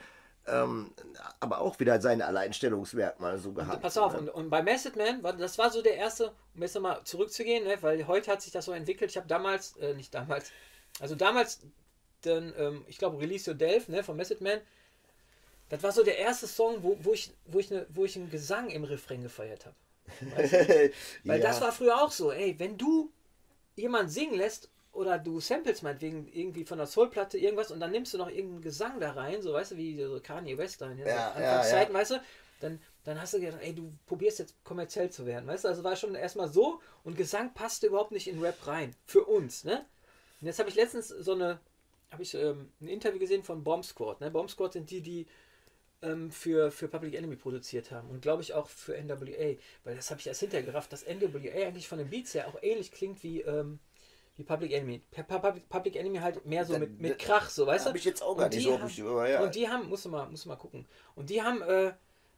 ähm, 0.47 0.91
aber 1.39 1.61
auch 1.61 1.80
wieder 1.80 2.01
sein 2.01 2.22
Alleinstellungsmerkmal 2.22 3.38
so 3.39 3.49
Und 3.49 3.55
gehabt. 3.55 3.82
pass 3.82 3.97
auf, 3.97 4.14
ne? 4.14 4.20
und, 4.20 4.30
und 4.30 4.49
bei 4.49 4.61
Method 4.64 4.97
Man, 4.97 5.38
das 5.38 5.57
war 5.57 5.70
so 5.72 5.82
der 5.82 5.95
erste, 5.95 6.34
um 6.55 6.61
jetzt 6.61 6.76
nochmal 6.76 7.03
zurückzugehen, 7.03 7.64
ne, 7.66 7.78
weil 7.82 8.07
heute 8.07 8.32
hat 8.32 8.41
sich 8.41 8.51
das 8.51 8.66
so 8.66 8.72
entwickelt. 8.74 9.11
Ich 9.11 9.18
habe 9.18 9.28
damals, 9.28 9.78
äh, 9.78 9.93
nicht 9.93 10.14
damals, 10.14 10.51
also 10.99 11.16
damals, 11.16 11.61
dann, 12.22 12.53
ähm, 12.57 12.86
ich 12.88 12.97
glaube, 12.97 13.20
Release 13.20 13.49
Your 13.49 13.55
Delph 13.55 13.88
ne, 13.89 14.03
von 14.03 14.18
Method 14.18 14.43
Man, 14.43 14.59
das 15.70 15.84
war 15.84 15.91
so 15.91 16.03
der 16.03 16.18
erste 16.20 16.47
Song, 16.47 16.84
wo, 16.84 16.97
wo, 17.01 17.14
ich, 17.14 17.32
wo, 17.45 17.59
ich 17.59 17.70
ne, 17.70 17.86
wo 17.89 18.05
ich 18.05 18.16
einen 18.16 18.30
Gesang 18.30 18.70
im 18.70 18.84
Refrain 18.86 19.24
gefeiert 19.24 19.66
habe. 19.66 19.76
Weil 20.35 20.91
ja. 21.23 21.37
das 21.37 21.61
war 21.61 21.71
früher 21.71 22.01
auch 22.01 22.11
so, 22.11 22.31
ey, 22.31 22.57
wenn 22.59 22.77
du 22.77 23.11
jemand 23.75 24.11
singen 24.11 24.35
lässt 24.35 24.69
oder 24.91 25.17
du 25.17 25.39
samples 25.39 25.81
meinetwegen 25.81 26.27
irgendwie 26.31 26.65
von 26.65 26.77
der 26.77 26.87
Soulplatte 26.87 27.37
irgendwas 27.37 27.71
und 27.71 27.79
dann 27.79 27.91
nimmst 27.91 28.13
du 28.13 28.17
noch 28.17 28.29
irgendeinen 28.29 28.61
Gesang 28.61 28.99
da 28.99 29.11
rein, 29.11 29.41
so 29.41 29.53
weißt 29.53 29.71
du, 29.71 29.77
wie 29.77 30.01
so 30.01 30.19
Kanye 30.21 30.57
West 30.57 30.81
da 30.81 30.91
in 30.91 30.97
den 30.97 31.07
Ja, 31.07 31.15
ja, 31.15 31.31
Anfangszeiten, 31.31 31.93
weißt 31.93 32.11
du, 32.11 32.21
dann, 32.59 32.79
dann 33.03 33.19
hast 33.19 33.33
du 33.33 33.39
gedacht, 33.39 33.59
ey, 33.61 33.73
du 33.73 33.91
probierst 34.05 34.39
jetzt 34.39 34.63
kommerziell 34.63 35.09
zu 35.09 35.25
werden, 35.25 35.47
weißt 35.47 35.63
du, 35.63 35.69
also 35.69 35.83
war 35.83 35.95
schon 35.95 36.15
erstmal 36.15 36.47
so 36.47 36.79
und 37.03 37.17
Gesang 37.17 37.53
passte 37.53 37.87
überhaupt 37.87 38.11
nicht 38.11 38.27
in 38.27 38.39
Rap 38.39 38.67
rein, 38.67 38.95
für 39.05 39.25
uns, 39.25 39.63
ne? 39.63 39.85
Und 40.39 40.47
jetzt 40.47 40.59
habe 40.59 40.69
ich 40.69 40.75
letztens 40.75 41.07
so 41.07 41.33
eine, 41.33 41.59
habe 42.11 42.21
ich 42.21 42.35
ähm, 42.35 42.69
ein 42.79 42.87
Interview 42.87 43.19
gesehen 43.19 43.43
von 43.43 43.63
Bomb 43.63 43.85
Squad, 43.85 44.21
ne? 44.21 44.29
Bomb 44.29 44.49
Squad 44.49 44.73
sind 44.73 44.91
die, 44.91 45.01
die 45.01 45.25
ähm, 46.03 46.31
für, 46.31 46.71
für 46.71 46.87
Public 46.87 47.15
Enemy 47.15 47.35
produziert 47.35 47.91
haben 47.91 48.09
und 48.09 48.21
glaube 48.21 48.41
ich 48.43 48.53
auch 48.53 48.67
für 48.69 48.93
NWA, 49.01 49.55
weil 49.83 49.95
das 49.95 50.11
habe 50.11 50.19
ich 50.19 50.27
erst 50.27 50.41
hinterher 50.41 50.65
gerafft, 50.65 50.93
dass 50.93 51.05
NWA 51.05 51.65
eigentlich 51.67 51.87
von 51.87 51.97
den 51.97 52.09
Beats 52.09 52.33
her 52.33 52.47
auch 52.47 52.61
ähnlich 52.61 52.91
klingt 52.91 53.23
wie, 53.23 53.41
ähm, 53.41 53.79
wie 54.35 54.43
Public 54.43 54.71
Enemy. 54.73 55.01
Public, 55.27 55.69
Public 55.69 55.95
Enemy 55.95 56.17
halt 56.19 56.45
mehr 56.45 56.65
so 56.65 56.77
mit, 56.77 56.99
mit 56.99 57.19
Krach, 57.19 57.49
so 57.49 57.65
weißt 57.67 57.85
du? 57.85 57.89
Hab 57.89 57.95
ich 57.95 58.05
jetzt 58.05 58.21
auch 58.21 58.31
Und 58.31 58.37
gar 58.37 58.49
nicht 58.49 58.59
die 58.59 58.63
so 58.63 58.79
haben- 58.79 59.07
aber 59.09 59.29
ja. 59.29 59.41
Und 59.43 59.55
die 59.55 59.67
haben, 59.69 59.89
musst 59.89 60.05
du 60.05 60.09
mal, 60.09 60.27
musst 60.29 60.45
du 60.45 60.49
mal 60.49 60.55
gucken. 60.55 60.85
Und 61.15 61.29
die 61.29 61.41
haben 61.41 61.61
äh, 61.61 61.93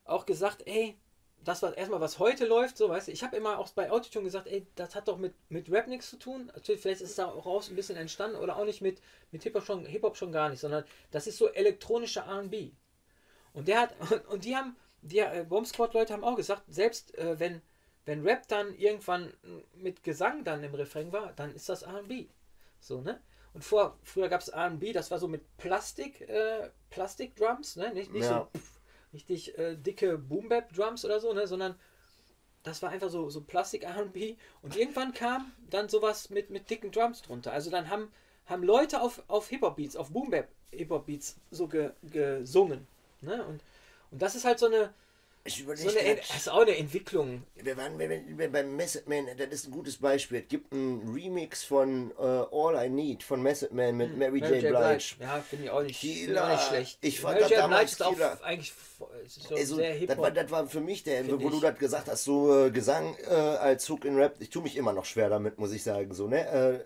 auch 0.06 0.26
gesagt, 0.26 0.64
ey, 0.68 0.98
das 1.44 1.62
war 1.62 1.78
erstmal, 1.78 2.02
was 2.02 2.18
heute 2.20 2.46
läuft, 2.46 2.76
so 2.78 2.90
weißt 2.90 3.08
du, 3.08 3.12
ich 3.12 3.24
habe 3.24 3.36
immer 3.38 3.60
auch 3.60 3.70
bei 3.70 3.92
Autotune 3.92 4.26
gesagt, 4.26 4.48
ey, 4.48 4.66
das 4.76 4.96
hat 4.96 5.08
doch 5.08 5.18
mit, 5.18 5.34
mit 5.50 5.72
Rap 5.72 5.88
nichts 5.88 6.10
zu 6.10 6.18
tun. 6.18 6.52
Natürlich, 6.56 6.82
vielleicht 6.82 7.02
ist 7.02 7.12
es 7.12 7.16
da 7.16 7.28
auch 7.28 7.46
raus 7.46 7.70
ein 7.70 7.76
bisschen 7.76 7.98
entstanden 7.98 8.38
oder 8.38 8.58
auch 8.58 8.66
nicht 8.66 8.82
mit, 8.82 9.00
mit 9.32 9.44
Hip-Hop 9.44 9.64
schon, 9.64 9.86
Hip 9.86 10.04
schon 10.16 10.32
gar 10.32 10.50
nicht, 10.50 10.60
sondern 10.60 10.84
das 11.12 11.28
ist 11.28 11.38
so 11.38 11.48
elektronischer 11.50 12.26
RB. 12.28 12.72
Und 13.56 13.68
der 13.68 13.80
hat, 13.82 13.96
und 14.28 14.46
die 14.46 14.56
haben, 14.56 14.76
die 15.02 15.20
äh, 15.20 15.46
Bomb 15.48 15.66
Squad 15.66 15.94
Leute 15.94 16.14
haben 16.14 16.24
auch 16.24 16.36
gesagt, 16.36 16.64
selbst 16.68 17.18
äh, 17.18 17.40
wenn, 17.40 17.62
wenn 18.06 18.22
Rap 18.22 18.48
dann 18.48 18.76
irgendwann 18.76 19.34
mit 19.76 20.04
Gesang 20.04 20.44
dann 20.44 20.64
im 20.64 20.76
Refrain 20.76 21.12
war, 21.12 21.34
dann 21.34 21.56
ist 21.56 21.70
das 21.70 21.84
RB. 21.88 22.30
So, 22.80 23.02
ne? 23.02 23.20
Und 23.54 23.64
vor, 23.64 23.98
früher 24.04 24.28
gab 24.28 24.42
es 24.42 24.54
RB, 24.54 24.92
das 24.94 25.10
war 25.10 25.18
so 25.18 25.28
mit 25.28 25.42
Plastik, 25.58 26.22
äh, 26.22 26.70
Plastik-Drums, 26.90 27.78
ne? 27.78 27.94
Nicht, 27.94 28.12
nicht 28.12 28.26
Ja. 28.26 28.48
so 28.54 28.60
pff, 28.60 28.80
richtig 29.14 29.58
äh, 29.58 29.76
dicke 29.78 30.18
Boom-Bap-Drums 30.18 31.06
oder 31.06 31.20
so, 31.22 31.34
ne? 31.34 31.48
Sondern 31.48 31.80
das 32.64 32.82
war 32.82 32.90
einfach 32.90 33.10
so, 33.10 33.30
so 33.30 33.42
Plastik-RB. 33.42 34.38
Und 34.62 34.76
irgendwann 34.76 35.14
kam 35.14 35.54
dann 35.70 35.88
sowas 35.88 36.30
mit, 36.30 36.50
mit 36.50 36.70
dicken 36.70 36.92
Drums 36.92 37.22
drunter. 37.22 37.54
Also 37.54 37.72
dann 37.72 37.90
haben, 37.90 38.12
haben 38.46 38.64
Leute 38.64 39.02
auf, 39.02 39.24
auf 39.28 39.48
Hip-Hop-Beats, 39.48 39.96
auf 39.96 40.12
Boom-Bap-Hip-Hop-Beats 40.12 41.38
so 41.52 41.68
ge, 41.68 41.92
gesungen. 42.04 42.88
Ne? 43.26 43.44
Und, 43.46 43.62
und 44.12 44.22
das 44.22 44.36
ist 44.36 44.46
halt 44.46 44.60
so 44.60 44.68
eine, 44.68 44.94
Ich 45.44 45.58
so 45.58 45.64
überlege 45.64 45.90
eine, 46.00 46.16
grad, 46.16 46.30
das 46.30 46.36
ist 46.38 46.50
auch 46.50 46.62
eine 46.62 46.78
Entwicklung. 46.78 47.44
wir 47.56 47.76
waren 47.78 48.00
wir, 48.00 48.10
wir, 48.38 48.52
beim 48.52 48.76
Method 48.76 49.04
Man, 49.08 49.26
das 49.38 49.48
ist 49.50 49.68
ein 49.68 49.72
gutes 49.72 49.98
Beispiel. 49.98 50.40
Es 50.42 50.48
gibt 50.48 50.72
einen 50.74 51.14
Remix 51.14 51.64
von 51.64 52.12
äh, 52.18 52.22
All 52.24 52.86
I 52.86 52.90
Need 52.90 53.24
von 53.24 53.42
Method 53.42 53.74
Man 53.74 53.98
mit 53.98 54.18
Mary, 54.18 54.40
J. 54.40 54.50
Blige. 54.62 54.72
Ja, 55.20 55.42
finde 55.42 55.66
ich 55.66 55.70
auch 55.72 55.82
nicht, 55.84 56.00
Killer. 56.00 56.44
auch 56.46 56.50
nicht 56.52 56.64
schlecht. 56.68 56.98
Ich 57.02 57.20
fand 57.20 57.36
Mary 57.36 57.42
das 57.44 57.50
J. 57.52 57.60
damals 57.60 57.96
Blige 57.98 58.12
ist 58.14 58.22
auch 58.24 58.42
eigentlich 58.44 58.74
so 59.28 59.56
Also, 59.56 59.76
sehr 59.76 60.00
das, 60.08 60.18
war, 60.18 60.32
das 60.32 60.50
war 60.52 60.68
für 60.68 60.80
mich 60.82 61.04
der, 61.04 61.26
Find 61.26 61.42
wo 61.44 61.50
du 61.50 61.56
ich. 61.58 61.62
das 61.62 61.78
gesagt 61.78 62.08
hast, 62.08 62.24
so 62.24 62.66
äh, 62.68 62.72
Gesang 62.72 63.16
äh, 63.30 63.34
als 63.34 63.88
Hook 63.90 64.06
in 64.06 64.16
Rap. 64.16 64.36
Ich 64.40 64.50
tue 64.50 64.64
mich 64.64 64.76
immer 64.78 64.94
noch 64.94 65.06
schwer 65.06 65.30
damit, 65.30 65.60
muss 65.60 65.74
ich 65.74 65.84
sagen. 65.84 66.14
So, 66.14 66.28
ne? 66.28 66.48
Äh, 66.48 66.80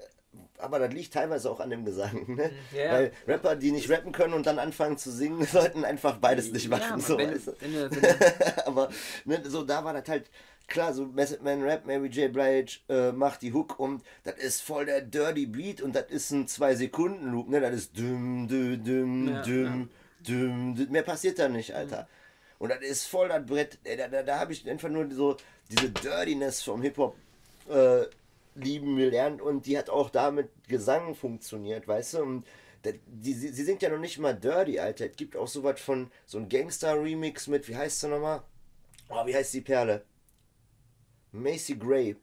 aber 0.60 0.80
das 0.80 0.94
liegt 0.94 1.14
teilweise 1.14 1.50
auch 1.50 1.60
an 1.60 1.70
dem 1.70 1.86
Gesang. 1.86 2.26
Ne? 2.36 2.52
Ja. 2.76 2.92
Weil 2.92 3.12
Rapper, 3.28 3.56
die 3.56 3.72
nicht 3.72 3.90
rappen 3.90 4.12
können 4.12 4.34
und 4.34 4.46
dann 4.46 4.60
anfangen 4.60 4.98
zu 4.98 5.12
singen, 5.12 5.44
sollten 5.52 5.84
einfach 5.86 6.18
beides 6.18 6.52
nicht 6.52 6.70
machen. 6.70 6.84
ja, 6.92 7.00
so, 7.00 7.18
wenn, 7.18 7.32
weißt 7.34 7.48
du? 7.48 7.54
wenn, 7.60 7.74
du- 7.74 7.92
wenn, 7.92 8.02
du- 8.20 8.68
aber 8.68 8.90
ne, 9.26 9.42
so 9.46 9.64
da 9.64 9.84
war 9.84 9.94
das 9.94 10.08
halt 10.08 10.30
klar, 10.68 10.94
so 10.94 11.06
Method 11.08 11.42
Man 11.44 11.64
Rap, 11.64 11.86
Mary 11.88 12.08
J. 12.10 12.32
Blige 12.32 12.74
äh, 12.90 13.12
macht 13.12 13.42
die 13.42 13.52
Hook 13.54 13.80
und 13.80 14.04
das 14.24 14.36
ist 14.36 14.62
voll 14.62 14.86
der 14.86 15.02
Dirty 15.02 15.48
Beat 15.48 15.82
und 15.82 15.96
das 15.96 16.06
ist 16.10 16.30
ein 16.32 16.46
2-Sekunden-Loop, 16.46 17.50
ne? 17.50 17.60
Das 17.62 17.74
ist 17.74 17.98
düm, 17.98 18.48
düm, 18.48 18.84
düm, 18.84 19.28
Ja, 19.30 19.42
düm, 19.42 19.90
düm, 20.28 20.76
düm. 20.76 20.92
Mehr 20.92 21.02
passiert 21.04 21.40
da 21.40 21.50
nicht, 21.50 21.74
Alter. 21.74 22.02
Mhm. 22.04 22.08
Und 22.60 22.70
das 22.70 22.82
ist 22.82 23.08
voll 23.08 23.30
das 23.30 23.44
Brett. 23.46 23.80
Ey, 23.84 23.98
da 23.98 24.08
da, 24.10 24.22
da 24.22 24.38
habe 24.40 24.52
ich 24.54 24.70
einfach 24.70 24.90
nur 24.90 25.10
so 25.12 25.38
diese 25.72 25.90
Dirtiness 25.90 26.62
vom 26.62 26.82
Hip-Hop 26.84 27.16
äh, 27.70 28.02
lieben 28.64 28.96
gelernt 28.98 29.42
und 29.42 29.66
die 29.66 29.78
hat 29.78 29.90
auch 29.90 30.10
da 30.10 30.32
mit 30.32 30.50
Gesang 30.68 31.16
funktioniert, 31.16 31.88
weißt 31.88 32.16
du? 32.16 32.22
Und 32.24 32.46
die, 33.08 33.34
sie, 33.34 33.50
sie 33.50 33.64
singt 33.64 33.82
ja 33.82 33.90
noch 33.90 34.00
nicht 34.00 34.20
mal 34.20 34.34
dirty, 34.34 34.80
Alter. 34.80 35.06
Es 35.08 35.16
gibt 35.18 35.36
auch 35.36 35.48
sowas 35.48 35.80
von 35.82 36.12
so 36.26 36.38
ein 36.38 36.48
Gangster-Remix 36.50 37.48
mit, 37.48 37.68
wie 37.68 37.76
heißt 37.76 38.00
sie 38.00 38.08
nochmal? 38.08 38.42
Oh, 39.10 39.26
wie 39.26 39.36
heißt 39.36 39.54
die 39.54 39.62
Perle? 39.62 40.04
Macy 41.32 41.76
Gray. 41.76 42.16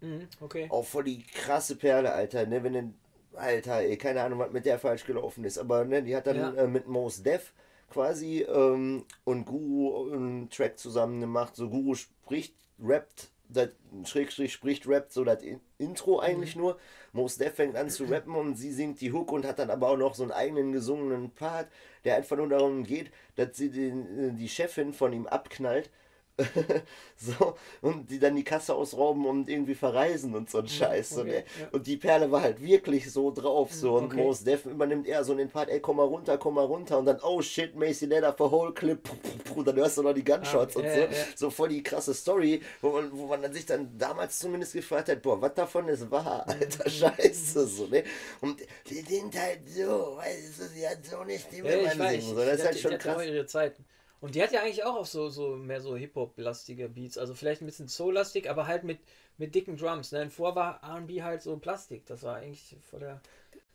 Mhm, 0.00 0.28
okay. 0.40 0.66
Auch 0.70 0.84
voll 0.84 1.04
die 1.04 1.22
krasse 1.22 1.76
Perle, 1.76 2.12
Alter. 2.12 2.46
Ne, 2.46 2.62
wenn 2.64 2.72
denn, 2.72 2.94
Alter, 3.34 3.80
ey, 3.80 3.96
keine 3.96 4.22
Ahnung, 4.22 4.40
was 4.40 4.50
mit 4.52 4.66
der 4.66 4.78
falsch 4.78 5.04
gelaufen 5.04 5.44
ist. 5.44 5.58
Aber 5.58 5.84
ne, 5.84 6.02
die 6.02 6.14
hat 6.16 6.26
dann 6.26 6.36
Ja. 6.36 6.52
äh, 6.54 6.66
mit 6.66 6.86
Mos 6.88 7.22
Def 7.22 7.52
quasi 7.90 8.42
ähm, 8.42 9.04
und 9.24 9.44
Guru 9.44 10.12
einen 10.12 10.50
Track 10.50 10.78
zusammen 10.78 11.20
gemacht. 11.20 11.54
So 11.56 11.68
Guru 11.70 11.94
spricht, 11.94 12.54
rappt, 12.82 13.30
das 13.52 13.70
Schrägstrich 14.04 14.52
spricht, 14.52 14.88
rappt 14.88 15.12
so 15.12 15.24
das 15.24 15.42
In- 15.42 15.60
Intro 15.78 16.20
eigentlich 16.20 16.56
nur. 16.56 16.78
Mos 17.12 17.36
Def 17.36 17.54
fängt 17.54 17.76
an 17.76 17.90
zu 17.90 18.04
rappen 18.04 18.34
und 18.34 18.56
sie 18.56 18.72
singt 18.72 19.00
die 19.00 19.12
Hook 19.12 19.32
und 19.32 19.44
hat 19.44 19.58
dann 19.58 19.70
aber 19.70 19.88
auch 19.90 19.96
noch 19.96 20.14
so 20.14 20.22
einen 20.22 20.32
eigenen 20.32 20.72
gesungenen 20.72 21.30
Part, 21.30 21.68
der 22.04 22.16
einfach 22.16 22.36
nur 22.36 22.48
darum 22.48 22.84
geht, 22.84 23.10
dass 23.36 23.56
sie 23.56 23.70
den, 23.70 24.18
äh, 24.18 24.32
die 24.32 24.48
Chefin 24.48 24.92
von 24.92 25.12
ihm 25.12 25.26
abknallt. 25.26 25.90
so, 27.16 27.54
und 27.82 28.10
die 28.10 28.18
dann 28.18 28.34
die 28.34 28.42
Kasse 28.44 28.74
ausrauben 28.74 29.26
und 29.26 29.48
irgendwie 29.48 29.74
verreisen 29.74 30.34
und 30.34 30.50
so 30.50 30.58
ein 30.58 30.68
Scheiß. 30.68 31.18
okay, 31.18 31.28
ne? 31.28 31.36
ja. 31.60 31.68
Und 31.72 31.86
die 31.86 31.96
Perle 31.96 32.30
war 32.32 32.40
halt 32.42 32.60
wirklich 32.62 33.10
so 33.12 33.30
drauf. 33.30 33.72
So. 33.72 33.96
Und 33.96 34.06
okay. 34.06 34.16
Mos 34.16 34.42
Def 34.42 34.64
übernimmt 34.66 35.06
eher 35.06 35.22
so 35.24 35.34
den 35.34 35.50
Part, 35.50 35.68
ey, 35.68 35.80
komm 35.80 35.98
mal 35.98 36.04
runter, 36.06 36.38
komm 36.38 36.54
mal 36.54 36.64
runter. 36.64 36.98
Und 36.98 37.04
dann, 37.06 37.20
oh 37.22 37.42
shit, 37.42 37.76
Macy 37.76 38.06
Leather 38.06 38.32
for 38.32 38.50
whole 38.50 38.72
clip. 38.72 39.02
Puh, 39.02 39.14
puh, 39.22 39.54
puh, 39.54 39.62
dann 39.62 39.76
hörst 39.76 39.98
du 39.98 40.02
noch 40.02 40.14
die 40.14 40.24
Gunshots 40.24 40.76
Ah, 40.76 40.80
und 40.80 40.84
ja, 40.86 40.94
so. 40.94 41.00
ja. 41.02 41.08
So 41.36 41.50
voll 41.50 41.68
die 41.68 41.82
krasse 41.82 42.14
Story, 42.14 42.60
wo 42.80 42.90
man, 42.90 43.10
wo 43.12 43.26
man 43.26 43.42
dann 43.42 43.52
sich 43.52 43.66
dann 43.66 43.96
damals 43.98 44.38
zumindest 44.38 44.72
gefragt 44.72 45.08
hat, 45.10 45.22
boah, 45.22 45.40
was 45.40 45.54
davon 45.54 45.86
ist 45.88 46.10
wahr, 46.10 46.48
alter 46.48 46.88
Scheiße. 46.88 47.66
So, 47.66 47.86
ne? 47.86 48.04
Und 48.40 48.60
die 48.88 49.00
sind 49.02 49.38
halt 49.38 49.68
so, 49.68 50.16
weißt 50.16 50.60
du, 50.60 50.64
sie 50.64 50.88
hat 50.88 51.04
so 51.04 51.22
nicht 51.24 51.52
die 51.52 51.58
Ja, 51.58 51.64
ich 51.76 51.86
man 51.88 51.98
weiß, 51.98 52.22
singen. 52.24 52.36
So, 52.36 52.44
das 52.44 52.46
die 52.46 52.52
ist 52.54 52.64
halt 52.64 52.74
hat- 52.74 52.80
schon 52.80 52.94
auch 52.94 52.98
krass. 53.16 53.26
ihre 53.26 53.46
Zeiten. 53.46 53.84
Und 54.22 54.36
die 54.36 54.42
hat 54.42 54.52
ja 54.52 54.62
eigentlich 54.62 54.84
auch 54.84 54.94
auf 54.94 55.08
so, 55.08 55.30
so 55.30 55.56
mehr 55.56 55.80
so 55.80 55.96
Hip-Hop-lastige 55.96 56.88
Beats. 56.88 57.18
Also 57.18 57.34
vielleicht 57.34 57.60
ein 57.60 57.66
bisschen 57.66 57.88
Soul-lastig, 57.88 58.48
aber 58.48 58.68
halt 58.68 58.84
mit, 58.84 59.00
mit 59.36 59.52
dicken 59.52 59.76
Drums. 59.76 60.12
Ne? 60.12 60.22
Und 60.22 60.32
vorher 60.32 60.54
war 60.54 60.80
RB 61.00 61.22
halt 61.22 61.42
so 61.42 61.56
Plastik. 61.56 62.06
Das 62.06 62.22
war 62.22 62.36
eigentlich 62.36 62.76
voll 62.88 63.00
der. 63.00 63.20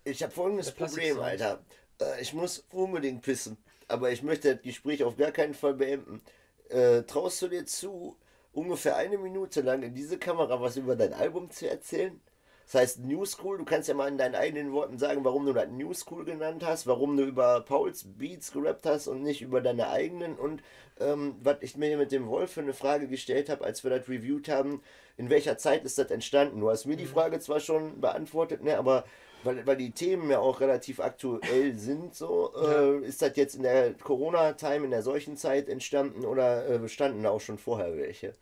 Ich 0.06 0.24
habe 0.24 0.32
folgendes 0.32 0.72
Problem. 0.72 1.20
Alter. 1.20 1.60
Äh, 2.02 2.22
ich 2.22 2.34
muss 2.34 2.64
unbedingt 2.72 3.24
pissen. 3.24 3.58
Aber 3.89 4.10
ich 4.10 4.24
möchte 4.24 4.56
das 4.56 4.64
Gespräch 4.64 5.04
auf 5.04 5.18
gar 5.18 5.32
keinen 5.32 5.54
Fall 5.54 5.74
beenden. 5.74 6.22
Äh, 6.70 7.04
traust 7.04 7.41
du 7.41 7.50
dir 7.50 7.66
zu, 7.66 8.16
ungefähr 8.54 8.95
eine 8.95 9.18
Minute 9.18 9.60
lang 9.60 9.84
in 9.84 9.93
diese 9.93 10.18
Kamera 10.18 10.62
was 10.62 10.78
über 10.78 10.95
dein 10.95 11.14
Album 11.14 11.52
zu 11.52 11.70
erzählen? 11.70 12.22
Das 12.70 12.82
heißt 12.82 12.99
New 12.99 13.26
School, 13.26 13.57
du 13.57 13.63
kannst 13.63 13.88
ja 13.88 13.93
mal 13.93 14.09
in 14.09 14.18
deinen 14.18 14.36
eigenen 14.36 14.74
Worten 14.74 14.99
sagen, 14.99 15.24
warum 15.24 15.45
du 15.45 15.53
das 15.53 15.70
New 15.70 15.93
School 15.93 16.26
genannt 16.26 16.65
hast, 16.65 16.86
warum 16.86 17.15
du 17.15 17.24
über 17.24 17.61
Pauls 17.61 18.03
Beats 18.05 18.51
gerappt 18.51 18.86
hast 18.86 19.07
und 19.07 19.24
nicht 19.24 19.41
über 19.41 19.61
deine 19.61 19.89
eigenen 19.89 20.36
und 20.36 20.61
ähm, 20.99 21.36
was 21.41 21.57
ich 21.61 21.78
mir 21.78 21.95
mit 21.95 22.11
dem 22.11 22.28
Wolf 22.28 22.51
für 22.51 22.61
eine 22.61 22.74
Frage 22.74 23.07
gestellt 23.07 23.49
habe, 23.49 23.63
als 23.63 23.86
wir 23.86 23.91
das 23.91 24.09
reviewed 24.09 24.49
haben, 24.49 24.82
in 25.15 25.30
welcher 25.30 25.57
Zeit 25.57 25.86
ist 25.86 25.97
das 25.97 26.11
entstanden? 26.11 26.59
Du 26.59 26.70
hast 26.70 26.86
mir 26.86 26.97
die 26.97 27.05
Frage 27.05 27.39
zwar 27.39 27.61
schon 27.61 28.01
beantwortet, 28.01 28.61
ne, 28.63 28.78
aber 28.78 29.05
weil, 29.43 29.65
weil 29.65 29.78
die 29.78 29.91
Themen 29.91 30.30
ja 30.30 30.39
auch 30.39 30.59
relativ 30.59 30.99
aktuell 30.99 31.78
sind, 31.78 32.15
so, 32.15 32.51
äh, 32.55 32.97
ist 33.05 33.22
das 33.22 33.32
jetzt 33.36 33.55
in 33.55 33.63
der 33.63 33.93
Corona-Time, 33.93 34.84
in 34.86 34.91
der 34.91 35.03
solchen 35.03 35.38
Zeit 35.38 35.70
entstanden 35.70 36.26
oder 36.26 36.68
äh, 36.68 36.80
bestanden 36.80 37.24
da 37.24 37.30
auch 37.30 37.39
schon 37.39 37.59
vorher 37.59 37.95
welche? 37.95 38.34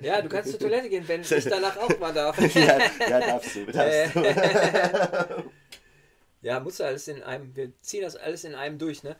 Ja, 0.00 0.20
du 0.20 0.28
kannst 0.28 0.50
zur 0.50 0.58
Toilette 0.58 0.88
gehen, 0.88 1.06
wenn 1.06 1.22
ich 1.22 1.44
danach 1.44 1.76
auch 1.76 1.98
mal 1.98 2.12
darf. 2.12 2.38
ja, 2.54 2.78
ja, 3.08 3.20
darfst 3.20 3.56
du, 3.56 3.66
darfst 3.66 4.16
du. 4.16 5.44
Ja, 6.42 6.60
muss 6.60 6.78
alles 6.82 7.08
in 7.08 7.22
einem. 7.22 7.56
Wir 7.56 7.72
ziehen 7.80 8.02
das 8.02 8.16
alles 8.16 8.44
in 8.44 8.54
einem 8.54 8.78
durch, 8.78 9.02
ne? 9.02 9.16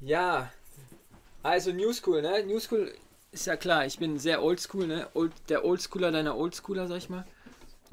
Ja. 0.00 0.52
Also 1.44 1.70
New 1.70 1.92
School, 1.92 2.20
ne? 2.20 2.44
New 2.44 2.58
School 2.58 2.92
ist 3.30 3.46
ja 3.46 3.56
klar, 3.56 3.86
ich 3.86 3.98
bin 3.98 4.18
sehr 4.18 4.42
oldschool, 4.42 4.88
ne? 4.88 5.08
Old, 5.14 5.32
der 5.48 5.64
Oldschooler 5.64 6.10
deiner 6.10 6.36
Oldschooler, 6.36 6.88
sag 6.88 6.96
ich 6.96 7.10
mal. 7.10 7.24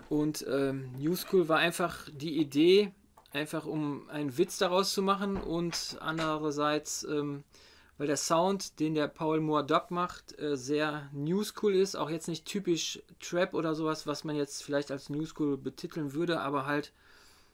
Und 0.10 0.44
ähm, 0.50 0.92
New 0.98 1.16
School 1.16 1.48
war 1.48 1.60
einfach 1.60 2.10
die 2.12 2.40
Idee, 2.40 2.92
einfach 3.34 3.66
um 3.68 4.10
einen 4.10 4.36
Witz 4.38 4.58
daraus 4.58 4.94
zu 4.94 5.04
machen 5.04 5.38
und 5.38 5.98
andererseits, 6.00 7.04
ähm, 7.04 7.44
weil 7.98 8.08
der 8.08 8.18
Sound, 8.18 8.80
den 8.80 8.96
der 8.96 9.08
Paul 9.08 9.40
Moore 9.40 9.66
Dog 9.66 9.92
macht, 9.92 10.38
äh, 10.40 10.58
sehr 10.58 11.10
New 11.14 11.44
School 11.44 11.76
ist, 11.76 11.96
auch 11.96 12.10
jetzt 12.10 12.28
nicht 12.28 12.46
typisch 12.46 13.02
Trap 13.20 13.54
oder 13.54 13.76
sowas, 13.76 14.08
was 14.08 14.24
man 14.24 14.36
jetzt 14.36 14.64
vielleicht 14.64 14.92
als 14.92 15.10
New 15.10 15.26
School 15.26 15.58
betiteln 15.58 16.14
würde, 16.14 16.42
aber 16.42 16.66
halt 16.66 16.94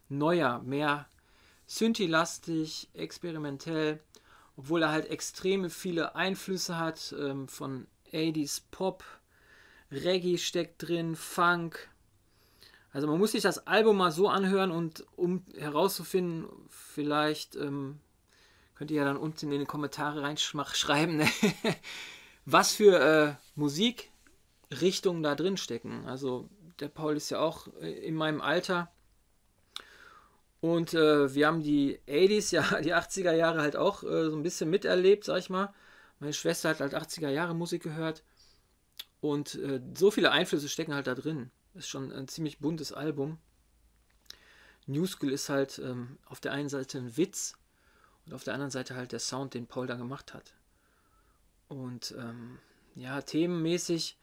neuer, 0.10 0.60
mehr 0.60 1.08
Synthi-lastig, 1.66 2.90
experimentell, 2.94 4.00
obwohl 4.56 4.84
er 4.84 4.92
halt 4.92 5.10
extreme 5.10 5.70
viele 5.70 6.16
Einflüsse 6.16 6.78
hat 6.78 7.14
ähm, 7.20 7.48
von 7.48 7.88
80s 8.14 8.62
Pop, 8.72 9.04
Reggae 9.92 10.38
steckt 10.38 10.88
drin, 10.88 11.16
Funk, 11.16 11.90
also 12.98 13.08
man 13.08 13.20
muss 13.20 13.34
sich 13.34 13.44
das 13.44 13.68
Album 13.68 13.98
mal 13.98 14.12
so 14.12 14.28
anhören 14.28 14.72
und 14.72 15.06
um 15.16 15.46
herauszufinden, 15.56 16.48
vielleicht 16.68 17.56
ähm, 17.56 18.00
könnt 18.78 18.91
ihr 18.91 18.97
ja 18.97 19.05
dann 19.05 19.17
unten 19.17 19.51
in 19.51 19.59
die 19.59 19.65
Kommentare 19.65 20.21
reinschreiben, 20.21 21.17
ne? 21.17 21.28
was 22.45 22.73
für 22.73 22.99
äh, 22.99 23.34
Musikrichtungen 23.55 25.23
da 25.23 25.34
drin 25.36 25.57
stecken. 25.57 26.05
Also 26.05 26.47
der 26.80 26.88
Paul 26.88 27.17
ist 27.17 27.32
ja 27.32 27.39
auch 27.39 27.67
äh, 27.82 27.91
in 27.91 28.13
meinem 28.15 28.39
Alter. 28.39 28.91
Und 30.61 30.93
äh, 30.93 31.34
wir 31.34 31.47
haben 31.47 31.63
die 31.63 31.99
80s, 32.07 32.53
ja, 32.53 32.82
die 32.82 32.93
80er 32.93 33.34
Jahre 33.34 33.61
halt 33.61 33.75
auch 33.75 34.03
äh, 34.03 34.30
so 34.30 34.36
ein 34.36 34.43
bisschen 34.43 34.69
miterlebt, 34.69 35.23
sag 35.23 35.39
ich 35.39 35.49
mal. 35.49 35.73
Meine 36.19 36.34
Schwester 36.34 36.69
hat 36.69 36.80
halt 36.80 36.95
80er 36.95 37.30
Jahre 37.30 37.55
Musik 37.55 37.82
gehört. 37.82 38.23
Und 39.21 39.55
äh, 39.55 39.82
so 39.95 40.11
viele 40.11 40.32
Einflüsse 40.32 40.69
stecken 40.69 40.93
halt 40.93 41.07
da 41.07 41.15
drin. 41.15 41.49
Ist 41.73 41.89
schon 41.89 42.11
ein 42.11 42.28
ziemlich 42.28 42.59
buntes 42.59 42.93
Album. 42.93 43.39
New 44.86 45.05
School 45.07 45.32
ist 45.32 45.49
halt 45.49 45.80
ähm, 45.80 46.17
auf 46.25 46.39
der 46.39 46.53
einen 46.53 46.69
Seite 46.69 46.99
ein 46.99 47.17
Witz 47.17 47.57
und 48.28 48.34
auf 48.34 48.43
der 48.43 48.53
anderen 48.53 48.71
Seite 48.71 48.95
halt 48.95 49.13
der 49.13 49.19
Sound, 49.19 49.53
den 49.53 49.67
Paul 49.67 49.88
da 49.88 49.95
gemacht 49.95 50.34
hat. 50.34 50.53
Und 51.69 52.13
ähm, 52.17 52.59
ja, 52.95 53.21
themenmäßig, 53.21 54.17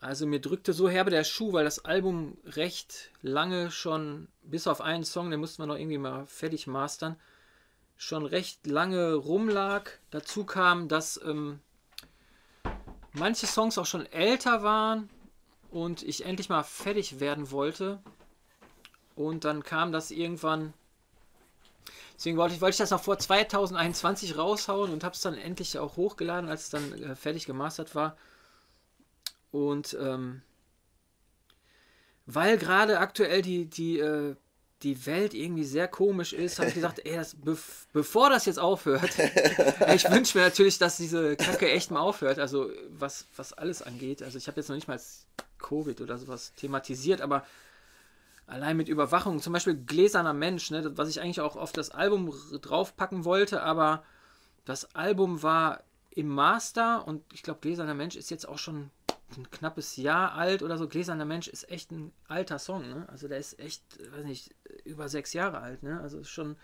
also 0.00 0.26
mir 0.26 0.40
drückte 0.40 0.72
so 0.72 0.88
herbe 0.88 1.10
der 1.10 1.24
Schuh, 1.24 1.52
weil 1.52 1.64
das 1.64 1.84
Album 1.84 2.36
recht 2.44 3.10
lange 3.22 3.70
schon, 3.70 4.28
bis 4.42 4.66
auf 4.66 4.80
einen 4.80 5.04
Song, 5.04 5.30
den 5.30 5.40
mussten 5.40 5.62
wir 5.62 5.66
noch 5.66 5.76
irgendwie 5.76 5.98
mal 5.98 6.26
fertig 6.26 6.66
mastern, 6.66 7.16
schon 7.96 8.26
recht 8.26 8.66
lange 8.66 9.14
rumlag. 9.14 9.90
Dazu 10.10 10.44
kam, 10.44 10.88
dass 10.88 11.20
ähm, 11.24 11.60
manche 13.12 13.46
Songs 13.46 13.78
auch 13.78 13.86
schon 13.86 14.06
älter 14.06 14.62
waren 14.62 15.08
und 15.70 16.02
ich 16.02 16.24
endlich 16.24 16.48
mal 16.48 16.64
fertig 16.64 17.20
werden 17.20 17.50
wollte. 17.50 18.00
Und 19.14 19.44
dann 19.44 19.62
kam 19.62 19.92
das 19.92 20.10
irgendwann. 20.10 20.74
Deswegen 22.16 22.36
wollte 22.36 22.54
ich, 22.54 22.60
wollte 22.60 22.74
ich 22.74 22.78
das 22.78 22.90
noch 22.90 23.02
vor 23.02 23.18
2021 23.18 24.36
raushauen 24.36 24.92
und 24.92 25.04
habe 25.04 25.14
es 25.14 25.20
dann 25.20 25.34
endlich 25.34 25.78
auch 25.78 25.96
hochgeladen, 25.96 26.50
als 26.50 26.64
es 26.64 26.70
dann 26.70 26.92
äh, 26.92 27.14
fertig 27.14 27.46
gemastert 27.46 27.94
war. 27.94 28.16
Und 29.50 29.96
ähm, 30.00 30.42
weil 32.26 32.58
gerade 32.58 32.98
aktuell 32.98 33.40
die, 33.40 33.66
die, 33.66 33.98
äh, 33.98 34.36
die 34.82 35.06
Welt 35.06 35.32
irgendwie 35.32 35.64
sehr 35.64 35.88
komisch 35.88 36.32
ist, 36.32 36.58
habe 36.58 36.68
ich 36.68 36.74
gesagt, 36.74 37.00
ey, 37.04 37.16
das, 37.16 37.34
bev 37.34 37.86
bevor 37.92 38.30
das 38.30 38.46
jetzt 38.46 38.58
aufhört, 38.58 39.10
ich 39.94 40.10
wünsche 40.10 40.36
mir 40.36 40.44
natürlich, 40.44 40.78
dass 40.78 40.98
diese 40.98 41.36
Kacke 41.36 41.70
echt 41.70 41.90
mal 41.90 42.00
aufhört, 42.00 42.38
also 42.38 42.70
was, 42.90 43.26
was 43.34 43.54
alles 43.54 43.82
angeht. 43.82 44.22
Also 44.22 44.38
ich 44.38 44.46
habe 44.46 44.60
jetzt 44.60 44.68
noch 44.68 44.76
nicht 44.76 44.88
mal 44.88 45.00
Covid 45.58 46.00
oder 46.00 46.18
sowas 46.18 46.52
thematisiert, 46.54 47.20
aber 47.20 47.44
allein 48.48 48.76
mit 48.76 48.88
Überwachung, 48.88 49.40
zum 49.40 49.52
Beispiel 49.52 49.76
Gläserner 49.76 50.32
Mensch, 50.32 50.70
ne, 50.70 50.96
was 50.96 51.08
ich 51.08 51.20
eigentlich 51.20 51.40
auch 51.40 51.56
auf 51.56 51.72
das 51.72 51.90
Album 51.90 52.32
draufpacken 52.60 53.24
wollte, 53.24 53.62
aber 53.62 54.02
das 54.64 54.94
Album 54.94 55.42
war 55.42 55.82
im 56.10 56.28
Master 56.28 57.06
und 57.06 57.22
ich 57.32 57.42
glaube, 57.42 57.60
Gläserner 57.60 57.94
Mensch 57.94 58.16
ist 58.16 58.30
jetzt 58.30 58.48
auch 58.48 58.58
schon 58.58 58.90
ein 59.36 59.50
knappes 59.50 59.96
Jahr 59.96 60.32
alt 60.32 60.62
oder 60.62 60.78
so. 60.78 60.88
Gläserner 60.88 61.26
Mensch 61.26 61.48
ist 61.48 61.70
echt 61.70 61.92
ein 61.92 62.12
alter 62.26 62.58
Song, 62.58 62.88
ne? 62.88 63.06
Also 63.08 63.28
der 63.28 63.38
ist 63.38 63.58
echt, 63.58 63.82
weiß 64.12 64.24
nicht, 64.24 64.54
über 64.84 65.08
sechs 65.08 65.34
Jahre 65.34 65.60
alt, 65.60 65.82
ne? 65.82 66.00
Also 66.00 66.24
schon. 66.24 66.56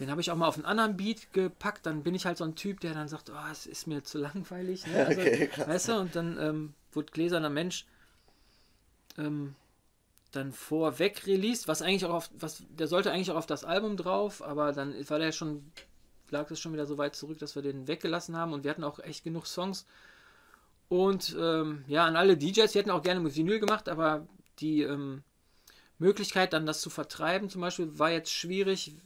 Den 0.00 0.10
habe 0.10 0.20
ich 0.20 0.32
auch 0.32 0.36
mal 0.36 0.48
auf 0.48 0.56
einen 0.56 0.64
anderen 0.64 0.96
Beat 0.96 1.32
gepackt. 1.32 1.86
Dann 1.86 2.02
bin 2.02 2.16
ich 2.16 2.26
halt 2.26 2.36
so 2.36 2.42
ein 2.42 2.56
Typ, 2.56 2.80
der 2.80 2.94
dann 2.94 3.06
sagt, 3.06 3.30
oh, 3.30 3.50
es 3.52 3.66
ist 3.66 3.86
mir 3.86 4.02
zu 4.02 4.18
langweilig. 4.18 4.84
Ne? 4.88 4.94
Also, 5.06 5.20
okay, 5.20 5.50
weißt 5.56 5.88
du, 5.88 5.96
und 6.00 6.16
dann 6.16 6.36
ähm, 6.40 6.74
wurde 6.92 7.12
Gläserner 7.12 7.50
Mensch 7.50 7.86
ähm, 9.18 9.54
dann 10.36 10.52
vorweg 10.52 11.26
released, 11.26 11.68
was 11.68 11.82
eigentlich 11.82 12.04
auch 12.04 12.14
auf, 12.14 12.30
was, 12.38 12.62
der 12.68 12.86
sollte 12.86 13.12
eigentlich 13.12 13.30
auch 13.30 13.36
auf 13.36 13.46
das 13.46 13.64
Album 13.64 13.96
drauf, 13.96 14.42
aber 14.42 14.72
dann 14.72 14.94
war 15.08 15.18
der 15.18 15.32
schon, 15.32 15.70
lag 16.30 16.50
es 16.50 16.60
schon 16.60 16.72
wieder 16.72 16.86
so 16.86 16.98
weit 16.98 17.16
zurück, 17.16 17.38
dass 17.38 17.54
wir 17.54 17.62
den 17.62 17.88
weggelassen 17.88 18.36
haben 18.36 18.52
und 18.52 18.64
wir 18.64 18.70
hatten 18.70 18.84
auch 18.84 18.98
echt 18.98 19.24
genug 19.24 19.46
Songs. 19.46 19.86
Und 20.88 21.34
ähm, 21.38 21.84
ja, 21.88 22.04
an 22.04 22.16
alle 22.16 22.36
DJs, 22.36 22.74
wir 22.74 22.80
hätten 22.80 22.90
auch 22.90 23.02
gerne 23.02 23.20
mit 23.20 23.34
Vinyl 23.34 23.58
gemacht, 23.58 23.88
aber 23.88 24.26
die 24.60 24.82
ähm, 24.82 25.22
Möglichkeit, 25.98 26.52
dann 26.52 26.66
das 26.66 26.80
zu 26.80 26.90
vertreiben, 26.90 27.48
zum 27.48 27.60
Beispiel, 27.60 27.98
war 27.98 28.10
jetzt 28.10 28.30
schwierig. 28.30 28.96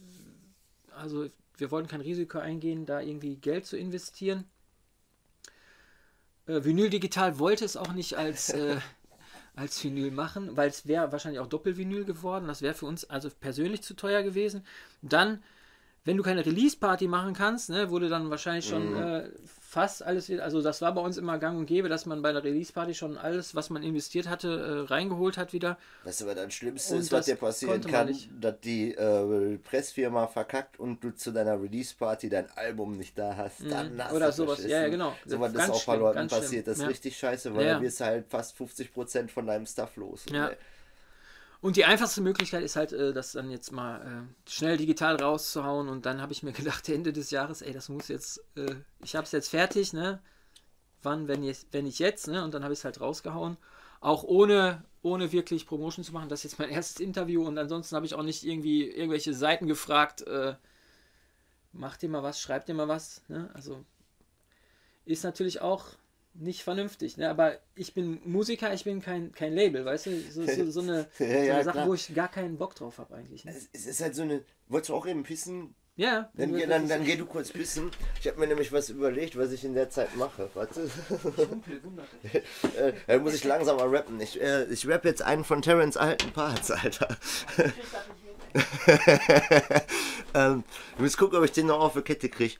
Also, 0.91 1.29
wir 1.57 1.71
wollten 1.71 1.89
kein 1.89 2.01
Risiko 2.01 2.39
eingehen, 2.39 2.85
da 2.85 2.99
irgendwie 2.99 3.35
Geld 3.35 3.65
zu 3.65 3.77
investieren. 3.77 4.45
Äh, 6.45 6.63
Vinyl 6.63 6.89
Digital 6.89 7.39
wollte 7.39 7.65
es 7.65 7.77
auch 7.77 7.93
nicht 7.93 8.17
als, 8.17 8.49
äh, 8.53 8.77
als 9.59 9.83
Vinyl 9.83 10.11
machen, 10.11 10.55
weil 10.55 10.69
es 10.69 10.87
wäre 10.87 11.11
wahrscheinlich 11.11 11.41
auch 11.41 11.47
Doppelvinyl 11.47 12.05
geworden. 12.05 12.47
Das 12.47 12.61
wäre 12.61 12.73
für 12.73 12.85
uns 12.85 13.09
also 13.09 13.29
persönlich 13.29 13.83
zu 13.83 13.93
teuer 13.93 14.23
gewesen. 14.23 14.65
Dann, 15.01 15.43
wenn 16.05 16.15
du 16.17 16.23
keine 16.23 16.45
Release-Party 16.45 17.07
machen 17.07 17.33
kannst, 17.33 17.69
ne, 17.69 17.89
wurde 17.89 18.07
dann 18.07 18.29
wahrscheinlich 18.29 18.67
schon 18.67 18.91
mhm. 18.91 19.01
äh, 19.01 19.29
fast 19.69 20.01
alles 20.01 20.29
wieder, 20.29 20.43
also 20.43 20.63
das 20.63 20.81
war 20.81 20.95
bei 20.95 21.01
uns 21.01 21.17
immer 21.17 21.37
gang 21.37 21.55
und 21.59 21.67
gäbe, 21.67 21.89
dass 21.89 22.07
man 22.07 22.23
bei 22.23 22.33
der 22.33 22.43
Release-Party 22.43 22.95
schon 22.95 23.19
alles, 23.19 23.53
was 23.53 23.69
man 23.69 23.83
investiert 23.83 24.27
hatte, 24.27 24.87
äh, 24.87 24.91
reingeholt 24.91 25.37
hat 25.37 25.53
wieder. 25.53 25.77
Weißt 26.05 26.21
du, 26.21 26.25
was 26.25 26.33
das 26.33 26.53
Schlimmste 26.55 26.95
und 26.95 27.01
ist, 27.01 27.11
was 27.11 27.27
dir 27.27 27.35
passieren 27.35 27.79
kann, 27.81 28.17
dass 28.41 28.59
die 28.61 28.95
äh, 28.95 29.59
Pressfirma 29.59 30.25
verkackt 30.25 30.79
und 30.79 31.03
du 31.03 31.11
zu 31.11 31.31
deiner 31.31 31.61
Release-Party 31.61 32.29
dein 32.29 32.49
Album 32.57 32.97
nicht 32.97 33.15
da 33.15 33.35
hast. 33.37 33.61
Mhm. 33.61 33.69
Dann 33.69 34.03
hast 34.03 34.13
Oder 34.13 34.31
sowas, 34.31 34.63
ja, 34.63 34.81
ja, 34.81 34.87
genau. 34.87 35.15
So 35.27 35.39
was 35.39 35.53
ist 35.53 35.69
auch 35.69 35.85
bei 35.85 35.97
Leuten 35.97 36.27
passiert. 36.27 36.65
Das 36.65 36.77
ist 36.77 36.83
ja. 36.83 36.89
richtig 36.89 37.15
scheiße, 37.15 37.53
weil 37.53 37.67
ja. 37.67 37.73
dann 37.73 37.83
wirst 37.83 37.99
du 37.99 38.05
halt 38.05 38.25
fast 38.27 38.57
50% 38.57 39.29
von 39.29 39.45
deinem 39.45 39.67
Stuff 39.67 39.97
los. 39.97 40.25
Ja. 40.31 40.47
Und, 40.47 40.57
und 41.61 41.75
die 41.75 41.85
einfachste 41.85 42.21
Möglichkeit 42.21 42.63
ist 42.63 42.77
halt, 42.77 42.93
äh, 42.93 43.11
das 43.11 43.33
dann 43.33 43.51
jetzt 43.51 43.71
mal 43.71 43.99
äh, 43.99 44.49
schnell 44.49 44.77
digital 44.77 45.17
rauszuhauen. 45.17 45.89
Und 45.89 46.05
dann 46.05 46.21
habe 46.21 46.31
ich 46.31 46.43
mir 46.43 46.51
gedacht, 46.53 46.87
Ende 46.87 47.11
des 47.11 47.31
Jahres, 47.31 47.61
ey, 47.61 47.73
das 47.73 47.89
muss 47.89 48.07
jetzt, 48.07 48.43
äh, 48.55 48.75
ich 49.03 49.15
habe 49.15 49.25
es 49.25 49.31
jetzt 49.31 49.49
fertig, 49.49 49.93
ne? 49.93 50.21
Wann, 51.01 51.27
wenn, 51.27 51.43
ich, 51.43 51.65
wenn 51.71 51.85
ich 51.85 51.99
jetzt, 51.99 52.27
ne? 52.27 52.43
Und 52.43 52.53
dann 52.53 52.63
habe 52.63 52.73
ich 52.73 52.79
es 52.79 52.85
halt 52.85 53.01
rausgehauen. 53.01 53.57
Auch 54.01 54.23
ohne, 54.23 54.83
ohne 55.01 55.31
wirklich 55.33 55.65
Promotion 55.67 56.05
zu 56.05 56.13
machen. 56.13 56.29
Das 56.29 56.39
ist 56.39 56.51
jetzt 56.51 56.59
mein 56.59 56.69
erstes 56.71 57.01
Interview. 57.01 57.45
Und 57.45 57.57
ansonsten 57.57 57.95
habe 57.95 58.05
ich 58.05 58.13
auch 58.13 58.23
nicht 58.23 58.45
irgendwie 58.45 58.89
irgendwelche 58.89 59.33
Seiten 59.33 59.67
gefragt, 59.67 60.21
äh, 60.21 60.55
macht 61.73 62.03
ihr 62.03 62.09
mal 62.09 62.23
was, 62.23 62.39
schreibt 62.39 62.69
ihr 62.69 62.75
mal 62.75 62.87
was. 62.87 63.21
Ne? 63.27 63.49
Also 63.53 63.83
ist 65.05 65.23
natürlich 65.23 65.61
auch 65.61 65.87
nicht 66.39 66.63
vernünftig. 66.63 67.17
Ne? 67.17 67.29
Aber 67.29 67.57
ich 67.75 67.93
bin 67.93 68.19
Musiker, 68.25 68.73
ich 68.73 68.83
bin 68.83 69.01
kein, 69.01 69.31
kein 69.31 69.53
Label, 69.53 69.85
weißt 69.85 70.07
du? 70.07 70.21
So, 70.31 70.45
so, 70.45 70.71
so 70.71 70.81
eine, 70.81 71.07
so 71.17 71.23
eine 71.23 71.63
Sache, 71.63 71.71
klar. 71.71 71.87
wo 71.87 71.93
ich 71.93 72.13
gar 72.13 72.29
keinen 72.29 72.57
Bock 72.57 72.75
drauf 72.75 72.97
habe 72.97 73.15
eigentlich. 73.15 73.45
Ne? 73.45 73.53
Es 73.73 73.85
ist 73.85 74.01
halt 74.01 74.15
so 74.15 74.23
eine. 74.23 74.43
Wolltest 74.67 74.89
du 74.89 74.95
auch 74.95 75.05
eben 75.05 75.23
pissen? 75.23 75.75
Ja. 75.99 76.29
Dann, 76.33 76.55
geh, 76.55 76.65
dann, 76.65 76.87
dann 76.87 77.03
geh 77.03 77.17
du 77.17 77.25
kurz 77.25 77.51
pissen. 77.51 77.91
Ich 78.21 78.27
habe 78.27 78.39
mir 78.39 78.47
nämlich 78.47 78.71
was 78.71 78.89
überlegt, 78.89 79.37
was 79.37 79.51
ich 79.51 79.65
in 79.65 79.73
der 79.73 79.89
Zeit 79.89 80.15
mache. 80.15 80.49
Warte. 80.53 80.83
äh, 82.77 82.93
dann 83.05 83.21
muss 83.21 83.33
ich 83.33 83.43
langsam 83.43 83.75
mal 83.75 83.89
rappen. 83.89 84.17
Ich, 84.21 84.41
äh, 84.41 84.63
ich 84.71 84.87
rap 84.87 85.03
jetzt 85.03 85.21
einen 85.21 85.43
von 85.43 85.61
Terrence 85.61 85.97
alten 85.97 86.31
Parts, 86.31 86.71
Alter. 86.71 87.17
ähm, 90.33 90.63
ich 90.95 91.01
muss 91.01 91.17
gucken, 91.17 91.37
ob 91.37 91.43
ich 91.43 91.51
den 91.51 91.67
noch 91.67 91.81
auf 91.81 91.95
die 91.95 92.01
Kette 92.01 92.29
kriege. 92.29 92.55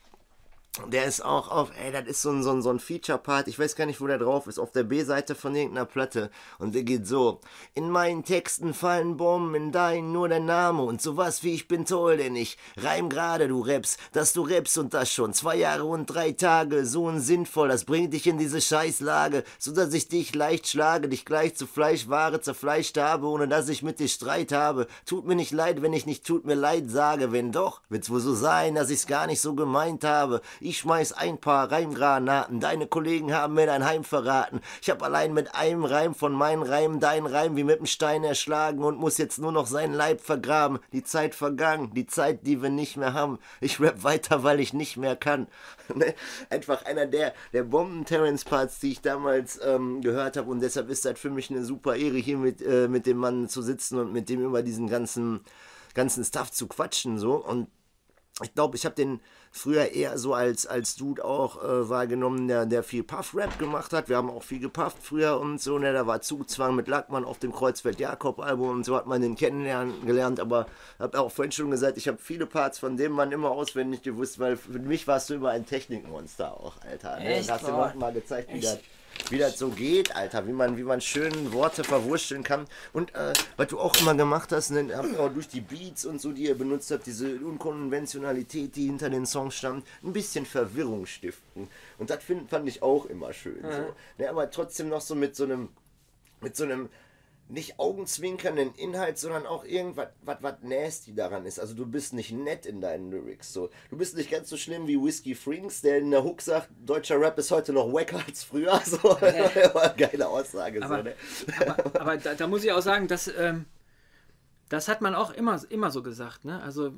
Der 0.88 1.05
ist 1.05 1.23
auch 1.23 1.49
auf, 1.49 1.71
ey, 1.84 1.91
das 1.91 2.05
ist 2.05 2.21
so 2.21 2.32
ein, 2.32 2.41
so 2.41 2.51
ein, 2.51 2.61
so 2.61 2.69
ein 2.69 2.80
Feature-Part, 2.80 3.47
ich 3.47 3.59
weiß 3.59 3.75
gar 3.75 3.86
nicht, 3.86 4.01
wo 4.01 4.07
der 4.07 4.17
drauf 4.17 4.47
ist, 4.47 4.57
auf 4.57 4.71
der 4.71 4.84
B-Seite 4.84 5.36
von 5.36 5.55
irgendeiner 5.55 5.86
Platte. 5.86 6.32
Und 6.57 6.73
der 6.73 6.84
geht 6.84 7.05
so: 7.05 7.41
In 7.75 7.89
meinen 7.89 8.23
Texten 8.23 8.73
fallen 8.73 9.17
Bomben, 9.17 9.53
in 9.55 9.71
deinen 9.71 10.11
nur 10.11 10.30
der 10.30 10.39
Name. 10.39 10.82
Und 10.84 11.01
sowas 11.01 11.43
wie 11.43 11.53
ich 11.53 11.67
bin 11.67 11.86
toll, 11.86 12.17
denn 12.17 12.36
ich 12.36 12.57
reim 12.77 13.09
gerade, 13.09 13.47
du 13.47 13.61
Raps, 13.61 13.97
dass 14.13 14.34
du 14.34 14.41
rappst. 14.41 14.77
Und 14.77 14.93
das 14.93 15.11
schon. 15.11 15.34
Zwei 15.34 15.57
Jahre 15.57 15.86
und 15.86 16.07
drei 16.07 16.32
Tage, 16.32 16.86
so 16.86 17.07
ein 17.07 17.19
sinnvoll, 17.19 17.67
das 17.67 17.86
bringt 17.86 18.13
dich 18.13 18.25
in 18.25 18.38
diese 18.38 18.61
Scheißlage, 18.61 19.43
so 19.59 19.71
dass 19.71 19.93
ich 19.93 20.07
dich 20.07 20.34
leicht 20.34 20.67
schlage, 20.67 21.09
dich 21.09 21.25
gleich 21.25 21.55
zu 21.55 21.67
Fleischware 21.67 22.41
zerfleischt 22.41 22.97
habe, 22.97 23.27
ohne 23.27 23.47
dass 23.47 23.69
ich 23.69 23.84
mit 23.84 23.99
dir 23.99 24.07
Streit 24.07 24.51
habe. 24.51 24.88
Tut 25.05 25.25
mir 25.27 25.36
nicht 25.36 25.51
leid, 25.51 25.82
wenn 25.82 25.93
ich 25.93 26.05
nicht 26.05 26.25
tut 26.25 26.45
mir 26.45 26.55
leid 26.55 26.89
sage, 26.89 27.32
wenn 27.32 27.51
doch, 27.51 27.82
wird's 27.89 28.09
wohl 28.09 28.21
so 28.21 28.34
sein, 28.34 28.75
dass 28.75 28.89
ich's 28.89 29.07
gar 29.07 29.27
nicht 29.27 29.41
so 29.41 29.53
gemeint 29.53 30.03
habe 30.03 30.41
schmeiß 30.74 31.13
ein 31.13 31.39
paar 31.39 31.72
Reimgranaten. 31.72 32.59
Deine 32.59 32.88
Kollegen 32.88 33.34
haben 33.34 33.55
mir 33.55 33.65
dein 33.65 33.86
Heim 33.86 34.03
verraten. 34.03 34.61
Ich 34.82 34.89
hab 34.89 35.01
allein 35.03 35.34
mit 35.34 35.55
einem 35.55 35.86
Reim 35.86 36.13
von 36.13 36.32
meinen 36.32 36.63
Reimen 36.63 36.99
deinen 36.99 37.26
Reim 37.26 37.55
wie 37.55 37.63
mit 37.63 37.80
dem 37.80 37.86
Stein 37.86 38.24
erschlagen 38.24 38.84
und 38.84 38.97
muss 38.97 39.17
jetzt 39.17 39.39
nur 39.39 39.51
noch 39.51 39.67
seinen 39.67 39.93
Leib 39.93 40.22
vergraben. 40.22 40.80
Die 40.93 41.03
Zeit 41.03 41.36
vergangen, 41.36 41.93
die 41.93 42.05
Zeit, 42.05 42.45
die 42.45 42.61
wir 42.61 42.70
nicht 42.70 42.97
mehr 42.97 43.13
haben. 43.13 43.39
Ich 43.61 43.80
rap 43.80 44.03
weiter, 44.03 44.43
weil 44.43 44.59
ich 44.59 44.74
nicht 44.74 44.97
mehr 44.97 45.15
kann. 45.15 45.47
Ne? 45.95 46.13
Einfach 46.51 46.86
einer 46.86 47.07
der, 47.07 47.34
der 47.51 47.63
Bomben-Terrence-Parts, 47.63 48.78
die 48.78 48.91
ich 48.91 49.01
damals 49.01 49.59
ähm, 49.63 50.01
gehört 50.01 50.38
habe 50.38 50.51
und 50.51 50.59
deshalb 50.59 50.88
ist 50.91 51.03
das 51.03 51.20
für 51.20 51.32
mich 51.32 51.49
eine 51.49 51.65
super 51.65 51.95
Ehre, 51.95 52.17
hier 52.17 52.38
mit, 52.38 52.61
äh, 52.61 52.88
mit 52.88 53.07
dem 53.07 53.17
Mann 53.17 53.49
zu 53.49 53.63
sitzen 53.63 53.97
und 53.97 54.13
mit 54.13 54.30
dem 54.30 54.43
über 54.43 54.61
diesen 54.61 54.88
ganzen, 54.88 55.39
ganzen 55.95 56.24
Stuff 56.24 56.51
zu 56.51 56.67
quatschen 56.67 57.17
so 57.17 57.43
und 57.43 57.70
ich 58.43 58.53
glaube, 58.53 58.75
ich 58.77 58.85
habe 58.85 58.95
den 58.95 59.19
früher 59.51 59.91
eher 59.91 60.17
so 60.17 60.33
als, 60.33 60.67
als 60.67 60.95
Dude 60.95 61.23
auch 61.25 61.63
äh, 61.63 61.89
wahrgenommen, 61.89 62.47
der, 62.47 62.65
der 62.65 62.83
viel 62.83 63.03
Puff-Rap 63.03 63.57
gemacht 63.59 63.93
hat. 63.93 64.09
Wir 64.09 64.17
haben 64.17 64.29
auch 64.29 64.43
viel 64.43 64.59
gepufft 64.59 64.97
früher 65.01 65.39
und 65.39 65.59
so. 65.59 65.79
Ne? 65.79 65.91
Da 65.93 66.05
war 66.07 66.21
Zugzwang 66.21 66.75
mit 66.75 66.87
Lackmann 66.87 67.25
auf 67.25 67.39
dem 67.39 67.51
Kreuzfeld-Jakob-Album 67.51 68.69
und 68.69 68.83
so 68.83 68.95
hat 68.95 69.07
man 69.07 69.21
den 69.21 69.35
kennenlernen 69.35 70.05
gelernt. 70.05 70.39
Aber 70.39 70.67
ich 70.95 70.99
habe 70.99 71.19
auch 71.19 71.31
vorhin 71.31 71.51
schon 71.51 71.71
gesagt, 71.71 71.97
ich 71.97 72.07
habe 72.07 72.17
viele 72.19 72.45
Parts 72.45 72.79
von 72.79 72.97
dem 72.97 73.13
Mann 73.13 73.31
immer 73.31 73.51
auswendig 73.51 74.03
gewusst, 74.03 74.39
weil 74.39 74.57
für 74.57 74.79
mich 74.79 75.07
warst 75.07 75.29
du 75.29 75.35
immer 75.35 75.49
ein 75.49 75.65
Technikmonster 75.65 76.53
auch, 76.53 76.81
Alter. 76.81 77.19
Ne? 77.19 77.35
Echt? 77.35 77.51
hast 77.51 77.67
du 77.67 77.71
mal 77.71 78.13
gezeigt, 78.13 78.49
wie 78.53 78.59
Echt? 78.59 78.81
Wie 79.30 79.38
das 79.38 79.59
so 79.59 79.70
geht, 79.70 80.15
Alter, 80.15 80.47
wie 80.47 80.51
man, 80.51 80.78
wie 80.78 80.84
man 80.84 81.01
schön 81.01 81.53
Worte 81.53 81.84
verwursteln 81.84 82.43
kann. 82.43 82.65
Und 82.93 83.13
äh, 83.15 83.34
was 83.57 83.67
du 83.67 83.80
auch 83.80 83.95
immer 83.99 84.15
gemacht 84.15 84.51
hast, 84.51 84.72
ne, 84.72 84.89
auch 85.20 85.30
durch 85.30 85.47
die 85.47 85.61
Beats 85.61 86.05
und 86.05 86.22
so, 86.22 86.32
die 86.32 86.43
ihr 86.43 86.57
benutzt 86.57 86.91
habt, 86.91 87.05
diese 87.05 87.36
Unkonventionalität, 87.36 88.76
die 88.76 88.86
hinter 88.86 89.09
den 89.09 89.26
Songs 89.26 89.55
stand, 89.55 89.86
ein 90.03 90.13
bisschen 90.13 90.45
Verwirrung 90.45 91.05
stiften. 91.05 91.67
Und 91.97 92.09
das 92.09 92.24
find, 92.24 92.49
fand 92.49 92.67
ich 92.67 92.82
auch 92.82 93.05
immer 93.05 93.34
schön. 93.34 93.61
So. 93.61 93.93
Ne, 94.17 94.30
aber 94.30 94.49
trotzdem 94.49 94.89
noch 94.89 95.01
so 95.01 95.15
mit 95.15 95.36
so 95.36 95.43
einem, 95.43 95.70
mit 96.41 96.55
so 96.55 96.63
einem 96.63 96.89
nicht 97.50 97.80
augenzwinkernden 97.80 98.74
Inhalt, 98.76 99.18
sondern 99.18 99.45
auch 99.45 99.66
irgendwas, 99.66 100.10
was, 100.22 100.38
was 100.41 100.56
nasty 100.62 101.14
daran 101.14 101.45
ist. 101.45 101.60
Also 101.60 101.74
du 101.74 101.86
bist 101.86 102.14
nicht 102.14 102.32
nett 102.32 102.66
in 102.66 102.80
deinen 102.80 103.12
Lyrics. 103.12 103.52
So. 103.52 103.70
Du 103.89 103.97
bist 103.97 104.16
nicht 104.16 104.30
ganz 104.30 104.50
so 104.50 104.58
schlimm 104.58 104.88
wie 104.88 105.02
Whiskey 105.02 105.36
Frinks, 105.36 105.82
der 105.82 105.97
in 105.97 106.12
der 106.12 106.24
Hook 106.24 106.41
sagt, 106.41 106.70
deutscher 106.86 107.20
Rap 107.20 107.38
ist 107.39 107.52
heute 107.52 107.74
noch 107.74 107.91
wacker 107.91 108.22
als 108.26 108.43
früher. 108.43 108.80
So. 108.89 109.18
Geile 109.97 110.28
Aussage. 110.28 110.82
Aber, 110.84 110.97
so, 110.97 111.04
ne? 111.04 111.16
aber, 111.60 112.02
aber 112.02 112.18
da, 112.18 112.34
da 112.34 112.47
muss 112.47 112.64
ich 112.64 112.72
auch 112.72 112.82
sagen, 112.82 113.08
dass 113.08 113.28
ähm, 113.28 113.66
das 114.70 114.88
hat 114.88 115.02
man 115.02 115.16
auch 115.16 115.32
immer, 115.32 115.60
immer 115.70 115.89
so 115.89 116.04
gesagt. 116.04 116.45
Ne? 116.45 116.62
Also 116.62 116.93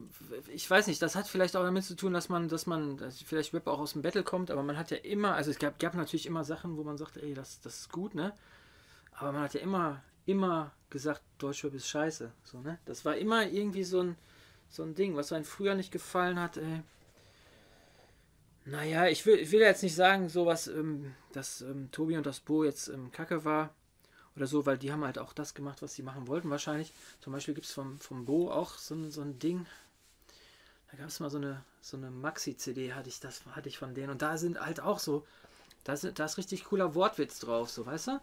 ich 0.53 0.69
weiß 0.69 0.87
nicht, 0.87 1.01
das 1.01 1.15
hat 1.15 1.27
vielleicht 1.27 1.55
auch 1.55 1.63
damit 1.63 1.85
zu 1.85 1.95
tun, 1.95 2.13
dass 2.13 2.27
man, 2.27 2.49
dass 2.49 2.65
man, 2.65 2.97
dass 2.97 3.21
vielleicht 3.21 3.53
Rap 3.53 3.67
auch 3.67 3.79
aus 3.79 3.93
dem 3.93 4.01
Battle 4.01 4.23
kommt, 4.23 4.51
aber 4.51 4.61
man 4.61 4.77
hat 4.77 4.91
ja 4.91 4.97
immer, 4.97 5.35
also 5.35 5.51
es 5.51 5.57
gab, 5.57 5.79
gab 5.79 5.95
natürlich 5.95 6.25
immer 6.25 6.43
Sachen, 6.43 6.77
wo 6.77 6.83
man 6.83 6.97
sagt, 6.97 7.17
ey, 7.17 7.33
das, 7.33 7.61
das 7.61 7.79
ist 7.79 7.91
gut, 7.91 8.13
ne? 8.13 8.33
Aber 9.13 9.31
man 9.31 9.43
hat 9.43 9.53
ja 9.53 9.61
immer, 9.61 10.03
immer 10.25 10.71
gesagt, 10.89 11.21
Deutschrap 11.39 11.73
ist 11.73 11.87
scheiße. 11.89 12.31
So, 12.43 12.59
ne? 12.61 12.79
Das 12.85 13.05
war 13.05 13.15
immer 13.17 13.47
irgendwie 13.47 13.83
so 13.83 14.01
ein, 14.01 14.17
so 14.69 14.83
ein 14.83 14.95
Ding, 14.95 15.15
was 15.15 15.31
einem 15.33 15.45
früher 15.45 15.75
nicht 15.75 15.91
gefallen 15.91 16.39
hat, 16.39 16.57
ey. 16.57 16.81
Naja, 18.65 19.07
ich 19.07 19.25
will, 19.25 19.35
ich 19.39 19.51
will 19.51 19.61
jetzt 19.61 19.81
nicht 19.83 19.95
sagen, 19.95 20.29
so 20.29 20.45
was, 20.45 20.67
ähm, 20.67 21.13
dass 21.33 21.61
ähm, 21.61 21.89
Tobi 21.91 22.17
und 22.17 22.25
das 22.25 22.39
Bo 22.39 22.63
jetzt 22.63 22.89
ähm, 22.89 23.11
kacke 23.11 23.43
war 23.43 23.73
oder 24.35 24.47
so, 24.47 24.65
weil 24.65 24.77
die 24.77 24.91
haben 24.91 25.05
halt 25.05 25.19
auch 25.19 25.33
das 25.33 25.53
gemacht, 25.55 25.81
was 25.81 25.95
sie 25.95 26.03
machen 26.03 26.27
wollten 26.27 26.49
wahrscheinlich. 26.51 26.93
Zum 27.21 27.33
Beispiel 27.33 27.55
gibt 27.55 27.67
es 27.67 27.73
vom, 27.73 27.99
vom 27.99 28.25
Bo 28.25 28.51
auch 28.51 28.77
so, 28.77 28.95
ein- 28.95 29.11
so 29.11 29.21
ein 29.21 29.39
Ding. 29.39 29.65
Da 30.91 30.97
gab 30.97 31.07
es 31.07 31.19
mal 31.19 31.29
so 31.29 31.37
eine, 31.37 31.63
so 31.81 31.97
eine 31.97 32.11
Maxi-CD, 32.11 32.93
hatte 32.93 33.09
ich, 33.09 33.19
das 33.19 33.45
hatte 33.51 33.69
ich 33.69 33.77
von 33.77 33.93
denen. 33.95 34.09
Und 34.11 34.21
da 34.21 34.37
sind 34.37 34.59
halt 34.59 34.79
auch 34.81 34.99
so, 34.99 35.25
da, 35.85 35.97
sind, 35.97 36.19
da 36.19 36.25
ist 36.25 36.37
richtig 36.37 36.65
cooler 36.65 36.95
Wortwitz 36.95 37.39
drauf, 37.39 37.69
so, 37.69 37.85
weißt 37.85 38.07
du? 38.09 38.21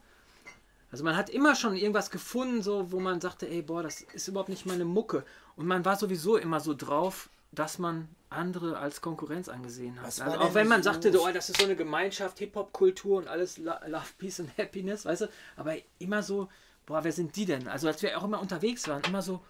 Also 0.90 1.04
man 1.04 1.16
hat 1.16 1.28
immer 1.30 1.54
schon 1.54 1.76
irgendwas 1.76 2.10
gefunden, 2.10 2.62
so, 2.62 2.90
wo 2.92 2.98
man 3.00 3.20
sagte, 3.20 3.46
ey, 3.48 3.62
boah, 3.62 3.82
das 3.82 4.00
ist 4.00 4.26
überhaupt 4.28 4.48
nicht 4.48 4.64
meine 4.66 4.84
Mucke. 4.86 5.24
Und 5.56 5.66
man 5.66 5.84
war 5.84 5.96
sowieso 5.96 6.36
immer 6.36 6.60
so 6.60 6.74
drauf, 6.74 7.28
dass 7.52 7.78
man 7.78 8.08
andere 8.30 8.78
als 8.78 9.00
Konkurrenz 9.00 9.48
angesehen 9.48 9.98
hat. 9.98 10.06
Also 10.06 10.24
auch 10.24 10.54
wenn 10.54 10.68
man 10.68 10.82
so- 10.82 10.90
sagte, 10.92 11.12
oh, 11.20 11.28
das 11.32 11.48
ist 11.50 11.58
so 11.58 11.64
eine 11.64 11.76
Gemeinschaft, 11.76 12.38
Hip-Hop-Kultur 12.38 13.18
und 13.18 13.28
alles 13.28 13.58
Lo- 13.58 13.72
Love, 13.86 14.06
Peace 14.18 14.40
and 14.40 14.50
Happiness, 14.58 15.04
weißt 15.04 15.22
du? 15.22 15.26
Aber 15.56 15.74
immer 15.98 16.22
so, 16.22 16.48
boah, 16.86 17.02
wer 17.04 17.12
sind 17.12 17.34
die 17.36 17.44
denn? 17.46 17.68
Also 17.68 17.86
als 17.88 18.00
wir 18.02 18.16
auch 18.18 18.24
immer 18.24 18.40
unterwegs 18.40 18.86
waren, 18.88 19.02
immer 19.04 19.22
so, 19.22 19.40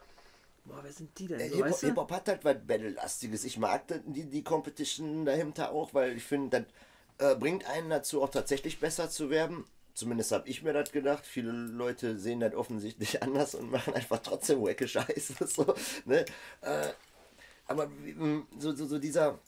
boah, 0.64 0.78
wer 0.82 0.92
sind 0.92 1.16
die 1.18 1.26
denn? 1.28 1.38
So, 1.50 1.56
Hip-Hop? 1.56 1.80
Hip-Hop 1.80 2.12
hat 2.12 2.28
halt 2.28 2.44
was 2.44 2.56
Battle-lastiges. 2.66 3.44
Ich 3.44 3.58
mag 3.58 3.82
die, 4.06 4.24
die 4.26 4.42
Competition 4.44 5.24
dahinter 5.24 5.70
auch, 5.72 5.94
weil 5.94 6.16
ich 6.16 6.24
finde, 6.24 6.64
das 7.18 7.32
äh, 7.32 7.36
bringt 7.36 7.64
einen 7.68 7.90
dazu, 7.90 8.22
auch 8.22 8.30
tatsächlich 8.30 8.78
besser 8.80 9.08
zu 9.10 9.30
werden. 9.30 9.64
Zumindest 9.98 10.30
habe 10.30 10.48
ich 10.48 10.62
mir 10.62 10.72
das 10.72 10.92
gedacht. 10.92 11.26
Viele 11.26 11.50
Leute 11.50 12.18
sehen 12.18 12.38
das 12.38 12.54
offensichtlich 12.54 13.20
anders 13.24 13.56
und 13.56 13.72
machen 13.72 13.94
einfach 13.94 14.20
trotzdem 14.20 14.62
wacke 14.62 14.86
Scheiße. 14.86 15.34
So, 15.48 15.74
ne? 16.04 16.24
äh, 16.60 16.88
aber 17.66 17.90
wie, 18.04 18.12
m, 18.12 18.46
so, 18.60 18.72
so, 18.76 18.86
so 18.86 19.00
dieser, 19.00 19.40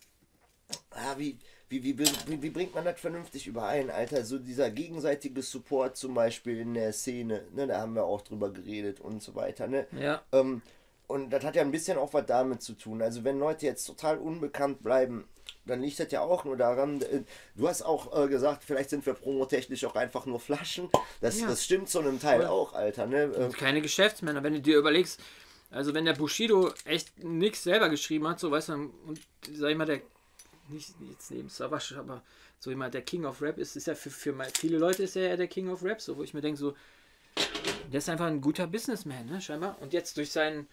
ah, 0.90 1.14
wie, 1.18 1.38
wie, 1.68 1.84
wie, 1.84 1.96
wie, 2.01 2.42
wie 2.42 2.51
bringt 2.51 2.74
man 2.74 2.84
das 2.84 2.98
vernünftig 2.98 3.46
überein, 3.46 3.90
Alter? 3.90 4.24
So 4.24 4.40
dieser 4.40 4.72
gegenseitige 4.72 5.40
Support 5.40 5.96
zum 5.96 6.14
Beispiel 6.14 6.59
in 6.59 6.74
der 6.74 6.92
Szene, 6.92 7.44
ne? 7.55 7.68
da 7.68 7.80
haben 7.80 7.94
wir 7.94 8.03
auch 8.03 8.22
drüber 8.22 8.53
geredet 8.53 8.98
und 8.98 9.22
so 9.22 9.36
weiter. 9.36 9.68
Ne? 9.68 9.86
Ja. 9.92 10.20
Ähm, 10.32 10.62
und 11.07 11.30
das 11.30 11.44
hat 11.44 11.55
ja 11.55 11.62
ein 11.62 11.70
bisschen 11.70 11.96
auch 11.96 12.12
was 12.12 12.26
damit 12.26 12.61
zu 12.61 12.72
tun. 12.72 13.03
Also 13.03 13.22
wenn 13.22 13.38
Leute 13.38 13.66
jetzt 13.66 13.84
total 13.84 14.18
unbekannt 14.18 14.82
bleiben, 14.82 15.28
dann 15.70 15.80
liegt 15.80 15.98
das 15.98 16.10
ja 16.12 16.20
auch 16.20 16.44
nur 16.44 16.56
daran, 16.56 17.00
äh, 17.02 17.22
du 17.54 17.68
hast 17.68 17.82
auch 17.82 18.24
äh, 18.24 18.28
gesagt, 18.28 18.62
vielleicht 18.64 18.90
sind 18.90 19.06
wir 19.06 19.14
promotechnisch 19.14 19.84
auch 19.86 19.94
einfach 19.96 20.26
nur 20.26 20.40
Flaschen. 20.40 20.90
Das, 21.20 21.40
Ja. 21.40 21.46
das 21.48 21.64
stimmt 21.64 21.88
zu 21.88 22.00
einem 22.00 22.20
Teil 22.20 22.40
Voll. 22.40 22.48
auch, 22.48 22.74
Alter. 22.74 23.06
Ne? 23.06 23.22
Äh, 23.34 23.44
Und 23.44 23.56
keine 23.56 23.80
Geschäftsmänner, 23.80 24.42
wenn 24.42 24.52
du 24.54 24.60
dir 24.60 24.76
überlegst, 24.78 25.20
also 25.70 25.94
wenn 25.94 26.04
der 26.04 26.14
Bushido 26.14 26.72
echt 26.84 27.22
nichts 27.24 27.62
selber 27.62 27.88
geschrieben 27.88 28.26
hat, 28.28 28.40
so 28.40 28.50
weißt 28.50 28.70
du, 28.70 28.72
und 29.06 29.20
sag 29.54 29.70
ich 29.70 29.76
mal, 29.76 29.86
der, 29.86 30.00
nicht 30.68 30.90
jetzt 31.10 31.30
neben 31.30 31.48
Savage, 31.48 31.96
aber 31.98 32.22
so 32.58 32.70
jemand, 32.70 32.92
der 32.92 33.02
King 33.02 33.24
of 33.24 33.40
Rap 33.40 33.56
ist, 33.58 33.76
ist 33.76 33.86
ja 33.86 33.94
für, 33.94 34.10
für 34.10 34.32
mal- 34.32 34.50
viele 34.58 34.78
Leute 34.78 35.04
ist 35.04 35.16
er 35.16 35.28
ja 35.30 35.36
der 35.36 35.48
King 35.48 35.70
of 35.70 35.82
Rap, 35.82 36.00
so 36.00 36.16
wo 36.16 36.22
ich 36.22 36.34
mir 36.34 36.40
denke, 36.42 36.58
so, 36.58 36.74
der 37.92 37.98
ist 37.98 38.08
einfach 38.08 38.26
ein 38.26 38.40
guter 38.40 38.66
Businessman, 38.66 39.26
ne, 39.26 39.40
scheinbar. 39.40 39.76
Und 39.80 39.92
jetzt 39.92 40.16
durch 40.16 40.30
seinen, 40.30 40.68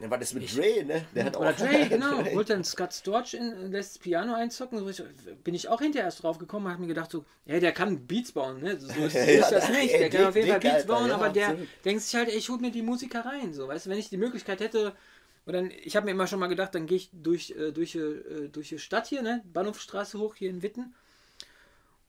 ja, 0.00 0.10
was 0.10 0.20
ist 0.22 0.34
mit 0.34 0.56
Dre, 0.56 0.84
ne? 0.84 1.06
Der 1.14 1.24
hat 1.24 1.36
oder 1.36 1.50
auch. 1.50 1.56
Dre, 1.56 1.86
genau, 1.88 2.24
holt 2.24 2.50
dann 2.50 2.64
Scott 2.64 2.92
Storch 2.92 3.34
in, 3.34 3.70
lässt 3.70 3.94
das 3.94 3.98
Piano 3.98 4.34
einzocken, 4.34 4.78
so 4.78 4.88
ich, 4.88 5.02
bin 5.44 5.54
ich 5.54 5.68
auch 5.68 5.80
hinterher 5.80 6.06
erst 6.06 6.22
drauf 6.22 6.38
gekommen 6.38 6.66
und 6.66 6.72
hab 6.72 6.80
mir 6.80 6.88
gedacht, 6.88 7.10
so, 7.10 7.24
ey, 7.46 7.60
der 7.60 7.72
kann 7.72 8.06
Beats 8.06 8.32
bauen, 8.32 8.60
ne, 8.60 8.78
so 8.78 8.88
ist, 9.04 9.14
Ja, 9.14 9.22
ist 9.22 9.50
das 9.52 9.70
ey, 9.70 9.76
nicht, 9.76 9.94
der 9.94 10.10
kann 10.10 10.26
auf 10.26 10.36
jeden 10.36 10.48
Fall 10.48 10.60
Beats 10.60 10.74
Alter, 10.74 10.86
bauen, 10.88 11.08
ja, 11.08 11.14
aber 11.14 11.28
der 11.28 11.48
absolut. 11.48 11.68
denkt 11.84 12.02
sich 12.02 12.14
halt, 12.14 12.28
ey, 12.28 12.36
ich 12.36 12.48
hol 12.48 12.58
mir 12.58 12.72
die 12.72 12.82
Musiker 12.82 13.24
rein, 13.24 13.54
so, 13.54 13.68
weißt 13.68 13.86
du, 13.86 13.90
wenn 13.90 13.98
ich 13.98 14.08
die 14.08 14.16
Möglichkeit 14.16 14.60
hätte, 14.60 14.94
oder 15.46 15.62
ich 15.62 15.94
habe 15.94 16.06
mir 16.06 16.12
immer 16.12 16.26
schon 16.26 16.40
mal 16.40 16.48
gedacht, 16.48 16.74
dann 16.74 16.86
gehe 16.86 16.96
ich 16.96 17.10
durch, 17.12 17.50
äh, 17.50 17.70
durch, 17.70 17.94
äh, 17.94 18.48
durch 18.48 18.70
die 18.70 18.78
Stadt 18.78 19.06
hier, 19.06 19.22
ne, 19.22 19.42
Bahnhofstraße 19.52 20.18
hoch 20.18 20.34
hier 20.34 20.50
in 20.50 20.62
Witten 20.62 20.94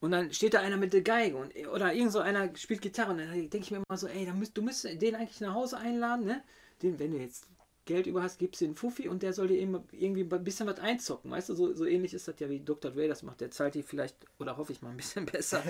und 0.00 0.10
dann 0.10 0.32
steht 0.32 0.54
da 0.54 0.60
einer 0.60 0.76
mit 0.76 0.92
der 0.92 1.02
Geige 1.02 1.36
und, 1.36 1.54
oder 1.68 1.92
irgend 1.92 2.12
so 2.12 2.18
einer 2.18 2.54
spielt 2.56 2.82
Gitarre 2.82 3.12
und 3.12 3.18
dann 3.18 3.30
denke 3.32 3.58
ich 3.58 3.70
mir 3.70 3.82
immer 3.88 3.96
so, 3.96 4.06
ey, 4.08 4.26
dann 4.26 4.38
müsst, 4.38 4.56
du 4.56 4.62
müsstest 4.62 5.00
den 5.00 5.14
eigentlich 5.14 5.40
nach 5.40 5.54
Hause 5.54 5.78
einladen, 5.78 6.26
ne? 6.26 6.42
Den, 6.82 6.98
wenn 6.98 7.12
du 7.12 7.18
jetzt 7.18 7.46
Geld 7.86 8.06
über 8.06 8.22
hast, 8.22 8.38
gibst 8.38 8.60
du 8.60 8.66
den 8.66 8.74
Fuffi 8.74 9.08
und 9.08 9.22
der 9.22 9.32
soll 9.32 9.48
dir 9.48 9.58
eben 9.58 9.80
irgendwie 9.92 10.22
ein 10.22 10.44
bisschen 10.44 10.66
was 10.66 10.80
einzocken, 10.80 11.30
weißt 11.30 11.48
du? 11.48 11.54
So, 11.54 11.72
so 11.72 11.86
ähnlich 11.86 12.12
ist 12.12 12.28
das 12.28 12.34
ja 12.38 12.50
wie 12.50 12.60
Dr. 12.60 12.90
Dre 12.90 13.08
das 13.08 13.22
macht. 13.22 13.40
Der 13.40 13.50
zahlt 13.50 13.74
dir 13.74 13.84
vielleicht, 13.84 14.16
oder 14.38 14.56
hoffe 14.56 14.72
ich 14.72 14.82
mal, 14.82 14.90
ein 14.90 14.96
bisschen 14.96 15.24
besser. 15.32 15.62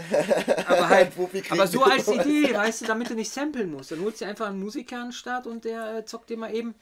aber 0.67 0.89
halt, 0.89 1.12
aber 1.51 1.67
so 1.67 1.83
als. 1.83 2.09
Idee, 2.09 2.55
weißt 2.55 2.81
du, 2.81 2.85
damit 2.87 3.11
du 3.11 3.14
nicht 3.14 3.31
samplen 3.31 3.71
musst. 3.71 3.93
Dann 3.93 4.01
holst 4.01 4.21
du 4.21 4.25
dir 4.25 4.31
einfach 4.31 4.49
einen 4.49 4.59
Musiker 4.59 4.97
an 4.97 5.09
den 5.09 5.12
Start 5.12 5.47
und 5.47 5.64
der 5.64 5.99
äh, 5.99 6.05
zockt 6.05 6.31
dir 6.31 6.39
mal 6.39 6.55
eben 6.55 6.75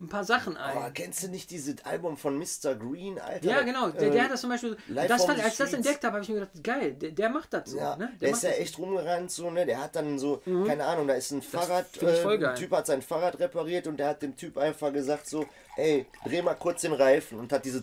ein 0.00 0.08
paar 0.08 0.24
Sachen 0.24 0.56
ein. 0.56 0.76
Oh, 0.76 0.90
kennst 0.92 1.22
du 1.22 1.28
nicht 1.28 1.50
dieses 1.50 1.84
Album 1.84 2.16
von 2.16 2.36
Mr. 2.36 2.74
Green, 2.74 3.18
Alter? 3.18 3.46
Ja, 3.46 3.62
genau. 3.62 3.90
Der, 3.90 4.10
der 4.10 4.24
hat 4.24 4.32
das 4.32 4.40
zum 4.40 4.50
Beispiel. 4.50 4.76
Live 4.88 5.08
Das 5.08 5.24
fand, 5.24 5.40
als 5.40 5.52
ich 5.52 5.58
das 5.58 5.72
entdeckt 5.72 6.04
habe, 6.04 6.14
habe 6.14 6.24
ich 6.24 6.28
mir 6.28 6.40
gedacht, 6.40 6.64
geil, 6.64 6.94
der, 6.94 7.12
der 7.12 7.28
macht 7.28 7.52
das 7.52 7.70
so. 7.70 7.78
Ja, 7.78 7.96
ne? 7.96 8.12
der, 8.20 8.30
macht 8.30 8.42
ist 8.42 8.50
ja 8.50 8.56
echt 8.56 8.78
rumgerannt, 8.78 9.30
so, 9.30 9.50
ne? 9.50 9.64
Der 9.66 9.80
hat 9.80 9.94
dann 9.96 10.18
so, 10.18 10.42
keine 10.66 10.84
Ahnung, 10.84 11.06
da 11.06 11.14
ist 11.14 11.30
ein 11.30 11.42
Fahrrad, 11.42 11.86
äh, 12.02 12.46
ein 12.46 12.54
Typ 12.56 12.72
hat 12.72 12.86
sein 12.86 13.02
Fahrrad 13.02 13.38
repariert 13.38 13.86
und 13.86 13.96
der 13.98 14.08
hat 14.08 14.22
dem 14.22 14.36
Typ 14.36 14.58
einfach 14.58 14.92
gesagt 14.92 15.28
so, 15.28 15.46
ey, 15.76 16.06
dreh 16.24 16.42
mal 16.42 16.54
kurz 16.54 16.82
den 16.82 16.92
Reifen 16.92 17.38
und 17.38 17.52
hat 17.52 17.64
dieses 17.64 17.82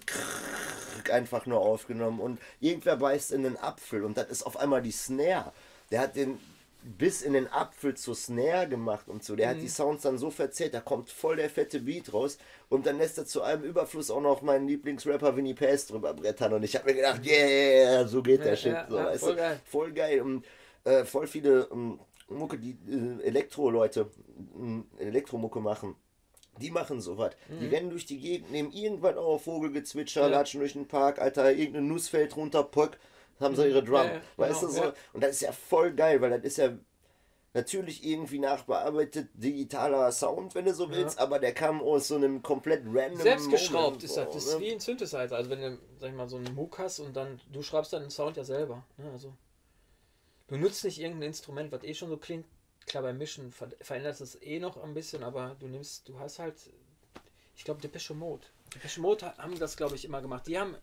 einfach 1.11 1.45
nur 1.45 1.59
aufgenommen 1.59 2.19
und 2.19 2.39
irgendwer 2.59 2.95
beißt 2.97 3.31
in 3.31 3.43
den 3.43 3.57
Apfel 3.57 4.03
und 4.03 4.17
das 4.17 4.29
ist 4.29 4.43
auf 4.43 4.57
einmal 4.57 4.81
die 4.81 4.91
Snare. 4.91 5.51
Der 5.89 6.01
hat 6.01 6.15
den 6.15 6.39
bis 6.83 7.21
in 7.21 7.33
den 7.33 7.47
Apfel 7.47 7.95
zur 7.95 8.15
Snare 8.15 8.67
gemacht 8.67 9.07
und 9.07 9.23
so. 9.23 9.35
Der 9.35 9.49
hat 9.49 9.61
die 9.61 9.67
Sounds 9.67 10.03
dann 10.03 10.17
so 10.17 10.31
verzerrt, 10.31 10.73
da 10.73 10.79
kommt 10.81 11.09
voll 11.09 11.35
der 11.35 11.49
fette 11.49 11.79
Beat 11.79 12.11
raus 12.13 12.37
und 12.69 12.85
dann 12.85 12.97
lässt 12.97 13.17
er 13.17 13.25
zu 13.25 13.43
allem 13.43 13.63
Überfluss 13.63 14.09
auch 14.09 14.21
noch 14.21 14.41
meinen 14.41 14.67
Lieblingsrapper 14.67 15.35
Winnie 15.35 15.53
Pace 15.53 15.87
drüber 15.87 16.13
brettern 16.13 16.53
und 16.53 16.63
ich 16.63 16.75
habe 16.75 16.89
mir 16.89 16.95
gedacht, 16.95 17.21
yeah, 17.25 18.07
so 18.07 18.21
geht 18.23 18.39
der 18.41 18.51
Ja, 18.51 18.55
Shit. 18.55 18.71
ja, 18.73 18.87
so, 18.89 18.97
ja, 18.97 19.17
voll 19.17 19.35
geil. 19.35 19.59
voll 19.65 19.91
geil 19.93 20.21
und 20.21 20.45
äh, 20.83 21.05
voll 21.05 21.27
viele 21.27 21.67
ähm, 21.71 21.99
Mucke, 22.29 22.57
die 22.57 22.77
äh, 22.89 23.23
Elektro-Leute 23.27 24.09
äh, 24.99 25.03
Elektromucke 25.03 25.59
machen. 25.59 25.95
Die 26.59 26.71
machen 26.71 26.99
sowas. 26.99 27.33
Mhm. 27.49 27.59
Die 27.59 27.67
rennen 27.67 27.89
durch 27.91 28.05
die 28.05 28.19
Gegend, 28.19 28.51
nehmen 28.51 28.71
irgendwann 28.71 29.17
auf, 29.17 29.43
Vogelgezwitscher, 29.45 30.21
Ja. 30.21 30.27
latschen 30.27 30.59
durch 30.59 30.73
den 30.73 30.87
Park, 30.87 31.19
Alter, 31.19 31.51
irgendein 31.53 31.87
Nuss 31.87 32.09
fällt 32.09 32.35
runter, 32.35 32.63
pock, 32.63 32.97
haben 33.41 33.55
sie 33.55 33.67
ihre 33.67 33.83
Drum. 33.83 33.95
Ja, 33.95 34.13
ja, 34.13 34.21
weißt 34.37 34.61
genau, 34.61 34.71
du 34.71 34.77
so? 34.77 34.83
ja. 34.83 34.93
Und 35.13 35.23
das 35.23 35.31
ist 35.31 35.41
ja 35.41 35.51
voll 35.51 35.93
geil, 35.93 36.21
weil 36.21 36.29
das 36.31 36.43
ist 36.43 36.57
ja 36.57 36.77
natürlich 37.53 38.05
irgendwie 38.05 38.39
nachbearbeitet 38.39 39.29
digitaler 39.33 40.11
Sound, 40.11 40.55
wenn 40.55 40.65
du 40.65 40.73
so 40.73 40.89
willst, 40.89 41.19
aber 41.19 41.39
der 41.39 41.53
kam 41.53 41.81
aus 41.81 42.07
so 42.07 42.15
einem 42.15 42.41
komplett 42.41 42.83
random 42.85 43.19
Selbstgeschraubt 43.21 43.83
Moment 43.83 44.03
ist 44.03 44.15
das. 44.17 44.33
Das 44.33 44.45
ist 44.45 44.53
ne? 44.53 44.65
wie 44.65 44.71
ein 44.71 44.79
Synthesizer. 44.79 45.35
Also 45.35 45.49
wenn 45.49 45.61
du, 45.61 45.77
sag 45.99 46.09
ich 46.09 46.15
mal, 46.15 46.29
so 46.29 46.37
einen 46.37 46.55
Moog 46.55 46.79
hast 46.79 46.99
und 46.99 47.13
dann, 47.13 47.41
du 47.51 47.61
schreibst 47.61 47.91
dann 47.91 48.01
den 48.01 48.11
Sound 48.11 48.37
ja 48.37 48.43
selber. 48.43 48.85
Ne? 48.97 49.09
Also 49.11 49.33
du 50.47 50.57
nutzt 50.57 50.83
nicht 50.85 50.99
irgendein 50.99 51.29
Instrument, 51.29 51.71
was 51.71 51.83
eh 51.83 51.93
schon 51.93 52.09
so 52.09 52.17
klingt. 52.17 52.45
Klar, 52.85 53.03
beim 53.03 53.17
Mischen 53.17 53.51
ver 53.51 53.69
veränderst 53.81 54.21
es 54.21 54.41
eh 54.41 54.59
noch 54.59 54.81
ein 54.81 54.93
bisschen, 54.93 55.23
aber 55.23 55.55
du 55.59 55.67
nimmst, 55.67 56.07
du 56.09 56.19
hast 56.19 56.39
halt, 56.39 56.55
ich 57.55 57.63
glaube, 57.63 57.81
Depeche 57.81 58.13
Mode. 58.13 58.47
Depeche 58.73 59.01
Mode 59.01 59.25
ha- 59.25 59.37
haben 59.37 59.59
das, 59.59 59.77
glaube 59.77 59.95
ich, 59.95 60.05
immer 60.05 60.21
gemacht. 60.21 60.47
Die 60.47 60.57
haben 60.57 60.75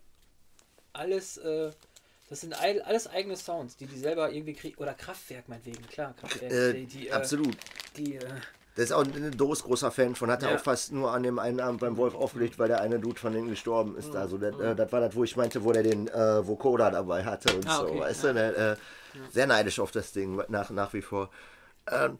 alles, 0.93 1.37
äh, 1.37 1.71
das 2.29 2.41
sind 2.41 2.53
all, 2.53 2.81
alles 2.81 3.07
eigene 3.07 3.35
Sounds, 3.35 3.75
die 3.77 3.85
die 3.87 3.97
selber 3.97 4.31
irgendwie 4.31 4.53
kriegen. 4.53 4.77
Oder 4.81 4.93
Kraftwerk 4.93 5.49
meinetwegen, 5.49 5.81
klar. 5.87 6.13
Kraftwerk, 6.19 6.51
Äh, 6.51 6.73
die, 6.73 6.85
die, 6.85 7.07
äh, 7.07 7.11
absolut. 7.11 7.57
Die, 7.97 8.15
äh, 8.15 8.19
Der 8.77 8.83
ist 8.83 8.91
auch 8.91 9.03
ein 9.03 9.35
Dos 9.35 9.63
großer 9.63 9.91
Fan 9.91 10.15
von, 10.15 10.31
hat 10.31 10.43
er 10.43 10.51
Ja. 10.51 10.55
auch 10.55 10.59
fast 10.59 10.91
nur 10.91 11.11
an 11.11 11.23
dem 11.23 11.39
einen 11.39 11.59
Abend 11.59 11.81
beim 11.81 11.97
Wolf 11.97 12.15
aufgelegt, 12.15 12.59
weil 12.59 12.67
der 12.69 12.81
eine 12.81 12.99
Dude 12.99 13.19
von 13.19 13.33
denen 13.33 13.49
gestorben 13.49 13.97
ist. 13.97 14.15
Also 14.15 14.37
das, 14.37 14.57
äh, 14.59 14.75
das 14.75 14.91
war 14.91 15.01
das, 15.01 15.15
wo 15.15 15.23
ich 15.23 15.35
meinte, 15.35 15.63
wo 15.63 15.73
der 15.73 15.83
den 15.83 16.07
äh, 16.07 16.47
Vokoda 16.47 16.89
dabei 16.91 17.25
hatte 17.25 17.53
und 17.55 17.67
Ah, 17.67 17.79
so, 17.79 17.87
okay, 17.87 17.99
weißt 17.99 18.23
du, 18.25 18.33
der, 18.33 18.57
äh, 18.57 18.75
sehr 19.31 19.47
neidisch 19.47 19.79
auf 19.79 19.91
das 19.91 20.11
Ding 20.13 20.41
nach, 20.49 20.69
nach 20.69 20.93
wie 20.93 21.01
vor. 21.01 21.29
Ähm, 21.91 22.19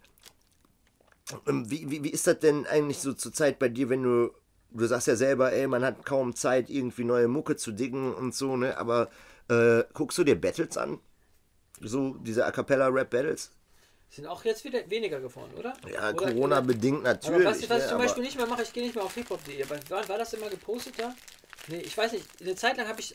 ähm, 1.47 1.69
wie, 1.69 1.89
wie, 1.89 2.03
wie 2.03 2.09
ist 2.09 2.27
das 2.27 2.39
denn 2.39 2.65
eigentlich 2.65 2.99
so 2.99 3.13
zur 3.13 3.31
Zeit 3.31 3.59
bei 3.59 3.69
dir, 3.69 3.89
wenn 3.89 4.03
du, 4.03 4.31
du 4.71 4.85
sagst 4.85 5.07
ja 5.07 5.15
selber, 5.15 5.51
ey, 5.53 5.67
man 5.67 5.83
hat 5.83 6.05
kaum 6.05 6.35
Zeit, 6.35 6.69
irgendwie 6.69 7.03
neue 7.03 7.27
Mucke 7.27 7.55
zu 7.55 7.71
diggen 7.71 8.13
und 8.13 8.33
so, 8.35 8.57
ne, 8.57 8.77
aber 8.77 9.09
äh, 9.49 9.83
guckst 9.93 10.17
du 10.17 10.23
dir 10.23 10.39
Battles 10.39 10.77
an? 10.77 10.99
So 11.81 12.15
diese 12.15 12.45
A 12.45 12.51
Cappella 12.51 12.87
Rap 12.87 13.09
Battles? 13.09 13.51
sind 14.11 14.25
auch 14.25 14.43
jetzt 14.43 14.63
wieder 14.63 14.89
weniger 14.89 15.19
geworden, 15.19 15.51
oder? 15.55 15.73
Ja, 15.87 16.09
Oder- 16.09 16.31
Corona 16.33 16.61
bedingt 16.61 16.99
Aber 17.01 17.09
natürlich. 17.09 17.45
was, 17.45 17.57
was 17.57 17.61
ich 17.61 17.69
ne, 17.69 17.79
zum 17.79 17.87
aber- 17.95 18.03
Beispiel 18.05 18.23
nicht 18.23 18.37
mehr 18.37 18.47
mache, 18.47 18.63
ich 18.63 18.73
gehe 18.73 18.81
nicht 18.83 18.95
mehr 18.95 19.03
auf 19.03 19.13
hiphop.de. 19.13 19.69
War, 19.69 20.09
war 20.09 20.17
das 20.17 20.33
immer 20.33 20.49
gepostet 20.49 20.95
da? 20.97 21.13
Nee, 21.67 21.81
ich 21.81 21.95
weiß 21.95 22.13
nicht. 22.13 22.25
Eine 22.41 22.55
Zeit 22.55 22.77
lang 22.77 22.87
habe 22.87 22.99
ich, 22.99 23.13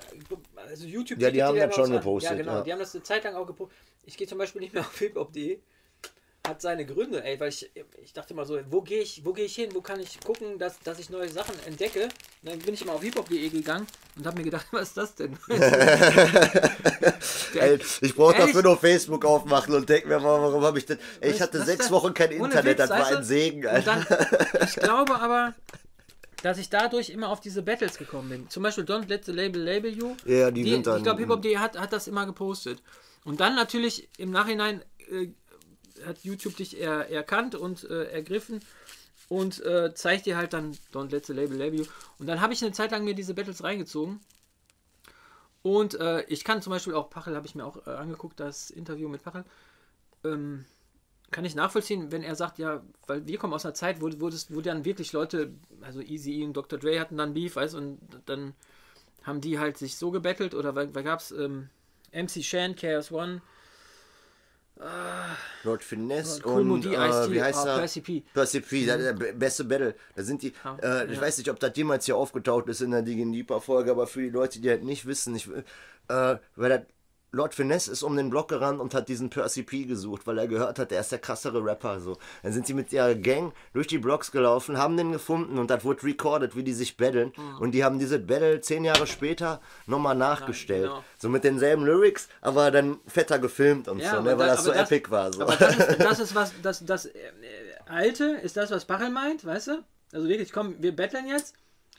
also 0.55 0.87
YouTube. 0.87 1.19
Ja, 1.21 1.33
die 1.33 1.43
haben 1.43 1.59
das 1.59 1.75
schon 1.75 1.85
was 1.85 1.91
an. 1.91 1.97
gepostet, 1.97 2.31
Ja, 2.31 2.37
genau. 2.37 2.53
ja. 2.59 2.63
Die 2.63 2.73
haben 2.73 2.79
das 2.79 2.95
eine 2.95 3.03
Zeit 3.03 3.25
lang 3.25 3.35
auch 3.35 3.47
gepostet. 3.47 3.77
Ich 4.05 4.17
gehe 4.17 4.29
zum 4.29 4.39
Beispiel 4.39 4.61
nicht 4.61 4.73
mehr 4.73 4.83
auf 4.83 4.97
hiphop.de. 4.97 5.59
Hat 6.47 6.61
seine 6.61 6.85
Gründe, 6.85 7.25
ey, 7.25 7.41
weil 7.41 7.49
ich, 7.49 7.71
ich 8.03 8.13
dachte 8.13 8.35
mal 8.35 8.45
so, 8.45 8.61
wo 8.69 8.83
gehe 8.83 9.01
ich, 9.01 9.25
wo 9.25 9.33
gehe 9.33 9.47
ich 9.47 9.55
hin, 9.55 9.71
wo 9.73 9.81
kann 9.81 9.99
ich 9.99 10.21
gucken, 10.21 10.59
dass, 10.59 10.79
dass 10.81 10.99
ich 10.99 11.09
neue 11.09 11.27
Sachen 11.31 11.55
entdecke. 11.67 12.03
Und 12.43 12.51
dann 12.51 12.59
bin 12.59 12.75
ich 12.75 12.83
immer 12.83 12.93
auf 12.93 13.03
hiphop.de 13.03 13.49
gegangen 13.49 13.87
und 14.15 14.27
habe 14.27 14.37
mir 14.37 14.45
gedacht, 14.45 14.67
was 14.73 14.89
ist 14.89 14.97
das 14.99 15.15
denn? 15.15 15.39
Ey, 17.55 17.79
ich 18.03 18.15
brauche 18.15 18.35
dafür 18.37 18.63
nur 18.63 18.77
Facebook 18.77 19.25
aufmachen 19.25 19.75
und 19.75 19.89
denke 19.89 20.07
mir 20.09 20.19
mal, 20.21 20.39
warum 20.43 20.63
habe 20.65 20.77
ich 20.79 20.85
das. 20.85 20.99
Ey, 21.23 21.31
ich 21.31 21.41
hatte 21.41 21.63
sechs 21.65 21.87
denn? 21.87 21.95
Wochen 21.95 22.13
kein 22.13 22.31
Internet, 22.33 22.79
das 22.79 22.91
war 22.91 23.07
ein 23.07 23.25
Segen, 23.25 23.61
Und 23.65 23.69
Alter. 23.71 24.05
dann, 24.05 24.67
ich 24.69 24.75
glaube 24.77 25.19
aber, 25.19 25.55
dass 26.43 26.59
ich 26.59 26.69
dadurch 26.69 27.09
immer 27.09 27.31
auf 27.31 27.41
diese 27.41 27.63
Battles 27.63 27.97
gekommen 27.97 28.29
bin. 28.29 28.51
Zum 28.51 28.63
Beispiel 28.63 28.85
Don't 28.85 29.09
Let 29.09 29.25
the 29.25 29.33
Label 29.33 29.63
Label 29.63 29.91
You. 29.97 30.15
Ja, 30.27 30.51
die 30.51 30.69
sind 30.69 30.87
dann- 30.87 30.99
Ich 30.99 31.05
glaube, 31.05 31.21
HipHop.de 31.23 31.57
hat, 31.57 31.79
hat 31.79 31.95
das 31.95 32.07
immer 32.07 32.27
gepostet. 32.27 32.83
Und 33.25 33.41
dann 33.41 33.55
natürlich 33.55 34.11
im 34.19 34.31
Nachhinein 34.31 34.83
äh, 35.11 35.29
hat 36.07 36.25
YouTube 36.25 36.57
dich 36.57 36.81
er, 36.81 37.11
erkannt 37.11 37.55
und 37.55 37.85
äh, 37.85 38.05
ergriffen 38.11 38.61
und 39.29 39.65
äh, 39.65 39.95
zeigt 39.95 40.27
dir 40.27 40.37
halt 40.37 40.53
dann 40.53 40.77
Don't 40.93 41.11
Let 41.11 41.27
the 41.27 41.33
Label 41.33 41.57
Label 41.57 41.81
You. 41.81 41.87
Und 42.19 42.27
dann 42.27 42.41
habe 42.41 42.53
ich 42.53 42.63
eine 42.63 42.73
Zeit 42.73 42.91
lang 42.91 43.05
mir 43.05 43.15
diese 43.15 43.35
Battles 43.35 43.63
reingezogen. 43.65 44.21
Und 45.63 45.99
äh, 45.99 46.23
ich 46.25 46.45
kann 46.45 46.61
zum 46.61 46.73
Beispiel 46.73 46.95
auch, 46.95 47.09
Pachel 47.09 47.35
habe 47.35 47.47
ich 47.47 47.55
mir 47.55 47.65
auch 47.65 47.87
äh, 47.87 47.91
angeguckt, 47.91 48.39
das 48.39 48.71
Interview 48.71 49.09
mit 49.09 49.23
Pachel. 49.23 49.45
Ähm, 50.23 50.67
kann 51.31 51.45
ich 51.45 51.55
nachvollziehen, 51.55 52.13
wenn 52.13 52.23
er 52.23 52.37
sagt, 52.37 52.59
ja, 52.59 52.83
weil 53.07 53.27
wir 53.27 53.39
kommen 53.39 53.55
aus 53.55 53.65
einer 53.65 53.75
Zeit, 53.75 54.01
wo, 54.01 54.11
wo, 54.21 54.29
das, 54.29 54.55
wo 54.55 54.61
dann 54.61 54.85
wirklich 54.85 55.13
Leute, 55.13 55.53
also 55.81 56.01
Easy 56.01 56.45
und 56.45 56.53
Dr. 56.53 56.79
Dre 56.79 57.01
hatten 57.01 57.17
dann 57.17 57.35
Beef, 57.35 57.57
weißt 57.57 57.75
und 57.75 57.99
dann 58.27 58.55
haben 59.25 59.41
die 59.41 59.59
halt 59.59 59.79
sich 59.79 59.97
so 59.97 60.11
gebettelt 60.11 60.55
oder 60.55 60.75
weil, 60.75 60.95
weil 60.95 61.03
gab 61.03 61.21
es 61.21 61.33
ähm, 61.33 61.71
MC 62.13 62.45
Shan, 62.45 62.77
KS 62.77 63.11
One, 63.11 63.41
Lord 65.63 65.85
Finesse 65.85 66.43
Cool 66.45 66.61
und 66.63 66.69
Moody, 66.69 66.95
äh, 66.95 67.31
wie 67.31 67.43
heißt 67.43 67.67
ah, 67.67 67.75
er? 67.75 67.79
Percy 67.79 68.01
P. 68.01 68.23
Percy 68.35 68.61
P, 68.61 68.85
der, 68.85 68.99
der 68.99 69.13
be- 69.13 69.33
beste 69.33 69.65
Battle. 69.65 69.95
Da 70.15 70.23
sind 70.23 70.43
die, 70.43 70.53
Ja, 70.65 70.77
äh, 70.83 71.07
ich 71.07 71.17
ja. 71.17 71.21
weiß 71.21 71.39
nicht, 71.39 71.49
ob 71.49 71.61
das 71.61 71.73
jemals 71.77 72.05
hier 72.07 72.17
aufgetaucht 72.17 72.69
ist 72.69 72.81
in 72.81 72.91
der 72.91 73.03
Digging 73.03 73.33
Deeper 73.33 73.61
Folge, 73.61 73.93
aber 73.93 74.07
für 74.07 74.23
die 74.23 74.31
Leute, 74.31 74.61
die 74.61 74.69
halt 74.69 74.83
nicht 74.83 75.07
wissen, 75.07 75.35
ich, 75.37 75.49
äh, 75.49 76.37
weil 76.57 76.69
das 76.69 76.81
Lord 77.35 77.55
Finesse 77.55 77.91
ist 77.93 78.03
um 78.03 78.17
den 78.17 78.31
Block 78.31 78.49
gerannt 78.49 78.81
und 78.81 78.95
hat 78.95 79.09
diesen 79.09 79.29
Percy 79.31 79.63
P 79.63 79.85
gesucht, 79.85 80.27
weil 80.27 80.39
er 80.39 80.47
gehört 80.49 80.79
hat, 80.79 80.91
der 80.91 81.01
ist 81.01 81.13
der 81.13 81.19
krassere 81.19 81.65
Rapper. 81.65 82.01
So. 82.01 82.17
Dann 82.43 82.53
sind 82.53 82.67
sie 82.67 82.75
mit 82.75 82.93
ihrer 82.93 83.15
Gang 83.15 83.53
durch 83.73 83.87
die 83.87 83.99
Blocks 83.99 84.31
gelaufen, 84.33 84.79
haben 84.79 84.97
den 84.97 85.13
gefunden 85.13 85.59
und 85.59 85.69
das 85.71 85.85
wurde 85.85 86.03
recorded, 86.05 86.57
wie 86.57 86.63
die 86.63 86.73
sich 86.73 86.97
battlen. 86.97 87.33
Mhm. 87.37 87.59
Und 87.59 87.73
die 87.73 87.85
haben 87.85 87.99
diese 87.99 88.19
Battle 88.19 88.61
zehn 88.61 88.85
Jahre 88.85 89.07
später 89.07 89.61
nochmal 89.87 90.15
nachgestellt. 90.15 90.89
genau. 90.89 91.05
So 91.19 91.29
mit 91.29 91.45
denselben 91.45 91.85
Lyrics, 91.85 92.29
aber 92.41 92.71
dann 92.71 92.99
fetter 93.07 93.39
gefilmt 93.39 93.89
und 93.89 93.99
Ja, 93.99 94.17
so, 94.17 94.23
ne, 94.23 94.39
weil 94.39 94.47
da- 94.47 94.55
das 94.55 94.65
so 94.65 94.73
das- 94.73 94.91
epic 94.91 95.11
war. 95.11 95.33
So. 95.33 95.43
Aber 95.43 95.57
das 95.57 95.77
ist, 95.77 96.01
das 96.01 96.19
ist 96.21 96.35
was, 96.35 96.53
das, 96.63 96.85
das 96.85 97.07
äh, 97.07 97.19
äh, 97.19 97.31
Alte 97.87 98.25
ist 98.43 98.57
das, 98.57 98.71
was 98.71 98.85
Pachel 98.85 99.11
meint, 99.11 99.45
weißt 99.45 99.69
du? 99.69 99.85
Also 100.13 100.29
wirklich, 100.29 100.53
komm, 100.53 100.77
wir 100.81 100.95
betteln 100.95 101.27
jetzt. 101.27 101.55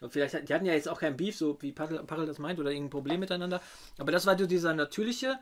Vielleicht, 0.09 0.47
die 0.49 0.53
hatten 0.53 0.65
ja 0.65 0.73
jetzt 0.73 0.87
auch 0.89 0.99
kein 0.99 1.17
Beef, 1.17 1.35
so 1.37 1.57
wie 1.61 1.71
Pachel, 1.71 1.99
Pachel 2.03 2.25
das 2.25 2.39
meint, 2.39 2.59
oder 2.59 2.71
irgendein 2.71 2.89
Problem 2.91 3.19
miteinander. 3.19 3.61
Aber 3.97 4.11
das 4.11 4.25
war 4.25 4.37
so 4.37 4.45
dieser 4.45 4.73
natürliche, 4.73 5.39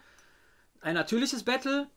ein 0.81 0.95
natürliches 0.95 1.43
Battle. 1.43 1.87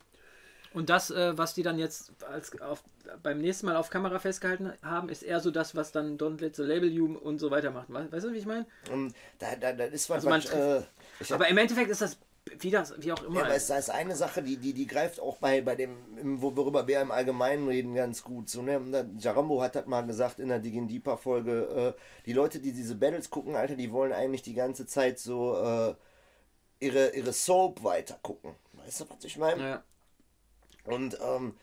Und 0.73 0.91
das, 0.91 1.11
äh, 1.11 1.39
was 1.39 1.55
die 1.55 1.63
dann 1.63 1.79
jetzt 1.79 2.13
als 2.25 2.61
auf, 2.61 2.83
beim 3.23 3.39
nächsten 3.39 3.65
Mal 3.67 3.77
auf 3.77 3.89
Kamera 3.89 4.19
festgehalten 4.19 4.73
haben, 4.83 5.09
ist 5.09 5.23
eher 5.23 5.41
so 5.41 5.51
das, 5.51 5.75
was 5.75 5.91
dann 5.91 6.19
Don't 6.19 6.41
Let 6.41 6.55
the 6.57 6.65
Label 6.65 6.91
You 6.91 7.17
und 7.17 7.39
so 7.39 7.51
weiter 7.51 7.71
macht. 7.71 7.89
We- 7.89 8.09
Weißt 8.11 8.27
du, 8.27 8.33
wie 8.33 8.39
ich 8.39 8.47
meine? 8.47 8.67
Und 8.93 9.15
da, 9.39 9.57
da, 9.57 9.73
da 9.73 9.85
ist 9.85 10.11
was, 10.11 10.17
Also 10.17 10.29
man 10.29 10.45
was, 10.45 10.51
äh, 10.53 10.83
ich 11.21 11.33
hab, 11.33 11.41
Aber 11.41 11.49
im 11.49 11.57
Endeffekt 11.57 11.91
ist 11.91 12.03
das 12.03 12.19
wie, 12.59 12.71
das, 12.71 12.95
wie 12.99 13.13
auch 13.13 13.23
immer. 13.23 13.41
ja, 13.41 13.45
aber 13.47 13.55
es, 13.55 13.71
ist 13.71 13.91
eine 13.91 14.15
Sache, 14.15 14.43
die, 14.43 14.57
die, 14.57 14.73
die 14.73 14.87
greift 14.87 15.21
auch 15.21 15.39
bei, 15.39 15.61
bei 15.61 15.75
dem, 15.75 15.97
worüber 16.41 16.87
wir 16.87 17.01
im 17.01 17.11
Allgemeinen 17.11 17.69
reden, 17.69 17.95
ganz 17.95 18.23
gut. 18.23 18.49
So, 18.49 18.63
ne? 18.63 19.11
Jarambo 19.19 19.61
hat 19.63 19.75
das 19.75 19.87
mal 19.87 20.03
gesagt 20.03 20.39
in 20.39 20.49
der 20.49 20.59
Digging 20.59 20.89
Deeper 20.89 21.19
Folge, 21.19 21.95
äh, 21.97 22.01
die 22.25 22.33
Leute, 22.33 22.61
die 22.61 22.73
diese 22.73 22.95
Battles 22.95 23.31
gucken, 23.31 23.57
Alter, 23.57 23.77
die 23.77 23.93
wollen 23.93 24.13
eigentlich 24.13 24.43
die 24.43 24.55
ganze 24.55 24.87
Zeit 24.87 25.19
so 25.19 25.57
äh, 25.57 25.95
ihre, 26.79 27.15
ihre 27.15 27.33
Soap 27.33 27.83
weiter 27.83 28.19
gucken. 28.23 28.55
Weißt 28.73 29.01
du, 29.01 29.05
was 29.11 29.25
ich 29.25 29.37
meine? 29.37 29.63
ja. 29.63 29.85
Und 30.85 31.19
ähm, 31.21 31.57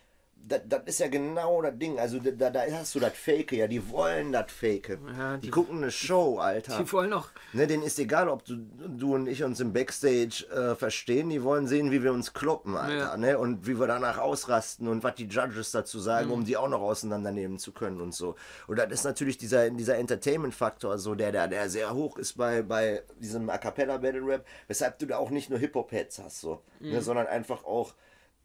das, 0.46 0.62
das 0.68 0.82
ist 0.86 1.00
ja 1.00 1.08
genau 1.08 1.62
das 1.62 1.78
Ding. 1.78 2.00
Also 2.00 2.20
da, 2.20 2.50
da 2.50 2.62
hast 2.72 2.94
du 2.96 3.00
das 3.00 3.14
Fake, 3.14 3.52
ja, 3.54 3.68
die 3.68 3.90
wollen 3.90 4.32
das 4.34 4.52
Fake. 4.52 4.90
Ja, 5.18 5.38
die, 5.38 5.42
die- 5.42 5.50
gucken 5.52 5.78
eine 5.78 5.90
Show, 5.92 6.38
Alter. 6.40 6.78
Die 6.78 6.92
wollen 6.92 7.14
auch. 7.14 7.30
Ne, 7.54 7.66
denen 7.66 7.84
ist 7.84 7.98
egal, 8.00 8.28
ob 8.28 8.44
du, 8.46 8.58
du 8.58 9.16
und 9.16 9.28
ich 9.28 9.44
uns 9.44 9.60
im 9.60 9.72
Backstage 9.74 10.46
äh, 10.52 10.76
verstehen. 10.76 11.30
Die 11.30 11.44
wollen 11.44 11.68
sehen, 11.68 11.92
wie 11.92 12.04
wir 12.04 12.12
uns 12.12 12.34
kloppen, 12.34 12.76
Alter. 12.76 12.98
Ja. 12.98 13.18
Ne? 13.18 13.38
Und 13.38 13.68
wie 13.68 13.80
wir 13.80 13.88
danach 13.88 14.18
ausrasten 14.18 14.88
und 14.88 15.04
was 15.04 15.16
die 15.16 15.28
Judges 15.28 15.72
dazu 15.72 16.00
sagen, 16.00 16.28
Mhm. 16.28 16.34
um 16.34 16.46
die 16.46 16.58
auch 16.58 16.68
noch 16.70 16.82
auseinandernehmen 16.82 17.58
zu 17.60 17.72
können 17.72 18.02
und 18.02 18.14
so. 18.14 18.36
Und 18.68 18.78
das 18.80 18.92
ist 18.92 19.04
natürlich 19.06 19.38
dieser, 19.38 19.70
dieser 19.70 19.98
Entertainment-Faktor, 19.98 20.98
so 20.98 21.16
der, 21.16 21.32
der, 21.32 21.48
der 21.48 21.70
sehr 21.70 21.94
hoch 21.94 22.18
ist 22.18 22.34
bei, 22.38 22.62
bei 22.64 23.04
diesem 23.20 23.50
A 23.50 23.58
Cappella 23.58 23.98
Battle 23.98 24.26
Rap, 24.26 24.46
weshalb 24.68 25.00
du 25.00 25.06
da 25.06 25.18
auch 25.18 25.30
nicht 25.30 25.50
nur 25.50 25.60
Hip-Hop-Heads 25.60 26.20
hast, 26.20 26.42
so, 26.42 26.62
Mhm. 26.80 26.92
ne? 26.92 27.02
sondern 27.02 27.28
einfach 27.28 27.64
auch 27.64 27.94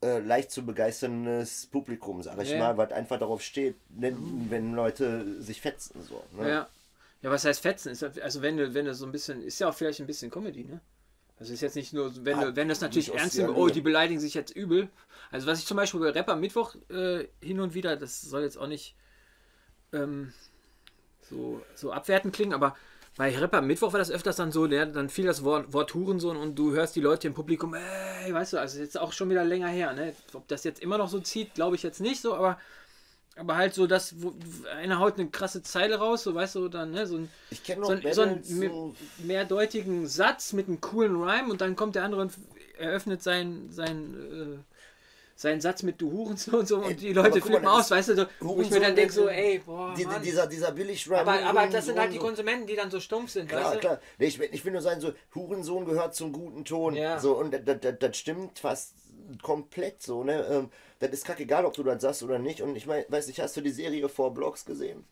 äh, 0.03 0.19
leicht 0.21 0.51
zu 0.51 0.65
begeisterndes 0.65 1.67
Publikum, 1.67 2.23
sag 2.23 2.41
ich 2.41 2.53
Ja. 2.53 2.59
mal, 2.61 2.77
was 2.77 2.93
einfach 2.93 3.19
darauf 3.19 3.43
steht, 3.43 3.77
wenn 3.89 4.75
Leute 4.75 5.43
sich 5.43 5.61
fetzen. 5.61 6.03
So, 6.09 6.23
ne? 6.37 6.49
Ja. 6.49 6.69
Ja, 7.21 7.31
was 7.33 7.45
heißt 7.45 7.61
fetzen? 7.63 7.91
Ist, 7.91 8.05
also 8.05 8.43
wenn 8.43 8.57
du, 8.57 8.75
wenn 8.75 8.85
du 8.85 8.95
so 8.95 9.05
ein 9.05 9.11
bisschen, 9.11 9.43
ist 9.43 9.59
ja 9.59 9.69
auch 9.69 9.75
vielleicht 9.75 9.99
ein 10.01 10.07
bisschen 10.07 10.31
Comedy, 10.31 10.63
ne? 10.65 10.81
Also 11.41 11.53
ist 11.53 11.63
jetzt 11.63 11.75
nicht 11.77 11.93
nur, 11.93 12.13
wenn 12.25 12.39
Ah, 12.39 12.45
du, 12.45 12.57
wenn 12.57 12.69
das 12.69 12.81
natürlich 12.81 13.13
ernst 13.13 13.39
nimmst, 13.39 13.57
oh, 13.57 13.69
die 13.69 13.81
beleidigen 13.81 14.21
sich 14.21 14.35
jetzt 14.35 14.55
übel. 14.55 14.89
Also 15.33 15.47
was 15.49 15.59
ich 15.59 15.67
zum 15.67 15.77
Beispiel 15.77 16.01
bei 16.01 16.11
Rapper 16.11 16.37
Mittwoch 16.37 16.77
äh, 16.91 17.27
hin 17.43 17.61
und 17.61 17.75
wieder, 17.75 17.97
das 17.97 18.21
soll 18.23 18.43
jetzt 18.43 18.57
auch 18.59 18.69
nicht 18.69 18.95
ähm, 19.93 20.33
so, 21.23 21.61
so 21.75 21.93
abwertend 21.93 22.35
klingen, 22.35 22.55
aber 22.55 22.77
bei 23.19 23.37
Rapper 23.39 23.63
Mittwoch 23.63 23.93
war 23.93 23.99
das 24.01 24.11
öfters 24.11 24.37
dann 24.37 24.53
so, 24.53 24.67
der, 24.69 24.87
dann 24.87 25.11
fiel 25.11 25.27
das 25.27 25.45
Wort, 25.45 25.75
Wort 25.75 25.95
Hurensohn 25.95 26.39
und 26.39 26.57
du 26.57 26.73
hörst 26.73 26.97
die 26.97 27.03
Leute 27.03 27.29
im 27.29 27.35
Publikum, 27.35 27.75
ey, 27.75 28.33
weißt 28.33 28.55
du, 28.55 28.59
also 28.61 28.81
jetzt 28.81 28.99
auch 28.99 29.13
schon 29.13 29.31
wieder 29.31 29.45
länger 29.45 29.69
her, 29.69 29.93
ne? 29.93 30.15
Ob 30.35 30.49
das 30.49 30.65
jetzt 30.65 30.81
immer 30.83 30.99
noch 30.99 31.11
so 31.11 31.21
zieht, 31.21 31.55
glaube 31.55 31.77
ich 31.77 31.83
jetzt 31.85 32.01
nicht 32.01 32.23
so, 32.23 32.35
aber 32.35 32.59
aber 33.37 33.57
halt 33.57 33.75
so, 33.75 33.87
dass 33.87 34.23
wo, 34.23 34.35
einer 34.77 34.99
haut 35.01 35.19
eine 35.19 35.31
krasse 35.31 35.63
Zeile 35.63 35.97
raus, 35.99 36.25
so 36.25 36.35
weißt 36.35 36.57
du, 36.57 36.69
dann, 36.69 36.93
ne, 36.93 37.07
so 37.07 37.17
ein 37.19 37.33
Ich 37.51 37.63
kenne 37.63 37.85
so, 37.85 37.93
ein, 37.93 38.13
so 38.13 38.23
einen 38.23 38.43
Battles, 38.43 38.59
me- 38.61 38.73
so 44.39 44.68
seinen 45.41 45.61
Satz 45.61 45.85
mit 45.85 46.01
du 46.01 46.11
Hurensohn 46.11 46.67
so 46.67 46.79
und 46.79 47.01
die 47.01 47.13
Leute 47.13 47.39
mal, 47.39 47.47
flippen 47.47 47.63
das 47.65 47.73
aus, 47.85 47.91
weißt 47.93 48.09
du, 48.09 48.17
so, 48.17 48.27
wo 48.41 48.61
ich 48.61 48.71
mir 48.71 48.81
dann 48.81 48.97
denke 48.97 49.13
so, 49.13 49.29
ey, 49.29 49.61
boah, 49.65 49.95
Die, 49.97 50.05
Mann. 50.05 50.21
dieser, 50.21 50.49
dieser 50.49 50.73
billig 50.73 51.09
aber, 51.13 51.41
aber 51.45 51.69
das 51.69 51.87
sind 51.87 51.97
halt 51.97 52.13
die 52.13 52.19
Konsumenten, 52.19 52.67
die 52.67 52.75
dann 52.75 52.91
so 52.91 52.99
stumpf 52.99 53.31
sind, 53.31 53.49
Klar, 53.49 53.67
weißt 53.67 53.75
du? 53.77 53.79
klar. 53.79 54.01
Nee, 54.19 54.27
ich, 54.27 54.39
will- 54.41 54.49
ich 54.51 54.65
will 54.65 54.73
nur 54.73 54.81
sagen, 54.83 55.01
so, 55.01 55.13
Hurensohn 55.37 55.85
gehört 55.85 56.17
zum 56.17 56.33
guten 56.33 56.65
Ton. 56.65 56.97
Ja. 56.97 57.21
So, 57.21 57.37
und 57.39 57.55
das 58.01 58.17
stimmt 58.17 58.59
fast 58.59 58.95
komplett 59.43 60.03
so, 60.03 60.25
ne? 60.25 60.45
Ähm, 60.51 60.71
das 60.99 61.11
ist 61.11 61.25
kackegal, 61.25 61.65
ob 61.65 61.75
du 61.75 61.85
das 61.85 62.03
sagst 62.03 62.25
oder 62.25 62.41
nicht. 62.41 62.61
Und 62.61 62.75
ich 62.75 62.87
meine, 62.87 63.07
weiß 63.09 63.29
nicht, 63.29 63.39
hast 63.41 63.57
du 63.57 63.61
die 63.61 63.71
Serie 63.71 64.09
Four 64.09 64.35
Blocks 64.35 64.65
gesehen? 64.65 65.05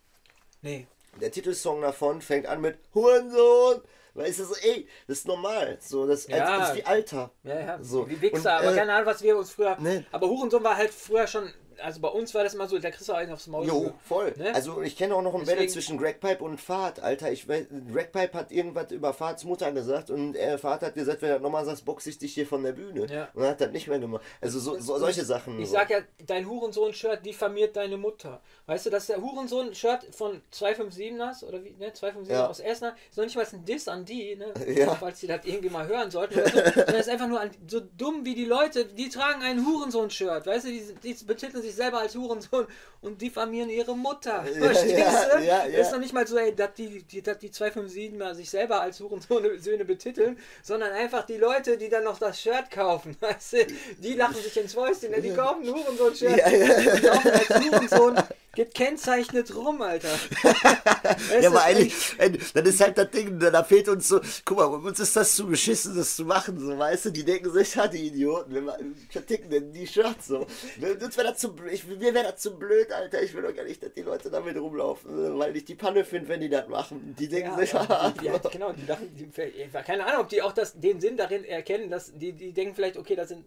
Nee. 0.61 0.89
Der 1.21 1.31
Titelsong 1.31 1.83
davon 1.83 2.21
fängt 2.21 2.47
an 2.47 2.61
mit 2.61 2.79
Hurensohn. 2.95 3.81
Weißt 4.17 4.39
du, 4.41 4.45
so, 4.45 4.55
ey, 4.63 4.89
das 5.07 5.19
ist 5.19 5.27
normal. 5.29 5.77
So, 5.81 6.07
das, 6.07 6.27
Ja. 6.27 6.59
das 6.59 6.71
ist 6.71 6.77
wie 6.77 6.85
Alter. 6.85 7.31
Ja, 7.43 7.61
ja, 7.61 7.79
So, 7.83 8.09
wie 8.09 8.21
Wichser, 8.21 8.39
und, 8.39 8.47
aber 8.65 8.73
äh, 8.73 8.77
keine 8.77 8.93
Ahnung, 8.95 9.07
was 9.07 9.23
wir 9.23 9.37
uns 9.37 9.51
früher. 9.51 9.77
ne. 9.79 10.05
Aber 10.13 10.29
Hurensohn 10.29 10.65
war 10.65 10.77
halt 10.77 10.91
früher 10.91 11.27
schon, 11.27 11.53
also 11.83 12.01
bei 12.01 12.09
uns 12.09 12.35
war 12.35 12.45
das 12.45 12.55
immer 12.55 12.67
so, 12.69 12.79
der 12.79 12.91
kriegst 12.91 13.09
du 13.09 13.13
einen 13.13 13.33
aufs 13.33 13.47
Maul. 13.47 13.67
Jo, 13.67 13.93
voll. 14.07 14.33
Ne? 14.37 14.55
Also 14.55 14.83
ich 14.83 14.97
kenne 14.97 15.15
auch 15.15 15.23
noch 15.23 15.35
ein 15.35 15.41
Deswegen- 15.41 15.59
Battle 15.59 15.73
zwischen 15.73 15.99
Gregpipe 15.99 16.43
und 16.43 16.61
Fahrt, 16.61 17.01
Alter. 17.01 17.31
Ich 17.33 17.49
weiß, 17.49 17.67
Gregpipe 17.93 18.33
hat 18.37 18.53
irgendwas 18.53 18.91
über 18.93 19.13
Fahrts 19.13 19.45
Mutter 19.45 19.73
gesagt 19.73 20.11
und 20.11 20.35
er 20.37 20.59
Fahrt 20.59 20.83
hat 20.83 20.95
gesagt, 20.95 21.23
wenn 21.23 21.29
du 21.29 21.35
das 21.35 21.43
nochmal 21.43 21.65
sagst, 21.65 21.85
box 21.85 22.07
ich 22.07 22.19
dich 22.19 22.35
hier 22.35 22.47
von 22.47 22.63
der 22.63 22.73
Bühne. 22.73 23.07
Ja. 23.13 23.29
Und 23.35 23.43
er 23.43 23.51
hat 23.51 23.61
das 23.61 23.71
nicht 23.73 23.89
mehr 23.89 23.99
gemacht. 23.99 24.23
Also 24.41 24.59
so, 24.59 24.79
so 24.79 24.99
solche 24.99 25.25
Sachen. 25.25 25.59
Ich 25.61 25.69
so. 25.69 25.75
sag 25.75 25.91
ja, 25.91 26.01
dein 26.27 26.49
Hurensohn-Shirt 26.49 27.25
diffamiert 27.25 27.77
deine 27.77 27.97
Mutter. 27.97 28.41
Weißt 28.67 28.87
du, 28.87 28.91
dass 28.91 29.07
der 29.07 29.21
Hurensohn-Shirt 29.21 30.07
von 30.15 30.41
257ers 30.53 31.45
oder 31.45 31.63
wie, 31.65 31.71
ne, 31.79 31.93
257 31.93 32.31
Ja. 32.31 32.47
aus 32.49 32.61
Essener 32.61 32.95
ist 33.11 33.17
noch 33.17 33.25
nicht 33.25 33.37
mal 33.37 33.47
ein 33.51 33.65
Diss 33.65 33.89
an 33.89 34.05
die, 34.05 34.37
ne? 34.37 34.53
Ja. 34.77 34.95
Falls 34.95 35.21
die 35.21 35.27
das 35.27 35.45
irgendwie 35.45 35.71
mal 35.71 35.87
hören 35.87 36.11
sollten. 36.11 36.39
Oder 36.41 36.49
so, 36.51 36.59
sondern 36.75 36.95
ist 36.97 37.09
einfach 37.09 37.29
nur 37.29 37.41
an, 37.41 37.51
so 37.67 37.81
dumm 37.81 38.25
wie 38.25 38.35
die 38.35 38.45
Leute, 38.45 38.85
die 38.85 39.09
tragen 39.09 39.43
ein 39.43 39.65
Hurensohn-Shirt. 39.67 40.47
Weißt 40.47 40.67
du, 40.67 40.71
die, 40.71 40.83
die 41.03 41.25
betiteln 41.25 41.63
sich 41.63 41.66
selber 41.75 42.01
als 42.01 42.15
Hurensohn 42.15 42.67
und 43.01 43.21
diffamieren 43.21 43.71
ihre 43.71 43.97
Mutter. 43.97 44.45
Verstehst 44.45 44.99
ja, 44.99 45.37
du? 45.37 45.45
ja, 45.45 45.67
ja. 45.67 45.79
Ist 45.79 45.93
noch 45.93 45.99
nicht 45.99 46.13
mal 46.13 46.27
so, 46.27 46.37
ey, 46.37 46.55
dass 46.55 46.75
die, 46.75 47.03
die, 47.03 47.23
dass 47.23 47.39
die 47.39 47.51
257er 47.51 48.35
sich 48.35 48.51
selber 48.51 48.81
als 48.81 49.01
Hurensohn-Söhne 49.01 49.85
betiteln, 49.87 50.39
sondern 50.63 50.93
einfach 50.93 51.25
die 51.25 51.37
Leute, 51.37 51.77
die 51.79 51.89
dann 51.89 52.05
noch 52.05 52.19
das 52.19 52.41
Shirt 52.41 52.71
kaufen. 52.71 53.17
Weißt 53.21 53.53
du, 53.55 53.67
die 53.99 54.15
lachen 54.15 54.41
sich 54.43 54.57
ins 54.57 54.75
Fäustchen, 54.75 55.13
die 55.23 55.33
kaufen 55.33 55.67
ein 55.67 55.75
Hurensohn-Shirt. 55.75 56.37
Ja, 56.37 56.49
ja. 56.49 56.97
Die 56.97 57.07
laufen 57.07 57.31
als 57.31 57.49
Hurensohn 57.49 58.17
gekennzeichnet 58.57 59.55
rum, 59.55 59.83
Alter. 59.83 60.09
Ja, 61.41 61.51
aber 61.51 61.63
eigentlich, 61.63 62.17
dann 62.55 62.67
ist 62.67 62.81
halt 62.81 62.99
das 62.99 63.11
Ding, 63.11 63.39
da 63.39 63.63
fehlt 63.63 63.89
uns 63.89 64.09
so, 64.09 64.21
guck 64.45 64.59
mal, 64.59 64.67
uns 64.67 64.99
ist 64.99 65.15
das 65.15 65.37
zu 65.37 65.47
beschissen, 65.47 65.97
das 65.97 66.17
zu 66.17 66.25
machen, 66.25 66.59
so, 66.59 66.77
weißt 66.77 67.07
du, 67.07 67.11
die 67.11 67.25
denken 67.25 67.53
sich, 67.53 67.75
ja, 67.75 67.87
die 67.87 68.07
Idioten, 68.09 68.53
wir 68.55 68.79
verticken 69.11 69.51
denn 69.51 69.73
die 69.73 69.87
Shirts, 69.87 70.27
so. 70.29 70.39
Uns 70.41 71.17
wäre 71.17 71.29
das 71.29 71.39
zu 71.39 71.53
blöd, 71.53 71.81
mir 71.87 72.15
wäre 72.15 72.33
das 72.33 72.41
zu 72.41 72.57
blöd, 72.57 72.91
Alter, 72.91 73.23
ich 73.23 73.35
will 73.35 73.43
doch 73.43 73.55
gar 73.55 73.65
nicht, 73.65 73.83
dass 73.83 73.93
die 73.93 74.03
Leute 74.03 74.31
damit 74.31 74.57
rumlaufen, 74.57 75.39
weil 75.39 75.57
ich 75.57 75.65
die 75.65 75.75
Panne 75.75 76.05
finde, 76.05 76.29
wenn 76.29 76.41
die 76.41 76.49
das 76.49 76.69
machen. 76.69 77.15
Die 77.19 77.29
denken 77.29 77.51
Ja, 77.51 77.57
sich, 77.59 77.73
ja, 77.75 78.11
die, 78.11 78.21
die, 78.21 78.49
genau, 78.51 78.73
die 78.73 78.87
dachten, 78.87 79.15
die, 79.17 79.69
keine 79.85 80.07
Ahnung, 80.07 80.23
ob 80.23 80.29
die 80.29 80.43
auch 80.43 80.53
das, 80.53 80.79
den 80.81 81.01
Sinn 81.01 81.17
darin 81.17 81.45
erkennen, 81.45 81.91
dass 81.91 82.13
die, 82.15 82.33
die 82.33 82.53
denken 82.53 82.75
vielleicht, 82.75 82.97
okay, 82.97 83.15
das 83.15 83.29
sind, 83.29 83.45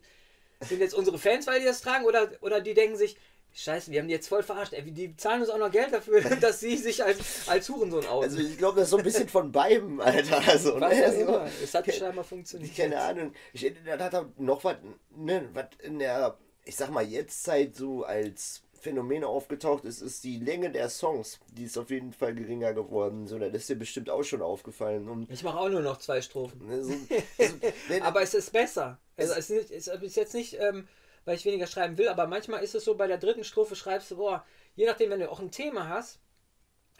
sind 0.61 0.81
jetzt 0.81 0.93
unsere 0.93 1.17
Fans, 1.17 1.47
weil 1.47 1.59
die 1.59 1.65
das 1.65 1.81
tragen, 1.81 2.05
oder, 2.05 2.29
oder 2.41 2.61
die 2.61 2.73
denken 2.73 2.97
sich, 2.97 3.17
Scheiße, 3.53 3.91
wir 3.91 3.99
haben 3.99 4.07
die 4.07 4.13
jetzt 4.13 4.27
voll 4.27 4.43
verarscht. 4.43 4.73
Ey, 4.73 4.83
die 4.91 5.15
zahlen 5.17 5.41
uns 5.41 5.49
auch 5.49 5.57
noch 5.57 5.71
Geld 5.71 5.93
dafür, 5.93 6.21
dass 6.41 6.59
sie 6.59 6.77
sich 6.77 7.03
als, 7.03 7.47
als 7.47 7.67
Hurensohn 7.69 8.05
aus. 8.05 8.25
also 8.25 8.39
ich 8.39 8.57
glaube, 8.57 8.77
das 8.77 8.85
ist 8.85 8.91
so 8.91 8.97
ein 8.97 9.03
bisschen 9.03 9.27
von 9.27 9.51
beidem, 9.51 9.99
Alter, 9.99 10.41
also, 10.47 10.77
ne, 10.77 10.87
auch 10.87 11.11
so. 11.11 11.19
immer. 11.19 11.49
Es 11.63 11.73
hat 11.73 11.93
scheinbar 11.93 12.23
funktioniert. 12.23 12.75
Keine 12.75 12.99
Ahnung. 13.01 13.33
Ich, 13.53 13.71
das 13.85 13.99
hat 13.99 14.15
auch 14.15 14.25
noch 14.37 14.63
was, 14.63 14.77
ne, 15.15 15.49
was 15.53 15.65
in 15.83 15.99
der, 15.99 16.37
ich 16.63 16.75
sag 16.75 16.91
mal, 16.91 17.03
Jetztzeit 17.03 17.75
so 17.75 18.03
als 18.03 18.63
Phänomen 18.79 19.23
aufgetaucht 19.23 19.83
ist, 19.85 20.01
ist 20.01 20.23
die 20.23 20.37
Länge 20.37 20.71
der 20.71 20.89
Songs. 20.89 21.39
Die 21.51 21.65
ist 21.65 21.77
auf 21.77 21.89
jeden 21.89 22.13
Fall 22.13 22.33
geringer 22.33 22.73
geworden. 22.73 23.27
So, 23.27 23.37
das 23.37 23.51
ist 23.53 23.69
dir 23.69 23.75
bestimmt 23.75 24.09
auch 24.09 24.23
schon 24.23 24.41
aufgefallen. 24.41 25.09
Und, 25.09 25.29
Ich 25.29 25.43
mache 25.43 25.59
auch 25.59 25.69
nur 25.69 25.81
noch 25.81 25.97
zwei 25.97 26.21
Strophen. 26.21 26.65
ne, 26.65 26.83
so, 26.83 26.93
also, 27.37 27.55
ne, 27.89 28.01
Aber 28.01 28.21
es 28.21 28.33
ist 28.33 28.51
besser. 28.53 28.99
Also 29.17 29.33
es 29.33 29.49
ist, 29.49 29.71
es 29.71 29.87
ist 29.87 30.15
jetzt 30.15 30.33
nicht, 30.33 30.57
ähm, 30.59 30.87
weil 31.25 31.35
ich 31.35 31.45
weniger 31.45 31.67
schreiben 31.67 31.97
will, 31.97 32.07
aber 32.09 32.27
manchmal 32.27 32.63
ist 32.63 32.75
es 32.75 32.85
so, 32.85 32.95
bei 32.95 33.07
der 33.07 33.17
dritten 33.17 33.43
Strophe 33.43 33.75
schreibst 33.75 34.11
du, 34.11 34.17
boah, 34.17 34.45
je 34.75 34.85
nachdem, 34.85 35.09
wenn 35.11 35.19
du 35.19 35.29
auch 35.31 35.39
ein 35.39 35.51
Thema 35.51 35.87
hast, 35.89 36.19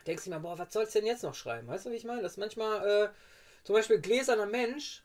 denkst 0.08 0.26
du 0.26 0.30
dir 0.32 0.38
mal, 0.38 0.42
boah, 0.42 0.60
was 0.60 0.74
sollst 0.74 0.96
du 0.96 1.00
denn 1.00 1.08
jetzt 1.08 1.24
noch 1.24 1.36
schreiben? 1.36 1.68
Weißt 1.68 1.86
du, 1.86 1.92
wie 1.92 1.96
ich 1.96 2.06
meine? 2.06 2.22
Das 2.24 2.34
ist 2.34 2.38
manchmal, 2.38 2.88
äh, 2.88 3.10
zum 3.64 3.76
Beispiel 3.76 4.00
gläserner 4.02 4.46
Mensch, 4.48 5.04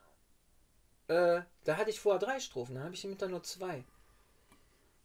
äh, 1.07 1.41
da 1.63 1.77
hatte 1.77 1.89
ich 1.89 1.99
vorher 1.99 2.19
drei 2.19 2.39
Strophen, 2.39 2.75
dann 2.75 2.83
habe 2.83 2.93
ich 2.95 3.03
mit 3.05 3.19
dann 3.21 3.31
nur 3.31 3.41
zwei. 3.43 3.83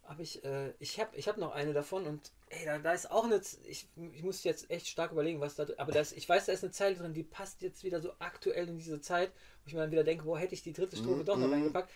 Aber 0.03 0.21
ich, 0.21 0.43
äh, 0.43 0.73
ich 0.79 0.99
habe 0.99 1.15
ich 1.15 1.27
hab 1.27 1.37
noch 1.37 1.51
eine 1.53 1.73
davon 1.73 2.05
und 2.05 2.31
ey, 2.49 2.65
da, 2.65 2.79
da 2.79 2.91
ist 2.91 3.09
auch 3.11 3.23
eine, 3.23 3.39
ich, 3.65 3.87
ich 4.13 4.23
muss 4.23 4.43
jetzt 4.43 4.69
echt 4.69 4.87
stark 4.87 5.11
überlegen, 5.11 5.39
was 5.39 5.55
da 5.55 5.63
drin, 5.63 5.79
aber 5.79 5.91
das, 5.93 6.11
ich 6.11 6.27
weiß, 6.27 6.47
da 6.47 6.51
ist 6.51 6.63
eine 6.63 6.71
Zeile 6.71 6.95
drin, 6.95 7.13
die 7.13 7.23
passt 7.23 7.61
jetzt 7.61 7.83
wieder 7.83 8.01
so 8.01 8.11
aktuell 8.19 8.67
in 8.67 8.77
diese 8.77 8.99
Zeit, 8.99 9.31
wo 9.63 9.67
ich 9.67 9.73
mir 9.73 9.79
dann 9.81 9.91
wieder 9.91 10.03
denke, 10.03 10.25
wo 10.25 10.37
hätte 10.37 10.53
ich 10.53 10.63
die 10.63 10.73
dritte 10.73 10.97
Strophe 10.97 11.23
doch 11.23 11.37
noch 11.39 11.47
Mhm. 11.47 11.53
reingepackt. 11.53 11.91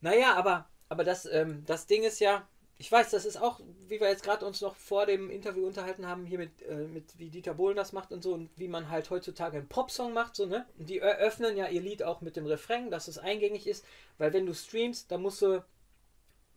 Naja, 0.00 0.34
aber, 0.34 0.68
aber 0.92 1.04
das, 1.04 1.24
ähm, 1.24 1.64
das 1.66 1.86
Ding 1.86 2.02
ist 2.02 2.20
ja, 2.20 2.46
ich 2.76 2.92
weiß, 2.92 3.10
das 3.10 3.24
ist 3.24 3.40
auch, 3.40 3.60
wie 3.88 3.98
wir 3.98 4.08
jetzt 4.10 4.24
gerade 4.24 4.44
uns 4.44 4.60
noch 4.60 4.76
vor 4.76 5.06
dem 5.06 5.30
Interview 5.30 5.66
unterhalten 5.66 6.06
haben, 6.06 6.26
hier 6.26 6.38
mit, 6.38 6.50
äh, 6.68 6.86
mit 6.86 7.18
wie 7.18 7.30
Dieter 7.30 7.54
Bohlen 7.54 7.76
das 7.76 7.94
macht 7.94 8.12
und 8.12 8.22
so 8.22 8.34
und 8.34 8.50
wie 8.56 8.68
man 8.68 8.90
halt 8.90 9.08
heutzutage 9.08 9.56
einen 9.56 9.68
Popsong 9.68 10.12
macht, 10.12 10.36
so, 10.36 10.44
ne? 10.44 10.66
Und 10.78 10.90
die 10.90 10.98
eröffnen 10.98 11.56
ja 11.56 11.66
ihr 11.68 11.80
Lied 11.80 12.02
auch 12.02 12.20
mit 12.20 12.36
dem 12.36 12.44
Refrain, 12.44 12.90
dass 12.90 13.08
es 13.08 13.16
eingängig 13.16 13.66
ist, 13.66 13.86
weil 14.18 14.34
wenn 14.34 14.44
du 14.44 14.52
streamst, 14.52 15.10
dann 15.10 15.22
musst 15.22 15.40
du 15.40 15.64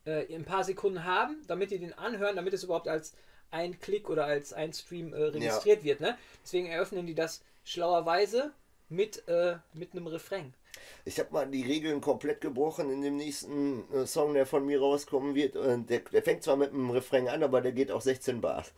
äh, 0.04 0.36
ein 0.36 0.44
paar 0.44 0.66
Sekunden 0.66 1.06
haben, 1.06 1.42
damit 1.48 1.72
die 1.72 1.80
den 1.80 1.94
anhören, 1.94 2.36
damit 2.36 2.54
es 2.54 2.66
überhaupt 2.66 2.90
als 2.90 3.14
ein 3.52 3.80
Klick 3.80 4.10
oder 4.10 4.26
als 4.26 4.52
ein 4.52 4.74
Stream 4.74 5.14
äh, 5.14 5.24
registriert 5.24 5.86
wird, 5.86 6.02
ne? 6.02 6.18
Deswegen 6.44 6.68
eröffnen 6.68 7.08
die 7.08 7.16
das 7.16 7.42
schlauerweise 7.64 8.52
mit, 8.90 9.26
äh, 9.30 9.60
mit 9.74 9.94
einem 9.94 10.08
Refrain. 10.08 10.54
Ich 11.04 11.20
habe 11.20 11.32
mal 11.32 11.46
die 11.46 11.64
Regeln 11.64 12.02
komplett 12.02 12.42
gebrochen 12.42 12.90
in 12.90 13.02
dem 13.02 13.18
nächsten 13.18 13.84
äh, 13.94 14.06
Song, 14.06 14.34
der 14.34 14.46
von 14.46 14.66
mir 14.66 14.80
rauskommen 14.80 15.36
wird. 15.36 15.56
Und 15.56 15.90
der, 15.90 16.00
der 16.00 16.24
fängt 16.24 16.44
zwar 16.44 16.56
mit 16.56 16.74
einem 16.74 16.90
Refrain 16.90 17.28
an, 17.28 17.44
aber 17.44 17.62
der 17.62 17.72
geht 17.72 17.92
auch 17.92 18.02
16 18.02 18.42
Bars. 18.42 18.72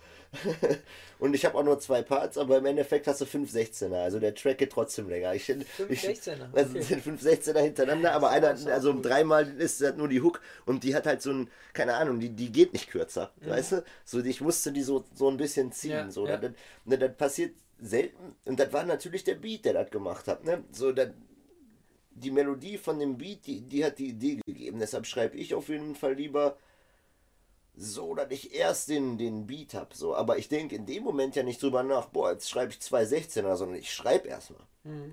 und 1.20 1.34
ich 1.34 1.46
habe 1.46 1.58
auch 1.58 1.64
nur 1.64 1.80
zwei 1.80 2.02
Parts, 2.02 2.38
aber 2.38 2.58
im 2.58 2.66
Endeffekt 2.66 3.08
hast 3.08 3.22
du 3.22 3.26
5 3.26 3.52
16er. 3.52 4.04
Also 4.04 4.20
der 4.20 4.36
Track 4.36 4.58
geht 4.58 4.72
trotzdem 4.72 5.10
länger. 5.10 5.34
Ich, 5.34 5.46
Fünf 5.46 5.90
ich, 5.90 6.04
16er, 6.04 6.54
Also 6.54 6.72
okay. 6.72 6.82
sind 6.82 7.04
5 7.04 7.22
16er 7.22 7.60
hintereinander, 7.60 8.12
aber 8.14 8.30
einer, 8.30 8.50
also 8.50 8.94
gut. 8.94 9.06
dreimal 9.06 9.48
ist 9.60 9.82
das 9.82 9.96
nur 9.96 10.10
die 10.10 10.22
Hook 10.22 10.42
und 10.66 10.84
die 10.84 10.96
hat 10.96 11.06
halt 11.06 11.22
so 11.22 11.32
ein, 11.32 11.50
keine 11.74 11.96
Ahnung, 11.96 12.20
die, 12.20 12.30
die 12.30 12.52
geht 12.52 12.74
nicht 12.74 12.90
kürzer. 12.90 13.32
Weißt 13.42 13.72
du? 13.72 13.84
So, 14.04 14.20
ich 14.20 14.42
musste 14.42 14.72
die 14.72 14.84
so, 14.84 15.06
so 15.14 15.30
ein 15.30 15.38
bisschen 15.38 15.72
ziehen. 15.72 15.92
Ja, 15.92 16.12
so, 16.12 16.28
ja. 16.28 16.38
Das, 16.38 16.52
das, 16.86 17.00
das 17.00 17.16
passiert 17.16 17.56
selten. 17.80 18.36
Und 18.46 18.60
das 18.60 18.74
war 18.74 18.84
natürlich 18.84 19.24
der 19.24 19.36
Beat, 19.36 19.66
der 19.66 19.74
das 19.74 19.92
gemacht 19.92 20.28
hat. 20.28 20.44
Ne? 20.44 20.64
So, 20.72 20.92
das, 20.92 21.10
die 22.20 22.32
Melodie 22.32 22.78
von 22.78 23.00
dem 23.00 23.18
Beat, 23.18 23.46
die, 23.46 23.62
die 23.62 23.86
hat 23.86 24.00
die 24.00 24.10
Idee 24.10 24.42
gegeben. 24.46 24.80
Deshalb 24.80 25.06
schreibe 25.06 25.38
ich 25.38 25.54
auf 25.54 25.70
jeden 25.70 25.96
Fall 25.96 26.14
lieber 26.14 26.58
so, 27.76 28.16
dass 28.16 28.32
ich 28.32 28.56
erst 28.56 28.90
den, 28.90 29.18
den 29.18 29.46
Beat 29.46 29.74
habe. 29.76 29.96
So. 29.96 30.16
Aber 30.16 30.38
ich 30.38 30.50
denke 30.50 30.76
in 30.76 30.86
dem 30.86 31.04
Moment 31.04 31.36
ja 31.36 31.44
nicht 31.44 31.62
drüber 31.62 31.84
nach, 31.84 32.08
boah, 32.08 32.32
jetzt 32.32 32.50
schreibe 32.50 32.72
ich 32.72 32.80
zwei 32.80 33.04
16er, 33.04 33.56
sondern 33.56 33.78
ich 33.78 33.94
schreibe 33.94 34.28
erstmal. 34.28 34.66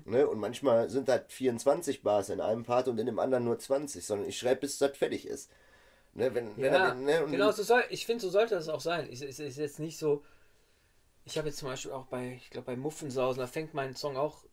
Ne? 0.05 0.27
Und 0.27 0.39
manchmal 0.39 0.89
sind 0.89 1.09
das 1.09 1.21
24 1.27 2.01
Bars 2.01 2.29
in 2.29 2.41
einem 2.41 2.63
Part 2.63 2.87
und 2.87 2.97
in 2.97 3.05
dem 3.05 3.19
anderen 3.19 3.43
nur 3.43 3.59
20, 3.59 4.03
sondern 4.05 4.27
ich 4.27 4.37
schreibe, 4.37 4.61
bis 4.61 4.77
das 4.77 4.97
fertig 4.97 5.27
ist. 5.27 5.51
Ne? 6.13 6.33
Wenn, 6.33 6.55
wenn 6.57 6.73
Ja, 6.73 6.91
den, 6.91 7.03
ne? 7.03 7.25
genau, 7.29 7.51
so 7.51 7.61
soll, 7.61 7.83
ich 7.89 8.05
finde, 8.05 8.21
so 8.21 8.29
sollte 8.29 8.55
das 8.55 8.69
auch 8.69 8.79
sein. 8.79 9.07
Es 9.11 9.21
ist, 9.21 9.39
ist 9.39 9.57
jetzt 9.57 9.79
nicht 9.79 9.97
so. 9.97 10.23
Ich 11.25 11.37
habe 11.37 11.47
jetzt 11.49 11.57
zum 11.57 11.67
Beispiel 11.67 11.91
auch 11.91 12.05
bei, 12.05 12.39
ich 12.41 12.49
glaube, 12.49 12.67
bei 12.67 12.77
Muffensausen, 12.77 13.41
da 13.41 13.47
fängt 13.47 13.73
mein 13.73 13.95
Song 13.95 14.15
auch 14.15 14.45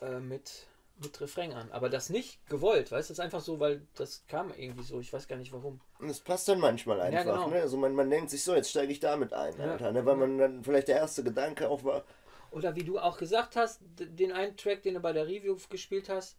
äh, 0.00 0.20
mit, 0.20 0.66
mit 0.98 1.20
Refrain 1.20 1.52
an. 1.52 1.70
Aber 1.72 1.88
das 1.88 2.10
nicht 2.10 2.44
gewollt, 2.48 2.90
weißt 2.92 3.10
du? 3.10 3.12
Das 3.12 3.18
ist 3.18 3.20
einfach 3.20 3.40
so, 3.40 3.60
weil 3.60 3.86
das 3.96 4.24
kam 4.28 4.52
irgendwie 4.56 4.82
so. 4.82 5.00
Ich 5.00 5.12
weiß 5.12 5.28
gar 5.28 5.36
nicht 5.36 5.52
warum. 5.52 5.80
Und 5.98 6.08
es 6.08 6.20
passt 6.20 6.48
dann 6.48 6.58
manchmal 6.60 7.00
einfach. 7.00 7.24
genau. 7.24 7.48
ne? 7.48 7.60
Also 7.60 7.76
man, 7.76 7.94
man 7.94 8.08
denkt 8.10 8.30
sich 8.30 8.42
so, 8.42 8.54
jetzt 8.54 8.70
steige 8.70 8.92
ich 8.92 9.00
damit 9.00 9.32
ein, 9.32 9.58
Ja. 9.58 9.72
Alter. 9.72 9.92
Ne? 9.92 10.04
Weil 10.06 10.16
man 10.16 10.38
dann 10.38 10.64
vielleicht 10.64 10.88
der 10.88 10.96
erste 10.96 11.22
Gedanke 11.24 11.68
auch 11.68 11.84
war, 11.84 12.04
Oder 12.50 12.74
wie 12.76 12.84
du 12.84 12.98
auch 12.98 13.18
gesagt 13.18 13.56
hast, 13.56 13.80
den 13.98 14.32
einen 14.32 14.56
Track, 14.56 14.82
den 14.82 14.94
du 14.94 15.00
bei 15.00 15.12
der 15.12 15.26
Review 15.26 15.56
gespielt 15.68 16.08
hast, 16.08 16.36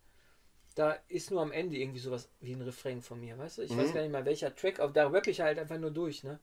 da 0.75 0.97
ist 1.07 1.31
nur 1.31 1.41
am 1.41 1.51
Ende 1.51 1.75
irgendwie 1.77 1.99
sowas 1.99 2.29
wie 2.39 2.53
ein 2.53 2.61
Refrain 2.61 3.01
von 3.01 3.19
mir, 3.19 3.37
weißt 3.37 3.57
du? 3.59 3.61
Ich 3.63 3.71
Mhm. 3.71 3.79
weiß 3.79 3.93
gar 3.93 4.01
nicht 4.01 4.11
mal 4.11 4.25
welcher 4.25 4.55
Track, 4.55 4.79
aber 4.79 4.93
da 4.93 5.07
rapp 5.07 5.27
ich 5.27 5.41
halt 5.41 5.59
einfach 5.59 5.77
nur 5.77 5.91
durch, 5.91 6.23
ne? 6.23 6.39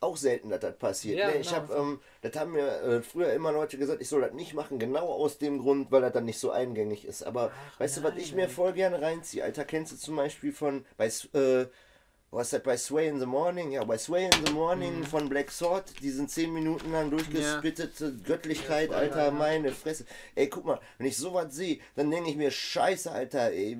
Auch 0.00 0.16
selten, 0.16 0.50
dass 0.50 0.60
das 0.60 0.76
passiert. 0.76 1.18
Ja, 1.18 1.28
ne? 1.28 1.38
Ich 1.38 1.48
genau. 1.48 1.62
habe, 1.62 1.74
ähm, 1.74 2.00
das 2.22 2.36
haben 2.36 2.52
mir 2.52 2.66
äh, 2.82 3.02
früher 3.02 3.32
immer 3.32 3.52
Leute 3.52 3.78
gesagt, 3.78 4.00
ich 4.02 4.08
soll 4.08 4.20
das 4.20 4.32
nicht 4.32 4.54
machen, 4.54 4.78
genau 4.78 5.06
aus 5.08 5.38
dem 5.38 5.58
Grund, 5.58 5.90
weil 5.90 6.02
das 6.02 6.12
dann 6.12 6.24
nicht 6.26 6.38
so 6.38 6.50
eingängig 6.50 7.04
ist. 7.06 7.22
Aber 7.22 7.50
Ach, 7.54 7.80
weißt 7.80 7.98
du, 7.98 8.02
was 8.02 8.12
nein, 8.12 8.20
ich 8.22 8.32
mir 8.34 8.46
nein. 8.46 8.50
voll 8.50 8.72
gerne 8.74 9.00
reinziehe? 9.00 9.42
Alter, 9.44 9.64
kennst 9.64 9.92
du 9.92 9.96
zum 9.96 10.16
Beispiel 10.16 10.52
von, 10.52 10.84
bei, 10.96 11.06
äh, 11.06 11.66
was 12.30 12.48
ist 12.48 12.52
das, 12.54 12.62
bei 12.62 12.76
Sway 12.76 13.08
in 13.08 13.20
the 13.20 13.26
Morning? 13.26 13.70
Ja, 13.72 13.84
bei 13.84 13.96
Sway 13.98 14.26
in 14.26 14.46
the 14.46 14.52
Morning 14.52 15.00
Mhm. 15.00 15.04
von 15.04 15.28
Black 15.28 15.50
Sword, 15.50 16.02
diesen 16.02 16.28
10 16.28 16.52
Minuten 16.52 16.92
lang 16.92 17.10
durchgespittete 17.10 18.16
Göttlichkeit, 18.24 18.90
Ja, 18.90 18.96
Alter, 18.98 19.24
ja. 19.26 19.30
meine 19.30 19.72
Fresse. 19.72 20.04
Ey, 20.34 20.48
guck 20.48 20.66
mal, 20.66 20.80
wenn 20.98 21.06
ich 21.06 21.16
sowas 21.16 21.54
sehe, 21.54 21.78
dann 21.94 22.10
denke 22.10 22.30
ich 22.30 22.36
mir, 22.36 22.50
scheiße, 22.50 23.10
Alter, 23.10 23.52
ey, 23.52 23.78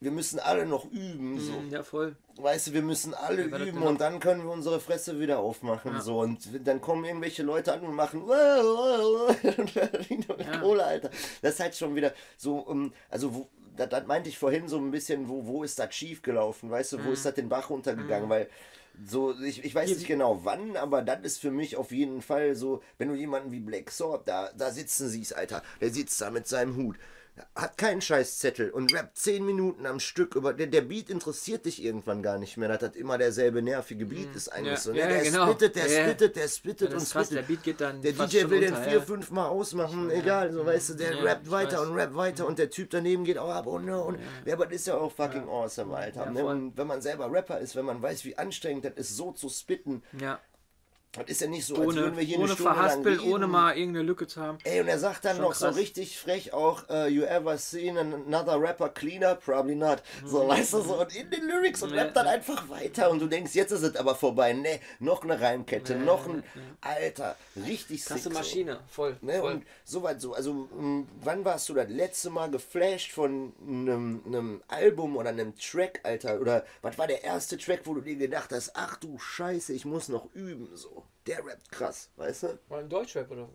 wir 0.00 0.10
müssen 0.10 0.38
alle 0.40 0.64
noch 0.66 0.86
üben. 0.90 1.38
So. 1.38 1.52
Mhm, 1.52 1.70
ja, 1.70 1.82
voll. 1.82 2.16
Weißt 2.36 2.68
du, 2.68 2.72
wir 2.72 2.82
müssen 2.82 3.12
alle 3.14 3.42
Ja, 3.48 3.58
üben 3.58 3.74
genau- 3.74 3.88
und 3.88 4.00
dann 4.00 4.18
können 4.18 4.42
wir 4.44 4.50
unsere 4.50 4.80
Fresse 4.80 5.20
wieder 5.20 5.38
aufmachen. 5.40 5.92
Ja. 5.92 6.00
So. 6.00 6.20
Und 6.20 6.48
dann 6.66 6.80
kommen 6.80 7.04
irgendwelche 7.04 7.42
Leute 7.42 7.72
an 7.74 7.80
und 7.82 7.94
machen 7.94 8.22
Ja. 10.38 10.58
Kohle, 10.60 10.84
Alter. 10.84 11.10
Das 11.42 11.54
ist 11.54 11.60
halt 11.60 11.74
schon 11.76 11.94
wieder 11.94 12.12
so, 12.36 12.66
ähm, 12.70 12.92
also 13.08 13.34
wo, 13.34 13.48
das, 13.76 13.88
das 13.88 14.06
meinte 14.06 14.28
ich 14.28 14.38
vorhin 14.38 14.68
so 14.68 14.78
ein 14.78 14.90
bisschen, 14.90 15.28
wo, 15.28 15.46
wo 15.46 15.62
ist 15.64 15.78
das 15.78 15.94
schief 15.94 16.22
gelaufen, 16.22 16.70
weißt 16.70 16.92
du, 16.94 16.98
wo 17.04 17.08
Mhm. 17.08 17.12
ist 17.12 17.24
das 17.26 17.34
den 17.34 17.48
Bach 17.48 17.70
runtergegangen, 17.70 18.28
weil 18.28 18.48
so, 19.06 19.34
ich, 19.40 19.64
ich 19.64 19.74
weiß 19.74 19.88
Hier, 19.88 19.96
nicht 19.96 20.08
genau 20.08 20.40
wann, 20.44 20.76
aber 20.76 21.00
das 21.02 21.20
ist 21.22 21.38
für 21.40 21.50
mich 21.50 21.76
auf 21.76 21.90
jeden 21.92 22.20
Fall 22.22 22.54
so, 22.54 22.82
wenn 22.98 23.08
du 23.08 23.14
jemanden 23.14 23.50
wie 23.52 23.60
Black 23.60 23.90
Sword, 23.90 24.26
da, 24.28 24.50
da 24.56 24.70
sitzen 24.70 25.08
siehst, 25.08 25.34
Alter, 25.34 25.62
der 25.80 25.90
sitzt 25.90 26.20
da 26.20 26.30
mit 26.30 26.46
seinem 26.46 26.76
Hut, 26.76 26.96
hat 27.54 27.78
keinen 27.78 28.00
Scheißzettel 28.00 28.70
und 28.70 28.92
rappt 28.94 29.16
10 29.16 29.44
Minuten 29.44 29.86
am 29.86 29.98
Stück 30.00 30.34
über, 30.34 30.52
der, 30.52 30.66
der 30.66 30.82
Beat 30.82 31.10
interessiert 31.10 31.64
dich 31.64 31.82
irgendwann 31.82 32.22
gar 32.22 32.38
nicht 32.38 32.56
mehr, 32.56 32.68
das 32.68 32.82
hat 32.82 32.96
immer 32.96 33.18
derselbe 33.18 33.62
nervige 33.62 34.04
Beat 34.06 34.34
ist 34.34 34.48
eigentlich 34.48 34.72
Ja, 34.72 34.76
so, 34.76 34.92
ne? 34.92 34.98
ja, 34.98 35.08
der 35.08 35.22
genau. 35.22 35.46
spittet, 35.48 35.76
der 35.76 35.86
Ja. 35.88 36.04
spittet, 36.04 36.36
der 36.36 36.48
spittet 36.48 36.92
das 36.92 37.02
und 37.02 37.08
spittet. 37.08 37.36
der 37.38 37.42
Beat 37.42 37.62
geht 37.62 37.80
dann 37.80 38.02
Der 38.02 38.12
DJ 38.12 38.48
will 38.50 38.60
den 38.60 38.74
unter, 38.74 38.84
vier, 38.90 39.02
fünf 39.02 39.30
Mal 39.30 39.48
ausmachen, 39.48 40.10
egal, 40.10 40.52
so 40.52 40.64
weißt 40.66 40.90
du, 40.90 40.94
der 40.94 41.24
rappt 41.24 41.50
weiter 41.50 41.82
und 41.82 41.94
rappt 41.96 42.14
weiter 42.14 42.46
und 42.46 42.58
der 42.58 42.70
Typ 42.70 42.90
daneben 42.90 43.24
geht 43.24 43.38
auch 43.38 43.50
ab 43.50 43.66
und 43.66 43.84
ne, 43.86 44.00
und 44.02 44.18
ja, 44.44 44.54
aber 44.54 44.66
das 44.66 44.76
ist 44.76 44.86
ja 44.88 44.96
auch 44.96 45.12
fucking 45.12 45.48
awesome, 45.48 45.96
Alter. 45.96 46.30
Ne? 46.30 46.70
wenn 46.74 46.86
man 46.86 47.00
selber 47.00 47.30
Rapper 47.32 47.58
ist, 47.60 47.74
wenn 47.76 47.84
man 47.84 48.02
weiß, 48.02 48.24
wie 48.24 48.36
anstrengend 48.36 48.84
das 48.84 48.92
ist, 48.96 49.16
so 49.16 49.32
zu 49.32 49.48
spitten, 49.48 50.02
Ja. 50.20 50.38
Das 51.12 51.24
ist 51.26 51.40
ja 51.40 51.48
nicht 51.48 51.64
so, 51.66 51.74
als 51.74 51.86
Ohne, 51.88 52.02
würden 52.02 52.16
wir 52.16 52.22
hier 52.22 52.36
ohne 52.38 52.46
eine 52.46 52.54
Stunde 52.54 52.70
lang 52.72 52.78
verhaspeln, 52.78 53.18
reden. 53.20 53.32
ohne 53.32 53.46
mal 53.48 53.76
irgendeine 53.76 54.06
Lücke 54.06 54.28
zu 54.28 54.40
haben. 54.40 54.58
Ey, 54.62 54.80
und 54.80 54.86
er 54.86 54.98
sagt 54.98 55.24
dann 55.24 55.36
Schon 55.36 55.44
noch 55.44 55.54
so 55.54 55.66
krass. 55.66 55.76
richtig 55.76 56.18
frech 56.18 56.52
auch, 56.52 56.88
uh, 56.88 57.06
you 57.06 57.24
ever 57.24 57.58
seen 57.58 57.98
another 57.98 58.60
rapper 58.60 58.88
cleaner? 58.90 59.34
Probably 59.34 59.74
not. 59.74 60.02
So, 60.24 60.46
weißt 60.46 60.72
du, 60.74 60.82
so, 60.82 61.00
und 61.00 61.14
in 61.16 61.28
den 61.30 61.48
Lyrics 61.48 61.82
und 61.82 61.90
Mhm. 61.90 61.96
Ja, 61.96 62.02
rappt 62.04 62.16
dann 62.16 62.26
einfach 62.28 62.68
weiter 62.68 63.10
und 63.10 63.18
du 63.18 63.26
denkst, 63.26 63.54
jetzt 63.54 63.72
ist 63.72 63.82
es 63.82 63.96
aber 63.96 64.14
vorbei. 64.14 64.52
Ne, 64.52 64.78
noch 65.00 65.24
eine 65.24 65.40
Reimkette, 65.40 65.94
Ja, 65.94 65.98
noch 65.98 66.28
ein, 66.28 66.44
Alter, 66.80 67.36
richtig 67.56 68.04
sick. 68.04 68.12
Krasse 68.12 68.28
so. 68.28 68.30
Maschine, 68.30 68.78
voll. 68.88 69.16
Ne, 69.20 69.40
voll. 69.40 69.52
und 69.54 69.64
soweit 69.84 70.20
so. 70.20 70.34
Also, 70.34 70.52
mh, 70.54 71.06
wann 71.22 71.44
warst 71.44 71.68
du 71.68 71.74
das 71.74 71.88
letzte 71.88 72.30
Mal 72.30 72.50
geflasht 72.52 73.10
von 73.10 73.52
einem, 73.66 74.22
einem 74.26 74.62
Album 74.68 75.16
oder 75.16 75.30
einem 75.30 75.56
Track, 75.58 75.98
Alter? 76.04 76.40
Oder 76.40 76.64
was 76.82 76.96
war 76.98 77.08
der 77.08 77.24
erste 77.24 77.58
Track, 77.58 77.80
wo 77.84 77.94
du 77.94 78.00
dir 78.00 78.14
gedacht 78.14 78.50
hast, 78.52 78.72
ach 78.76 78.96
du 78.96 79.18
Scheiße, 79.18 79.72
ich 79.72 79.84
muss 79.84 80.08
noch 80.08 80.32
üben, 80.34 80.68
so. 80.74 80.99
Der 81.30 81.44
rappt 81.46 81.70
krass, 81.70 82.10
weißt 82.16 82.42
du? 82.44 82.58
War 82.68 82.80
im 82.80 82.88
Deutschrap 82.88 83.30
oder? 83.30 83.48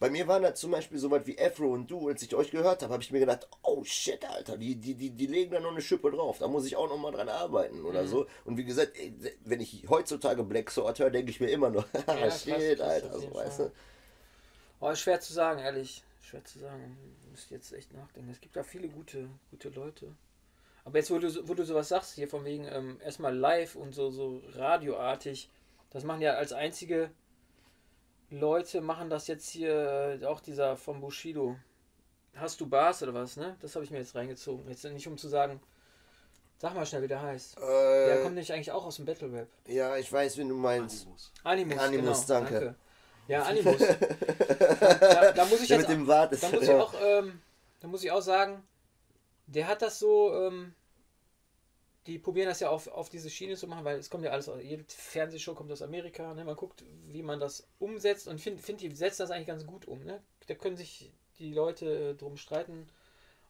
Bei 0.00 0.10
mir 0.10 0.26
waren 0.26 0.42
das 0.42 0.58
zum 0.60 0.72
Beispiel 0.72 0.98
so 0.98 1.10
was 1.10 1.24
wie 1.26 1.38
Afro 1.40 1.72
und 1.72 1.86
du, 1.90 2.08
als 2.08 2.20
ich 2.20 2.34
euch 2.34 2.50
gehört 2.50 2.82
habe, 2.82 2.92
habe 2.92 3.02
ich 3.02 3.12
mir 3.12 3.20
gedacht, 3.20 3.48
oh 3.62 3.84
shit, 3.84 4.22
Alter, 4.28 4.58
die, 4.58 4.74
die, 4.74 4.94
die, 4.94 5.10
die 5.10 5.26
legen 5.26 5.52
da 5.52 5.60
noch 5.60 5.70
eine 5.70 5.80
Schippe 5.80 6.10
drauf, 6.10 6.38
da 6.38 6.48
muss 6.48 6.66
ich 6.66 6.74
auch 6.76 6.88
noch 6.88 6.98
mal 6.98 7.12
dran 7.12 7.28
arbeiten 7.28 7.78
Mhm. 7.78 7.86
oder 7.86 8.06
so. 8.06 8.26
Und 8.44 8.56
wie 8.58 8.64
gesagt, 8.64 8.98
ey, 8.98 9.14
wenn 9.44 9.60
ich 9.60 9.86
heutzutage 9.88 10.42
Black 10.42 10.70
Sword 10.70 10.98
höre, 10.98 11.10
denke 11.10 11.30
ich 11.30 11.40
mir 11.40 11.48
immer 11.48 11.70
nur, 11.70 11.86
Ja, 11.94 12.02
krass, 12.02 12.42
shit, 12.42 12.78
krass, 12.78 12.88
Alter, 13.04 13.14
auf 13.14 13.22
so, 13.22 13.34
weißt 13.34 13.58
du? 13.60 13.72
Oh, 14.80 14.90
ist 14.90 15.00
schwer 15.00 15.20
zu 15.20 15.32
sagen, 15.32 15.60
ehrlich. 15.60 16.02
Schwer 16.20 16.44
zu 16.44 16.58
sagen. 16.58 16.98
Muss 17.30 17.48
jetzt 17.50 17.72
echt 17.72 17.94
nachdenken. 17.94 18.30
Es 18.30 18.40
gibt 18.40 18.56
da 18.56 18.62
viele 18.64 18.88
gute, 18.88 19.28
gute 19.50 19.68
Leute. 19.70 20.12
Aber 20.84 20.98
jetzt, 20.98 21.10
wo 21.10 21.18
du, 21.18 21.30
so- 21.30 21.48
wo 21.48 21.54
du 21.54 21.64
sowas 21.64 21.88
sagst, 21.88 22.14
hier 22.14 22.28
von 22.28 22.44
wegen 22.44 22.66
ähm, 22.66 22.98
erstmal 23.02 23.34
live 23.34 23.76
und 23.76 23.94
so, 23.94 24.10
so 24.10 24.42
radioartig, 24.54 25.48
das 25.94 26.04
machen 26.04 26.20
ja 26.20 26.34
als 26.34 26.52
einzige 26.52 27.10
Leute, 28.28 28.80
machen 28.82 29.08
das 29.08 29.26
jetzt 29.28 29.48
hier 29.48 30.18
äh, 30.20 30.26
auch 30.26 30.40
dieser 30.40 30.76
von 30.76 31.00
Bushido. 31.00 31.56
Hast 32.34 32.60
du 32.60 32.66
Bars 32.66 33.02
oder 33.02 33.14
was, 33.14 33.36
ne? 33.36 33.56
Das 33.60 33.74
habe 33.76 33.84
ich 33.84 33.90
mir 33.92 33.98
jetzt 33.98 34.14
reingezogen. 34.16 34.68
Jetzt 34.68 34.84
nicht 34.84 35.06
um 35.06 35.16
zu 35.16 35.28
sagen, 35.28 35.60
sag 36.58 36.74
mal 36.74 36.84
schnell, 36.84 37.02
wie 37.02 37.08
der 37.08 37.22
heißt. 37.22 37.56
Der 37.58 38.18
Äh, 38.18 38.22
kommt 38.22 38.34
nämlich 38.34 38.52
eigentlich 38.52 38.72
auch 38.72 38.84
aus 38.84 38.96
dem 38.96 39.04
Battle 39.04 39.32
Rap. 39.32 39.48
ja, 39.68 39.96
ich 39.96 40.12
weiß, 40.12 40.36
wen 40.38 40.48
du 40.48 40.56
meinst. 40.56 41.06
Animus, 41.44 41.78
Animus, 41.78 42.26
genau, 42.26 42.40
danke. 42.40 42.74
Ja, 43.28 43.42
Animus. 43.44 43.78
da, 45.00 45.32
da 45.32 45.44
muss 45.46 45.60
ich 45.62 45.68
Der 45.68 45.78
jetzt 45.78 45.88
mit 45.88 45.96
dem 45.96 46.06
Bart 46.06 46.32
ist 46.32 46.42
da 46.42 46.48
muss 46.50 46.62
ich 46.62 46.70
auch, 46.70 46.94
ähm, 47.00 47.40
da 47.80 47.86
muss 47.88 48.02
ich 48.02 48.10
auch 48.10 48.20
sagen, 48.20 48.62
der 49.46 49.68
hat 49.68 49.80
das 49.80 50.00
so, 50.00 50.34
ähm, 50.34 50.74
die 52.06 52.18
probieren 52.18 52.48
das 52.48 52.60
ja 52.60 52.68
auf, 52.70 52.86
auf 52.88 53.08
diese 53.08 53.30
Schiene 53.30 53.56
zu 53.56 53.66
machen, 53.66 53.84
weil 53.84 53.98
es 53.98 54.10
kommt 54.10 54.24
ja 54.24 54.30
alles, 54.30 54.48
aus- 54.48 54.62
jede 54.62 54.84
Fernsehshow 54.88 55.54
kommt 55.54 55.72
aus 55.72 55.82
Amerika, 55.82 56.34
ne? 56.34 56.44
man 56.44 56.56
guckt, 56.56 56.84
wie 57.10 57.22
man 57.22 57.40
das 57.40 57.66
umsetzt 57.78 58.28
und 58.28 58.40
finde, 58.40 58.62
find, 58.62 58.80
die 58.80 58.90
setzen 58.94 59.22
das 59.22 59.30
eigentlich 59.30 59.46
ganz 59.46 59.66
gut 59.66 59.86
um. 59.88 60.04
Ne? 60.04 60.22
Da 60.46 60.54
können 60.54 60.76
sich 60.76 61.10
die 61.38 61.52
Leute 61.54 62.10
äh, 62.10 62.14
drum 62.14 62.36
streiten, 62.36 62.86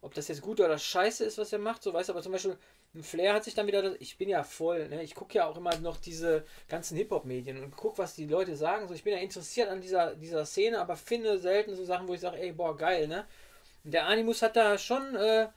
ob 0.01 0.15
das 0.15 0.29
jetzt 0.29 0.43
gut 0.43 0.61
oder 0.61 0.79
scheiße 0.79 1.25
ist, 1.25 1.39
was 1.39 1.53
er 1.53 1.59
macht, 1.59 1.83
so 1.83 1.93
weißt 1.93 2.09
du, 2.11 2.13
aber 2.13 2.23
zum 2.23 2.33
Beispiel 2.33 2.57
ein 2.95 3.03
Flair 3.03 3.35
hat 3.35 3.45
sich 3.45 3.55
dann 3.55 3.67
wieder, 3.67 4.01
ich 4.01 4.19
bin 4.19 4.29
ja 4.29 4.45
voll, 4.45 4.89
ne? 4.89 5.03
ich 5.03 5.15
gucke 5.15 5.35
ja 5.35 5.47
auch 5.47 5.57
immer 5.57 5.77
noch 5.79 5.97
diese 5.97 6.45
ganzen 6.69 6.97
Hip-Hop-Medien 6.97 7.63
und 7.63 7.75
gucke, 7.77 7.99
was 7.99 8.15
die 8.15 8.27
Leute 8.27 8.55
sagen, 8.57 8.87
so 8.87 8.95
ich 8.95 9.03
bin 9.03 9.15
ja 9.15 9.19
interessiert 9.19 9.69
an 9.69 9.81
dieser, 9.81 10.15
dieser 10.15 10.45
Szene, 10.47 10.79
aber 10.81 10.97
finde 10.97 11.39
selten 11.39 11.75
so 11.75 11.85
Sachen, 11.85 12.07
wo 12.07 12.15
ich 12.15 12.21
sage, 12.21 12.39
ey, 12.39 12.53
boah, 12.53 12.77
geil, 12.77 13.09
ne? 13.09 13.27
Und 13.85 13.93
der 13.95 14.07
Animus 14.07 14.43
hat 14.43 14.57
da 14.57 14.79
schon 14.79 15.15
äh, 15.17 15.49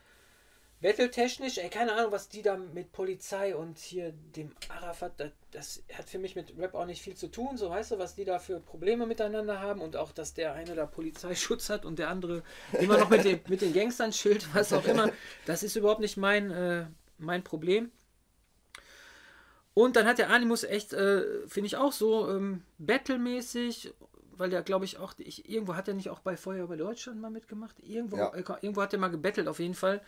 Battle-technisch, 0.79 1.57
ey, 1.57 1.69
keine 1.69 1.93
Ahnung, 1.93 2.11
was 2.11 2.29
die 2.29 2.43
da 2.43 2.55
mit 2.55 2.91
Polizei 2.91 3.55
und 3.55 3.79
hier 3.79 4.11
dem 4.35 4.51
Arafat, 4.69 5.13
das, 5.19 5.31
das 5.51 5.83
hat 5.93 6.07
für 6.07 6.19
mich 6.19 6.35
mit 6.35 6.53
Rap 6.57 6.75
auch 6.75 6.85
nicht 6.85 7.01
viel 7.01 7.15
zu 7.15 7.29
tun, 7.29 7.57
so 7.57 7.69
weißt 7.71 7.91
du, 7.91 7.97
was 7.99 8.13
die 8.13 8.25
da 8.25 8.37
für 8.37 8.59
Probleme 8.59 9.07
miteinander 9.07 9.59
haben 9.59 9.81
und 9.81 9.95
auch, 9.95 10.11
dass 10.11 10.35
der 10.35 10.53
eine 10.53 10.75
da 10.75 10.85
Polizeischutz 10.85 11.69
hat 11.69 11.83
und 11.83 11.97
der 11.97 12.09
andere 12.09 12.43
immer 12.79 12.99
noch 12.99 13.09
mit, 13.09 13.25
dem, 13.25 13.39
mit 13.47 13.61
den 13.61 13.73
Gangstern 13.73 14.13
schild, 14.13 14.47
was 14.53 14.71
auch 14.71 14.85
immer, 14.85 15.11
das 15.47 15.63
ist 15.63 15.75
überhaupt 15.75 16.01
nicht 16.01 16.15
mein, 16.15 16.51
äh, 16.51 16.85
mein 17.17 17.43
Problem. 17.43 17.91
Und 19.73 19.95
dann 19.95 20.05
hat 20.07 20.17
der 20.19 20.29
Animus 20.29 20.63
echt, 20.63 20.93
äh, 20.93 21.47
finde 21.47 21.67
ich 21.67 21.77
auch 21.77 21.91
so, 21.91 22.29
ähm, 22.29 22.63
Battle-mäßig, 22.77 23.93
weil 24.31 24.49
der, 24.51 24.61
glaube 24.61 24.85
ich, 24.85 24.97
auch, 24.97 25.13
ich, 25.17 25.49
irgendwo 25.49 25.75
hat 25.75 25.87
er 25.87 25.93
nicht 25.95 26.09
auch 26.09 26.19
bei 26.19 26.37
Feuer 26.37 26.63
über 26.63 26.77
Deutschland 26.77 27.19
mal 27.19 27.29
mitgemacht. 27.31 27.79
Irgendwo, 27.79 28.17
Ja. 28.17 28.33
äh, 28.33 28.43
irgendwo 28.61 28.81
hat 28.81 28.93
er 28.93 28.99
mal 28.99 29.09
gebettelt, 29.09 29.47
auf 29.47 29.59
jeden 29.59 29.73
Fall. 29.75 30.01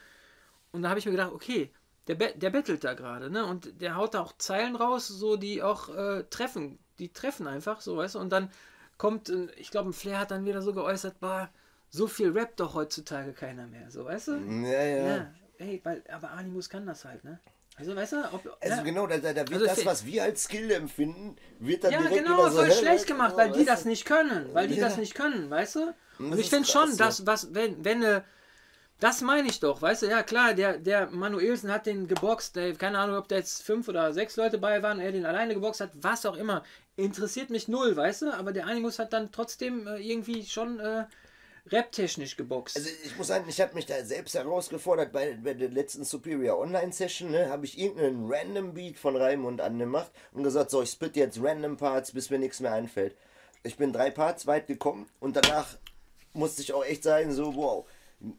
Und 0.72 0.84
da 0.84 0.90
habe 0.90 1.00
ich 1.00 1.06
mir 1.06 1.12
gedacht, 1.12 1.32
okay, 1.32 1.72
der, 2.08 2.16
der 2.16 2.50
bettelt 2.50 2.84
da 2.84 2.94
gerade, 2.94 3.30
ne? 3.30 3.46
Und 3.46 3.82
der 3.82 3.96
haut 3.96 4.14
da 4.14 4.22
auch 4.22 4.34
Zeilen 4.38 4.76
raus, 4.76 5.08
so 5.08 5.38
die 5.38 5.62
auch 5.62 5.90
äh, 5.90 6.24
treffen. 6.30 6.80
Die 6.98 7.14
treffen 7.14 7.48
einfach, 7.48 7.82
so, 7.82 7.98
weißt 7.98 8.16
du? 8.16 8.20
Und 8.20 8.30
dann 8.32 8.52
kommt, 8.98 9.30
äh, 9.30 9.48
ich 9.58 9.72
glaube, 9.72 9.90
ein 9.90 9.94
Flair 9.94 10.20
hat 10.20 10.32
dann 10.32 10.46
wieder 10.46 10.62
so 10.62 10.74
geäußert, 10.74 11.20
bah, 11.20 11.50
so 11.90 12.08
viel 12.08 12.32
Rap 12.32 12.56
doch 12.58 12.74
heutzutage 12.74 13.34
keiner 13.34 13.68
mehr, 13.68 13.90
so, 13.91 14.06
weißt 14.06 14.30
du? 14.30 14.32
Ja, 14.34 14.84
ja. 14.84 15.08
Ja, 15.08 15.32
ey, 15.58 15.82
weil, 15.84 16.04
aber 16.12 16.32
Animus 16.32 16.70
kann 16.70 16.86
das 16.86 17.06
halt, 17.06 17.24
ne? 17.24 17.40
Also, 17.78 17.96
weißt 17.96 18.14
du, 18.14 18.34
ob, 18.34 18.58
Also 18.60 18.78
ja, 18.78 18.84
genau, 18.84 19.08
da, 19.08 19.18
da, 19.20 19.34
wird 19.36 19.52
Also 19.52 19.66
das, 19.66 19.86
was 19.86 20.06
wir 20.06 20.24
als 20.24 20.44
Skill 20.44 20.70
empfinden, 20.72 21.38
wird 21.60 21.86
dann 21.86 21.91
ja, 21.91 22.00
direkt 22.00 22.26
genau, 22.26 22.38
wieder 22.38 22.52
so 22.52 22.58
voll 22.58 22.72
schlecht 22.72 23.08
gemacht, 23.08 23.38
weil 23.38 23.52
die 23.52 23.66
das 23.66 23.86
nicht 23.86 24.06
können, 24.06 24.54
weil 24.54 24.68
die 24.68 24.76
Ja. 24.76 24.88
das 24.88 24.98
nicht 24.98 25.16
können, 25.16 25.50
weißt 25.50 25.76
du? 25.76 25.94
Und 26.20 26.32
das 26.32 26.40
ich 26.41 26.50
finde 26.50 26.68
schon, 26.68 26.98
dass, 26.98 27.26
was, 27.26 27.54
wenn, 27.54 27.86
wenn 27.86 28.04
eine, 28.04 28.26
das 28.99 29.21
meine 29.21 29.47
ich 29.47 29.59
doch, 29.59 29.81
weißt 29.81 30.03
du, 30.03 30.07
ja 30.07 30.23
klar, 30.23 30.53
der, 30.53 30.77
der 30.77 31.09
Manuelsen 31.09 31.71
hat 31.71 31.85
den 31.85 32.07
geboxt, 32.07 32.55
der, 32.55 32.73
keine 32.76 32.99
Ahnung, 32.99 33.17
ob 33.17 33.27
da 33.27 33.35
jetzt 33.35 33.63
fünf 33.63 33.88
oder 33.88 34.13
sechs 34.13 34.35
Leute 34.35 34.57
bei 34.57 34.84
waren, 34.84 34.99
er 34.99 35.11
den 35.11 35.26
alleine 35.26 35.53
geboxt 35.53 35.81
hat, 35.81 35.91
was 35.93 36.26
auch 36.26 36.35
immer, 36.35 36.63
interessiert 36.97 37.49
mich 37.49 37.67
null, 37.67 37.95
weißt 37.95 38.23
du, 38.23 38.34
aber 38.34 38.51
der 38.51 38.67
Animus 38.67 38.99
hat 38.99 39.13
dann 39.13 39.31
trotzdem 39.31 39.88
äh, 39.88 39.97
irgendwie 39.97 40.45
schon 40.45 40.80
äh, 40.80 41.05
raptechnisch 41.71 42.35
geboxt. 42.35 42.76
Also 42.76 42.89
ich 43.05 43.17
muss 43.17 43.27
sagen, 43.27 43.45
ich 43.47 43.61
habe 43.61 43.73
mich 43.76 43.85
da 43.85 44.03
selbst 44.03 44.35
herausgefordert 44.35 45.13
bei, 45.13 45.38
bei 45.41 45.53
der 45.53 45.69
letzten 45.69 46.03
Superior 46.03 46.59
Online 46.59 46.91
Session, 46.91 47.31
ne, 47.31 47.49
habe 47.49 47.65
ich 47.65 47.80
irgendeinen 47.80 48.30
Random 48.30 48.73
Beat 48.73 48.97
von 48.99 49.15
Raimund 49.15 49.61
angemacht 49.61 50.11
und 50.34 50.43
gesagt, 50.43 50.71
so 50.71 50.81
ich 50.81 50.89
spit 50.89 51.15
jetzt 51.15 51.41
Random 51.41 51.77
Parts, 51.77 52.11
bis 52.11 52.30
mir 52.30 52.39
nichts 52.39 52.59
mehr 52.59 52.73
einfällt. 52.73 53.15
Ich 53.63 53.77
bin 53.77 53.93
drei 53.93 54.09
Parts 54.09 54.47
weit 54.47 54.67
gekommen 54.67 55.07
und 55.19 55.35
danach 55.35 55.77
musste 56.34 56.61
ich 56.61 56.73
auch 56.73 56.85
echt 56.85 57.03
sagen, 57.03 57.34
so 57.34 57.55
wow, 57.55 57.85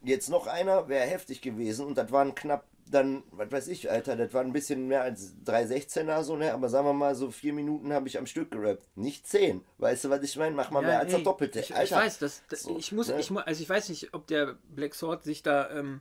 jetzt 0.02 0.28
noch 0.28 0.46
einer 0.46 0.88
wäre 0.88 1.06
heftig 1.06 1.40
gewesen 1.40 1.86
und 1.86 1.96
das 1.96 2.12
waren 2.12 2.34
knapp 2.34 2.64
dann, 2.90 3.22
was 3.30 3.50
weiß 3.50 3.68
ich, 3.68 3.90
Alter, 3.90 4.16
das 4.16 4.34
war 4.34 4.42
ein 4.42 4.52
bisschen 4.52 4.88
mehr 4.88 5.02
als 5.02 5.34
3,16er 5.46 6.22
so, 6.22 6.36
ne, 6.36 6.52
aber 6.52 6.68
sagen 6.68 6.86
wir 6.86 6.92
mal 6.92 7.14
so 7.14 7.30
vier 7.30 7.52
Minuten 7.52 7.92
habe 7.92 8.08
ich 8.08 8.18
am 8.18 8.26
Stück 8.26 8.50
gerappt, 8.50 8.84
nicht 8.96 9.26
zehn. 9.26 9.64
Weißt 9.78 10.04
du, 10.04 10.10
was 10.10 10.22
ich 10.22 10.36
meine? 10.36 10.56
Mach 10.56 10.70
mal 10.70 10.82
mehr 10.82 10.98
als 10.98 11.12
ey, 11.12 11.18
das 11.18 11.22
Doppelte. 11.22 11.60
Ich, 11.60 11.70
ich 11.70 11.76
Alter, 11.76 11.96
weiß, 11.96 12.18
das, 12.18 12.42
das, 12.48 12.62
so, 12.64 12.76
ich 12.76 12.92
muss, 12.92 13.08
ne? 13.08 13.20
ich 13.20 13.30
also 13.30 13.62
ich 13.62 13.68
weiß 13.68 13.88
nicht, 13.90 14.12
ob 14.12 14.26
der 14.26 14.56
Black 14.74 14.94
Sword 14.94 15.22
sich 15.22 15.42
da 15.42 15.70
ähm, 15.70 16.00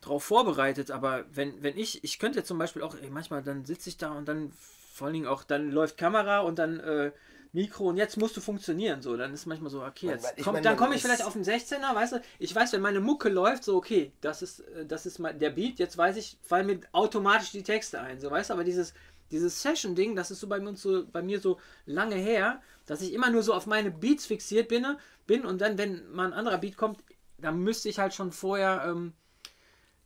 drauf 0.00 0.24
vorbereitet, 0.24 0.90
aber 0.90 1.26
wenn, 1.32 1.62
wenn 1.62 1.76
ich, 1.76 2.02
ich 2.02 2.18
könnte 2.18 2.44
zum 2.44 2.58
Beispiel 2.58 2.82
auch, 2.82 2.96
ey, 2.96 3.10
manchmal 3.10 3.42
dann 3.42 3.64
sitze 3.64 3.90
ich 3.90 3.98
da 3.98 4.12
und 4.12 4.26
dann 4.26 4.52
vor 4.92 5.06
allen 5.06 5.14
Dingen 5.14 5.26
auch, 5.26 5.44
dann 5.44 5.70
läuft 5.70 5.98
Kamera 5.98 6.40
und 6.40 6.58
dann 6.58 6.80
äh, 6.80 7.12
Mikro 7.52 7.88
und 7.88 7.96
jetzt 7.96 8.16
musst 8.16 8.36
du 8.36 8.40
funktionieren, 8.40 9.02
so, 9.02 9.16
dann 9.16 9.34
ist 9.34 9.46
manchmal 9.46 9.70
so, 9.70 9.82
okay, 9.82 10.06
jetzt 10.06 10.34
ich 10.36 10.44
komm, 10.44 10.54
mein, 10.54 10.62
dann 10.62 10.76
komme 10.76 10.94
ich 10.94 11.02
vielleicht 11.02 11.24
auf 11.24 11.32
den 11.32 11.44
16er, 11.44 11.94
weißt 11.94 12.12
du, 12.14 12.22
ich 12.38 12.54
weiß, 12.54 12.72
wenn 12.72 12.80
meine 12.80 13.00
Mucke 13.00 13.28
läuft, 13.28 13.64
so, 13.64 13.76
okay, 13.76 14.12
das 14.20 14.42
ist, 14.42 14.60
äh, 14.60 14.86
das 14.86 15.06
ist 15.06 15.18
mein, 15.18 15.38
der 15.38 15.50
Beat, 15.50 15.78
jetzt 15.78 15.98
weiß 15.98 16.16
ich, 16.16 16.38
fallen 16.42 16.66
mir 16.66 16.80
automatisch 16.92 17.50
die 17.50 17.62
Texte 17.62 18.00
ein, 18.00 18.20
so, 18.20 18.30
weißt 18.30 18.50
du, 18.50 18.54
aber 18.54 18.64
dieses, 18.64 18.94
dieses 19.30 19.62
Session-Ding, 19.62 20.14
das 20.14 20.30
ist 20.30 20.40
so 20.40 20.46
bei, 20.46 20.60
uns 20.60 20.82
so 20.82 21.04
bei 21.10 21.22
mir 21.22 21.40
so 21.40 21.58
lange 21.86 22.16
her, 22.16 22.60
dass 22.86 23.02
ich 23.02 23.12
immer 23.12 23.30
nur 23.30 23.42
so 23.42 23.54
auf 23.54 23.66
meine 23.66 23.90
Beats 23.90 24.26
fixiert 24.26 24.68
bin, 24.68 24.86
bin 25.26 25.44
und 25.44 25.60
dann, 25.60 25.78
wenn 25.78 26.10
mal 26.12 26.26
ein 26.26 26.32
anderer 26.32 26.58
Beat 26.58 26.76
kommt, 26.76 27.00
dann 27.38 27.60
müsste 27.60 27.88
ich 27.88 27.98
halt 27.98 28.14
schon 28.14 28.32
vorher 28.32 28.84
ähm, 28.86 29.12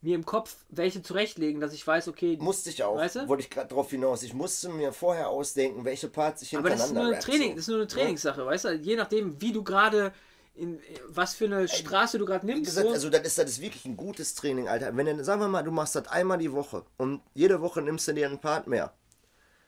mir 0.04 0.14
im 0.14 0.26
Kopf 0.26 0.56
welche 0.68 1.02
zurechtlegen, 1.02 1.60
dass 1.60 1.72
ich 1.72 1.86
weiß, 1.86 2.08
okay. 2.08 2.36
Musste 2.40 2.70
ich 2.70 2.84
auch. 2.84 2.96
Weißt 2.96 3.16
du? 3.16 3.28
Wollte 3.28 3.42
ich 3.42 3.50
gerade 3.50 3.68
drauf 3.68 3.90
hinaus. 3.90 4.22
Ich 4.22 4.34
musste 4.34 4.68
mir 4.68 4.92
vorher 4.92 5.28
ausdenken, 5.30 5.84
welche 5.84 6.08
Parts 6.08 6.42
ich 6.42 6.56
Aber 6.56 6.68
hintereinander 6.68 7.10
das 7.10 7.20
ist 7.20 7.28
nur 7.28 7.34
eine 7.34 7.38
Training, 7.38 7.50
so. 7.50 7.54
das 7.56 7.62
ist 7.62 7.68
nur 7.68 7.76
eine 7.78 7.86
Trainingssache, 7.86 8.46
weißt 8.46 8.64
du? 8.66 8.72
Je 8.74 8.96
nachdem, 8.96 9.40
wie 9.40 9.52
du 9.52 9.64
gerade 9.64 10.12
in 10.54 10.78
was 11.08 11.34
für 11.34 11.46
eine 11.46 11.66
Straße 11.66 12.18
du 12.18 12.26
gerade 12.26 12.46
Wie 12.46 12.52
nimmst. 12.52 12.66
gesagt, 12.66 12.86
so. 12.86 12.92
also 12.92 13.10
das 13.10 13.22
ist, 13.22 13.38
das 13.38 13.50
ist 13.50 13.60
wirklich 13.60 13.84
ein 13.86 13.96
gutes 13.96 14.34
Training, 14.34 14.68
Alter. 14.68 14.96
Wenn 14.96 15.06
du, 15.06 15.24
sagen 15.24 15.40
wir 15.40 15.48
mal, 15.48 15.62
du 15.64 15.72
machst 15.72 15.96
das 15.96 16.06
einmal 16.08 16.38
die 16.38 16.52
Woche 16.52 16.84
und 16.96 17.22
jede 17.34 17.60
Woche 17.60 17.82
nimmst 17.82 18.06
du 18.06 18.12
dir 18.12 18.26
einen 18.26 18.38
Part 18.38 18.66
mehr, 18.68 18.92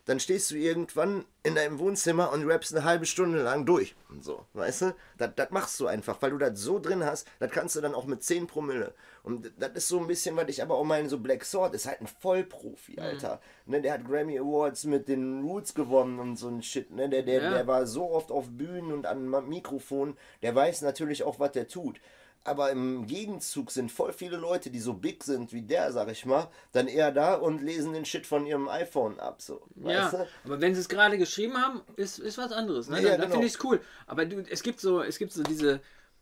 dann 0.07 0.19
stehst 0.21 0.51
du 0.51 0.55
irgendwann 0.57 1.25
in 1.43 1.55
deinem 1.57 1.79
Wohnzimmer 1.79 2.33
und 2.33 2.49
rappst 2.49 2.75
eine 2.75 2.85
halbe 2.85 3.07
Stunde 3.07 3.43
lang 3.43 3.67
durch. 3.67 3.95
Und 4.09 4.25
so, 4.25 4.47
weißt 4.55 4.83
du? 4.83 4.95
Das, 5.19 5.31
das 5.37 5.51
machst 5.51 5.79
du 5.81 5.87
einfach, 5.89 6.23
weil 6.23 6.31
du 6.31 6.39
das 6.39 6.59
so 6.59 6.79
drin 6.79 7.05
hast, 7.05 7.27
das 7.41 7.51
kannst 7.51 7.77
du 7.77 7.81
dann 7.81 7.95
auch 7.95 8.07
mit 8.07 8.23
10 8.23 8.47
Promille. 8.47 8.95
Und 9.25 9.53
das 9.59 9.73
ist 9.75 9.89
so 9.89 9.99
ein 9.99 10.07
bisschen, 10.07 10.37
was 10.37 10.49
ich 10.49 10.63
aber 10.63 10.77
auch 10.77 10.85
meine, 10.85 11.09
so 11.09 11.19
Black 11.19 11.45
Sword 11.45 11.75
ist 11.75 11.87
halt 11.87 12.01
ein 12.01 12.07
Vollprofi, 12.07 12.99
Alter. 13.01 13.41
Ne, 13.67 13.83
der 13.83 13.95
hat 13.95 14.07
Grammy 14.07 14.39
Awards 14.39 14.85
mit 14.85 15.09
den 15.09 15.43
Roots 15.43 15.75
gewonnen 15.75 16.21
und 16.21 16.37
so 16.37 16.49
ein 16.49 16.63
Shit. 16.63 16.91
Ne? 16.93 17.09
Der, 17.09 17.23
der, 17.23 17.43
Ja. 17.43 17.51
der 17.51 17.67
war 17.67 17.87
so 17.87 18.09
oft 18.11 18.31
auf 18.31 18.49
Bühnen 18.49 18.93
und 18.93 19.07
an 19.07 19.27
Ma- 19.27 19.41
Mikrofon, 19.41 20.17
der 20.43 20.55
weiß 20.55 20.83
natürlich 20.83 21.25
auch, 21.25 21.41
was 21.41 21.53
der 21.53 21.67
tut. 21.69 22.01
Aber 22.47 22.71
im 22.71 23.09
Gegenzug 23.09 23.73
sind 23.73 23.91
voll 23.91 24.13
viele 24.13 24.37
Leute, 24.37 24.71
die 24.71 24.79
so 24.79 24.95
big 24.95 25.25
sind 25.25 25.53
wie 25.53 25.63
der, 25.63 25.91
sag 25.91 26.09
ich 26.09 26.25
mal, 26.25 26.49
dann 26.71 26.87
eher 26.87 27.11
da 27.11 27.35
und 27.35 27.61
lesen 27.61 27.93
den 27.93 28.05
Shit 28.05 28.25
von 28.25 28.47
ihrem 28.47 28.69
iPhone 28.69 29.19
ab. 29.19 29.43
So, 29.43 29.63
Ja, 29.85 30.11
du? 30.11 30.27
aber 30.45 30.61
wenn 30.61 30.73
sie 30.73 30.81
es 30.81 30.89
gerade 30.89 31.19
geschrieben 31.19 31.57
haben, 31.57 31.81
ist, 31.97 32.21
ist 32.21 32.39
was 32.39 32.53
anderes. 32.53 32.89
Ne? 32.89 33.03
Ja, 33.03 33.11
dann 33.11 33.23
genau. 33.23 33.33
finde 33.33 33.47
ich 33.49 33.55
es 33.55 33.65
cool. 33.65 33.81
Aber 34.07 34.27
du, 34.27 34.45
es 34.49 34.63
gibt 34.63 34.79
so, 34.79 35.03
es 35.03 35.19
gibt 35.19 35.33
so 35.33 35.43
diese, 35.43 35.81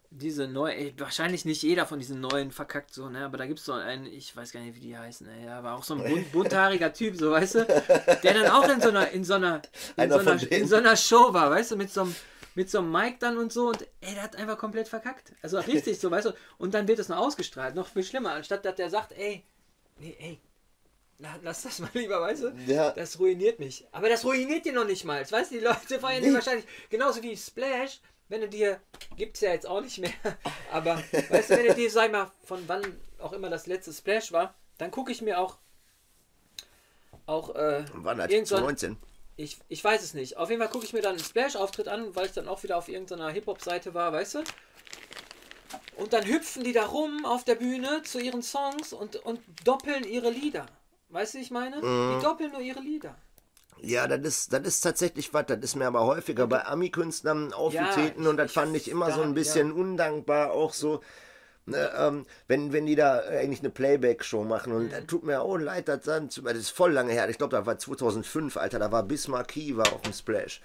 diese 0.08 0.46
neue, 0.48 0.98
wahrscheinlich 0.98 1.44
nicht 1.44 1.62
jeder 1.62 1.86
von 1.86 1.98
diesen 1.98 2.20
neuen 2.20 2.52
verkackt 2.52 2.94
so, 2.94 3.08
ne? 3.08 3.24
Aber 3.24 3.36
da 3.36 3.46
gibt 3.46 3.58
es 3.58 3.64
so 3.64 3.72
einen, 3.72 4.06
ich 4.06 4.34
weiß 4.34 4.52
gar 4.52 4.60
nicht, 4.60 4.76
wie 4.76 4.80
die 4.80 4.96
heißen, 4.96 5.26
ey, 5.28 5.48
aber 5.48 5.74
auch 5.74 5.82
so 5.82 5.94
ein 5.94 6.04
bunt, 6.04 6.32
bunthaariger 6.32 6.92
Typ, 6.92 7.16
so, 7.16 7.32
weißt 7.32 7.56
du, 7.56 7.66
der 8.22 8.34
dann 8.34 8.46
auch 8.46 8.68
in 8.68 8.80
so 8.80 8.88
einer, 8.88 9.10
in 9.10 9.24
so 9.24 9.34
einer, 9.34 9.60
in 9.96 10.10
so 10.10 10.18
einer, 10.18 10.52
in 10.52 10.68
so 10.68 10.76
einer 10.76 10.96
Show 10.96 11.34
war, 11.34 11.50
weißt 11.50 11.72
du, 11.72 11.76
mit 11.76 11.92
so 11.92 12.02
einem 12.02 12.14
mit 12.54 12.70
so 12.70 12.78
einem 12.78 12.92
Mic 12.92 13.16
dann 13.20 13.36
und 13.38 13.52
so 13.52 13.68
und 13.68 13.82
ey, 14.00 14.14
der 14.14 14.22
hat 14.22 14.36
einfach 14.36 14.58
komplett 14.58 14.88
verkackt. 14.88 15.32
Also 15.42 15.58
richtig 15.58 15.98
so, 15.98 16.10
weißt 16.10 16.26
du, 16.26 16.32
und 16.58 16.74
dann 16.74 16.86
wird 16.88 16.98
es 16.98 17.08
noch 17.08 17.18
ausgestrahlt, 17.18 17.74
noch 17.74 17.88
viel 17.88 18.04
schlimmer, 18.04 18.32
anstatt 18.32 18.64
dass 18.64 18.76
der 18.76 18.90
sagt, 18.90 19.12
ey, 19.12 19.44
nee, 19.98 20.16
ey, 20.20 20.40
la- 21.18 21.38
lass 21.42 21.62
das 21.62 21.78
mal 21.80 21.90
lieber, 21.94 22.20
weißt 22.20 22.42
du? 22.44 22.48
Ja. 22.66 22.92
Das 22.92 23.18
ruiniert 23.18 23.58
mich. 23.58 23.86
Aber 23.92 24.08
das 24.08 24.24
ruiniert 24.24 24.64
dir 24.64 24.72
noch 24.72 24.86
nicht 24.86 25.04
mal. 25.04 25.20
Weißt 25.28 25.50
du, 25.50 25.58
die 25.58 25.64
Leute 25.64 25.98
feiern 26.00 26.22
Nee. 26.22 26.32
wahrscheinlich 26.34 26.66
genauso 26.90 27.22
wie 27.22 27.36
Splash, 27.36 28.00
wenn 28.28 28.40
du 28.40 28.48
dir, 28.48 28.80
gibt's 29.16 29.40
ja 29.40 29.50
jetzt 29.52 29.66
auch 29.66 29.80
nicht 29.80 29.98
mehr, 29.98 30.12
aber 30.72 30.96
weißt 31.30 31.50
du, 31.50 31.56
wenn 31.56 31.66
du 31.66 31.74
dir, 31.74 31.90
sag 31.90 32.10
mal, 32.12 32.30
von 32.44 32.62
wann 32.68 32.82
auch 33.18 33.32
immer 33.32 33.50
das 33.50 33.66
letzte 33.66 33.92
Splash 33.92 34.32
war, 34.32 34.54
dann 34.78 34.90
gucke 34.90 35.10
ich 35.12 35.22
mir 35.22 35.38
auch 35.40 35.58
auch 37.26 37.54
äh, 37.54 37.84
Wann 37.94 38.20
hat 38.20 38.30
irgend 38.30 38.48
so 38.48 38.56
ein- 38.56 38.62
19? 38.64 38.96
Ich, 39.36 39.58
ich 39.68 39.82
weiß 39.82 40.02
es 40.02 40.14
nicht. 40.14 40.36
Auf 40.36 40.50
jeden 40.50 40.60
Fall 40.60 40.70
gucke 40.70 40.84
ich 40.84 40.92
mir 40.92 41.02
dann 41.02 41.16
einen 41.16 41.24
Splash-Auftritt 41.24 41.88
an, 41.88 42.14
weil 42.14 42.26
ich 42.26 42.32
dann 42.32 42.48
auch 42.48 42.62
wieder 42.62 42.76
auf 42.76 42.88
irgendeiner 42.88 43.30
Hip-Hop-Seite 43.30 43.94
war, 43.94 44.12
weißt 44.12 44.36
du? 44.36 44.44
Und 45.96 46.12
dann 46.12 46.24
hüpfen 46.26 46.64
die 46.64 46.72
da 46.72 46.86
rum 46.86 47.24
auf 47.24 47.44
der 47.44 47.54
Bühne 47.54 48.02
zu 48.04 48.18
ihren 48.20 48.42
Songs 48.42 48.92
und, 48.92 49.16
und 49.16 49.40
doppeln 49.64 50.04
ihre 50.04 50.30
Lieder. 50.30 50.66
Weißt 51.08 51.34
du, 51.34 51.38
wie 51.38 51.42
ich 51.42 51.50
meine? 51.50 51.76
Mhm. 51.76 52.16
Die 52.18 52.24
doppeln 52.24 52.52
nur 52.52 52.60
ihre 52.60 52.80
Lieder. 52.80 53.16
Ja, 53.80 54.06
das 54.06 54.20
ist, 54.26 54.52
das 54.52 54.62
ist 54.62 54.80
tatsächlich 54.80 55.34
was. 55.34 55.46
Das 55.46 55.58
ist 55.60 55.74
mir 55.76 55.86
aber 55.86 56.04
häufiger 56.04 56.46
bei 56.46 56.64
Ami-Künstlern 56.64 57.52
aufgetreten 57.52 58.22
ich- 58.22 58.28
und 58.28 58.36
das 58.36 58.52
fand 58.52 58.74
ich 58.76 58.88
immer 58.88 59.10
so 59.12 59.18
da- 59.20 59.26
ein 59.26 59.34
bisschen 59.34 59.72
undankbar, 59.72 60.52
auch 60.52 60.72
so. 60.72 61.00
Ne, 61.66 61.90
ähm, 61.96 62.26
wenn, 62.46 62.74
wenn 62.74 62.84
die 62.84 62.94
da 62.94 63.20
eigentlich 63.20 63.60
eine 63.60 63.70
Playback-Show 63.70 64.44
machen 64.44 64.72
und 64.74 64.92
Mhm. 64.92 65.06
tut 65.06 65.24
mir 65.24 65.40
auch 65.40 65.56
leid, 65.56 65.88
das, 65.88 66.02
das 66.02 66.36
ist 66.38 66.68
voll 66.70 66.92
lange 66.92 67.12
her. 67.12 67.26
Ich 67.30 67.38
glaube, 67.38 67.56
das 67.56 67.64
war 67.64 67.78
2005, 67.78 68.58
Alter, 68.58 68.78
da 68.78 68.92
war 68.92 69.02
Bismarck 69.02 69.48
Key 69.48 69.74
war 69.76 69.90
auf 69.92 70.02
dem 70.02 70.12
Splash. 70.12 70.60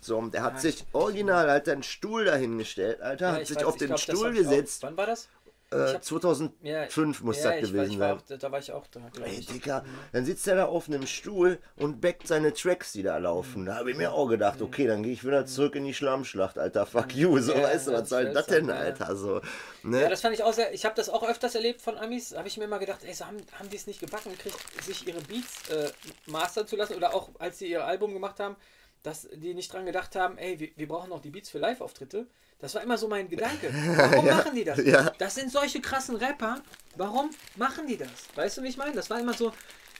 So, 0.00 0.16
und 0.18 0.34
der 0.34 0.42
hat 0.42 0.60
sich 0.60 0.84
original, 0.92 1.48
hat 1.50 1.68
einen 1.68 1.82
Stuhl 1.84 2.24
dahingestellt, 2.24 3.00
Alter, 3.00 3.26
Ja, 3.28 3.32
hat 3.34 3.42
ich 3.42 3.48
sich 3.48 3.58
weiß, 3.58 3.64
auf 3.64 3.76
den 3.76 3.88
glaub, 3.88 4.00
Stuhl 4.00 4.16
ich 4.16 4.24
auch- 4.46 4.50
gesetzt. 4.50 4.82
Wann 4.82 4.96
war 4.96 5.06
das? 5.06 5.28
Äh, 5.72 5.94
hab- 5.94 6.02
2005 6.04 7.22
muss 7.22 7.42
ja, 7.42 7.52
das 7.52 7.60
gewesen 7.70 7.98
sein. 7.98 8.16
auch, 8.16 8.20
da, 8.22 8.36
da 8.36 8.50
war 8.50 8.58
ich 8.58 8.72
auch 8.72 8.86
da, 8.88 9.00
Ey. 9.24 9.40
Digga, 9.40 9.84
dann 10.12 10.24
sitzt 10.24 10.48
er 10.48 10.56
da 10.56 10.64
auf 10.66 10.88
einem 10.88 11.06
Stuhl 11.06 11.58
und 11.76 12.00
backt 12.00 12.26
seine 12.26 12.52
Tracks, 12.52 12.92
die 12.92 13.02
da 13.04 13.16
laufen. 13.18 13.66
Da 13.66 13.76
habe 13.76 13.92
ich 13.92 13.96
mir 13.96 14.12
auch 14.12 14.26
gedacht, 14.26 14.60
okay, 14.62 14.86
dann 14.88 15.02
gehe 15.04 15.12
ich 15.12 15.24
wieder 15.24 15.46
zurück 15.46 15.76
in 15.76 15.84
die 15.84 15.94
Schlammschlacht, 15.94 16.58
Alter. 16.58 16.86
Fuck 16.86 17.14
you, 17.14 17.38
so, 17.38 17.52
Ja, 17.54 17.62
weißt 17.62 17.86
du, 17.88 17.92
was 17.92 18.08
soll 18.08 18.32
das 18.32 18.46
denn, 18.46 18.68
ja. 18.68 18.74
Alter? 18.74 19.14
So, 19.14 19.36
Ja, 19.36 19.42
ne? 19.84 20.08
das 20.08 20.20
fand 20.22 20.34
ich 20.34 20.42
auch 20.42 20.52
sehr. 20.52 20.74
Ich 20.74 20.84
habe 20.84 20.94
das 20.96 21.08
auch 21.08 21.22
öfters 21.22 21.54
erlebt 21.54 21.80
von 21.80 21.96
Amis. 21.96 22.34
Habe 22.36 22.48
ich 22.48 22.56
mir 22.58 22.64
immer 22.64 22.78
gedacht, 22.80 23.00
ey, 23.04 23.14
so 23.14 23.26
haben, 23.26 23.36
haben 23.58 23.70
die 23.70 23.76
es 23.76 23.86
nicht 23.86 24.00
gebacken, 24.00 24.32
gekriegt, 24.32 24.56
sich 24.82 25.06
ihre 25.06 25.20
Beats 25.20 25.68
äh, 25.70 25.90
mastern 26.26 26.66
zu 26.66 26.74
lassen 26.76 26.94
oder 26.94 27.14
auch 27.14 27.28
als 27.38 27.58
sie 27.60 27.70
ihr 27.70 27.84
Album 27.84 28.12
gemacht 28.12 28.40
haben, 28.40 28.56
dass 29.02 29.28
die 29.32 29.54
nicht 29.54 29.72
dran 29.72 29.86
gedacht 29.86 30.14
haben, 30.16 30.36
ey, 30.38 30.58
wir, 30.60 30.70
wir 30.76 30.88
brauchen 30.88 31.12
auch 31.12 31.20
die 31.20 31.30
Beats 31.30 31.48
für 31.50 31.58
Live-Auftritte. 31.58 32.26
Das 32.58 32.74
war 32.74 32.82
immer 32.82 32.98
so 32.98 33.08
mein 33.08 33.28
Gedanke. 33.28 33.72
Warum 33.96 34.26
machen 34.26 34.54
die 34.54 34.64
das? 34.64 34.78
Ja. 34.84 35.10
Das 35.18 35.34
sind 35.34 35.50
solche 35.50 35.80
krassen 35.80 36.16
Rapper. 36.16 36.60
Warum 36.96 37.30
machen 37.56 37.86
die 37.86 37.96
das? 37.96 38.10
Weißt 38.34 38.58
du, 38.58 38.62
wie 38.62 38.68
ich 38.68 38.76
meine? 38.76 38.94
Das 38.94 39.08
war 39.08 39.18
immer 39.18 39.32
so. 39.32 39.52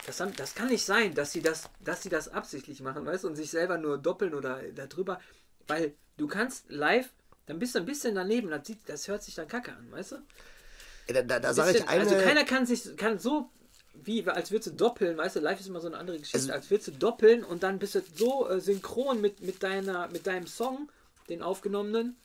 Das, 0.05 0.19
haben, 0.19 0.35
das 0.35 0.55
kann 0.55 0.67
nicht 0.67 0.83
sein, 0.85 1.13
dass 1.13 1.31
sie 1.31 1.41
das, 1.41 1.63
dass 1.79 2.01
sie 2.01 2.09
das 2.09 2.27
absichtlich 2.27 2.81
machen, 2.81 3.05
weißt 3.05 3.23
du, 3.23 3.27
und 3.27 3.35
sich 3.35 3.51
selber 3.51 3.77
nur 3.77 3.97
doppeln 3.99 4.33
oder 4.33 4.59
darüber. 4.73 5.19
Weil 5.67 5.93
du 6.17 6.27
kannst 6.27 6.65
live, 6.69 7.07
dann 7.45 7.59
bist 7.59 7.75
du 7.75 7.79
ein 7.79 7.85
bisschen 7.85 8.15
daneben, 8.15 8.49
das, 8.49 8.65
sieht, 8.65 8.79
das 8.87 9.07
hört 9.07 9.21
sich 9.23 9.35
dann 9.35 9.47
kacke 9.47 9.71
an, 9.73 9.91
weißt 9.91 10.13
du? 10.13 10.15
Da, 11.13 11.21
da, 11.21 11.39
da 11.39 11.53
sage 11.53 11.71
ich 11.71 11.77
Bisschen- 11.77 11.89
eine. 11.89 12.01
Also 12.01 12.15
keiner 12.15 12.45
kann 12.45 12.65
sich 12.65 12.95
kann 12.97 13.19
so 13.19 13.49
wie 13.93 14.25
als 14.27 14.51
würdest 14.51 14.71
du 14.71 14.75
doppeln, 14.75 15.17
weißt 15.17 15.35
du, 15.35 15.39
live 15.39 15.59
ist 15.59 15.67
immer 15.67 15.81
so 15.81 15.87
eine 15.87 15.97
andere 15.97 16.17
Geschichte, 16.17 16.37
Also- 16.37 16.53
als 16.53 16.69
würdest 16.69 16.87
du 16.87 16.91
doppeln 16.93 17.43
und 17.43 17.63
dann 17.63 17.79
bist 17.79 17.95
du 17.95 18.01
so 18.15 18.47
äh, 18.49 18.59
synchron 18.59 19.21
mit, 19.21 19.41
mit 19.41 19.61
deiner 19.63 20.07
mit 20.07 20.27
deinem 20.27 20.47
Song, 20.47 20.89
den 21.29 21.41
aufgenommenen. 21.41 22.17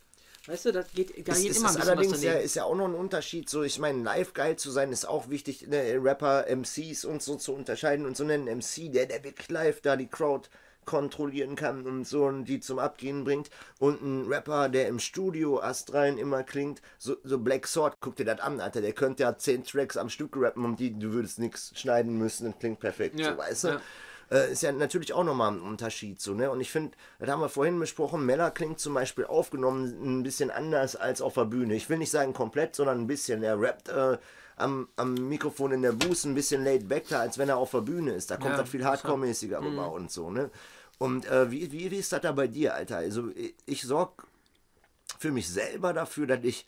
Weißt 0.47 0.67
du, 0.67 0.73
das 0.73 0.93
geht, 0.93 1.11
da 1.27 1.33
Es 1.33 1.43
geht 1.43 1.51
ist, 1.51 1.57
immer 1.59 1.71
ein 1.71 1.75
ist 1.75 1.81
allerdings 1.81 2.23
ja, 2.23 2.35
ist 2.35 2.55
ja 2.55 2.63
auch 2.65 2.77
noch 2.77 2.87
ein 2.87 2.95
Unterschied. 2.95 3.51
So, 3.51 3.65
ich 3.65 3.81
meine, 3.81 4.03
live 4.05 4.33
geil 4.33 4.55
zu 4.57 4.71
sein 4.71 4.93
ist 4.93 5.05
auch 5.09 5.29
wichtig, 5.29 5.67
ne, 5.67 5.99
Rapper, 6.01 6.47
MCs 6.49 7.05
und 7.05 7.21
so 7.21 7.35
zu 7.35 7.53
unterscheiden 7.53 8.07
und 8.07 8.17
so 8.17 8.23
einen 8.23 8.45
MC, 8.45 8.93
der, 8.93 9.07
der 9.07 9.25
wirklich 9.25 9.49
live 9.51 9.81
da 9.81 9.97
die 9.97 10.07
Crowd 10.07 10.49
kontrollieren 10.87 11.57
kann 11.57 11.85
und 11.87 12.07
so 12.07 12.25
und 12.25 12.45
die 12.47 12.61
zum 12.61 12.79
Abgehen 12.79 13.25
bringt. 13.25 13.51
Und 13.79 14.01
ein 14.03 14.27
Rapper, 14.29 14.69
der 14.71 14.89
im 14.89 14.99
Studio 14.99 15.61
astrein 15.61 16.17
immer 16.17 16.43
klingt, 16.43 16.81
so, 16.99 17.17
so 17.25 17.39
Black 17.39 17.67
Sword, 17.67 17.97
guck 18.01 18.17
dir 18.17 18.25
das 18.25 18.41
an, 18.41 18.61
Alter, 18.61 18.81
der 18.81 18.93
könnte 18.93 19.25
ja 19.25 19.37
zehn 19.37 19.65
Tracks 19.65 19.97
am 19.97 20.09
Stück 20.09 20.33
rappen 20.37 20.65
und 20.65 20.81
die, 20.81 20.99
du 20.99 21.13
würdest 21.13 21.39
nichts 21.39 21.73
schneiden 21.79 22.17
müssen 22.17 22.47
und 22.47 22.59
klingt 22.61 22.81
perfekt, 22.81 23.21
Ja, 23.21 23.33
so, 23.33 23.39
weißt 23.39 23.65
du? 23.65 23.69
ja. 23.69 23.81
äh, 24.31 24.53
ist 24.53 24.63
ja 24.63 24.73
natürlich 24.73 25.13
auch 25.13 25.25
nochmal 25.25 25.53
ein 25.53 25.61
Unterschied 25.61 26.21
so, 26.21 26.35
ne? 26.35 26.51
Und 26.51 26.61
ich 26.61 26.71
finde, 26.71 26.97
das 27.19 27.29
haben 27.29 27.41
wir 27.41 27.49
vorhin 27.49 27.79
besprochen, 27.79 28.25
Meller 28.25 28.51
klingt 28.51 28.81
zum 28.81 28.95
Beispiel 28.95 29.25
aufgenommen 29.27 30.19
ein 30.19 30.23
bisschen 30.23 30.51
anders 30.51 30.97
als 30.97 31.21
auf 31.21 31.35
der 31.35 31.45
Bühne. 31.45 31.75
Ich 31.75 31.89
will 31.91 31.99
nicht 31.99 32.11
sagen 32.11 32.33
komplett, 32.33 32.75
sondern 32.77 33.01
ein 33.01 33.07
bisschen. 33.07 33.43
Er 33.43 33.61
rappt 33.61 33.89
äh, 33.89 34.19
am, 34.59 34.89
am 34.97 35.13
Mikrofon 35.15 35.73
in 35.73 35.83
der 35.83 35.93
Booth 35.93 36.25
ein 36.25 36.35
bisschen 36.35 36.65
laid 36.65 36.89
back 36.89 37.05
da, 37.09 37.21
als 37.21 37.37
wenn 37.37 37.49
er 37.51 37.59
auf 37.59 37.73
der 37.73 37.83
Bühne 37.83 38.13
ist. 38.15 38.31
Da 38.31 38.37
kommt 38.37 38.53
Ja, 38.53 38.57
das 38.63 38.71
viel 38.71 38.85
hardcore-mäßiger 38.85 39.61
rüber 39.63 39.93
und 39.93 40.11
so, 40.11 40.31
ne? 40.31 40.51
Und 40.99 41.27
äh, 41.27 41.51
wie, 41.51 41.71
wie, 41.73 41.91
wie 41.91 41.97
ist 41.97 42.13
das 42.13 42.23
da 42.23 42.33
bei 42.33 42.47
dir, 42.47 42.75
Alter? 42.75 42.99
Also 42.99 43.31
ich, 43.35 43.55
ich 43.67 43.83
sorge 43.83 44.25
für 45.19 45.31
mich 45.31 45.49
selber 45.49 45.93
dafür, 45.93 46.27
dass 46.27 46.43
ich 46.43 46.67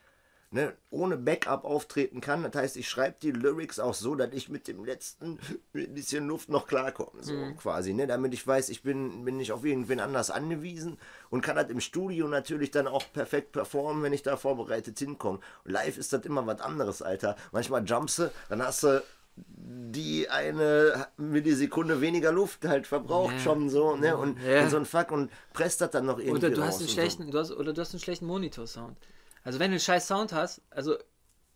ne, 0.50 0.74
ohne 0.90 1.16
Backup 1.16 1.64
auftreten 1.64 2.20
kann. 2.20 2.42
Das 2.42 2.54
heißt, 2.54 2.76
ich 2.76 2.88
schreibe 2.88 3.16
die 3.20 3.30
Lyrics 3.30 3.78
auch 3.78 3.94
so, 3.94 4.14
dass 4.14 4.32
ich 4.32 4.48
mit 4.48 4.68
dem 4.68 4.84
letzten 4.84 5.38
bisschen 5.72 6.26
Luft 6.26 6.48
noch 6.48 6.66
klarkomme, 6.66 7.22
so 7.22 7.34
quasi, 7.60 7.92
ne? 7.92 8.06
damit 8.06 8.34
ich 8.34 8.46
weiß, 8.46 8.68
ich 8.70 8.82
bin, 8.82 9.24
bin 9.24 9.36
nicht 9.36 9.52
auf 9.52 9.64
irgendwen 9.64 10.00
anders 10.00 10.30
angewiesen 10.30 10.98
und 11.30 11.42
kann 11.42 11.56
das 11.56 11.70
im 11.70 11.80
Studio 11.80 12.28
natürlich 12.28 12.70
dann 12.70 12.86
auch 12.86 13.04
perfekt 13.12 13.52
performen, 13.52 14.02
wenn 14.02 14.12
ich 14.12 14.22
da 14.22 14.36
vorbereitet 14.36 14.98
hinkomme. 14.98 15.40
Live 15.64 15.98
ist 15.98 16.12
das 16.12 16.24
immer 16.24 16.46
was 16.46 16.60
anderes, 16.60 17.02
Alter. 17.02 17.36
Manchmal 17.52 17.84
jumpst 17.84 18.18
du, 18.18 18.32
dann 18.48 18.62
hast 18.62 18.82
du 18.82 19.02
die 19.46 20.28
eine 20.28 21.08
Millisekunde 21.16 22.00
weniger 22.00 22.32
Luft 22.32 22.66
halt 22.66 22.86
verbraucht 22.86 23.34
Ja. 23.36 23.42
schon 23.42 23.68
so, 23.70 23.96
ne? 23.96 24.16
Und, 24.16 24.38
Ja. 24.42 24.62
und 24.62 24.70
so 24.70 24.76
ein 24.76 24.84
Fuck 24.86 25.10
und 25.10 25.30
presst 25.52 25.80
das 25.80 25.90
dann 25.90 26.06
noch 26.06 26.18
irgendwie 26.18 26.46
Oder 26.46 26.50
du 26.50 26.62
hast 26.62 26.78
einen 26.80 26.88
schlechten, 26.88 27.30
du 27.30 27.38
hast, 27.38 27.52
oder 27.52 27.72
du 27.72 27.80
hast 27.80 27.92
einen 27.92 28.00
schlechten 28.00 28.26
Monitor-Sound. 28.26 28.96
Also 29.44 29.58
wenn 29.58 29.70
du 29.70 29.74
einen 29.74 29.80
scheiß 29.80 30.06
Sound 30.06 30.32
hast, 30.32 30.62
also 30.70 30.96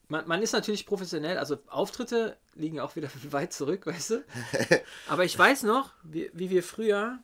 man, 0.09 0.27
man 0.29 0.43
ist 0.43 0.53
natürlich 0.53 0.87
professionell, 0.87 1.39
also 1.39 1.59
Auftritte 1.69 2.37
liegen 2.55 2.81
auch 2.81 2.97
wieder 2.97 3.09
weit 3.31 3.53
zurück, 3.53 3.87
weißt 3.87 4.11
du? 4.11 4.25
Aber 5.09 5.25
ich 5.25 5.39
weiß 5.39 5.63
noch, 5.65 5.91
wie, 6.03 6.31
wie 6.35 6.51
wir 6.51 6.63
früher, 6.63 7.19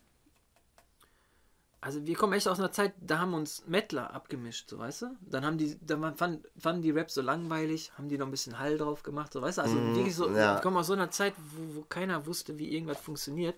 also 1.81 2.05
wir 2.07 2.17
kommen 2.17 2.33
echt 2.33 2.49
aus 2.49 2.59
einer 2.59 2.73
Zeit, 2.73 2.95
da 3.01 3.19
haben 3.21 3.35
uns 3.35 3.65
Mettler 3.67 4.13
abgemischt, 4.13 4.69
so 4.69 4.79
weißt 4.79 5.03
du? 5.03 5.17
Dann 5.21 5.45
haben 5.45 5.59
die, 5.59 5.79
dann 5.81 6.17
fanden, 6.17 6.45
fanden 6.59 6.83
die 6.83 6.91
Raps 6.91 7.15
so 7.15 7.23
langweilig, 7.23 7.93
haben 7.97 8.09
die 8.09 8.19
noch 8.19 8.27
ein 8.27 8.33
bisschen 8.33 8.59
Hall 8.59 8.79
drauf 8.79 9.03
gemacht, 9.03 9.33
so 9.33 9.41
weißt 9.41 9.59
du? 9.59 9.63
Also 9.63 9.77
wirklich 9.95 10.17
so, 10.17 10.29
ja. 10.29 10.57
wir 10.57 10.61
kommen 10.61 10.77
aus 10.77 10.89
so 10.89 10.95
einer 10.95 11.11
Zeit, 11.11 11.35
wo, 11.37 11.77
wo 11.77 11.83
keiner 11.83 12.27
wusste, 12.27 12.59
wie 12.59 12.75
irgendwas 12.75 12.99
funktioniert. 12.99 13.55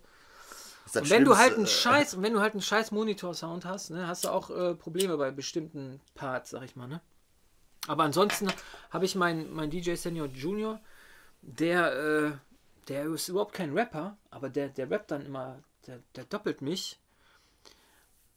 Und 0.95 1.09
wenn 1.09 1.25
du 1.25 1.37
halt 1.37 1.55
einen 1.55 1.65
äh, 1.65 1.69
scheiß, 1.69 2.15
und 2.15 2.23
wenn 2.23 2.35
du 2.35 2.41
halt 2.41 2.53
einen 2.53 2.63
scheiß 2.63 2.91
Monitor-Sound 2.91 3.65
hast, 3.65 3.91
ne, 3.91 4.07
hast 4.07 4.25
du 4.25 4.29
auch 4.29 4.51
äh, 4.51 4.75
Probleme 4.75 5.17
bei 5.17 5.31
bestimmten 5.31 6.01
Parts, 6.15 6.51
sag 6.51 6.65
ich 6.65 6.77
mal, 6.77 6.89
ne? 6.89 7.01
Aber 7.87 8.05
ansonsten 8.05 8.53
habe 8.91 9.07
ich 9.07 9.15
meinen 9.15 9.55
mein 9.55 9.71
DJ 9.71 9.95
Senior 9.95 10.27
Junior, 10.27 10.81
der, 11.41 11.97
äh, 11.97 12.33
der 12.89 13.07
ist 13.07 13.29
überhaupt 13.29 13.55
kein 13.55 13.73
Rapper, 13.77 14.19
aber 14.31 14.51
der, 14.51 14.69
der 14.69 14.91
rappt 14.91 15.11
dann 15.11 15.25
immer, 15.25 15.63
der, 15.87 16.01
der 16.15 16.25
doppelt 16.25 16.61
mich. 16.61 16.99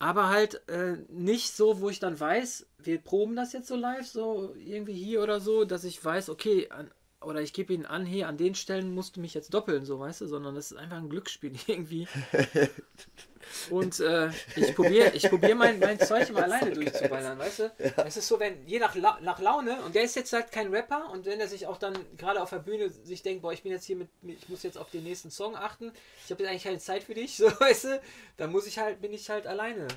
Aber 0.03 0.27
halt 0.27 0.67
äh, 0.67 0.97
nicht 1.07 1.55
so, 1.55 1.79
wo 1.79 1.89
ich 1.89 1.97
dann 1.97 2.19
weiß, 2.19 2.67
wir 2.79 2.97
proben 2.97 3.37
das 3.37 3.53
jetzt 3.53 3.69
so 3.69 3.77
live, 3.77 4.05
so 4.05 4.53
irgendwie 4.57 4.91
hier 4.91 5.23
oder 5.23 5.39
so, 5.39 5.63
dass 5.63 5.85
ich 5.85 6.03
weiß, 6.03 6.29
okay, 6.29 6.67
an, 6.71 6.91
oder 7.25 7.41
ich 7.41 7.53
gebe 7.53 7.73
ihn 7.73 7.85
an, 7.85 8.05
hier 8.05 8.27
an 8.27 8.37
den 8.37 8.55
Stellen 8.55 8.93
musst 8.93 9.15
du 9.15 9.21
mich 9.21 9.33
jetzt 9.33 9.53
doppeln, 9.53 9.85
so 9.85 9.99
weißt 9.99 10.21
du, 10.21 10.27
sondern 10.27 10.55
das 10.55 10.71
ist 10.71 10.77
einfach 10.77 10.97
ein 10.97 11.09
Glücksspiel 11.09 11.53
irgendwie. 11.67 12.07
Und 13.69 13.99
äh, 13.99 14.29
ich 14.55 14.73
probiere 14.73 15.11
ich 15.13 15.29
probier 15.29 15.55
mein, 15.55 15.79
mein 15.79 15.99
Zeug 15.99 16.29
immer 16.29 16.43
alleine 16.43 16.71
durchzuballern, 16.71 17.37
weißt 17.37 17.59
du? 17.59 17.63
Ja. 17.77 18.05
Es 18.05 18.17
ist 18.17 18.27
so, 18.27 18.39
wenn, 18.39 18.65
je 18.65 18.79
nach, 18.79 18.95
La 18.95 19.19
nach 19.21 19.39
Laune, 19.39 19.81
und 19.83 19.95
der 19.95 20.03
ist 20.03 20.15
jetzt 20.15 20.33
halt 20.33 20.51
kein 20.51 20.73
Rapper, 20.73 21.09
und 21.11 21.25
wenn 21.25 21.39
er 21.39 21.47
sich 21.47 21.67
auch 21.67 21.77
dann 21.77 21.93
gerade 22.17 22.41
auf 22.41 22.49
der 22.49 22.59
Bühne 22.59 22.89
sich 22.89 23.21
denkt, 23.21 23.41
boah, 23.41 23.53
ich 23.53 23.63
bin 23.63 23.71
jetzt 23.71 23.85
hier 23.85 23.97
mit, 23.97 24.09
ich 24.23 24.49
muss 24.49 24.63
jetzt 24.63 24.77
auf 24.77 24.89
den 24.91 25.03
nächsten 25.03 25.29
Song 25.29 25.55
achten, 25.55 25.91
ich 26.23 26.31
habe 26.31 26.41
jetzt 26.41 26.49
eigentlich 26.49 26.63
keine 26.63 26.79
Zeit 26.79 27.03
für 27.03 27.13
dich, 27.13 27.35
so 27.37 27.45
weißt 27.45 27.83
du, 27.85 28.01
dann 28.37 28.51
muss 28.51 28.65
ich 28.65 28.79
halt, 28.79 29.01
bin 29.01 29.13
ich 29.13 29.29
halt 29.29 29.45
alleine 29.45 29.87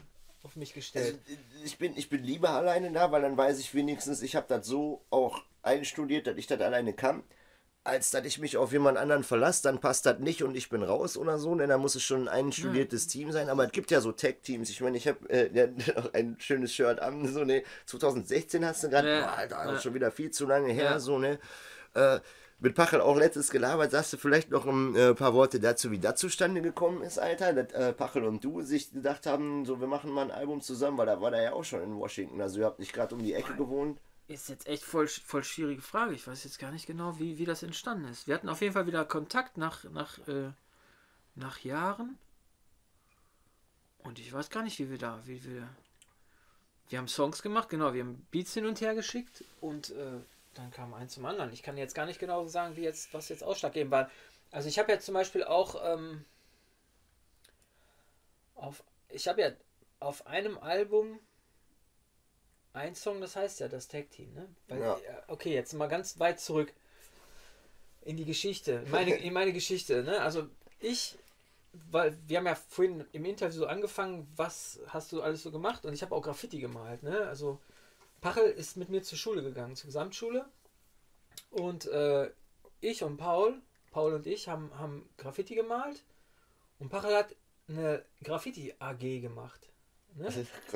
auf 0.47 0.56
mich 0.56 0.73
gestellt. 0.73 1.20
Also, 1.28 1.40
ich, 1.64 1.78
bin, 1.78 1.97
ich 1.97 2.09
bin 2.09 2.24
lieber 2.24 2.51
alleine 2.51 2.90
da, 2.93 3.12
weil 3.12 3.23
dann 3.23 3.36
weiß 3.36 3.59
ich 3.59 3.74
wenigstens, 3.74 4.23
ich 4.23 4.36
habe 4.36 4.47
das 4.48 4.66
so 4.66 5.05
auch 5.10 5.43
einstudiert, 5.62 6.27
dass 6.27 6.36
ich 6.36 6.47
das 6.47 6.60
alleine 6.60 6.94
kann 6.94 7.23
als 7.86 8.10
dass 8.10 8.24
ich 8.24 8.39
mich 8.39 8.56
auf 8.56 8.73
jemand 8.73 8.98
anderen 8.98 9.24
verlasse, 9.24 9.62
dann 9.62 9.78
passt 9.78 10.06
das 10.06 10.18
nicht 10.18 10.43
und 10.43 10.56
ich 10.56 10.68
bin 10.68 10.82
raus 10.82 11.16
oder 11.16 11.39
so, 11.39 11.51
denn 11.51 11.68
ne? 11.68 11.68
da 11.68 11.78
muss 11.78 11.94
es 11.94 12.02
schon 12.02 12.28
ein 12.28 12.52
studiertes 12.52 13.05
ja. 13.05 13.10
Team 13.10 13.32
sein. 13.32 13.48
Aber 13.48 13.64
es 13.64 13.73
gibt 13.73 13.90
ja 13.90 14.01
so 14.01 14.12
Tech-Teams. 14.12 14.68
Ich 14.70 14.81
meine, 14.81 14.97
ich 14.97 15.06
habe 15.06 15.31
äh, 15.31 15.51
ja, 15.52 15.68
ein 16.12 16.36
schönes 16.39 16.74
Shirt 16.74 17.01
an, 17.01 17.32
so 17.32 17.44
ne, 17.44 17.62
2016 17.86 18.64
hast 18.64 18.82
du 18.82 18.90
gerade, 18.90 19.20
ja. 19.20 19.32
Alter, 19.32 19.64
ja. 19.64 19.78
schon 19.78 19.94
wieder 19.94 20.10
viel 20.10 20.31
zu 20.31 20.47
lange 20.47 20.73
her, 20.73 20.85
ja. 20.85 21.01
so 21.01 21.18
ne. 21.18 21.39
Äh, 21.94 22.20
mit 22.59 22.74
Pachel 22.74 23.01
auch 23.01 23.16
letztes 23.16 23.51
gelabert, 23.51 23.91
sagst 23.91 24.12
du 24.12 24.16
vielleicht 24.16 24.51
noch 24.51 24.66
ein 24.66 24.95
äh, 24.95 25.15
paar 25.15 25.35
Worte 25.35 25.61
dazu, 25.61 25.91
wie 25.91 25.99
das 25.99 26.19
zustande 26.19 26.62
gekommen 26.62 27.03
ist, 27.03 27.19
Alter, 27.19 27.53
dass 27.53 27.73
äh, 27.73 27.93
Pachel 27.93 28.24
und 28.24 28.43
du 28.43 28.62
sich 28.62 28.93
gedacht 28.93 29.27
haben, 29.27 29.66
so 29.66 29.81
wir 29.81 29.87
machen 29.87 30.11
mal 30.11 30.23
ein 30.23 30.31
Album 30.31 30.61
zusammen, 30.62 30.97
weil 30.97 31.07
da 31.07 31.20
war 31.20 31.31
der 31.31 31.43
ja 31.43 31.53
auch 31.53 31.65
schon 31.65 31.83
in 31.83 31.97
Washington, 31.97 32.41
also 32.41 32.61
ihr 32.61 32.66
habt 32.66 32.78
nicht 32.78 32.93
gerade 32.93 33.15
um 33.15 33.23
die 33.23 33.35
Ecke 33.35 33.55
gewohnt. 33.55 34.01
Ist 34.28 34.49
jetzt 34.49 34.66
echt 34.66 34.83
voll, 34.83 35.07
voll 35.07 35.45
schwierige 35.45 35.83
Frage. 35.83 36.15
Ich 36.15 36.27
weiß 36.27 36.43
jetzt 36.43 36.59
gar 36.59 36.73
nicht 36.73 36.87
genau, 36.87 37.19
wie, 37.20 37.39
wie 37.39 37.45
das 37.45 37.62
entstanden 37.62 38.09
ist. 38.09 38.27
Wir 38.27 38.35
hatten 38.35 38.49
auf 38.49 38.61
jeden 38.61 38.73
Fall 38.73 38.89
wieder 38.89 39.05
Kontakt 39.05 39.57
nach, 39.57 39.85
nach, 39.85 40.19
äh, 40.27 40.51
nach 41.37 41.61
Jahren. 41.61 42.19
Und 43.99 44.19
ich 44.19 44.33
weiß 44.33 44.51
gar 44.51 44.65
nicht, 44.65 44.81
wie 44.81 44.91
wir 44.91 44.99
da, 44.99 45.20
wie 45.27 45.45
wir. 45.45 45.69
Wir 46.89 46.99
haben 46.99 47.09
Songs 47.09 47.43
gemacht, 47.43 47.69
genau, 47.69 47.95
wir 47.95 48.03
haben 48.03 48.27
Beats 48.31 48.55
hin 48.55 48.66
und 48.66 48.81
her 48.81 48.95
geschickt 48.95 49.45
und 49.61 49.91
äh, 49.91 50.20
dann 50.59 50.70
kam 50.70 50.95
eins 50.95 51.15
zum 51.15 51.27
anderen. 51.27 51.53
Ich 51.53 51.62
kann 51.62 51.77
jetzt 51.77 51.95
gar 51.95 52.07
nicht 52.07 52.19
genau 52.19 52.47
sagen, 52.47 52.77
wie 52.77 52.83
jetzt, 52.83 53.12
was 53.15 53.28
jetzt 53.28 53.45
ausschlaggebend 53.45 53.91
war. 53.91 54.11
Also 54.51 54.69
ich 54.69 54.78
habe 54.78 54.93
ja 54.93 54.99
zum 54.99 55.15
Beispiel 55.15 55.45
auch 55.45 55.77
ähm, 55.83 56.24
auf, 58.55 58.83
ich 59.09 59.28
habe 59.28 59.41
ja 59.41 59.51
auf 60.01 60.27
einem 60.27 60.59
Album 60.59 61.20
ein 62.73 62.95
Song, 62.95 63.20
das 63.20 63.37
heißt 63.37 63.61
ja 63.61 63.69
das 63.69 63.89
Tag 63.89 64.11
Team, 64.11 64.33
ne? 64.35 64.49
Weil, 64.69 64.81
ja. 64.81 64.99
Okay, 65.28 65.55
jetzt 65.55 65.73
mal 65.73 65.87
ganz 65.87 66.19
weit 66.19 66.41
zurück 66.41 66.73
in 68.03 68.16
die 68.16 68.24
Geschichte, 68.24 68.85
meine, 68.91 69.15
in 69.16 69.33
meine 69.33 69.53
Geschichte, 69.53 70.03
ne? 70.03 70.20
Also 70.20 70.49
ich, 70.81 71.19
weil 71.91 72.16
wir 72.27 72.39
haben 72.39 72.47
ja 72.47 72.55
vorhin 72.55 73.05
im 73.12 73.24
Interview 73.24 73.61
so 73.61 73.66
angefangen, 73.66 74.28
was 74.37 74.81
hast 74.89 75.12
du 75.12 75.23
alles 75.23 75.43
so 75.43 75.51
gemacht? 75.51 75.85
Und 75.85 75.95
ich 75.95 76.03
habe 76.03 76.15
auch 76.15 76.23
Graffiti 76.23 76.61
gemalt, 76.61 77.03
ne? 77.03 77.27
Also 77.27 77.61
Pachel 78.27 78.51
ist 78.51 78.77
mit 78.77 78.89
mir 78.89 79.05
zur 79.05 79.16
Schule 79.19 79.40
gegangen, 79.40 79.77
zur 79.77 79.86
Gesamtschule. 79.86 80.47
Und 81.51 81.86
äh, 81.86 82.28
ich 82.81 83.05
und 83.05 83.19
Paul, 83.19 83.55
Paul 83.93 84.15
und 84.15 84.27
ich 84.27 84.48
haben, 84.48 84.77
haben 84.77 85.09
Graffiti 85.16 85.55
gemalt. 85.55 86.03
Und 86.81 86.89
Pachel 86.89 87.15
hat 87.15 87.36
eine 87.69 88.05
Graffiti 88.24 88.74
AG 88.81 89.20
gemacht. 89.20 89.61
Ne? 90.16 90.27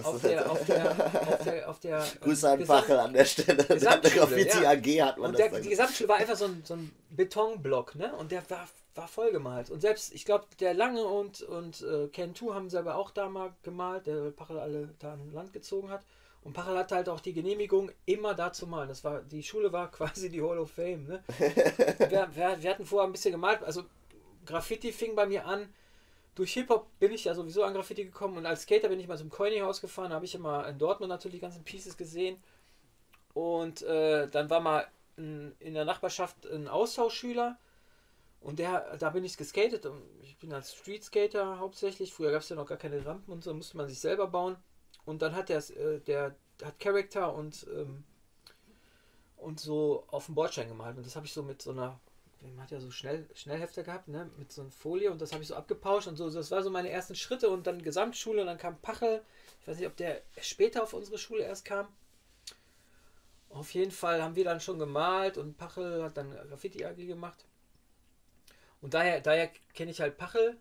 Auf, 0.00 0.22
der, 0.22 0.48
auf, 0.48 0.64
der, 0.64 0.90
auf, 0.92 1.42
der, 1.42 1.70
auf 1.70 1.80
der. 1.80 2.06
Grüße 2.20 2.48
an 2.48 2.64
Bachel 2.64 3.00
an 3.00 3.14
der 3.14 3.24
Stelle. 3.24 3.64
Der 3.64 3.76
Graffiti 3.78 4.62
ja. 4.62 4.70
AG 4.70 5.08
hat 5.08 5.18
man 5.18 5.30
und 5.30 5.38
das. 5.40 5.50
Der, 5.50 5.60
die 5.60 5.70
Gesamtschule 5.70 6.08
war 6.08 6.16
einfach 6.18 6.36
so 6.36 6.44
ein, 6.44 6.62
so 6.64 6.74
ein 6.74 6.92
Betonblock, 7.10 7.96
ne? 7.96 8.14
Und 8.14 8.30
der 8.30 8.48
war, 8.48 8.68
war 8.94 9.08
voll 9.08 9.32
gemalt. 9.32 9.70
Und 9.70 9.80
selbst, 9.80 10.14
ich 10.14 10.24
glaube, 10.24 10.44
der 10.60 10.72
Lange 10.72 11.02
und, 11.02 11.42
und 11.42 11.82
äh, 11.82 12.06
Ken 12.12 12.32
Tu 12.32 12.54
haben 12.54 12.70
selber 12.70 12.94
auch 12.94 13.10
da 13.10 13.28
mal 13.28 13.52
gemalt, 13.64 14.06
der 14.06 14.30
Pachel 14.30 14.60
alle 14.60 14.94
da 15.00 15.14
an 15.14 15.32
Land 15.32 15.52
gezogen 15.52 15.90
hat. 15.90 16.02
Und 16.42 16.54
Pachel 16.54 16.78
hatte 16.78 16.94
halt 16.94 17.08
auch 17.08 17.20
die 17.20 17.34
Genehmigung, 17.34 17.92
immer 18.06 18.34
da 18.34 18.52
zu 18.52 18.66
malen. 18.66 18.88
Das 18.88 19.04
war, 19.04 19.22
die 19.22 19.42
Schule 19.42 19.72
war 19.72 19.90
quasi 19.92 20.30
die 20.30 20.42
Hall 20.42 20.58
of 20.58 20.70
Fame. 20.70 21.06
Ne? 21.06 21.22
wir, 21.38 22.28
wir, 22.34 22.62
wir 22.62 22.70
hatten 22.70 22.86
vorher 22.86 23.08
ein 23.08 23.12
bisschen 23.12 23.32
gemalt. 23.32 23.62
Also 23.62 23.84
Graffiti 24.46 24.92
fing 24.92 25.14
bei 25.14 25.26
mir 25.26 25.46
an 25.46 25.68
durch 26.34 26.54
Hip-Hop 26.54 26.86
bin 26.98 27.12
ich 27.12 27.24
ja 27.24 27.34
sowieso 27.34 27.64
an 27.64 27.74
Graffiti 27.74 28.04
gekommen 28.04 28.38
und 28.38 28.46
als 28.46 28.62
Skater 28.62 28.88
bin 28.88 29.00
ich 29.00 29.08
mal 29.08 29.18
zum 29.18 29.30
Coiny-Haus 29.30 29.80
gefahren, 29.80 30.12
habe 30.12 30.24
ich 30.24 30.34
immer 30.34 30.66
in 30.68 30.78
Dortmund 30.78 31.10
natürlich 31.10 31.36
die 31.36 31.42
ganzen 31.42 31.64
Pieces 31.64 31.96
gesehen. 31.96 32.42
Und 33.34 33.82
äh, 33.82 34.28
dann 34.28 34.48
war 34.48 34.60
mal 34.60 34.86
in, 35.16 35.54
in 35.60 35.74
der 35.74 35.84
Nachbarschaft 35.84 36.46
ein 36.46 36.66
Austauschschüler 36.66 37.58
und 38.40 38.58
der, 38.58 38.96
da 38.96 39.10
bin 39.10 39.24
ich 39.24 39.36
geskatet 39.36 39.86
und 39.86 40.02
ich 40.22 40.36
bin 40.38 40.52
als 40.52 40.74
Street-Skater 40.74 41.58
hauptsächlich. 41.58 42.12
Früher 42.12 42.32
gab 42.32 42.42
es 42.42 42.48
ja 42.48 42.56
noch 42.56 42.66
gar 42.66 42.78
keine 42.78 43.04
Rampen 43.04 43.32
und 43.32 43.44
so, 43.44 43.52
musste 43.52 43.76
man 43.76 43.88
sich 43.88 44.00
selber 44.00 44.26
bauen. 44.26 44.56
Und 45.10 45.22
dann 45.22 45.34
hat 45.34 45.48
der, 45.48 45.58
äh, 45.58 46.00
der 46.00 46.34
hat 46.62 46.78
Charakter 46.80 47.34
und, 47.34 47.66
ähm, 47.74 48.04
und 49.36 49.60
so 49.60 50.04
auf 50.08 50.26
dem 50.26 50.34
Bordstein 50.34 50.68
gemalt. 50.68 50.96
Und 50.96 51.06
das 51.06 51.16
habe 51.16 51.26
ich 51.26 51.32
so 51.32 51.42
mit 51.42 51.62
so 51.62 51.70
einer 51.72 52.00
man 52.42 52.62
hat 52.62 52.70
ja 52.70 52.80
so 52.80 52.90
Schnell, 52.90 53.26
Schnellhefter 53.34 53.82
gehabt, 53.82 54.08
ne, 54.08 54.30
mit 54.38 54.52
so 54.52 54.62
einer 54.62 54.70
Folie 54.70 55.10
und 55.10 55.20
das 55.20 55.32
habe 55.32 55.42
ich 55.42 55.48
so 55.48 55.54
abgepauscht 55.54 56.08
und 56.08 56.16
so. 56.16 56.30
Das 56.30 56.50
war 56.50 56.62
so 56.62 56.70
meine 56.70 56.90
ersten 56.90 57.14
Schritte 57.14 57.50
und 57.50 57.66
dann 57.66 57.82
Gesamtschule 57.82 58.40
und 58.40 58.46
dann 58.46 58.58
kam 58.58 58.80
Pachel. 58.80 59.22
Ich 59.60 59.68
weiß 59.68 59.78
nicht, 59.78 59.86
ob 59.86 59.96
der 59.96 60.22
später 60.40 60.82
auf 60.82 60.94
unsere 60.94 61.18
Schule 61.18 61.44
erst 61.44 61.64
kam. 61.64 61.88
Auf 63.50 63.74
jeden 63.74 63.90
Fall 63.90 64.22
haben 64.22 64.36
wir 64.36 64.44
dann 64.44 64.60
schon 64.60 64.78
gemalt 64.78 65.36
und 65.36 65.58
Pachel 65.58 66.02
hat 66.02 66.16
dann 66.16 66.30
Graffiti 66.30 66.84
AG 66.84 66.96
gemacht. 66.96 67.44
Und 68.80 68.94
daher, 68.94 69.20
daher 69.20 69.50
kenne 69.74 69.90
ich 69.90 70.00
halt 70.00 70.16
Pachel 70.16 70.56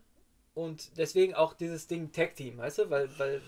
und 0.54 0.98
deswegen 0.98 1.34
auch 1.34 1.54
dieses 1.54 1.86
Ding 1.86 2.12
Tag 2.12 2.34
Team, 2.34 2.58
weißt 2.58 2.78
du, 2.78 2.90
weil, 2.90 3.08
weil 3.18 3.40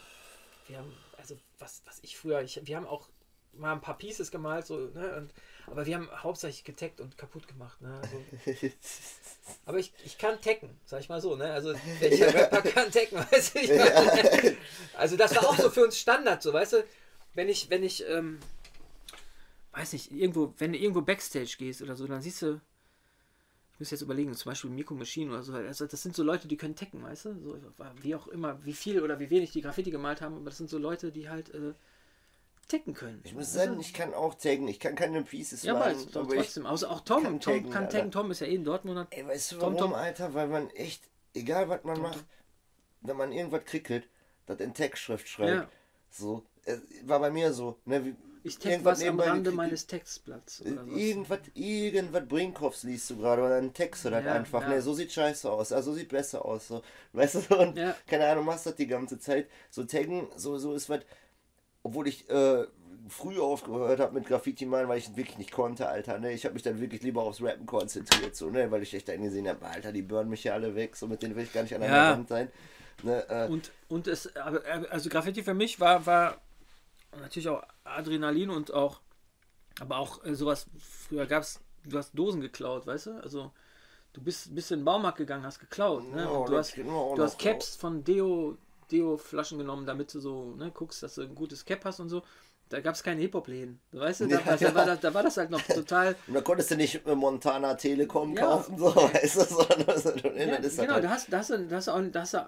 wir 0.72 0.78
haben, 0.78 0.92
also 1.18 1.38
was, 1.58 1.82
was 1.84 1.98
ich 2.02 2.16
früher, 2.16 2.40
ich, 2.40 2.58
wir 2.64 2.76
haben 2.76 2.86
auch 2.86 3.08
mal 3.52 3.72
ein 3.72 3.82
paar 3.82 3.98
Pieces 3.98 4.30
gemalt, 4.30 4.66
so, 4.66 4.78
ne, 4.78 5.16
und 5.16 5.34
aber 5.66 5.86
wir 5.86 5.94
haben 5.94 6.08
hauptsächlich 6.10 6.64
getaggt 6.64 7.00
und 7.00 7.16
kaputt 7.16 7.46
gemacht. 7.46 7.80
Ne? 7.80 8.00
Also, 8.02 8.24
aber 9.66 9.78
ich, 9.78 9.92
ich 10.04 10.18
kann 10.18 10.40
taggen, 10.40 10.70
sag 10.84 11.00
ich 11.00 11.08
mal 11.08 11.20
so. 11.20 11.36
Ne? 11.36 11.52
Also 11.52 11.74
welcher 12.00 12.34
Rapper 12.34 12.62
kann 12.62 12.90
taggen, 12.90 13.18
weißt 13.18 13.54
du? 13.54 13.58
Ich 13.60 13.68
meine, 13.68 14.56
also 14.94 15.16
das 15.16 15.36
war 15.36 15.46
auch 15.46 15.56
so 15.56 15.70
für 15.70 15.84
uns 15.84 15.98
Standard, 15.98 16.42
so 16.42 16.52
weißt 16.52 16.72
du. 16.72 16.84
Wenn 17.34 17.48
ich, 17.48 17.70
wenn 17.70 17.84
ich, 17.84 18.04
ähm, 18.08 18.40
weiß 19.72 19.92
nicht, 19.92 20.10
irgendwo, 20.10 20.52
wenn 20.58 20.72
du 20.72 20.78
irgendwo 20.78 21.02
Backstage 21.02 21.54
gehst 21.58 21.80
oder 21.80 21.96
so, 21.96 22.06
dann 22.06 22.22
siehst 22.22 22.42
du, 22.42 22.60
muss 23.82 23.90
jetzt 23.90 24.02
überlegen, 24.02 24.32
zum 24.34 24.50
Beispiel 24.50 24.70
Miko 24.70 24.94
Machine 24.94 25.32
oder 25.32 25.42
so, 25.42 25.52
also 25.52 25.86
das 25.86 26.02
sind 26.02 26.14
so 26.14 26.22
Leute, 26.22 26.48
die 26.48 26.56
können 26.56 26.76
taggen, 26.76 27.02
weißt 27.02 27.26
du? 27.26 27.40
So, 27.40 27.58
wie 28.00 28.14
auch 28.14 28.28
immer, 28.28 28.64
wie 28.64 28.72
viel 28.72 29.02
oder 29.02 29.18
wie 29.18 29.28
wenig 29.28 29.50
die 29.50 29.60
Graffiti 29.60 29.90
gemalt 29.90 30.20
haben, 30.20 30.36
aber 30.36 30.46
das 30.46 30.58
sind 30.58 30.70
so 30.70 30.78
Leute, 30.78 31.10
die 31.10 31.28
halt 31.28 31.52
äh, 31.52 31.74
taggen 32.68 32.94
können. 32.94 33.20
Ich 33.24 33.34
muss 33.34 33.52
sagen, 33.52 33.78
ich 33.80 33.92
kann 33.92 34.14
auch 34.14 34.34
taggen. 34.34 34.68
Ich 34.68 34.80
kann 34.80 34.94
keine 34.94 35.22
Pieces 35.22 35.62
ja, 35.62 35.74
machen. 35.74 35.96
Ja, 36.12 36.20
aber 36.20 36.34
trotzdem. 36.34 36.66
Außer 36.66 36.90
auch 36.90 37.00
Tom. 37.00 37.22
Kann 37.22 37.40
Tom 37.40 37.54
taggen, 37.54 37.70
kann 37.70 37.90
taggen. 37.90 38.10
Tom 38.10 38.30
ist 38.30 38.40
ja 38.40 38.46
eh 38.46 38.54
in 38.54 38.64
Dortmund. 38.64 39.08
Ey, 39.10 39.26
weißt 39.26 39.52
du 39.52 39.56
Tom, 39.56 39.74
warum, 39.74 39.90
Tom. 39.90 39.94
Alter? 39.94 40.32
Weil 40.34 40.48
man 40.48 40.70
echt, 40.70 41.02
egal 41.34 41.68
was 41.68 41.84
man 41.84 41.96
Tom, 41.96 42.04
macht, 42.04 42.24
wenn 43.00 43.16
man 43.16 43.32
irgendwas 43.32 43.64
krickelt, 43.64 44.08
das 44.46 44.60
in 44.60 44.74
Textschrift 44.74 45.28
schreibt. 45.28 45.50
Ja. 45.50 45.68
So, 46.10 46.44
war 47.04 47.20
bei 47.20 47.30
mir 47.30 47.52
so. 47.52 47.78
Ne, 47.84 48.04
wie, 48.04 48.16
ich 48.44 48.58
tagge 48.58 48.84
was 48.84 49.02
am 49.04 49.20
Rande 49.20 49.52
meines 49.52 49.86
Textblatts. 49.86 50.60
Irgendwas, 50.60 51.40
irgendwas 51.54 52.26
Brinkhoffs 52.26 52.82
liest 52.82 53.10
du 53.10 53.16
gerade 53.16 53.42
oder 53.42 53.56
ein 53.56 53.72
Text 53.72 54.06
oder 54.06 54.22
ja, 54.22 54.34
einfach. 54.34 54.62
Ja. 54.62 54.68
Ne, 54.68 54.82
so 54.82 54.94
sieht 54.94 55.12
scheiße 55.12 55.50
aus, 55.50 55.72
also 55.72 55.92
so 55.92 55.98
sieht 55.98 56.08
besser 56.08 56.44
aus. 56.44 56.68
So. 56.68 56.82
Weißt 57.12 57.50
du, 57.50 57.58
und 57.58 57.76
ja. 57.76 57.94
keine 58.06 58.26
Ahnung, 58.26 58.44
machst 58.44 58.66
das 58.66 58.76
die 58.76 58.86
ganze 58.86 59.18
Zeit. 59.18 59.48
So 59.70 59.84
taggen, 59.84 60.28
so, 60.36 60.58
so 60.58 60.74
ist 60.74 60.88
was 60.88 61.00
obwohl 61.82 62.06
ich 62.06 62.28
äh, 62.30 62.64
früh 63.08 63.38
aufgehört 63.38 64.00
habe 64.00 64.14
mit 64.14 64.26
Graffiti 64.26 64.66
malen, 64.66 64.88
weil 64.88 64.98
ich 64.98 65.16
wirklich 65.16 65.38
nicht 65.38 65.52
konnte, 65.52 65.88
Alter. 65.88 66.18
Ne? 66.18 66.32
Ich 66.32 66.44
habe 66.44 66.54
mich 66.54 66.62
dann 66.62 66.80
wirklich 66.80 67.02
lieber 67.02 67.22
aufs 67.22 67.42
Rappen 67.42 67.66
konzentriert, 67.66 68.36
so, 68.36 68.50
ne? 68.50 68.70
weil 68.70 68.82
ich 68.82 68.94
echt 68.94 69.08
dann 69.08 69.22
gesehen 69.22 69.48
habe, 69.48 69.64
Alter, 69.66 69.92
die 69.92 70.02
burnen 70.02 70.30
mich 70.30 70.44
ja 70.44 70.54
alle 70.54 70.74
weg, 70.74 70.96
so 70.96 71.06
mit 71.06 71.22
denen 71.22 71.34
will 71.34 71.44
ich 71.44 71.52
gar 71.52 71.62
nicht 71.62 71.74
an 71.74 71.80
der 71.80 71.90
ja. 71.90 72.12
Wand 72.12 72.28
sein. 72.28 72.48
Ne? 73.02 73.24
Äh, 73.28 73.48
und, 73.48 73.72
und 73.88 74.06
es, 74.06 74.34
also 74.36 75.10
Graffiti 75.10 75.42
für 75.42 75.54
mich 75.54 75.80
war, 75.80 76.06
war 76.06 76.40
natürlich 77.20 77.48
auch 77.48 77.62
Adrenalin 77.84 78.50
und 78.50 78.72
auch, 78.72 79.00
aber 79.80 79.98
auch 79.98 80.24
äh, 80.24 80.34
sowas, 80.34 80.66
früher 80.78 81.26
gab 81.26 81.42
es, 81.42 81.60
du 81.84 81.98
hast 81.98 82.12
Dosen 82.12 82.40
geklaut, 82.40 82.86
weißt 82.86 83.06
du? 83.06 83.22
Also 83.22 83.52
du 84.12 84.22
bist, 84.22 84.54
bist 84.54 84.70
in 84.72 84.80
den 84.80 84.84
Baumarkt 84.84 85.18
gegangen, 85.18 85.44
hast 85.44 85.58
geklaut. 85.58 86.04
Ne? 86.12 86.28
Oh, 86.30 86.44
du 86.46 86.56
hast, 86.56 86.76
du 86.76 87.18
hast 87.18 87.38
Caps 87.38 87.76
von 87.76 88.04
Deo, 88.04 88.56
Deo-Flaschen 88.90 89.58
genommen, 89.58 89.86
damit 89.86 90.12
du 90.14 90.20
so 90.20 90.54
ne, 90.56 90.70
guckst, 90.70 91.02
dass 91.02 91.14
du 91.14 91.22
ein 91.22 91.34
gutes 91.34 91.64
Cap 91.64 91.84
hast 91.84 92.00
und 92.00 92.08
so. 92.08 92.22
Da 92.72 92.80
gab 92.80 92.94
es 92.94 93.02
keine 93.02 93.20
Hip-Hop-Läden. 93.20 93.80
Weißt 93.92 94.22
du, 94.22 94.26
da, 94.28 94.40
ja. 94.46 94.56
da, 94.56 94.74
war 94.74 94.86
das, 94.86 95.00
da 95.00 95.14
war 95.14 95.22
das 95.22 95.36
halt 95.36 95.50
noch 95.50 95.60
total. 95.60 96.16
Und 96.26 96.34
da 96.34 96.40
konntest 96.40 96.70
du 96.70 96.76
nicht 96.76 97.06
Montana 97.06 97.74
Telekom 97.74 98.34
ja. 98.34 98.42
kaufen, 98.42 98.78
so, 98.78 98.86
weißt 98.96 99.36
du, 99.36 99.44
sondern 99.44 99.86
das, 99.86 100.04
ja, 100.04 100.58
das 100.58 100.76
genau, 100.76 100.94
halt 100.94 101.04
da 101.04 101.10
hast, 101.10 101.32
da 101.32 101.38
hast, 101.38 101.52
hast, 101.70 101.88
auch, 101.88 102.02
da 102.10 102.20
hast 102.20 102.34
du 102.34 102.38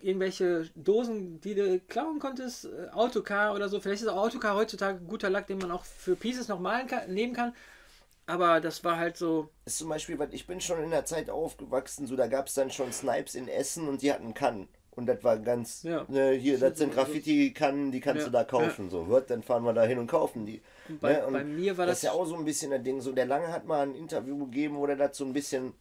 irgendwelche 0.00 0.68
Dosen, 0.74 1.40
die 1.40 1.54
du 1.54 1.78
klauen 1.80 2.18
konntest, 2.18 2.64
äh, 2.64 2.88
Autocar 2.92 3.54
oder 3.54 3.68
so. 3.68 3.78
Vielleicht 3.78 4.02
ist 4.02 4.08
auch 4.08 4.16
Autocar 4.16 4.56
heutzutage 4.56 4.98
ein 4.98 5.06
guter 5.06 5.30
Lack, 5.30 5.46
den 5.46 5.58
man 5.58 5.70
auch 5.70 5.84
für 5.84 6.16
Pieces 6.16 6.48
noch 6.48 6.58
malen 6.58 6.88
kann, 6.88 7.12
nehmen 7.12 7.32
kann. 7.32 7.54
Aber 8.26 8.60
das 8.60 8.82
war 8.82 8.98
halt 8.98 9.16
so. 9.16 9.48
Ist 9.64 9.78
zum 9.78 9.88
Beispiel, 9.88 10.18
weil 10.18 10.34
ich 10.34 10.46
bin 10.46 10.60
schon 10.60 10.82
in 10.82 10.90
der 10.90 11.04
Zeit 11.04 11.30
aufgewachsen, 11.30 12.06
so 12.06 12.16
da 12.16 12.26
gab 12.26 12.48
es 12.48 12.54
dann 12.54 12.70
schon 12.70 12.92
Snipes 12.92 13.34
in 13.36 13.46
Essen 13.46 13.88
und 13.88 14.02
die 14.02 14.12
hatten 14.12 14.34
Kannen. 14.34 14.68
Und 14.94 15.06
das 15.06 15.24
war 15.24 15.38
ganz, 15.38 15.82
ja. 15.84 16.04
ne, 16.08 16.32
hier, 16.32 16.58
das 16.58 16.76
sind 16.76 16.92
Graffiti-Kannen, 16.92 17.92
die 17.92 18.00
kannst 18.00 18.20
ja. 18.20 18.26
du 18.26 18.30
da 18.30 18.44
kaufen. 18.44 18.84
Ja. 18.84 18.90
So, 18.90 19.08
wird, 19.08 19.30
dann 19.30 19.42
fahren 19.42 19.64
wir 19.64 19.72
da 19.72 19.84
hin 19.84 19.98
und 19.98 20.06
kaufen 20.06 20.44
die. 20.44 20.60
Bei, 21.00 21.14
ne? 21.14 21.26
und 21.26 21.32
bei 21.32 21.44
mir 21.44 21.78
war 21.78 21.86
das. 21.86 22.00
Das 22.00 22.02
ist 22.02 22.14
ja 22.14 22.20
auch 22.20 22.26
so 22.26 22.36
ein 22.36 22.44
bisschen 22.44 22.72
das 22.72 22.82
Ding. 22.82 23.00
So, 23.00 23.12
der 23.12 23.24
Lange 23.24 23.48
hat 23.48 23.64
mal 23.64 23.86
ein 23.86 23.94
Interview 23.94 24.36
gegeben, 24.44 24.76
wo 24.76 24.86
der 24.86 24.96
dazu 24.96 25.24
ein 25.24 25.32
bisschen 25.32 25.72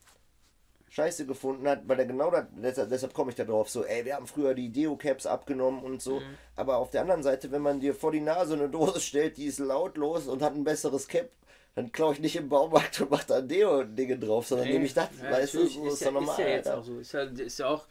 scheiße 0.91 1.25
gefunden 1.25 1.67
hat, 1.67 1.87
weil 1.87 1.99
er 1.99 2.05
genau 2.05 2.29
das, 2.29 2.45
deshalb, 2.51 2.89
deshalb 2.89 3.13
komme 3.13 3.31
ich 3.31 3.35
da 3.35 3.45
drauf, 3.45 3.69
so, 3.69 3.85
ey, 3.85 4.03
wir 4.03 4.15
haben 4.15 4.27
früher 4.27 4.53
die 4.53 4.69
Deo-Caps 4.69 5.25
abgenommen 5.25 5.81
und 5.83 6.01
so. 6.01 6.19
Mhm. 6.19 6.37
Aber 6.57 6.77
auf 6.77 6.89
der 6.89 7.01
anderen 7.01 7.23
Seite, 7.23 7.49
wenn 7.51 7.61
man 7.61 7.79
dir 7.79 7.95
vor 7.95 8.11
die 8.11 8.19
Nase 8.19 8.55
eine 8.55 8.69
Dose 8.69 8.99
stellt, 9.01 9.37
die 9.37 9.45
ist 9.45 9.59
lautlos 9.59 10.27
und 10.27 10.41
hat 10.41 10.53
ein 10.53 10.65
besseres 10.65 11.07
Cap, 11.07 11.29
dann 11.75 11.93
klaue 11.93 12.13
ich 12.13 12.19
nicht 12.19 12.35
im 12.35 12.49
Baumarkt 12.49 12.99
und 13.01 13.11
mache 13.11 13.25
da 13.27 13.41
Deo-Dinge 13.41 14.19
drauf, 14.19 14.47
sondern 14.47 14.67
nee. 14.67 14.73
nehme 14.73 14.85
ich 14.85 14.93
das, 14.93 15.07
ja, 15.21 15.31
weißt 15.31 15.53
du, 15.53 15.67
so 15.67 15.87
ist, 15.87 15.93
ist 15.93 16.01
ja, 16.01 16.11
normal. 16.11 16.31
Ist 16.31 16.39
ja 16.39 16.47
jetzt 16.47 16.69
auch 16.69 16.83
so. 16.83 16.99
Ist 16.99 17.13
ja, 17.13 17.21
ist 17.21 17.59
ja 17.59 17.67
auch 17.67 17.87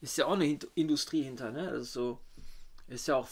ist 0.00 0.16
ja 0.16 0.26
auch 0.26 0.32
eine 0.32 0.58
Industrie 0.74 1.22
hinter, 1.22 1.50
ne? 1.50 1.68
Also 1.68 1.84
so, 1.84 2.18
ist 2.88 3.08
ja 3.08 3.16
auch 3.16 3.28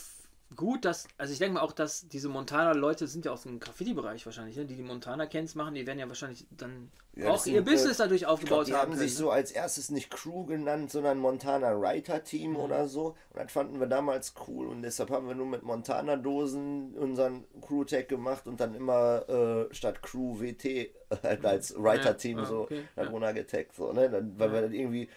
gut, 0.57 0.85
dass, 0.85 1.07
also 1.19 1.33
ich 1.33 1.39
denke 1.39 1.55
mal 1.55 1.61
auch, 1.61 1.73
dass 1.73 2.09
diese 2.09 2.29
Montana-Leute 2.29 3.07
sind 3.07 3.25
ja 3.25 3.33
aus 3.33 3.43
dem 3.43 3.61
Graffiti-Bereich 3.61 4.25
wahrscheinlich, 4.25 4.57
ne? 4.57 4.65
die 4.65 4.77
die 4.77 4.83
Montana-Cans 4.83 5.55
machen, 5.55 5.75
die 5.75 5.87
werden 5.87 5.99
ja 5.99 6.09
wahrscheinlich 6.09 6.47
dann 6.51 6.91
ja, 7.15 7.31
auch 7.31 7.39
sind, 7.39 7.55
ihr 7.55 7.63
Business 7.63 7.99
äh, 7.99 8.05
dadurch 8.05 8.25
aufgebaut 8.27 8.67
glaub, 8.67 8.67
die 8.67 8.75
haben. 8.75 8.93
Die 8.93 8.97
haben 8.97 8.99
sich 8.99 9.13
ne? 9.13 9.19
so 9.19 9.31
als 9.31 9.51
erstes 9.51 9.91
nicht 9.91 10.11
Crew 10.11 10.47
genannt, 10.47 10.91
sondern 10.91 11.19
Montana 11.19 11.79
Writer 11.79 12.25
Team 12.25 12.53
mhm. 12.53 12.57
oder 12.57 12.89
so. 12.89 13.17
Und 13.31 13.43
das 13.43 13.53
fanden 13.53 13.79
wir 13.79 13.89
damals 13.89 14.35
cool 14.47 14.69
und 14.69 14.83
deshalb 14.83 15.11
haben 15.11 15.29
wir 15.29 15.35
nur 15.35 15.47
mit 15.47 15.65
Montana-Dosen 15.65 16.95
unseren 16.95 17.45
Crew-Tag 17.61 18.09
gemacht 18.09 18.47
und 18.47 18.61
dann 18.61 18.75
immer 18.75 19.29
äh, 19.29 19.75
statt 19.75 20.01
Crew 20.03 20.41
WT 20.41 20.91
halt 21.23 21.45
als 21.45 21.75
Writer 21.77 22.17
Team 22.17 22.39
ja, 22.39 22.51
okay. 22.51 22.85
so 22.97 23.03
darunter 23.03 23.29
ja. 23.29 23.33
getaggt, 23.33 23.75
so, 23.75 23.93
ne? 23.93 24.09
Dann, 24.09 24.39
weil 24.39 24.53
wir 24.53 24.63
dann 24.63 24.73
irgendwie 24.73 25.09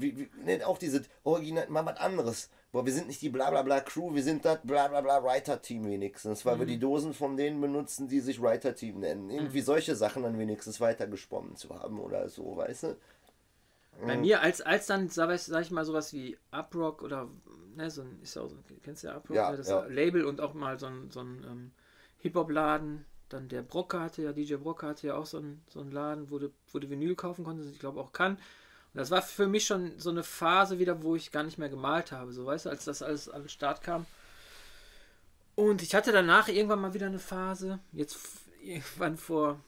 wie, 0.00 0.18
wie, 0.18 0.28
ne, 0.44 0.66
auch 0.66 0.78
diese 0.78 1.02
Original, 1.24 1.68
mal 1.68 1.84
was 1.86 1.98
anderes. 1.98 2.50
Boah, 2.72 2.84
wir 2.84 2.92
sind 2.92 3.08
nicht 3.08 3.22
die 3.22 3.30
Blablabla 3.30 3.80
Crew, 3.80 4.14
wir 4.14 4.22
sind 4.22 4.44
das 4.44 4.58
Blablabla 4.62 5.22
Writer 5.24 5.62
Team 5.62 5.86
wenigstens, 5.86 6.44
weil 6.44 6.56
mhm. 6.56 6.60
wir 6.60 6.66
die 6.66 6.78
Dosen 6.78 7.14
von 7.14 7.36
denen 7.36 7.60
benutzen, 7.60 8.08
die 8.08 8.20
sich 8.20 8.40
Writer 8.40 8.74
Team 8.74 9.00
nennen. 9.00 9.30
Irgendwie 9.30 9.60
mhm. 9.60 9.64
solche 9.64 9.96
Sachen 9.96 10.22
dann 10.22 10.38
wenigstens 10.38 10.80
weitergesponnen 10.80 11.56
zu 11.56 11.70
haben 11.70 12.00
oder 12.00 12.28
so, 12.28 12.56
weißt 12.56 12.82
du? 12.84 12.96
Bei 14.04 14.16
mhm. 14.16 14.22
mir, 14.22 14.42
als, 14.42 14.60
als 14.60 14.86
dann, 14.86 15.08
sag 15.08 15.30
ich, 15.30 15.42
sag 15.42 15.62
ich 15.62 15.70
mal, 15.70 15.84
sowas 15.84 16.12
wie 16.12 16.36
Uprock 16.52 17.02
oder, 17.02 17.28
ne, 17.74 17.90
so 17.90 18.02
ein, 18.02 18.20
ist 18.22 18.36
ja 18.36 18.42
auch 18.42 18.48
so, 18.48 18.56
kennst 18.82 19.02
du 19.02 19.08
ja 19.08 19.16
Uprock, 19.16 19.36
ja, 19.36 19.50
ne, 19.50 19.56
das 19.56 19.68
ja. 19.68 19.84
Label 19.86 20.24
und 20.24 20.40
auch 20.40 20.54
mal 20.54 20.78
so 20.78 20.86
ein, 20.86 21.10
so 21.10 21.20
ein 21.20 21.44
ähm, 21.48 21.70
Hip-Hop-Laden, 22.18 23.06
dann 23.28 23.48
der 23.48 23.62
Brocker 23.62 24.00
hatte 24.00 24.22
ja, 24.22 24.32
DJ 24.32 24.56
Brocker 24.56 24.88
hatte 24.88 25.06
ja 25.08 25.16
auch 25.16 25.26
so 25.26 25.38
einen, 25.38 25.62
so 25.68 25.80
einen 25.80 25.90
Laden, 25.90 26.30
wo 26.30 26.38
du, 26.38 26.50
wo 26.72 26.78
du 26.78 26.90
Vinyl 26.90 27.14
kaufen 27.14 27.44
konntest, 27.44 27.72
ich 27.72 27.78
glaube 27.78 28.00
auch 28.00 28.12
kann. 28.12 28.38
Das 28.96 29.10
war 29.10 29.20
für 29.20 29.46
mich 29.46 29.66
schon 29.66 29.98
so 29.98 30.08
eine 30.08 30.22
Phase 30.22 30.78
wieder, 30.78 31.02
wo 31.02 31.16
ich 31.16 31.30
gar 31.30 31.42
nicht 31.42 31.58
mehr 31.58 31.68
gemalt 31.68 32.12
habe, 32.12 32.32
so 32.32 32.46
weißt 32.46 32.64
du, 32.64 32.70
als 32.70 32.86
das 32.86 33.02
alles 33.02 33.28
an 33.28 33.42
den 33.42 33.48
Start 33.50 33.82
kam. 33.82 34.06
Und 35.54 35.82
ich 35.82 35.94
hatte 35.94 36.12
danach 36.12 36.48
irgendwann 36.48 36.80
mal 36.80 36.94
wieder 36.94 37.06
eine 37.06 37.18
Phase. 37.18 37.78
Jetzt 37.92 38.18
irgendwann 38.62 39.18
vor, 39.18 39.60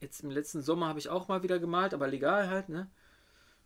jetzt 0.00 0.22
im 0.22 0.30
letzten 0.30 0.62
Sommer 0.62 0.86
habe 0.86 1.00
ich 1.00 1.08
auch 1.08 1.26
mal 1.26 1.42
wieder 1.42 1.58
gemalt, 1.58 1.94
aber 1.94 2.06
legal 2.06 2.48
halt, 2.48 2.68
ne? 2.68 2.88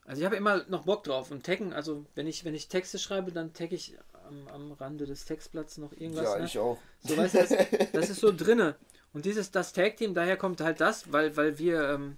Also 0.06 0.20
ich 0.22 0.26
habe 0.26 0.36
immer 0.36 0.64
noch 0.68 0.84
Bock 0.84 1.04
drauf 1.04 1.30
und 1.30 1.44
taggen, 1.44 1.74
also 1.74 2.06
wenn 2.14 2.26
ich, 2.26 2.44
wenn 2.44 2.54
ich 2.54 2.68
Texte 2.68 2.98
schreibe, 2.98 3.30
dann 3.30 3.52
tagge 3.52 3.74
ich 3.74 3.96
am, 4.26 4.48
am 4.48 4.72
Rande 4.72 5.06
des 5.06 5.26
Textblatts 5.26 5.76
noch 5.76 5.92
irgendwas. 5.92 6.24
Ja, 6.24 6.38
ne? 6.38 6.44
ich 6.46 6.58
auch. 6.58 6.78
So 7.02 7.16
weißt 7.16 7.34
du, 7.34 7.38
das, 7.38 7.50
das 7.92 8.10
ist 8.10 8.20
so 8.20 8.32
drinne. 8.34 8.74
Und 9.12 9.26
dieses, 9.26 9.50
das 9.50 9.72
Tag-Team, 9.74 10.14
daher 10.14 10.36
kommt 10.36 10.62
halt 10.62 10.80
das, 10.80 11.12
weil, 11.12 11.36
weil 11.36 11.58
wir, 11.58 11.90
ähm, 11.90 12.16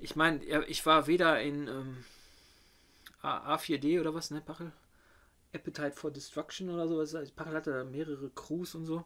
ich 0.00 0.16
meine, 0.16 0.44
ich 0.66 0.84
war 0.86 1.06
weder 1.06 1.40
in 1.40 1.68
ähm, 1.68 2.04
A4D 3.22 4.00
oder 4.00 4.14
was, 4.14 4.30
ne, 4.30 4.40
Pachel? 4.40 4.72
Appetite 5.52 5.92
for 5.92 6.10
Destruction 6.10 6.70
oder 6.70 6.88
sowas. 6.88 7.30
Pachel 7.32 7.54
hatte 7.54 7.72
da 7.72 7.84
mehrere 7.84 8.30
Crews 8.30 8.74
und 8.74 8.86
so. 8.86 9.04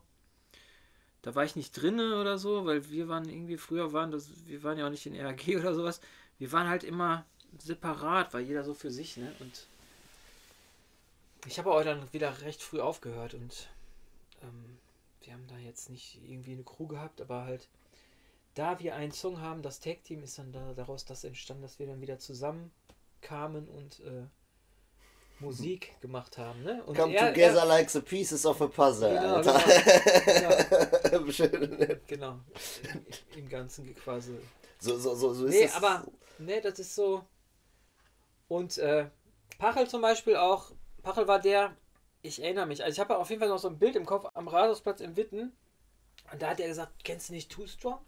Da 1.22 1.34
war 1.34 1.44
ich 1.44 1.56
nicht 1.56 1.72
drinne 1.72 2.20
oder 2.20 2.36
so, 2.36 2.66
weil 2.66 2.90
wir 2.90 3.08
waren 3.08 3.28
irgendwie, 3.28 3.56
früher 3.56 3.92
waren 3.92 4.10
das, 4.10 4.28
wir 4.46 4.62
waren 4.62 4.76
ja 4.76 4.86
auch 4.86 4.90
nicht 4.90 5.06
in 5.06 5.18
RAG 5.18 5.42
oder 5.58 5.74
sowas. 5.74 6.00
Wir 6.38 6.52
waren 6.52 6.68
halt 6.68 6.84
immer 6.84 7.24
separat, 7.58 8.34
weil 8.34 8.42
jeder 8.42 8.62
so 8.62 8.74
für 8.74 8.90
sich, 8.90 9.16
ne? 9.16 9.32
Und 9.40 9.66
ich 11.46 11.58
habe 11.58 11.72
auch 11.72 11.82
dann 11.82 12.12
wieder 12.12 12.40
recht 12.42 12.62
früh 12.62 12.80
aufgehört 12.80 13.34
und 13.34 13.68
ähm, 14.42 14.78
wir 15.22 15.32
haben 15.32 15.46
da 15.48 15.56
jetzt 15.56 15.88
nicht 15.90 16.18
irgendwie 16.28 16.52
eine 16.52 16.62
Crew 16.62 16.86
gehabt, 16.86 17.20
aber 17.20 17.44
halt 17.44 17.68
da 18.55 18.78
wir 18.78 18.94
einen 18.94 19.12
Song 19.12 19.40
haben, 19.40 19.62
das 19.62 19.81
Tag 19.81 20.05
Team 20.05 20.22
ist 20.22 20.39
dann 20.39 20.52
da, 20.52 20.72
daraus 20.74 21.05
das 21.05 21.24
entstanden, 21.24 21.62
dass 21.62 21.78
wir 21.78 21.86
dann 21.86 22.01
wieder 22.01 22.18
zusammen 22.18 22.70
kamen 23.20 23.68
und 23.68 24.01
äh, 24.01 24.26
Musik 25.40 25.94
gemacht 26.01 26.39
haben. 26.39 26.62
Ne? 26.62 26.82
Und 26.85 26.97
Come 26.97 27.14
er, 27.14 27.28
together 27.28 27.60
er, 27.60 27.66
like 27.66 27.90
the 27.90 28.01
pieces 28.01 28.47
of 28.47 28.62
a 28.62 28.68
puzzle. 28.68 29.10
Genau, 29.10 29.43
genau, 29.43 29.59
genau. 32.06 32.06
genau. 32.06 32.40
Im 33.36 33.48
Ganzen 33.48 33.94
quasi. 33.97 34.39
So, 34.78 34.97
so, 34.98 35.14
so, 35.14 35.35
so 35.35 35.47
ist 35.47 35.55
nee, 35.55 35.64
es. 35.64 35.74
aber 35.74 36.05
ne, 36.39 36.60
das 36.60 36.78
ist 36.78 36.94
so. 36.94 37.24
Und 38.48 38.76
äh, 38.78 39.09
Pachel 39.59 39.89
zum 39.89 40.02
Beispiel 40.02 40.36
auch. 40.36 40.70
Pachel 41.02 41.26
war 41.28 41.40
der, 41.40 41.76
ich 42.22 42.43
erinnere 42.43 42.66
mich, 42.66 42.82
also 42.82 42.94
ich 42.94 43.01
habe 43.01 43.18
auf 43.18 43.28
jeden 43.28 43.40
Fall 43.40 43.51
noch 43.51 43.59
so 43.59 43.68
ein 43.68 43.78
Bild 43.78 43.94
im 43.97 44.06
Kopf 44.06 44.24
am 44.32 44.48
Rathausplatz 44.48 45.01
im 45.01 45.16
Witten. 45.16 45.52
Und 46.32 46.40
da 46.40 46.48
hat 46.51 46.60
er 46.60 46.68
gesagt, 46.68 47.05
kennst 47.05 47.28
du 47.28 47.35
nicht 47.35 47.52
Too 47.52 47.66
Strong? 47.66 47.98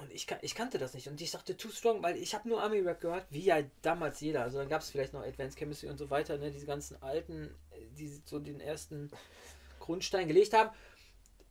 Und 0.00 0.10
ich, 0.12 0.26
ich 0.40 0.54
kannte 0.54 0.78
das 0.78 0.94
nicht. 0.94 1.08
Und 1.08 1.20
ich 1.20 1.30
dachte, 1.30 1.56
Too 1.56 1.68
Strong, 1.68 2.02
weil 2.02 2.16
ich 2.16 2.34
habe 2.34 2.48
nur 2.48 2.62
Army-Rap 2.62 3.00
gehört, 3.00 3.26
wie 3.28 3.44
ja 3.44 3.62
damals 3.82 4.20
jeder. 4.20 4.42
Also 4.42 4.58
dann 4.58 4.68
gab 4.68 4.80
es 4.80 4.90
vielleicht 4.90 5.12
noch 5.12 5.22
Advanced 5.22 5.58
Chemistry 5.58 5.88
und 5.88 5.98
so 5.98 6.08
weiter, 6.08 6.38
ne? 6.38 6.50
diese 6.50 6.66
ganzen 6.66 7.00
alten, 7.02 7.54
die 7.98 8.08
so 8.24 8.38
den 8.38 8.60
ersten 8.60 9.10
Grundstein 9.78 10.26
gelegt 10.26 10.54
haben. 10.54 10.70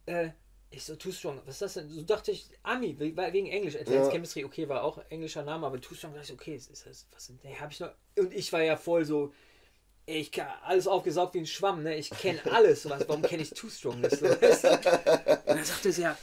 Äh, 0.08 0.30
ich 0.72 0.84
so, 0.84 0.96
Too 0.96 1.12
Strong, 1.12 1.42
was 1.46 1.56
ist 1.56 1.62
das 1.62 1.74
denn? 1.76 1.90
So 1.90 2.02
dachte 2.02 2.32
ich, 2.32 2.50
Ami, 2.64 2.98
wegen 3.00 3.48
Englisch. 3.48 3.76
Advanced 3.76 4.06
ja. 4.06 4.12
Chemistry, 4.12 4.46
okay, 4.46 4.68
war 4.68 4.84
auch 4.84 5.00
englischer 5.10 5.44
Name, 5.44 5.68
aber 5.68 5.80
Too 5.80 5.94
Strong 5.94 6.14
dachte 6.14 6.34
ich, 6.34 6.34
okay, 6.34 6.56
ist 6.56 6.72
das, 6.72 7.08
was 7.12 7.26
sind, 7.26 7.44
nee, 7.44 7.56
habe 7.56 7.72
ich 7.72 7.80
noch. 7.80 7.92
Und 8.18 8.34
ich 8.34 8.52
war 8.52 8.64
ja 8.64 8.78
voll 8.78 9.06
so, 9.06 9.32
ich 10.06 10.32
kann 10.32 10.48
alles 10.64 10.88
aufgesaugt 10.88 11.36
wie 11.36 11.40
ein 11.40 11.46
Schwamm, 11.46 11.84
ne? 11.84 11.96
Ich 11.96 12.10
kenne 12.10 12.40
alles. 12.52 12.90
Was, 12.90 13.08
warum 13.08 13.22
kenne 13.22 13.44
ich 13.44 13.52
Too 13.52 13.70
Strong 13.70 14.02
nicht? 14.02 14.18
So, 14.18 14.26
weißt 14.26 14.64
du? 14.64 14.72
Und 14.72 15.48
dann 15.48 15.64
sagte 15.64 15.92
sie 15.92 16.02
ja, 16.02 16.18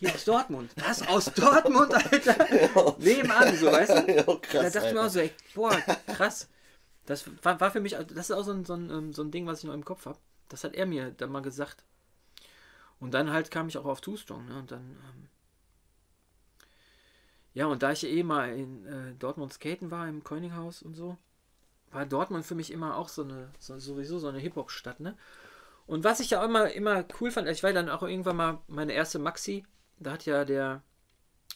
hier 0.00 0.14
aus 0.14 0.24
Dortmund. 0.24 0.72
Was? 0.76 1.06
Aus 1.06 1.26
Dortmund, 1.26 1.92
Alter? 1.94 2.96
Nebenan, 2.98 3.54
so, 3.54 3.66
weißt 3.66 4.08
du? 4.08 4.12
Ja, 4.14 4.22
krass, 4.22 4.40
da 4.50 4.70
dachte 4.70 4.88
ich 4.88 4.94
mir 4.94 5.02
auch 5.02 5.10
so, 5.10 5.20
ey, 5.20 5.30
boah, 5.54 5.76
krass. 6.06 6.48
Das 7.04 7.24
war, 7.42 7.60
war 7.60 7.70
für 7.70 7.80
mich, 7.80 7.92
das 7.92 8.30
ist 8.30 8.32
auch 8.32 8.42
so 8.42 8.52
ein, 8.52 8.64
so, 8.64 8.74
ein, 8.74 8.90
ähm, 8.90 9.12
so 9.12 9.22
ein 9.22 9.30
Ding, 9.30 9.46
was 9.46 9.58
ich 9.58 9.64
noch 9.64 9.74
im 9.74 9.84
Kopf 9.84 10.06
habe. 10.06 10.18
Das 10.48 10.64
hat 10.64 10.74
er 10.74 10.86
mir 10.86 11.10
dann 11.10 11.30
mal 11.30 11.42
gesagt. 11.42 11.84
Und 12.98 13.12
dann 13.12 13.30
halt 13.30 13.50
kam 13.50 13.68
ich 13.68 13.76
auch 13.76 13.84
auf 13.84 14.00
Too 14.00 14.16
Strong, 14.16 14.46
ne? 14.46 14.58
Und 14.58 14.70
dann, 14.70 14.80
ähm, 14.80 15.28
ja, 17.52 17.66
und 17.66 17.82
da 17.82 17.92
ich 17.92 18.04
eh 18.04 18.22
mal 18.22 18.56
in 18.56 18.86
äh, 18.86 19.14
Dortmund 19.16 19.52
skaten 19.52 19.90
war, 19.90 20.08
im 20.08 20.24
Könighaus 20.24 20.82
und 20.82 20.94
so, 20.94 21.18
war 21.90 22.06
Dortmund 22.06 22.46
für 22.46 22.54
mich 22.54 22.72
immer 22.72 22.96
auch 22.96 23.08
so 23.08 23.22
eine, 23.22 23.50
so, 23.58 23.78
sowieso 23.78 24.18
so 24.18 24.28
eine 24.28 24.38
Hip-Hop-Stadt, 24.38 25.00
ne? 25.00 25.14
Und 25.86 26.04
was 26.04 26.20
ich 26.20 26.30
ja 26.30 26.42
immer, 26.42 26.70
immer 26.72 27.04
cool 27.20 27.30
fand, 27.30 27.48
ich 27.48 27.62
war 27.62 27.72
dann 27.72 27.90
auch 27.90 28.02
irgendwann 28.02 28.36
mal 28.36 28.58
meine 28.66 28.92
erste 28.92 29.18
Maxi 29.18 29.66
da 30.00 30.12
hat 30.12 30.26
ja 30.26 30.44
der 30.44 30.82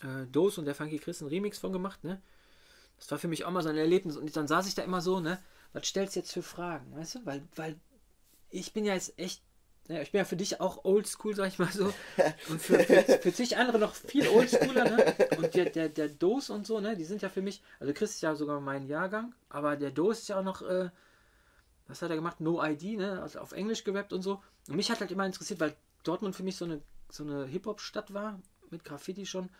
äh, 0.02 0.26
Dose 0.26 0.60
und 0.60 0.66
der 0.66 0.74
Funky 0.74 0.98
Chris 0.98 1.20
einen 1.20 1.30
Remix 1.30 1.58
von 1.58 1.72
gemacht, 1.72 2.04
ne? 2.04 2.22
Das 2.98 3.10
war 3.10 3.18
für 3.18 3.28
mich 3.28 3.44
auch 3.44 3.50
mal 3.50 3.62
so 3.62 3.70
ein 3.70 3.76
Erlebnis. 3.76 4.16
Und 4.16 4.36
dann 4.36 4.46
saß 4.46 4.68
ich 4.68 4.74
da 4.74 4.82
immer 4.82 5.00
so, 5.00 5.18
ne? 5.20 5.38
Was 5.72 5.86
stellst 5.86 6.14
du 6.14 6.20
jetzt 6.20 6.32
für 6.32 6.42
Fragen, 6.42 6.94
weißt 6.94 7.16
du? 7.16 7.26
Weil, 7.26 7.42
weil 7.56 7.76
ich 8.50 8.72
bin 8.72 8.84
ja 8.84 8.94
jetzt 8.94 9.18
echt, 9.18 9.42
ja, 9.88 10.00
ich 10.00 10.12
bin 10.12 10.20
ja 10.20 10.24
für 10.24 10.36
dich 10.36 10.60
auch 10.60 10.84
oldschool, 10.84 11.34
sag 11.34 11.48
ich 11.48 11.58
mal 11.58 11.72
so. 11.72 11.92
Und 12.48 12.62
für, 12.62 12.78
für, 12.78 13.02
für 13.02 13.32
zig 13.32 13.56
andere 13.56 13.78
noch 13.78 13.94
viel 13.94 14.28
oldschooler, 14.28 14.84
ne? 14.84 15.14
Und 15.36 15.54
der, 15.54 15.70
der, 15.70 15.88
der 15.88 16.08
Dose 16.08 16.52
und 16.52 16.66
so, 16.66 16.80
ne? 16.80 16.96
Die 16.96 17.04
sind 17.04 17.22
ja 17.22 17.28
für 17.28 17.42
mich, 17.42 17.62
also 17.80 17.92
Chris 17.92 18.12
ist 18.12 18.20
ja 18.20 18.34
sogar 18.34 18.60
mein 18.60 18.86
Jahrgang, 18.86 19.34
aber 19.48 19.76
der 19.76 19.90
Dose 19.90 20.20
ist 20.20 20.28
ja 20.28 20.38
auch 20.38 20.44
noch, 20.44 20.62
äh, 20.62 20.90
was 21.88 22.00
hat 22.00 22.10
er 22.10 22.16
gemacht? 22.16 22.40
No 22.40 22.64
ID, 22.64 22.98
ne? 22.98 23.20
Also 23.20 23.40
auf 23.40 23.52
Englisch 23.52 23.84
gewappt 23.84 24.12
und 24.12 24.22
so. 24.22 24.42
Und 24.68 24.76
mich 24.76 24.90
hat 24.90 25.00
halt 25.00 25.10
immer 25.10 25.26
interessiert, 25.26 25.60
weil 25.60 25.74
Dortmund 26.04 26.36
für 26.36 26.42
mich 26.42 26.56
so 26.56 26.64
eine 26.64 26.80
so 27.14 27.24
eine 27.24 27.46
Hip-Hop-Stadt 27.46 28.12
war, 28.12 28.40
mit 28.70 28.84
Graffiti 28.84 29.26
schon, 29.26 29.50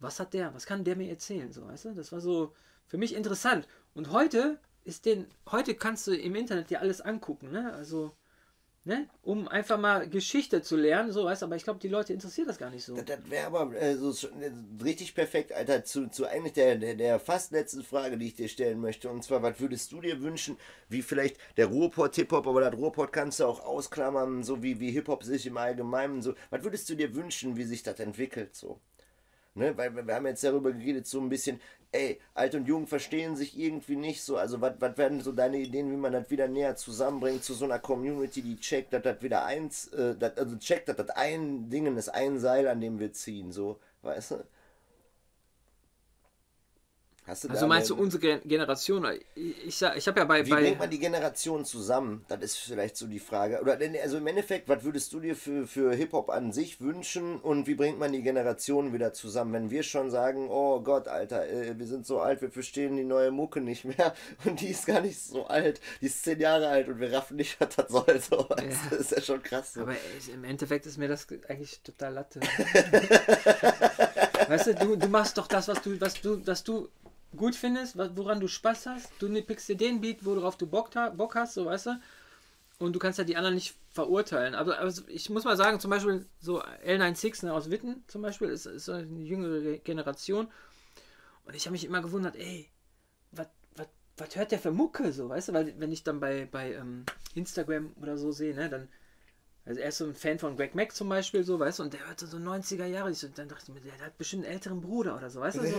was 0.00 0.18
hat 0.18 0.34
der, 0.34 0.52
was 0.54 0.66
kann 0.66 0.84
der 0.84 0.96
mir 0.96 1.08
erzählen, 1.08 1.52
so, 1.52 1.66
weißt 1.66 1.86
du? 1.86 1.94
Das 1.94 2.12
war 2.12 2.20
so 2.20 2.52
für 2.86 2.98
mich 2.98 3.14
interessant. 3.14 3.68
Und 3.94 4.10
heute 4.10 4.58
ist 4.84 5.06
den, 5.06 5.28
heute 5.50 5.74
kannst 5.74 6.06
du 6.06 6.16
im 6.16 6.34
Internet 6.34 6.70
dir 6.70 6.80
alles 6.80 7.00
angucken, 7.00 7.52
ne? 7.52 7.72
Also 7.72 8.16
Ne? 8.84 9.08
Um 9.22 9.46
einfach 9.46 9.78
mal 9.78 10.08
Geschichte 10.08 10.60
zu 10.60 10.76
lernen, 10.76 11.12
so 11.12 11.24
weißt 11.24 11.44
aber 11.44 11.54
ich 11.54 11.62
glaube, 11.62 11.78
die 11.78 11.88
Leute 11.88 12.12
interessiert 12.12 12.48
das 12.48 12.58
gar 12.58 12.68
nicht 12.68 12.84
so. 12.84 12.96
Das, 12.96 13.04
das 13.04 13.30
wäre 13.30 13.46
aber 13.46 13.80
äh, 13.80 13.94
so, 13.94 14.10
äh, 14.26 14.50
richtig 14.82 15.14
perfekt, 15.14 15.52
Alter, 15.52 15.84
zu, 15.84 16.08
zu 16.08 16.26
eigentlich 16.26 16.54
der, 16.54 16.74
der, 16.74 16.96
der 16.96 17.20
fast 17.20 17.52
letzten 17.52 17.84
Frage, 17.84 18.18
die 18.18 18.26
ich 18.26 18.34
dir 18.34 18.48
stellen 18.48 18.80
möchte. 18.80 19.08
Und 19.08 19.22
zwar, 19.22 19.40
was 19.40 19.60
würdest 19.60 19.92
du 19.92 20.00
dir 20.00 20.20
wünschen, 20.20 20.56
wie 20.88 21.02
vielleicht 21.02 21.36
der 21.56 21.66
Ruhrpott-Hip-Hop, 21.66 22.44
aber 22.44 22.60
das 22.60 22.74
Ruhrpott 22.74 23.12
kannst 23.12 23.38
du 23.38 23.44
auch 23.44 23.60
ausklammern, 23.60 24.42
so 24.42 24.64
wie, 24.64 24.80
wie 24.80 24.90
Hip-Hop 24.90 25.22
sich 25.22 25.46
im 25.46 25.58
Allgemeinen 25.58 26.20
so. 26.20 26.34
Was 26.50 26.64
würdest 26.64 26.90
du 26.90 26.96
dir 26.96 27.14
wünschen, 27.14 27.56
wie 27.56 27.64
sich 27.64 27.84
das 27.84 28.00
entwickelt 28.00 28.56
so? 28.56 28.80
Ne, 29.54 29.76
weil 29.76 29.94
wir 29.94 30.14
haben 30.14 30.26
jetzt 30.26 30.44
darüber 30.44 30.72
geredet, 30.72 31.06
so 31.06 31.20
ein 31.20 31.28
bisschen, 31.28 31.60
ey, 31.92 32.18
alt 32.32 32.54
und 32.54 32.66
jung 32.66 32.86
verstehen 32.86 33.36
sich 33.36 33.58
irgendwie 33.58 33.96
nicht 33.96 34.22
so. 34.22 34.38
Also, 34.38 34.60
was 34.62 34.96
werden 34.96 35.20
so 35.20 35.30
deine 35.32 35.58
Ideen, 35.58 35.90
wie 35.92 35.96
man 35.96 36.12
das 36.12 36.30
wieder 36.30 36.48
näher 36.48 36.74
zusammenbringt 36.76 37.44
zu 37.44 37.52
so 37.52 37.66
einer 37.66 37.78
Community, 37.78 38.40
die 38.40 38.56
checkt, 38.56 38.94
dass 38.94 39.02
das 39.02 39.20
wieder 39.22 39.44
eins, 39.44 39.88
äh, 39.88 40.16
dat, 40.16 40.38
also 40.38 40.56
checkt, 40.56 40.88
dass 40.88 40.96
das 40.96 41.10
ein 41.10 41.68
Ding 41.68 41.94
ist, 41.96 42.08
ein 42.08 42.38
Seil, 42.38 42.66
an 42.66 42.80
dem 42.80 42.98
wir 42.98 43.12
ziehen, 43.12 43.52
so, 43.52 43.78
weißt 44.02 44.32
du? 44.32 44.44
Hast 47.24 47.44
du 47.44 47.50
also 47.50 47.68
meinst 47.68 47.88
du 47.88 47.94
unsere 47.94 48.40
Generation? 48.40 49.06
Ich, 49.36 49.66
ich, 49.66 49.82
ich 49.82 50.08
habe 50.08 50.18
ja 50.18 50.24
bei. 50.24 50.44
Wie 50.44 50.50
bei 50.50 50.62
bringt 50.62 50.80
man 50.80 50.90
die 50.90 50.98
Generationen 50.98 51.64
zusammen? 51.64 52.24
Das 52.26 52.42
ist 52.42 52.56
vielleicht 52.56 52.96
so 52.96 53.06
die 53.06 53.20
Frage. 53.20 53.60
Oder 53.60 53.78
also 54.02 54.16
im 54.16 54.26
Endeffekt, 54.26 54.68
was 54.68 54.82
würdest 54.82 55.12
du 55.12 55.20
dir 55.20 55.36
für, 55.36 55.68
für 55.68 55.94
Hip-Hop 55.94 56.30
an 56.30 56.50
sich 56.52 56.80
wünschen 56.80 57.38
und 57.38 57.68
wie 57.68 57.76
bringt 57.76 58.00
man 58.00 58.10
die 58.10 58.22
Generationen 58.22 58.92
wieder 58.92 59.12
zusammen? 59.12 59.52
Wenn 59.52 59.70
wir 59.70 59.84
schon 59.84 60.10
sagen, 60.10 60.48
oh 60.50 60.80
Gott, 60.80 61.06
Alter, 61.06 61.48
äh, 61.48 61.78
wir 61.78 61.86
sind 61.86 62.06
so 62.06 62.20
alt, 62.20 62.42
wir 62.42 62.50
verstehen 62.50 62.96
die 62.96 63.04
neue 63.04 63.30
Mucke 63.30 63.60
nicht 63.60 63.84
mehr 63.84 64.14
und 64.44 64.60
die 64.60 64.70
ist 64.70 64.86
gar 64.86 65.00
nicht 65.00 65.20
so 65.20 65.46
alt, 65.46 65.80
die 66.00 66.06
ist 66.06 66.24
zehn 66.24 66.40
Jahre 66.40 66.66
alt 66.66 66.88
und 66.88 66.98
wir 66.98 67.12
raffen 67.12 67.36
nicht, 67.36 67.60
was 67.60 67.76
das 67.76 67.88
soll. 67.88 68.20
So, 68.20 68.48
ja. 68.50 68.56
Das 68.90 69.00
ist 69.00 69.12
ja 69.12 69.20
schon 69.20 69.40
krass. 69.44 69.74
So. 69.74 69.82
Aber 69.82 69.94
im 70.34 70.42
Endeffekt 70.42 70.86
ist 70.86 70.98
mir 70.98 71.06
das 71.06 71.28
eigentlich 71.48 71.82
total 71.82 72.14
Latte. 72.14 72.40
weißt 74.48 74.66
du, 74.66 74.74
du, 74.74 74.96
du 74.96 75.06
machst 75.06 75.38
doch 75.38 75.46
das, 75.46 75.68
was 75.68 75.80
du, 75.82 76.00
was 76.00 76.20
du, 76.20 76.44
was 76.44 76.64
du 76.64 76.88
gut 77.36 77.54
findest, 77.54 77.96
woran 77.96 78.40
du 78.40 78.48
Spaß 78.48 78.86
hast. 78.86 79.10
Du 79.18 79.28
pickst 79.42 79.68
dir 79.68 79.76
den 79.76 80.00
Beat, 80.00 80.24
worauf 80.24 80.56
du 80.56 80.66
Bock, 80.66 80.90
Bock 81.16 81.34
hast, 81.34 81.54
so 81.54 81.66
weißt 81.66 81.86
du. 81.86 82.00
Und 82.78 82.94
du 82.94 82.98
kannst 82.98 83.18
ja 83.18 83.24
die 83.24 83.36
anderen 83.36 83.54
nicht 83.54 83.76
verurteilen. 83.90 84.54
Aber 84.54 84.78
also 84.78 85.02
ich 85.08 85.30
muss 85.30 85.44
mal 85.44 85.56
sagen, 85.56 85.78
zum 85.78 85.90
Beispiel 85.90 86.26
so 86.40 86.62
L96 86.62 87.46
ne, 87.46 87.52
aus 87.52 87.70
Witten 87.70 88.02
zum 88.08 88.22
Beispiel 88.22 88.48
ist, 88.48 88.66
ist 88.66 88.88
eine 88.88 89.20
jüngere 89.20 89.78
Generation. 89.78 90.48
Und 91.44 91.54
ich 91.54 91.66
habe 91.66 91.72
mich 91.72 91.84
immer 91.84 92.02
gewundert, 92.02 92.36
ey, 92.36 92.68
was 94.16 94.36
hört 94.36 94.52
der 94.52 94.58
für 94.58 94.70
Mucke 94.70 95.12
so, 95.12 95.28
weißt 95.28 95.48
du? 95.48 95.52
Weil 95.52 95.74
wenn 95.78 95.92
ich 95.92 96.04
dann 96.04 96.20
bei, 96.20 96.46
bei 96.50 96.74
ähm, 96.74 97.04
Instagram 97.34 97.92
oder 98.00 98.16
so 98.16 98.32
sehe, 98.32 98.54
ne, 98.54 98.68
dann 98.68 98.88
also 99.64 99.80
er 99.80 99.88
ist 99.88 99.98
so 99.98 100.06
ein 100.06 100.14
Fan 100.14 100.40
von 100.40 100.56
Greg 100.56 100.74
Mack 100.74 100.92
zum 100.92 101.08
Beispiel, 101.08 101.44
so, 101.44 101.58
weißt 101.58 101.78
du, 101.78 101.84
und 101.84 101.92
der 101.92 102.06
hört 102.08 102.18
so 102.18 102.36
90er 102.36 102.86
Jahre. 102.86 103.14
So, 103.14 103.28
dann 103.28 103.48
dachte 103.48 103.66
ich 103.68 103.74
mir, 103.74 103.80
der 103.80 104.06
hat 104.06 104.18
bestimmt 104.18 104.44
einen 104.44 104.54
älteren 104.54 104.80
Bruder 104.80 105.16
oder 105.16 105.30
so, 105.30 105.40
weißt 105.40 105.58
du? 105.58 105.66
So. 105.66 105.76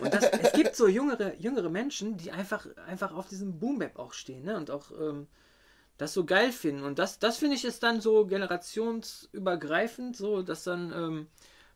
Und 0.00 0.12
das, 0.12 0.24
es 0.24 0.52
gibt 0.52 0.76
so 0.76 0.86
jüngere, 0.86 1.34
jüngere 1.36 1.70
Menschen, 1.70 2.18
die 2.18 2.30
einfach, 2.30 2.66
einfach 2.86 3.14
auf 3.14 3.28
diesem 3.28 3.58
Boom-Bap 3.58 3.98
auch 3.98 4.12
stehen, 4.12 4.44
ne? 4.44 4.56
Und 4.56 4.70
auch 4.70 4.90
ähm, 4.90 5.28
das 5.96 6.12
so 6.12 6.26
geil 6.26 6.52
finden. 6.52 6.82
Und 6.82 6.98
das, 6.98 7.18
das 7.18 7.38
finde 7.38 7.56
ich 7.56 7.64
ist 7.64 7.82
dann 7.82 8.02
so 8.02 8.26
generationsübergreifend, 8.26 10.14
so, 10.14 10.42
dass 10.42 10.64
dann 10.64 10.92
ähm, 10.92 11.26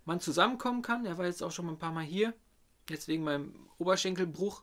man 0.04 0.20
zusammenkommen 0.20 0.82
kann. 0.82 1.06
Er 1.06 1.16
war 1.16 1.24
jetzt 1.24 1.42
auch 1.42 1.52
schon 1.52 1.64
mal 1.64 1.72
ein 1.72 1.78
paar 1.78 1.92
Mal 1.92 2.04
hier. 2.04 2.34
Jetzt 2.90 3.08
wegen 3.08 3.24
meinem 3.24 3.54
Oberschenkelbruch. 3.78 4.62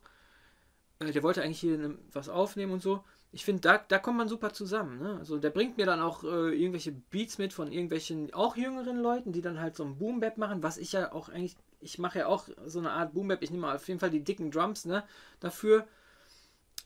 Äh, 0.99 1.11
der 1.11 1.23
wollte 1.23 1.41
eigentlich 1.41 1.59
hier 1.59 1.79
ne, 1.79 1.97
was 2.11 2.29
aufnehmen 2.29 2.73
und 2.73 2.83
so 2.83 3.03
ich 3.33 3.43
finde, 3.43 3.61
da, 3.61 3.79
da 3.79 3.97
kommt 3.97 4.17
man 4.17 4.27
super 4.27 4.53
zusammen. 4.53 4.99
Ne? 4.99 5.17
Also 5.17 5.39
der 5.39 5.49
bringt 5.49 5.77
mir 5.77 5.87
dann 5.87 5.99
auch 5.99 6.23
äh, 6.23 6.53
irgendwelche 6.53 6.91
Beats 6.91 7.39
mit 7.39 7.51
von 7.51 7.71
irgendwelchen 7.71 8.31
auch 8.31 8.55
jüngeren 8.55 8.99
Leuten, 8.99 9.31
die 9.31 9.41
dann 9.41 9.59
halt 9.59 9.75
so 9.75 9.83
ein 9.83 9.97
Boom 9.97 10.19
Bap 10.19 10.37
machen, 10.37 10.61
was 10.61 10.77
ich 10.77 10.91
ja 10.91 11.11
auch 11.11 11.29
eigentlich, 11.29 11.57
ich 11.81 11.97
mache 11.97 12.19
ja 12.19 12.27
auch 12.27 12.47
so 12.67 12.77
eine 12.77 12.91
Art 12.91 13.13
Boom 13.13 13.29
Bap. 13.29 13.41
Ich 13.41 13.49
nehme 13.49 13.73
auf 13.73 13.87
jeden 13.87 13.99
Fall 13.99 14.11
die 14.11 14.23
dicken 14.23 14.51
Drums 14.51 14.85
ne, 14.85 15.03
dafür. 15.39 15.87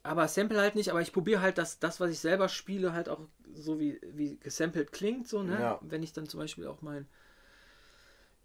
Aber 0.03 0.29
Sample 0.29 0.61
halt 0.61 0.75
nicht, 0.75 0.89
aber 0.89 1.01
ich 1.01 1.11
probiere 1.11 1.41
halt 1.41 1.57
das, 1.57 1.79
das, 1.79 1.99
was 1.99 2.11
ich 2.11 2.19
selber 2.19 2.47
spiele, 2.47 2.93
halt 2.93 3.09
auch 3.09 3.27
so 3.53 3.77
wie, 3.77 3.99
wie 4.13 4.37
gesampelt 4.37 4.93
klingt. 4.93 5.27
So, 5.27 5.43
ne? 5.43 5.59
Ja. 5.59 5.79
Wenn 5.81 6.01
ich 6.01 6.13
dann 6.13 6.29
zum 6.29 6.39
Beispiel 6.39 6.67
auch 6.67 6.81
mein 6.81 7.07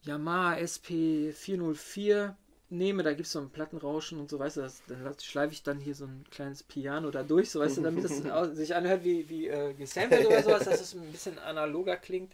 Yamaha 0.01 0.57
SP 0.59 1.31
404 1.31 2.37
nehme, 2.73 3.03
da 3.03 3.12
gibt 3.12 3.27
es 3.27 3.32
so 3.32 3.39
ein 3.39 3.51
Plattenrauschen 3.51 4.19
und 4.19 4.31
so, 4.31 4.39
weißt 4.39 4.57
du, 4.57 4.62
das, 4.62 4.82
da 4.86 4.97
schleife 5.20 5.53
ich 5.53 5.62
dann 5.62 5.78
hier 5.78 5.94
so 5.94 6.07
ein 6.07 6.24
kleines 6.31 6.62
Piano 6.62 7.11
da 7.11 7.23
durch, 7.23 7.51
so 7.51 7.61
weißt 7.61 7.77
du, 7.77 7.82
damit 7.82 8.05
es 8.05 8.16
sich 8.57 8.74
anhört 8.74 9.05
wie, 9.05 9.28
wie 9.28 9.49
äh, 9.49 9.74
gesampelt 9.74 10.27
oder 10.27 10.43
sowas, 10.43 10.65
dass 10.65 10.81
es 10.81 10.94
ein 10.94 11.12
bisschen 11.12 11.39
analoger 11.39 11.97
klingt. 11.97 12.32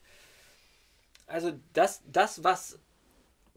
Also 1.26 1.52
das, 1.72 2.02
das 2.10 2.42
was, 2.44 2.78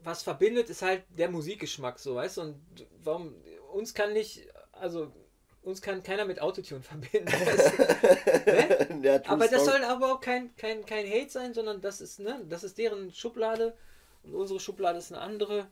was 0.00 0.22
verbindet, 0.22 0.68
ist 0.68 0.82
halt 0.82 1.04
der 1.16 1.30
Musikgeschmack, 1.30 1.98
so 1.98 2.16
weißt 2.16 2.38
du, 2.38 2.40
und 2.42 2.56
warum, 3.04 3.34
uns 3.72 3.94
kann 3.94 4.12
nicht, 4.12 4.48
also 4.72 5.12
uns 5.62 5.80
kann 5.80 6.02
keiner 6.02 6.24
mit 6.24 6.42
Autotune 6.42 6.82
verbinden. 6.82 7.28
Weißt 7.28 7.78
du, 8.88 8.94
ne? 9.00 9.22
aber 9.26 9.46
das 9.46 9.64
soll 9.64 9.84
aber 9.84 10.12
auch 10.12 10.20
kein, 10.20 10.54
kein, 10.56 10.84
kein 10.84 11.06
Hate 11.06 11.30
sein, 11.30 11.54
sondern 11.54 11.80
das 11.80 12.00
ist, 12.00 12.18
ne, 12.18 12.44
das 12.48 12.64
ist 12.64 12.76
deren 12.76 13.12
Schublade 13.12 13.72
und 14.24 14.34
unsere 14.34 14.58
Schublade 14.58 14.98
ist 14.98 15.12
eine 15.12 15.22
andere. 15.22 15.68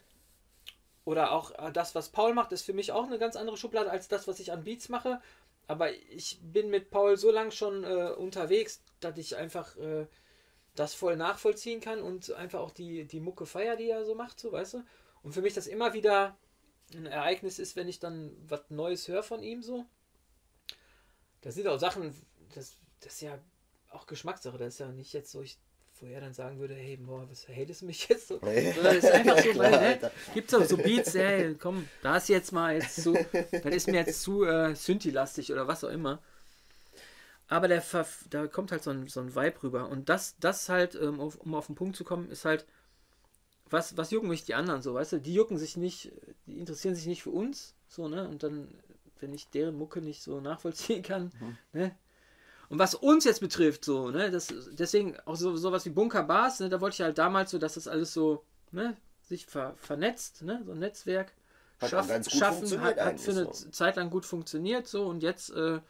Oder 1.05 1.33
auch 1.33 1.53
äh, 1.53 1.73
das, 1.73 1.95
was 1.95 2.11
Paul 2.11 2.35
macht, 2.35 2.53
ist 2.53 2.63
für 2.63 2.73
mich 2.73 2.93
auch 2.93 3.07
eine 3.07 3.19
ganz 3.19 3.37
andere 3.37 3.57
Schublade 3.57 3.91
als 3.91 4.09
das, 4.09 4.29
was 4.29 4.41
ich 4.41 4.53
an 4.53 4.65
Beats 4.65 4.89
mache. 4.89 5.21
Aber 5.67 5.93
ich 5.93 6.39
bin 6.43 6.71
mit 6.71 6.91
Paul 6.91 7.17
so 7.17 7.31
lange 7.31 7.53
schon 7.53 7.85
äh, 7.85 8.13
unterwegs, 8.17 8.83
dass 9.01 9.17
ich 9.19 9.37
einfach 9.37 9.77
äh, 9.77 10.07
das 10.75 10.95
voll 10.95 11.17
nachvollziehen 11.17 11.81
kann 11.81 12.03
und 12.03 12.33
einfach 12.33 12.61
auch 12.61 12.71
die, 12.71 13.05
die 13.05 13.21
Mucke 13.21 13.47
feier, 13.47 13.77
die 13.77 13.89
er 13.89 14.05
so 14.05 14.15
macht, 14.15 14.41
so 14.41 14.53
weißt 14.53 14.75
du. 14.75 14.85
Und 15.23 15.33
für 15.33 15.43
mich 15.43 15.55
das 15.55 15.67
immer 15.67 15.93
wieder 15.93 16.37
ein 16.95 17.07
Ereignis 17.07 17.59
ist, 17.59 17.77
wenn 17.77 17.89
ich 17.89 18.01
dann 18.01 18.37
was 18.49 18.69
Neues 18.71 19.07
höre 19.09 19.23
von 19.23 19.43
ihm 19.43 19.63
so. 19.63 19.87
Das 21.41 21.55
sind 21.55 21.69
auch 21.69 21.79
Sachen, 21.79 22.15
das, 22.55 22.77
das 23.01 23.15
ist 23.15 23.21
ja 23.23 23.39
auch 23.91 24.07
Geschmackssache. 24.07 24.59
Das 24.59 24.75
ist 24.75 24.81
ja 24.81 24.89
nicht 24.89 25.13
jetzt 25.13 25.31
so, 25.31 25.43
ich 25.43 25.59
wo 26.01 26.07
er 26.07 26.21
dann 26.21 26.33
sagen 26.33 26.59
würde, 26.59 26.75
hey, 26.75 26.97
boah, 26.97 27.29
was 27.31 27.47
hatest 27.49 27.83
du 27.83 27.87
mich 27.87 28.09
jetzt 28.09 28.29
so? 28.29 28.39
das 28.39 28.55
ist 28.55 29.11
einfach 29.11 29.39
so, 29.39 29.59
weil, 29.59 29.71
ne, 29.71 30.11
gibt 30.35 30.53
es 30.53 30.59
auch 30.59 30.65
so 30.65 30.77
Beats, 30.77 31.15
hey, 31.15 31.55
komm, 31.55 31.89
da 32.03 32.17
ist 32.17 32.29
jetzt 32.29 32.53
mal 32.53 32.75
jetzt 32.75 33.03
zu, 33.03 33.15
das 33.33 33.75
ist 33.75 33.89
mir 33.89 33.99
jetzt 33.99 34.23
zu 34.23 34.45
äh, 34.45 34.75
Synthi-lastig 34.75 35.53
oder 35.53 35.69
was 35.69 35.85
auch 35.85 35.91
immer. 35.91 36.21
Aber 37.49 37.67
der, 37.67 37.83
da 38.31 38.47
kommt 38.47 38.71
halt 38.71 38.85
so 38.85 38.91
ein, 38.91 39.09
so 39.09 39.21
ein 39.21 39.35
Vibe 39.35 39.63
rüber. 39.65 39.89
Und 39.89 40.09
das, 40.09 40.37
das 40.39 40.69
halt, 40.69 40.95
ähm, 40.95 41.19
um 41.19 41.55
auf 41.55 41.67
den 41.67 41.75
Punkt 41.75 41.97
zu 41.97 42.05
kommen, 42.05 42.31
ist 42.31 42.45
halt, 42.45 42.65
was, 43.69 43.97
was 43.97 44.13
jucken 44.13 44.29
mich 44.29 44.45
die 44.45 44.55
anderen 44.55 44.83
so, 44.83 44.95
weißt 44.95 45.13
du? 45.13 45.21
Die 45.21 45.35
jucken 45.35 45.59
sich 45.59 45.77
nicht, 45.77 46.13
die 46.47 46.59
interessieren 46.59 46.95
sich 46.95 47.07
nicht 47.07 47.23
für 47.23 47.31
uns, 47.31 47.75
so, 47.89 48.09
ne? 48.09 48.29
Und 48.29 48.43
dann, 48.43 48.69
wenn 49.19 49.35
ich 49.35 49.49
deren 49.49 49.77
Mucke 49.77 50.01
nicht 50.01 50.23
so 50.23 50.41
nachvollziehen 50.41 51.03
kann, 51.03 51.33
mhm. 51.41 51.57
ne? 51.73 51.95
Und 52.71 52.79
was 52.79 52.95
uns 52.95 53.25
jetzt 53.25 53.41
betrifft, 53.41 53.85
so, 53.85 54.11
ne, 54.11 54.31
das, 54.31 54.55
deswegen 54.71 55.19
auch 55.27 55.35
so 55.35 55.57
sowas 55.57 55.85
wie 55.85 55.91
Bunker 55.91 56.23
Bars, 56.23 56.61
ne, 56.61 56.69
da 56.69 56.81
wollte 56.81 56.95
ich 56.95 57.01
halt 57.01 57.19
damals 57.19 57.51
so, 57.51 57.59
dass 57.59 57.75
das 57.75 57.89
alles 57.89 58.15
so, 58.15 58.45
ne, 58.71 58.97
sich 59.23 59.45
ver, 59.45 59.75
vernetzt, 59.77 60.43
ne, 60.43 60.63
so 60.65 60.73
ein 60.73 60.79
Netzwerk 60.79 61.33
hat 61.81 61.91
schaff, 61.91 62.07
schaffen, 62.29 62.81
hat, 62.81 63.01
hat 63.01 63.21
für 63.21 63.33
eine 63.33 63.53
so. 63.53 63.71
Zeit 63.71 63.97
lang 63.97 64.09
gut 64.09 64.25
funktioniert, 64.25 64.87
so, 64.87 65.07
und 65.07 65.25
jetzt 65.25 65.51
äh, 65.51 65.81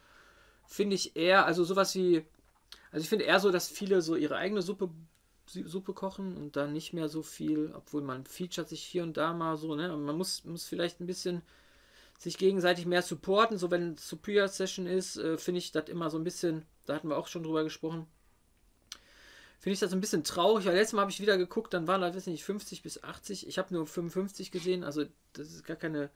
finde 0.65 0.95
ich 0.95 1.15
eher, 1.15 1.45
also 1.45 1.63
sowas 1.63 1.93
wie, 1.93 2.25
also 2.91 3.03
ich 3.03 3.09
finde 3.09 3.25
eher 3.25 3.39
so, 3.39 3.51
dass 3.51 3.69
viele 3.69 4.01
so 4.01 4.15
ihre 4.15 4.35
eigene 4.35 4.63
Suppe 4.63 4.89
Suppe 5.45 5.93
kochen 5.93 6.37
und 6.37 6.55
dann 6.55 6.71
nicht 6.71 6.93
mehr 6.93 7.09
so 7.09 7.23
viel, 7.23 7.73
obwohl 7.75 8.01
man 8.01 8.25
featuret 8.25 8.69
sich 8.69 8.83
hier 8.83 9.03
und 9.03 9.17
da 9.17 9.33
mal 9.33 9.57
so, 9.57 9.75
ne? 9.75 9.93
Und 9.93 10.05
man 10.05 10.15
muss, 10.15 10.45
muss 10.45 10.65
vielleicht 10.65 11.01
ein 11.01 11.07
bisschen 11.07 11.41
sich 12.21 12.37
gegenseitig 12.37 12.85
mehr 12.85 13.01
supporten. 13.01 13.57
So 13.57 13.71
wenn 13.71 13.97
Superior 13.97 14.47
Session 14.47 14.85
ist, 14.85 15.17
äh, 15.17 15.37
finde 15.37 15.57
ich 15.57 15.71
das 15.71 15.89
immer 15.89 16.09
so 16.11 16.19
ein 16.19 16.23
bisschen, 16.23 16.65
da 16.85 16.93
hatten 16.93 17.09
wir 17.09 17.17
auch 17.17 17.27
schon 17.27 17.41
drüber 17.41 17.63
gesprochen, 17.63 18.05
finde 19.59 19.73
ich 19.73 19.79
das 19.79 19.91
ein 19.91 20.01
bisschen 20.01 20.23
traurig, 20.23 20.65
weil 20.65 20.75
letztes 20.75 20.93
Mal 20.93 21.01
habe 21.01 21.11
ich 21.11 21.19
wieder 21.19 21.37
geguckt, 21.37 21.73
dann 21.73 21.87
waren 21.87 22.01
da, 22.01 22.15
weiß 22.15 22.27
nicht, 22.27 22.43
50 22.43 22.83
bis 22.83 23.03
80. 23.03 23.47
Ich 23.47 23.57
habe 23.57 23.73
nur 23.73 23.87
55 23.87 24.51
gesehen, 24.51 24.83
also 24.83 25.05
das 25.33 25.47
ist 25.47 25.65
gar 25.65 25.77
keine. 25.77 26.09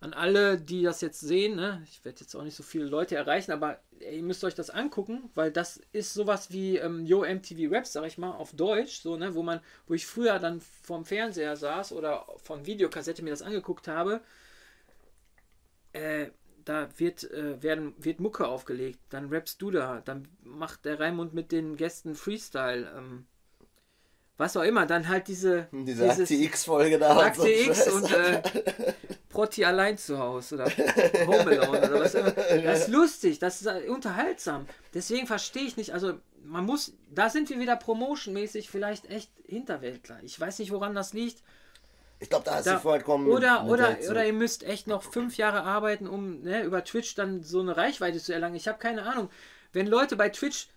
An 0.00 0.12
alle, 0.12 0.60
die 0.60 0.82
das 0.82 1.00
jetzt 1.00 1.20
sehen, 1.20 1.56
ne? 1.56 1.82
ich 1.88 2.04
werde 2.04 2.20
jetzt 2.20 2.34
auch 2.34 2.42
nicht 2.42 2.56
so 2.56 2.62
viele 2.62 2.84
Leute 2.84 3.16
erreichen, 3.16 3.52
aber 3.52 3.80
ey, 4.00 4.16
ihr 4.16 4.22
müsst 4.22 4.44
euch 4.44 4.54
das 4.54 4.68
angucken, 4.68 5.30
weil 5.34 5.50
das 5.50 5.80
ist 5.92 6.12
sowas 6.12 6.50
wie 6.50 6.76
ähm, 6.76 7.06
Yo 7.06 7.24
MTV 7.24 7.72
Raps, 7.72 7.92
sag 7.94 8.04
ich 8.04 8.18
mal, 8.18 8.32
auf 8.32 8.52
Deutsch, 8.52 9.00
so, 9.00 9.16
ne? 9.16 9.34
wo 9.34 9.42
man, 9.42 9.60
wo 9.86 9.94
ich 9.94 10.04
früher 10.04 10.38
dann 10.40 10.60
vorm 10.60 11.06
Fernseher 11.06 11.56
saß 11.56 11.92
oder 11.92 12.26
von 12.42 12.66
Videokassette 12.66 13.22
mir 13.22 13.30
das 13.30 13.40
angeguckt 13.40 13.88
habe 13.88 14.20
äh, 15.94 16.30
da 16.64 16.88
wird, 16.96 17.30
äh, 17.30 17.62
werden, 17.62 17.94
wird 17.98 18.20
Mucke 18.20 18.46
aufgelegt, 18.46 18.98
dann 19.10 19.28
rappst 19.28 19.60
du 19.60 19.70
da, 19.70 20.00
dann 20.04 20.28
macht 20.42 20.84
der 20.84 21.00
Raimund 21.00 21.34
mit 21.34 21.52
den 21.52 21.76
Gästen 21.76 22.14
Freestyle. 22.14 22.90
Ähm, 22.96 23.26
was 24.36 24.56
auch 24.56 24.62
immer, 24.62 24.84
dann 24.84 25.08
halt 25.08 25.28
diese 25.28 25.68
Diese 25.70 26.10
Akte 26.10 26.34
X-Folge 26.34 26.98
da. 26.98 27.16
Akte 27.18 27.48
X 27.48 27.86
und 27.88 28.12
äh, 28.12 28.42
Protti 29.28 29.64
allein 29.64 29.96
zu 29.96 30.18
Hause 30.18 30.56
oder 30.56 30.64
Home 31.26 31.60
Alone 31.60 31.78
oder 31.78 32.00
was 32.00 32.14
immer. 32.14 32.32
Das 32.32 32.80
ist 32.80 32.88
lustig, 32.88 33.38
das 33.38 33.62
ist 33.62 33.88
unterhaltsam. 33.88 34.66
Deswegen 34.92 35.28
verstehe 35.28 35.64
ich 35.64 35.76
nicht, 35.76 35.92
also 35.92 36.14
man 36.44 36.64
muss, 36.64 36.94
da 37.10 37.30
sind 37.30 37.48
wir 37.48 37.60
wieder 37.60 37.76
promotionmäßig 37.76 38.68
vielleicht 38.68 39.08
echt 39.10 39.30
Hinterwäldler. 39.46 40.18
Ich 40.22 40.38
weiß 40.38 40.58
nicht, 40.58 40.72
woran 40.72 40.94
das 40.94 41.12
liegt. 41.12 41.42
Ich 42.24 42.30
glaube, 42.30 42.46
da 42.46 42.54
hast 42.54 42.66
da, 42.66 42.76
du 42.76 42.80
vollkommen. 42.80 43.28
Oder, 43.28 43.64
mit, 43.64 43.72
mit 43.72 43.80
oder, 43.80 43.98
oder 44.10 44.24
ihr 44.24 44.32
müsst 44.32 44.62
echt 44.62 44.86
noch 44.86 45.02
fünf 45.02 45.36
Jahre 45.36 45.62
arbeiten, 45.62 46.06
um 46.06 46.40
ne, 46.40 46.62
über 46.62 46.82
Twitch 46.82 47.14
dann 47.14 47.42
so 47.42 47.60
eine 47.60 47.76
Reichweite 47.76 48.18
zu 48.18 48.32
erlangen. 48.32 48.54
Ich 48.54 48.66
habe 48.66 48.78
keine 48.78 49.02
Ahnung. 49.02 49.28
Wenn 49.74 49.86
Leute 49.86 50.16
bei 50.16 50.30
Twitch 50.30 50.68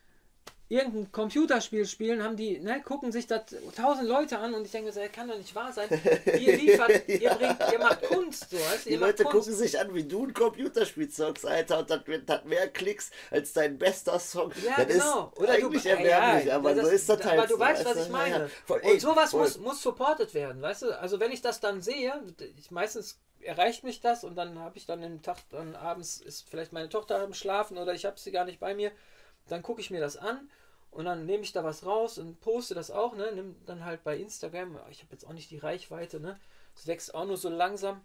irgendein 0.69 1.11
Computerspiel 1.11 1.85
spielen, 1.85 2.21
haben 2.21 2.35
die, 2.35 2.59
ne, 2.59 2.81
gucken 2.81 3.11
sich 3.11 3.25
das 3.25 3.43
tausend 3.75 4.07
Leute 4.07 4.37
an 4.37 4.53
und 4.53 4.65
ich 4.65 4.71
denke 4.71 4.87
mir 4.87 4.93
so, 4.93 4.99
das 4.99 5.11
kann 5.11 5.27
doch 5.27 5.37
nicht 5.37 5.55
wahr 5.55 5.71
sein. 5.71 5.87
Ihr 6.25 6.57
liefert, 6.57 7.07
ja. 7.07 7.15
ihr 7.19 7.29
bringt, 7.29 7.57
ihr 7.71 7.79
macht 7.79 8.01
Kunst, 8.03 8.49
so, 8.49 8.57
weißt, 8.57 8.85
Die 8.85 8.95
Leute 8.95 9.23
gucken 9.23 9.53
sich 9.53 9.79
an, 9.79 9.93
wie 9.93 10.03
du 10.03 10.25
ein 10.25 10.33
Computerspiel 10.33 11.09
zockst, 11.09 11.45
Alter, 11.45 11.79
und 11.79 11.89
das 11.89 12.01
hat 12.27 12.45
mehr 12.45 12.67
Klicks 12.67 13.11
als 13.31 13.53
dein 13.53 13.77
bester 13.77 14.19
Song. 14.19 14.51
Ja, 14.65 14.83
das 14.83 14.87
genau. 14.87 15.27
Ist 15.27 15.39
Oder 15.39 15.53
eigentlich 15.53 15.83
du, 15.83 15.89
erbärmlich, 15.89 16.45
ja, 16.45 16.55
aber 16.55 16.75
das, 16.75 16.85
so 16.85 16.91
ist 16.91 17.09
das 17.09 17.23
halt. 17.23 17.39
Aber 17.39 17.47
du 17.47 17.59
weißt, 17.59 17.85
was 17.85 18.05
ich 18.05 18.09
meine. 18.09 18.39
Ja, 18.39 18.47
voll, 18.65 18.81
ey, 18.83 18.93
und 18.93 18.99
sowas 18.99 19.33
muss, 19.33 19.57
muss 19.59 19.81
supported 19.81 20.33
werden, 20.33 20.61
weißt 20.61 20.81
du? 20.81 20.99
Also 20.99 21.19
wenn 21.21 21.31
ich 21.31 21.41
das 21.41 21.61
dann 21.61 21.81
sehe, 21.81 22.13
ich 22.57 22.71
meistens 22.71 23.19
erreicht 23.39 23.83
mich 23.83 24.01
das 24.01 24.23
und 24.25 24.35
dann 24.35 24.59
habe 24.59 24.77
ich 24.77 24.85
dann 24.85 25.01
den 25.01 25.21
Tag, 25.21 25.37
dann 25.51 25.75
abends 25.75 26.17
ist 26.19 26.49
vielleicht 26.49 26.73
meine 26.73 26.89
Tochter 26.89 27.21
am 27.21 27.33
Schlafen 27.33 27.77
oder 27.77 27.93
ich 27.93 28.05
habe 28.05 28.19
sie 28.19 28.31
gar 28.31 28.43
nicht 28.43 28.59
bei 28.59 28.75
mir 28.75 28.91
dann 29.47 29.63
gucke 29.63 29.81
ich 29.81 29.91
mir 29.91 29.99
das 29.99 30.17
an 30.17 30.49
und 30.91 31.05
dann 31.05 31.25
nehme 31.25 31.43
ich 31.43 31.51
da 31.51 31.63
was 31.63 31.85
raus 31.85 32.17
und 32.17 32.39
poste 32.41 32.73
das 32.73 32.91
auch, 32.91 33.15
ne? 33.15 33.31
Nimm 33.33 33.55
dann 33.65 33.85
halt 33.85 34.03
bei 34.03 34.17
Instagram. 34.17 34.79
Ich 34.89 35.01
habe 35.01 35.11
jetzt 35.11 35.25
auch 35.25 35.33
nicht 35.33 35.51
die 35.51 35.57
Reichweite, 35.57 36.19
ne? 36.19 36.39
Es 36.75 36.87
wächst 36.87 37.13
auch 37.13 37.25
nur 37.25 37.37
so 37.37 37.49
langsam. 37.49 38.01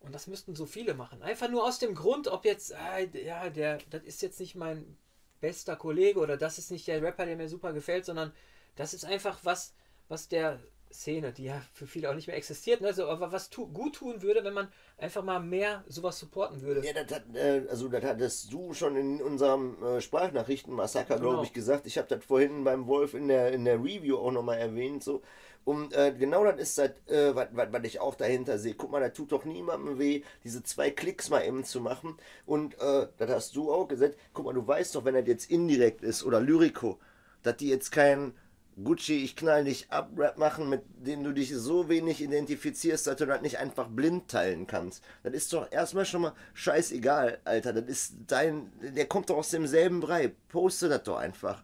Und 0.00 0.14
das 0.14 0.26
müssten 0.26 0.54
so 0.54 0.66
viele 0.66 0.94
machen. 0.94 1.22
Einfach 1.22 1.48
nur 1.48 1.64
aus 1.64 1.78
dem 1.78 1.94
Grund, 1.94 2.28
ob 2.28 2.44
jetzt, 2.44 2.72
äh, 2.72 3.24
ja, 3.24 3.48
der, 3.48 3.78
das 3.90 4.02
ist 4.02 4.20
jetzt 4.20 4.38
nicht 4.40 4.54
mein 4.54 4.98
bester 5.40 5.76
Kollege 5.76 6.20
oder 6.20 6.36
das 6.36 6.58
ist 6.58 6.70
nicht 6.70 6.86
der 6.86 7.02
Rapper, 7.02 7.24
der 7.24 7.36
mir 7.36 7.48
super 7.48 7.72
gefällt, 7.72 8.04
sondern 8.04 8.32
das 8.76 8.92
ist 8.92 9.04
einfach 9.04 9.38
was, 9.42 9.74
was 10.08 10.28
der 10.28 10.60
Szene, 10.94 11.32
die 11.32 11.44
ja 11.44 11.60
für 11.72 11.86
viele 11.86 12.10
auch 12.10 12.14
nicht 12.14 12.28
mehr 12.28 12.36
existiert, 12.36 12.80
ne? 12.80 12.94
so, 12.94 13.08
aber 13.08 13.32
was 13.32 13.50
tu, 13.50 13.66
gut 13.66 13.96
tun 13.96 14.22
würde, 14.22 14.44
wenn 14.44 14.54
man 14.54 14.68
einfach 14.96 15.24
mal 15.24 15.40
mehr 15.40 15.84
sowas 15.88 16.18
supporten 16.18 16.62
würde. 16.62 16.86
Ja, 16.86 16.92
das 16.92 17.12
hat, 17.12 17.24
äh, 17.34 17.62
also 17.68 17.88
das 17.88 18.04
hattest 18.04 18.52
du 18.52 18.72
schon 18.74 18.96
in 18.96 19.20
unserem 19.20 19.82
äh, 19.82 20.00
Sprachnachrichten-Massaker, 20.00 21.16
genau. 21.16 21.30
glaube 21.30 21.44
ich, 21.46 21.52
gesagt. 21.52 21.86
Ich 21.86 21.98
habe 21.98 22.08
das 22.08 22.24
vorhin 22.24 22.64
beim 22.64 22.86
Wolf 22.86 23.14
in 23.14 23.28
der, 23.28 23.52
in 23.52 23.64
der 23.64 23.82
Review 23.82 24.18
auch 24.18 24.30
nochmal 24.30 24.58
erwähnt. 24.58 25.02
So. 25.02 25.22
Und 25.64 25.94
äh, 25.94 26.14
genau 26.16 26.44
das 26.44 26.60
ist 26.60 26.78
das, 26.78 26.90
äh, 27.06 27.34
was 27.34 27.84
ich 27.84 28.00
auch 28.00 28.14
dahinter 28.14 28.58
sehe. 28.58 28.74
Guck 28.74 28.90
mal, 28.90 29.00
da 29.00 29.08
tut 29.08 29.32
doch 29.32 29.44
niemandem 29.44 29.98
weh, 29.98 30.22
diese 30.44 30.62
zwei 30.62 30.90
Klicks 30.90 31.30
mal 31.30 31.44
eben 31.44 31.64
zu 31.64 31.80
machen. 31.80 32.16
Und 32.46 32.80
äh, 32.80 33.08
das 33.16 33.30
hast 33.30 33.56
du 33.56 33.72
auch 33.72 33.88
gesagt. 33.88 34.16
Guck 34.32 34.44
mal, 34.44 34.54
du 34.54 34.66
weißt 34.66 34.94
doch, 34.94 35.04
wenn 35.04 35.14
das 35.14 35.26
jetzt 35.26 35.50
indirekt 35.50 36.02
ist 36.02 36.22
oder 36.22 36.40
Lyrico, 36.40 36.98
dass 37.42 37.56
die 37.56 37.68
jetzt 37.68 37.90
kein 37.90 38.34
Gucci, 38.82 39.22
ich 39.22 39.36
knall 39.36 39.64
dich 39.64 39.90
ab, 39.90 40.10
Rap 40.16 40.36
machen, 40.36 40.68
mit 40.68 40.82
dem 40.96 41.22
du 41.22 41.32
dich 41.32 41.54
so 41.54 41.88
wenig 41.88 42.20
identifizierst, 42.20 43.06
dass 43.06 43.16
du 43.16 43.26
das 43.26 43.40
nicht 43.40 43.58
einfach 43.58 43.88
blind 43.88 44.28
teilen 44.28 44.66
kannst. 44.66 45.02
Das 45.22 45.32
ist 45.32 45.52
doch 45.52 45.70
erstmal 45.70 46.04
schon 46.04 46.22
mal 46.22 46.32
scheißegal, 46.54 47.38
Alter. 47.44 47.72
Das 47.72 47.84
ist 47.84 48.14
dein, 48.26 48.72
der 48.80 49.06
kommt 49.06 49.30
doch 49.30 49.36
aus 49.36 49.50
demselben 49.50 50.00
Brei. 50.00 50.32
Poste 50.48 50.88
das 50.88 51.04
doch 51.04 51.18
einfach. 51.18 51.62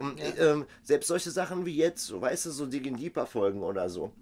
Ja. 0.00 0.52
ähm, 0.52 0.66
selbst 0.82 1.08
solche 1.08 1.30
Sachen 1.30 1.64
wie 1.66 1.76
jetzt, 1.76 2.06
so, 2.06 2.20
weißt 2.20 2.46
du, 2.46 2.50
so 2.50 2.66
Digging 2.66 2.96
Deeper 2.96 3.26
Folgen 3.26 3.62
oder 3.62 3.88
so. 3.88 4.12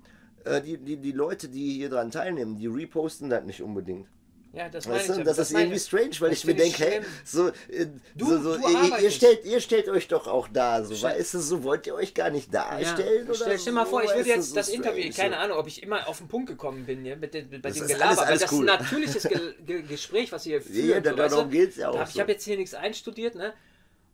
Äh, 0.44 0.61
die, 0.61 0.78
die, 0.78 0.97
die 0.97 1.12
Leute, 1.12 1.48
die 1.48 1.74
hier 1.74 1.89
dran 1.89 2.11
teilnehmen, 2.11 2.56
die 2.56 2.66
reposten 2.66 3.31
das 3.31 3.44
nicht 3.44 3.62
unbedingt. 3.62 4.09
Ja, 4.55 4.68
das, 4.68 4.89
weißt 4.89 5.09
du, 5.09 5.24
das, 5.24 5.36
das, 5.36 5.51
ist 5.51 5.59
irgendwie 5.59 5.81
strange, 5.81 6.12
weil 6.20 6.32
ich 6.32 6.44
mir 6.44 6.55
denke, 6.55 6.85
hey, 6.85 7.01
so, 7.24 7.48
äh, 7.48 7.86
du, 8.14 8.26
so, 8.26 8.55
so 8.55 8.68
ihr, 8.68 8.98
ihr, 9.01 9.10
stellt, 9.10 9.44
ihr 9.44 9.60
stellt 9.60 9.89
euch 9.89 10.06
doch 10.06 10.28
auch 10.28 10.47
da, 10.47 10.85
so, 10.85 11.01
weißt 11.02 11.35
du, 11.35 11.40
so 11.40 11.64
wollt 11.64 11.89
ihr 11.89 11.94
euch 11.97 12.14
gar 12.14 12.31
nicht 12.31 12.55
darstellen? 12.55 13.24
Ja, 13.24 13.31
oder 13.31 13.35
stell, 13.35 13.59
stell 13.59 13.72
mal 13.72 13.85
vor, 13.85 14.05
ich 14.05 14.14
würde 14.14 14.28
jetzt 14.28 14.51
so 14.51 14.55
das 14.55 14.68
Interview, 14.68 15.10
keine 15.12 15.39
Ahnung, 15.39 15.59
ob 15.59 15.66
ich 15.66 15.82
immer 15.82 16.06
auf 16.06 16.18
den 16.18 16.28
Punkt 16.28 16.48
gekommen 16.48 16.86
bin, 16.86 17.05
ja, 17.05 17.16
mit, 17.16 17.35
den, 17.35 17.51
mit 17.51 17.62
bei 17.62 17.72
dem 17.72 17.86
Gelaber, 17.86 18.26
weil 18.28 18.39
das 18.39 18.52
cool. 18.52 18.64
ist 18.64 18.70
ein 18.70 18.78
natürliches 18.78 19.22
Ge 19.24 19.55
Ge 19.66 19.82
Gespräch, 19.82 20.31
was 20.31 20.47
ihr 20.47 20.62
führt. 20.62 21.05
Ja, 21.05 21.10
so, 21.10 21.16
darum 21.16 21.51
geht 21.51 21.70
es 21.70 21.76
ja 21.76 21.90
auch. 21.90 22.09
Ich 22.09 22.20
habe 22.20 22.31
jetzt 22.31 22.44
hier 22.44 22.56
nichts 22.56 22.74
einstudiert, 22.74 23.35
ne? 23.35 23.55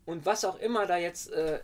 Und 0.07 0.25
was 0.25 0.47
auch 0.47 0.59
immer 0.59 0.87
da 0.87 0.97
jetzt 0.97 1.31
äh, 1.33 1.61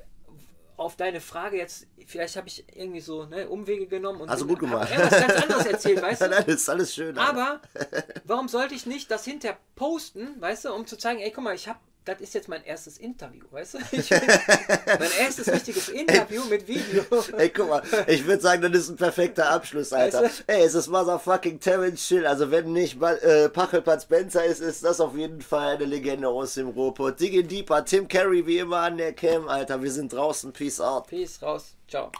auf 0.77 0.97
deine 0.97 1.21
Frage 1.21 1.57
jetzt, 1.57 1.87
vielleicht 2.07 2.37
habe 2.37 2.49
ich 2.49 2.65
irgendwie 2.75 3.01
so 3.01 3.25
ne, 3.27 3.49
Umwege 3.49 3.87
genommen 3.87 4.21
und 4.21 4.29
also 4.29 4.47
gut 4.47 4.59
gemacht. 4.59 4.91
was 4.95 5.11
ganz 5.11 5.43
anderes 5.43 5.67
erzählt, 5.67 6.03
weißt 6.03 6.21
du? 6.23 6.29
Nein, 6.29 6.45
das 6.47 6.55
ist 6.57 6.69
alles 6.69 6.95
schön. 6.95 7.19
Aber 7.19 7.61
warum 8.25 8.49
sollte 8.49 8.75
ich 8.75 8.87
nicht 8.87 9.11
das 9.11 9.25
hinterher 9.25 9.59
posten, 9.75 10.41
weißt 10.41 10.67
du, 10.67 10.73
um 10.73 10.87
zu 10.87 10.97
zeigen, 10.97 11.21
ey, 11.21 11.31
guck 11.31 11.45
mal, 11.45 11.55
ich 11.55 11.69
habe 11.69 11.79
das 12.07 12.21
ist 12.21 12.35
jetzt 12.35 12.49
mein 12.49 12.65
erstes 12.65 12.99
Interview, 12.99 13.43
weißt 13.51 13.75
du? 13.75 13.79
Ich 13.91 14.11
mein 14.11 15.11
erstes 15.19 15.53
richtiges 15.53 15.89
Interview 15.89 16.43
ey, 16.45 16.49
mit 16.49 16.69
Video. 16.69 17.05
Ey, 17.37 17.51
guck 17.51 17.69
mal, 17.69 17.83
ich 18.07 18.25
würde 18.25 18.41
sagen, 18.41 18.63
das 18.63 18.83
ist 18.83 18.91
ein 18.91 18.97
perfekter 18.97 19.51
Abschluss, 19.51 19.93
Alter. 19.93 20.23
Weißt 20.23 20.45
du? 20.47 20.53
Ey, 20.53 20.63
es 20.63 20.75
ist 20.75 20.87
motherfucking 20.87 21.59
Terence 21.59 22.07
Chill. 22.07 22.25
Also 22.27 22.51
wenn 22.51 22.73
nicht 22.73 23.03
äh, 23.03 23.49
Pachelpad 23.49 24.03
Spencer 24.03 24.45
ist, 24.45 24.61
ist 24.61 24.85
das 24.85 25.01
auf 25.01 25.17
jeden 25.17 25.43
Fall 25.43 25.75
eine 25.75 25.85
Legende 25.85 26.29
aus 26.29 26.55
dem 26.55 26.69
Ruhrpott. 26.69 27.19
Digging 27.19 27.49
Deeper, 27.49 27.85
Tim 27.85 28.07
Carey 28.07 28.47
wie 28.47 28.59
immer 28.59 28.79
an 28.79 28.97
der 28.97 29.13
Cam, 29.13 29.49
Alter. 29.49 29.83
Wir 29.83 29.91
sind 29.91 30.13
draußen. 30.13 30.53
Peace 30.53 30.81
out. 30.81 31.09
Peace 31.09 31.43
raus. 31.43 31.75
Ciao. 31.89 32.13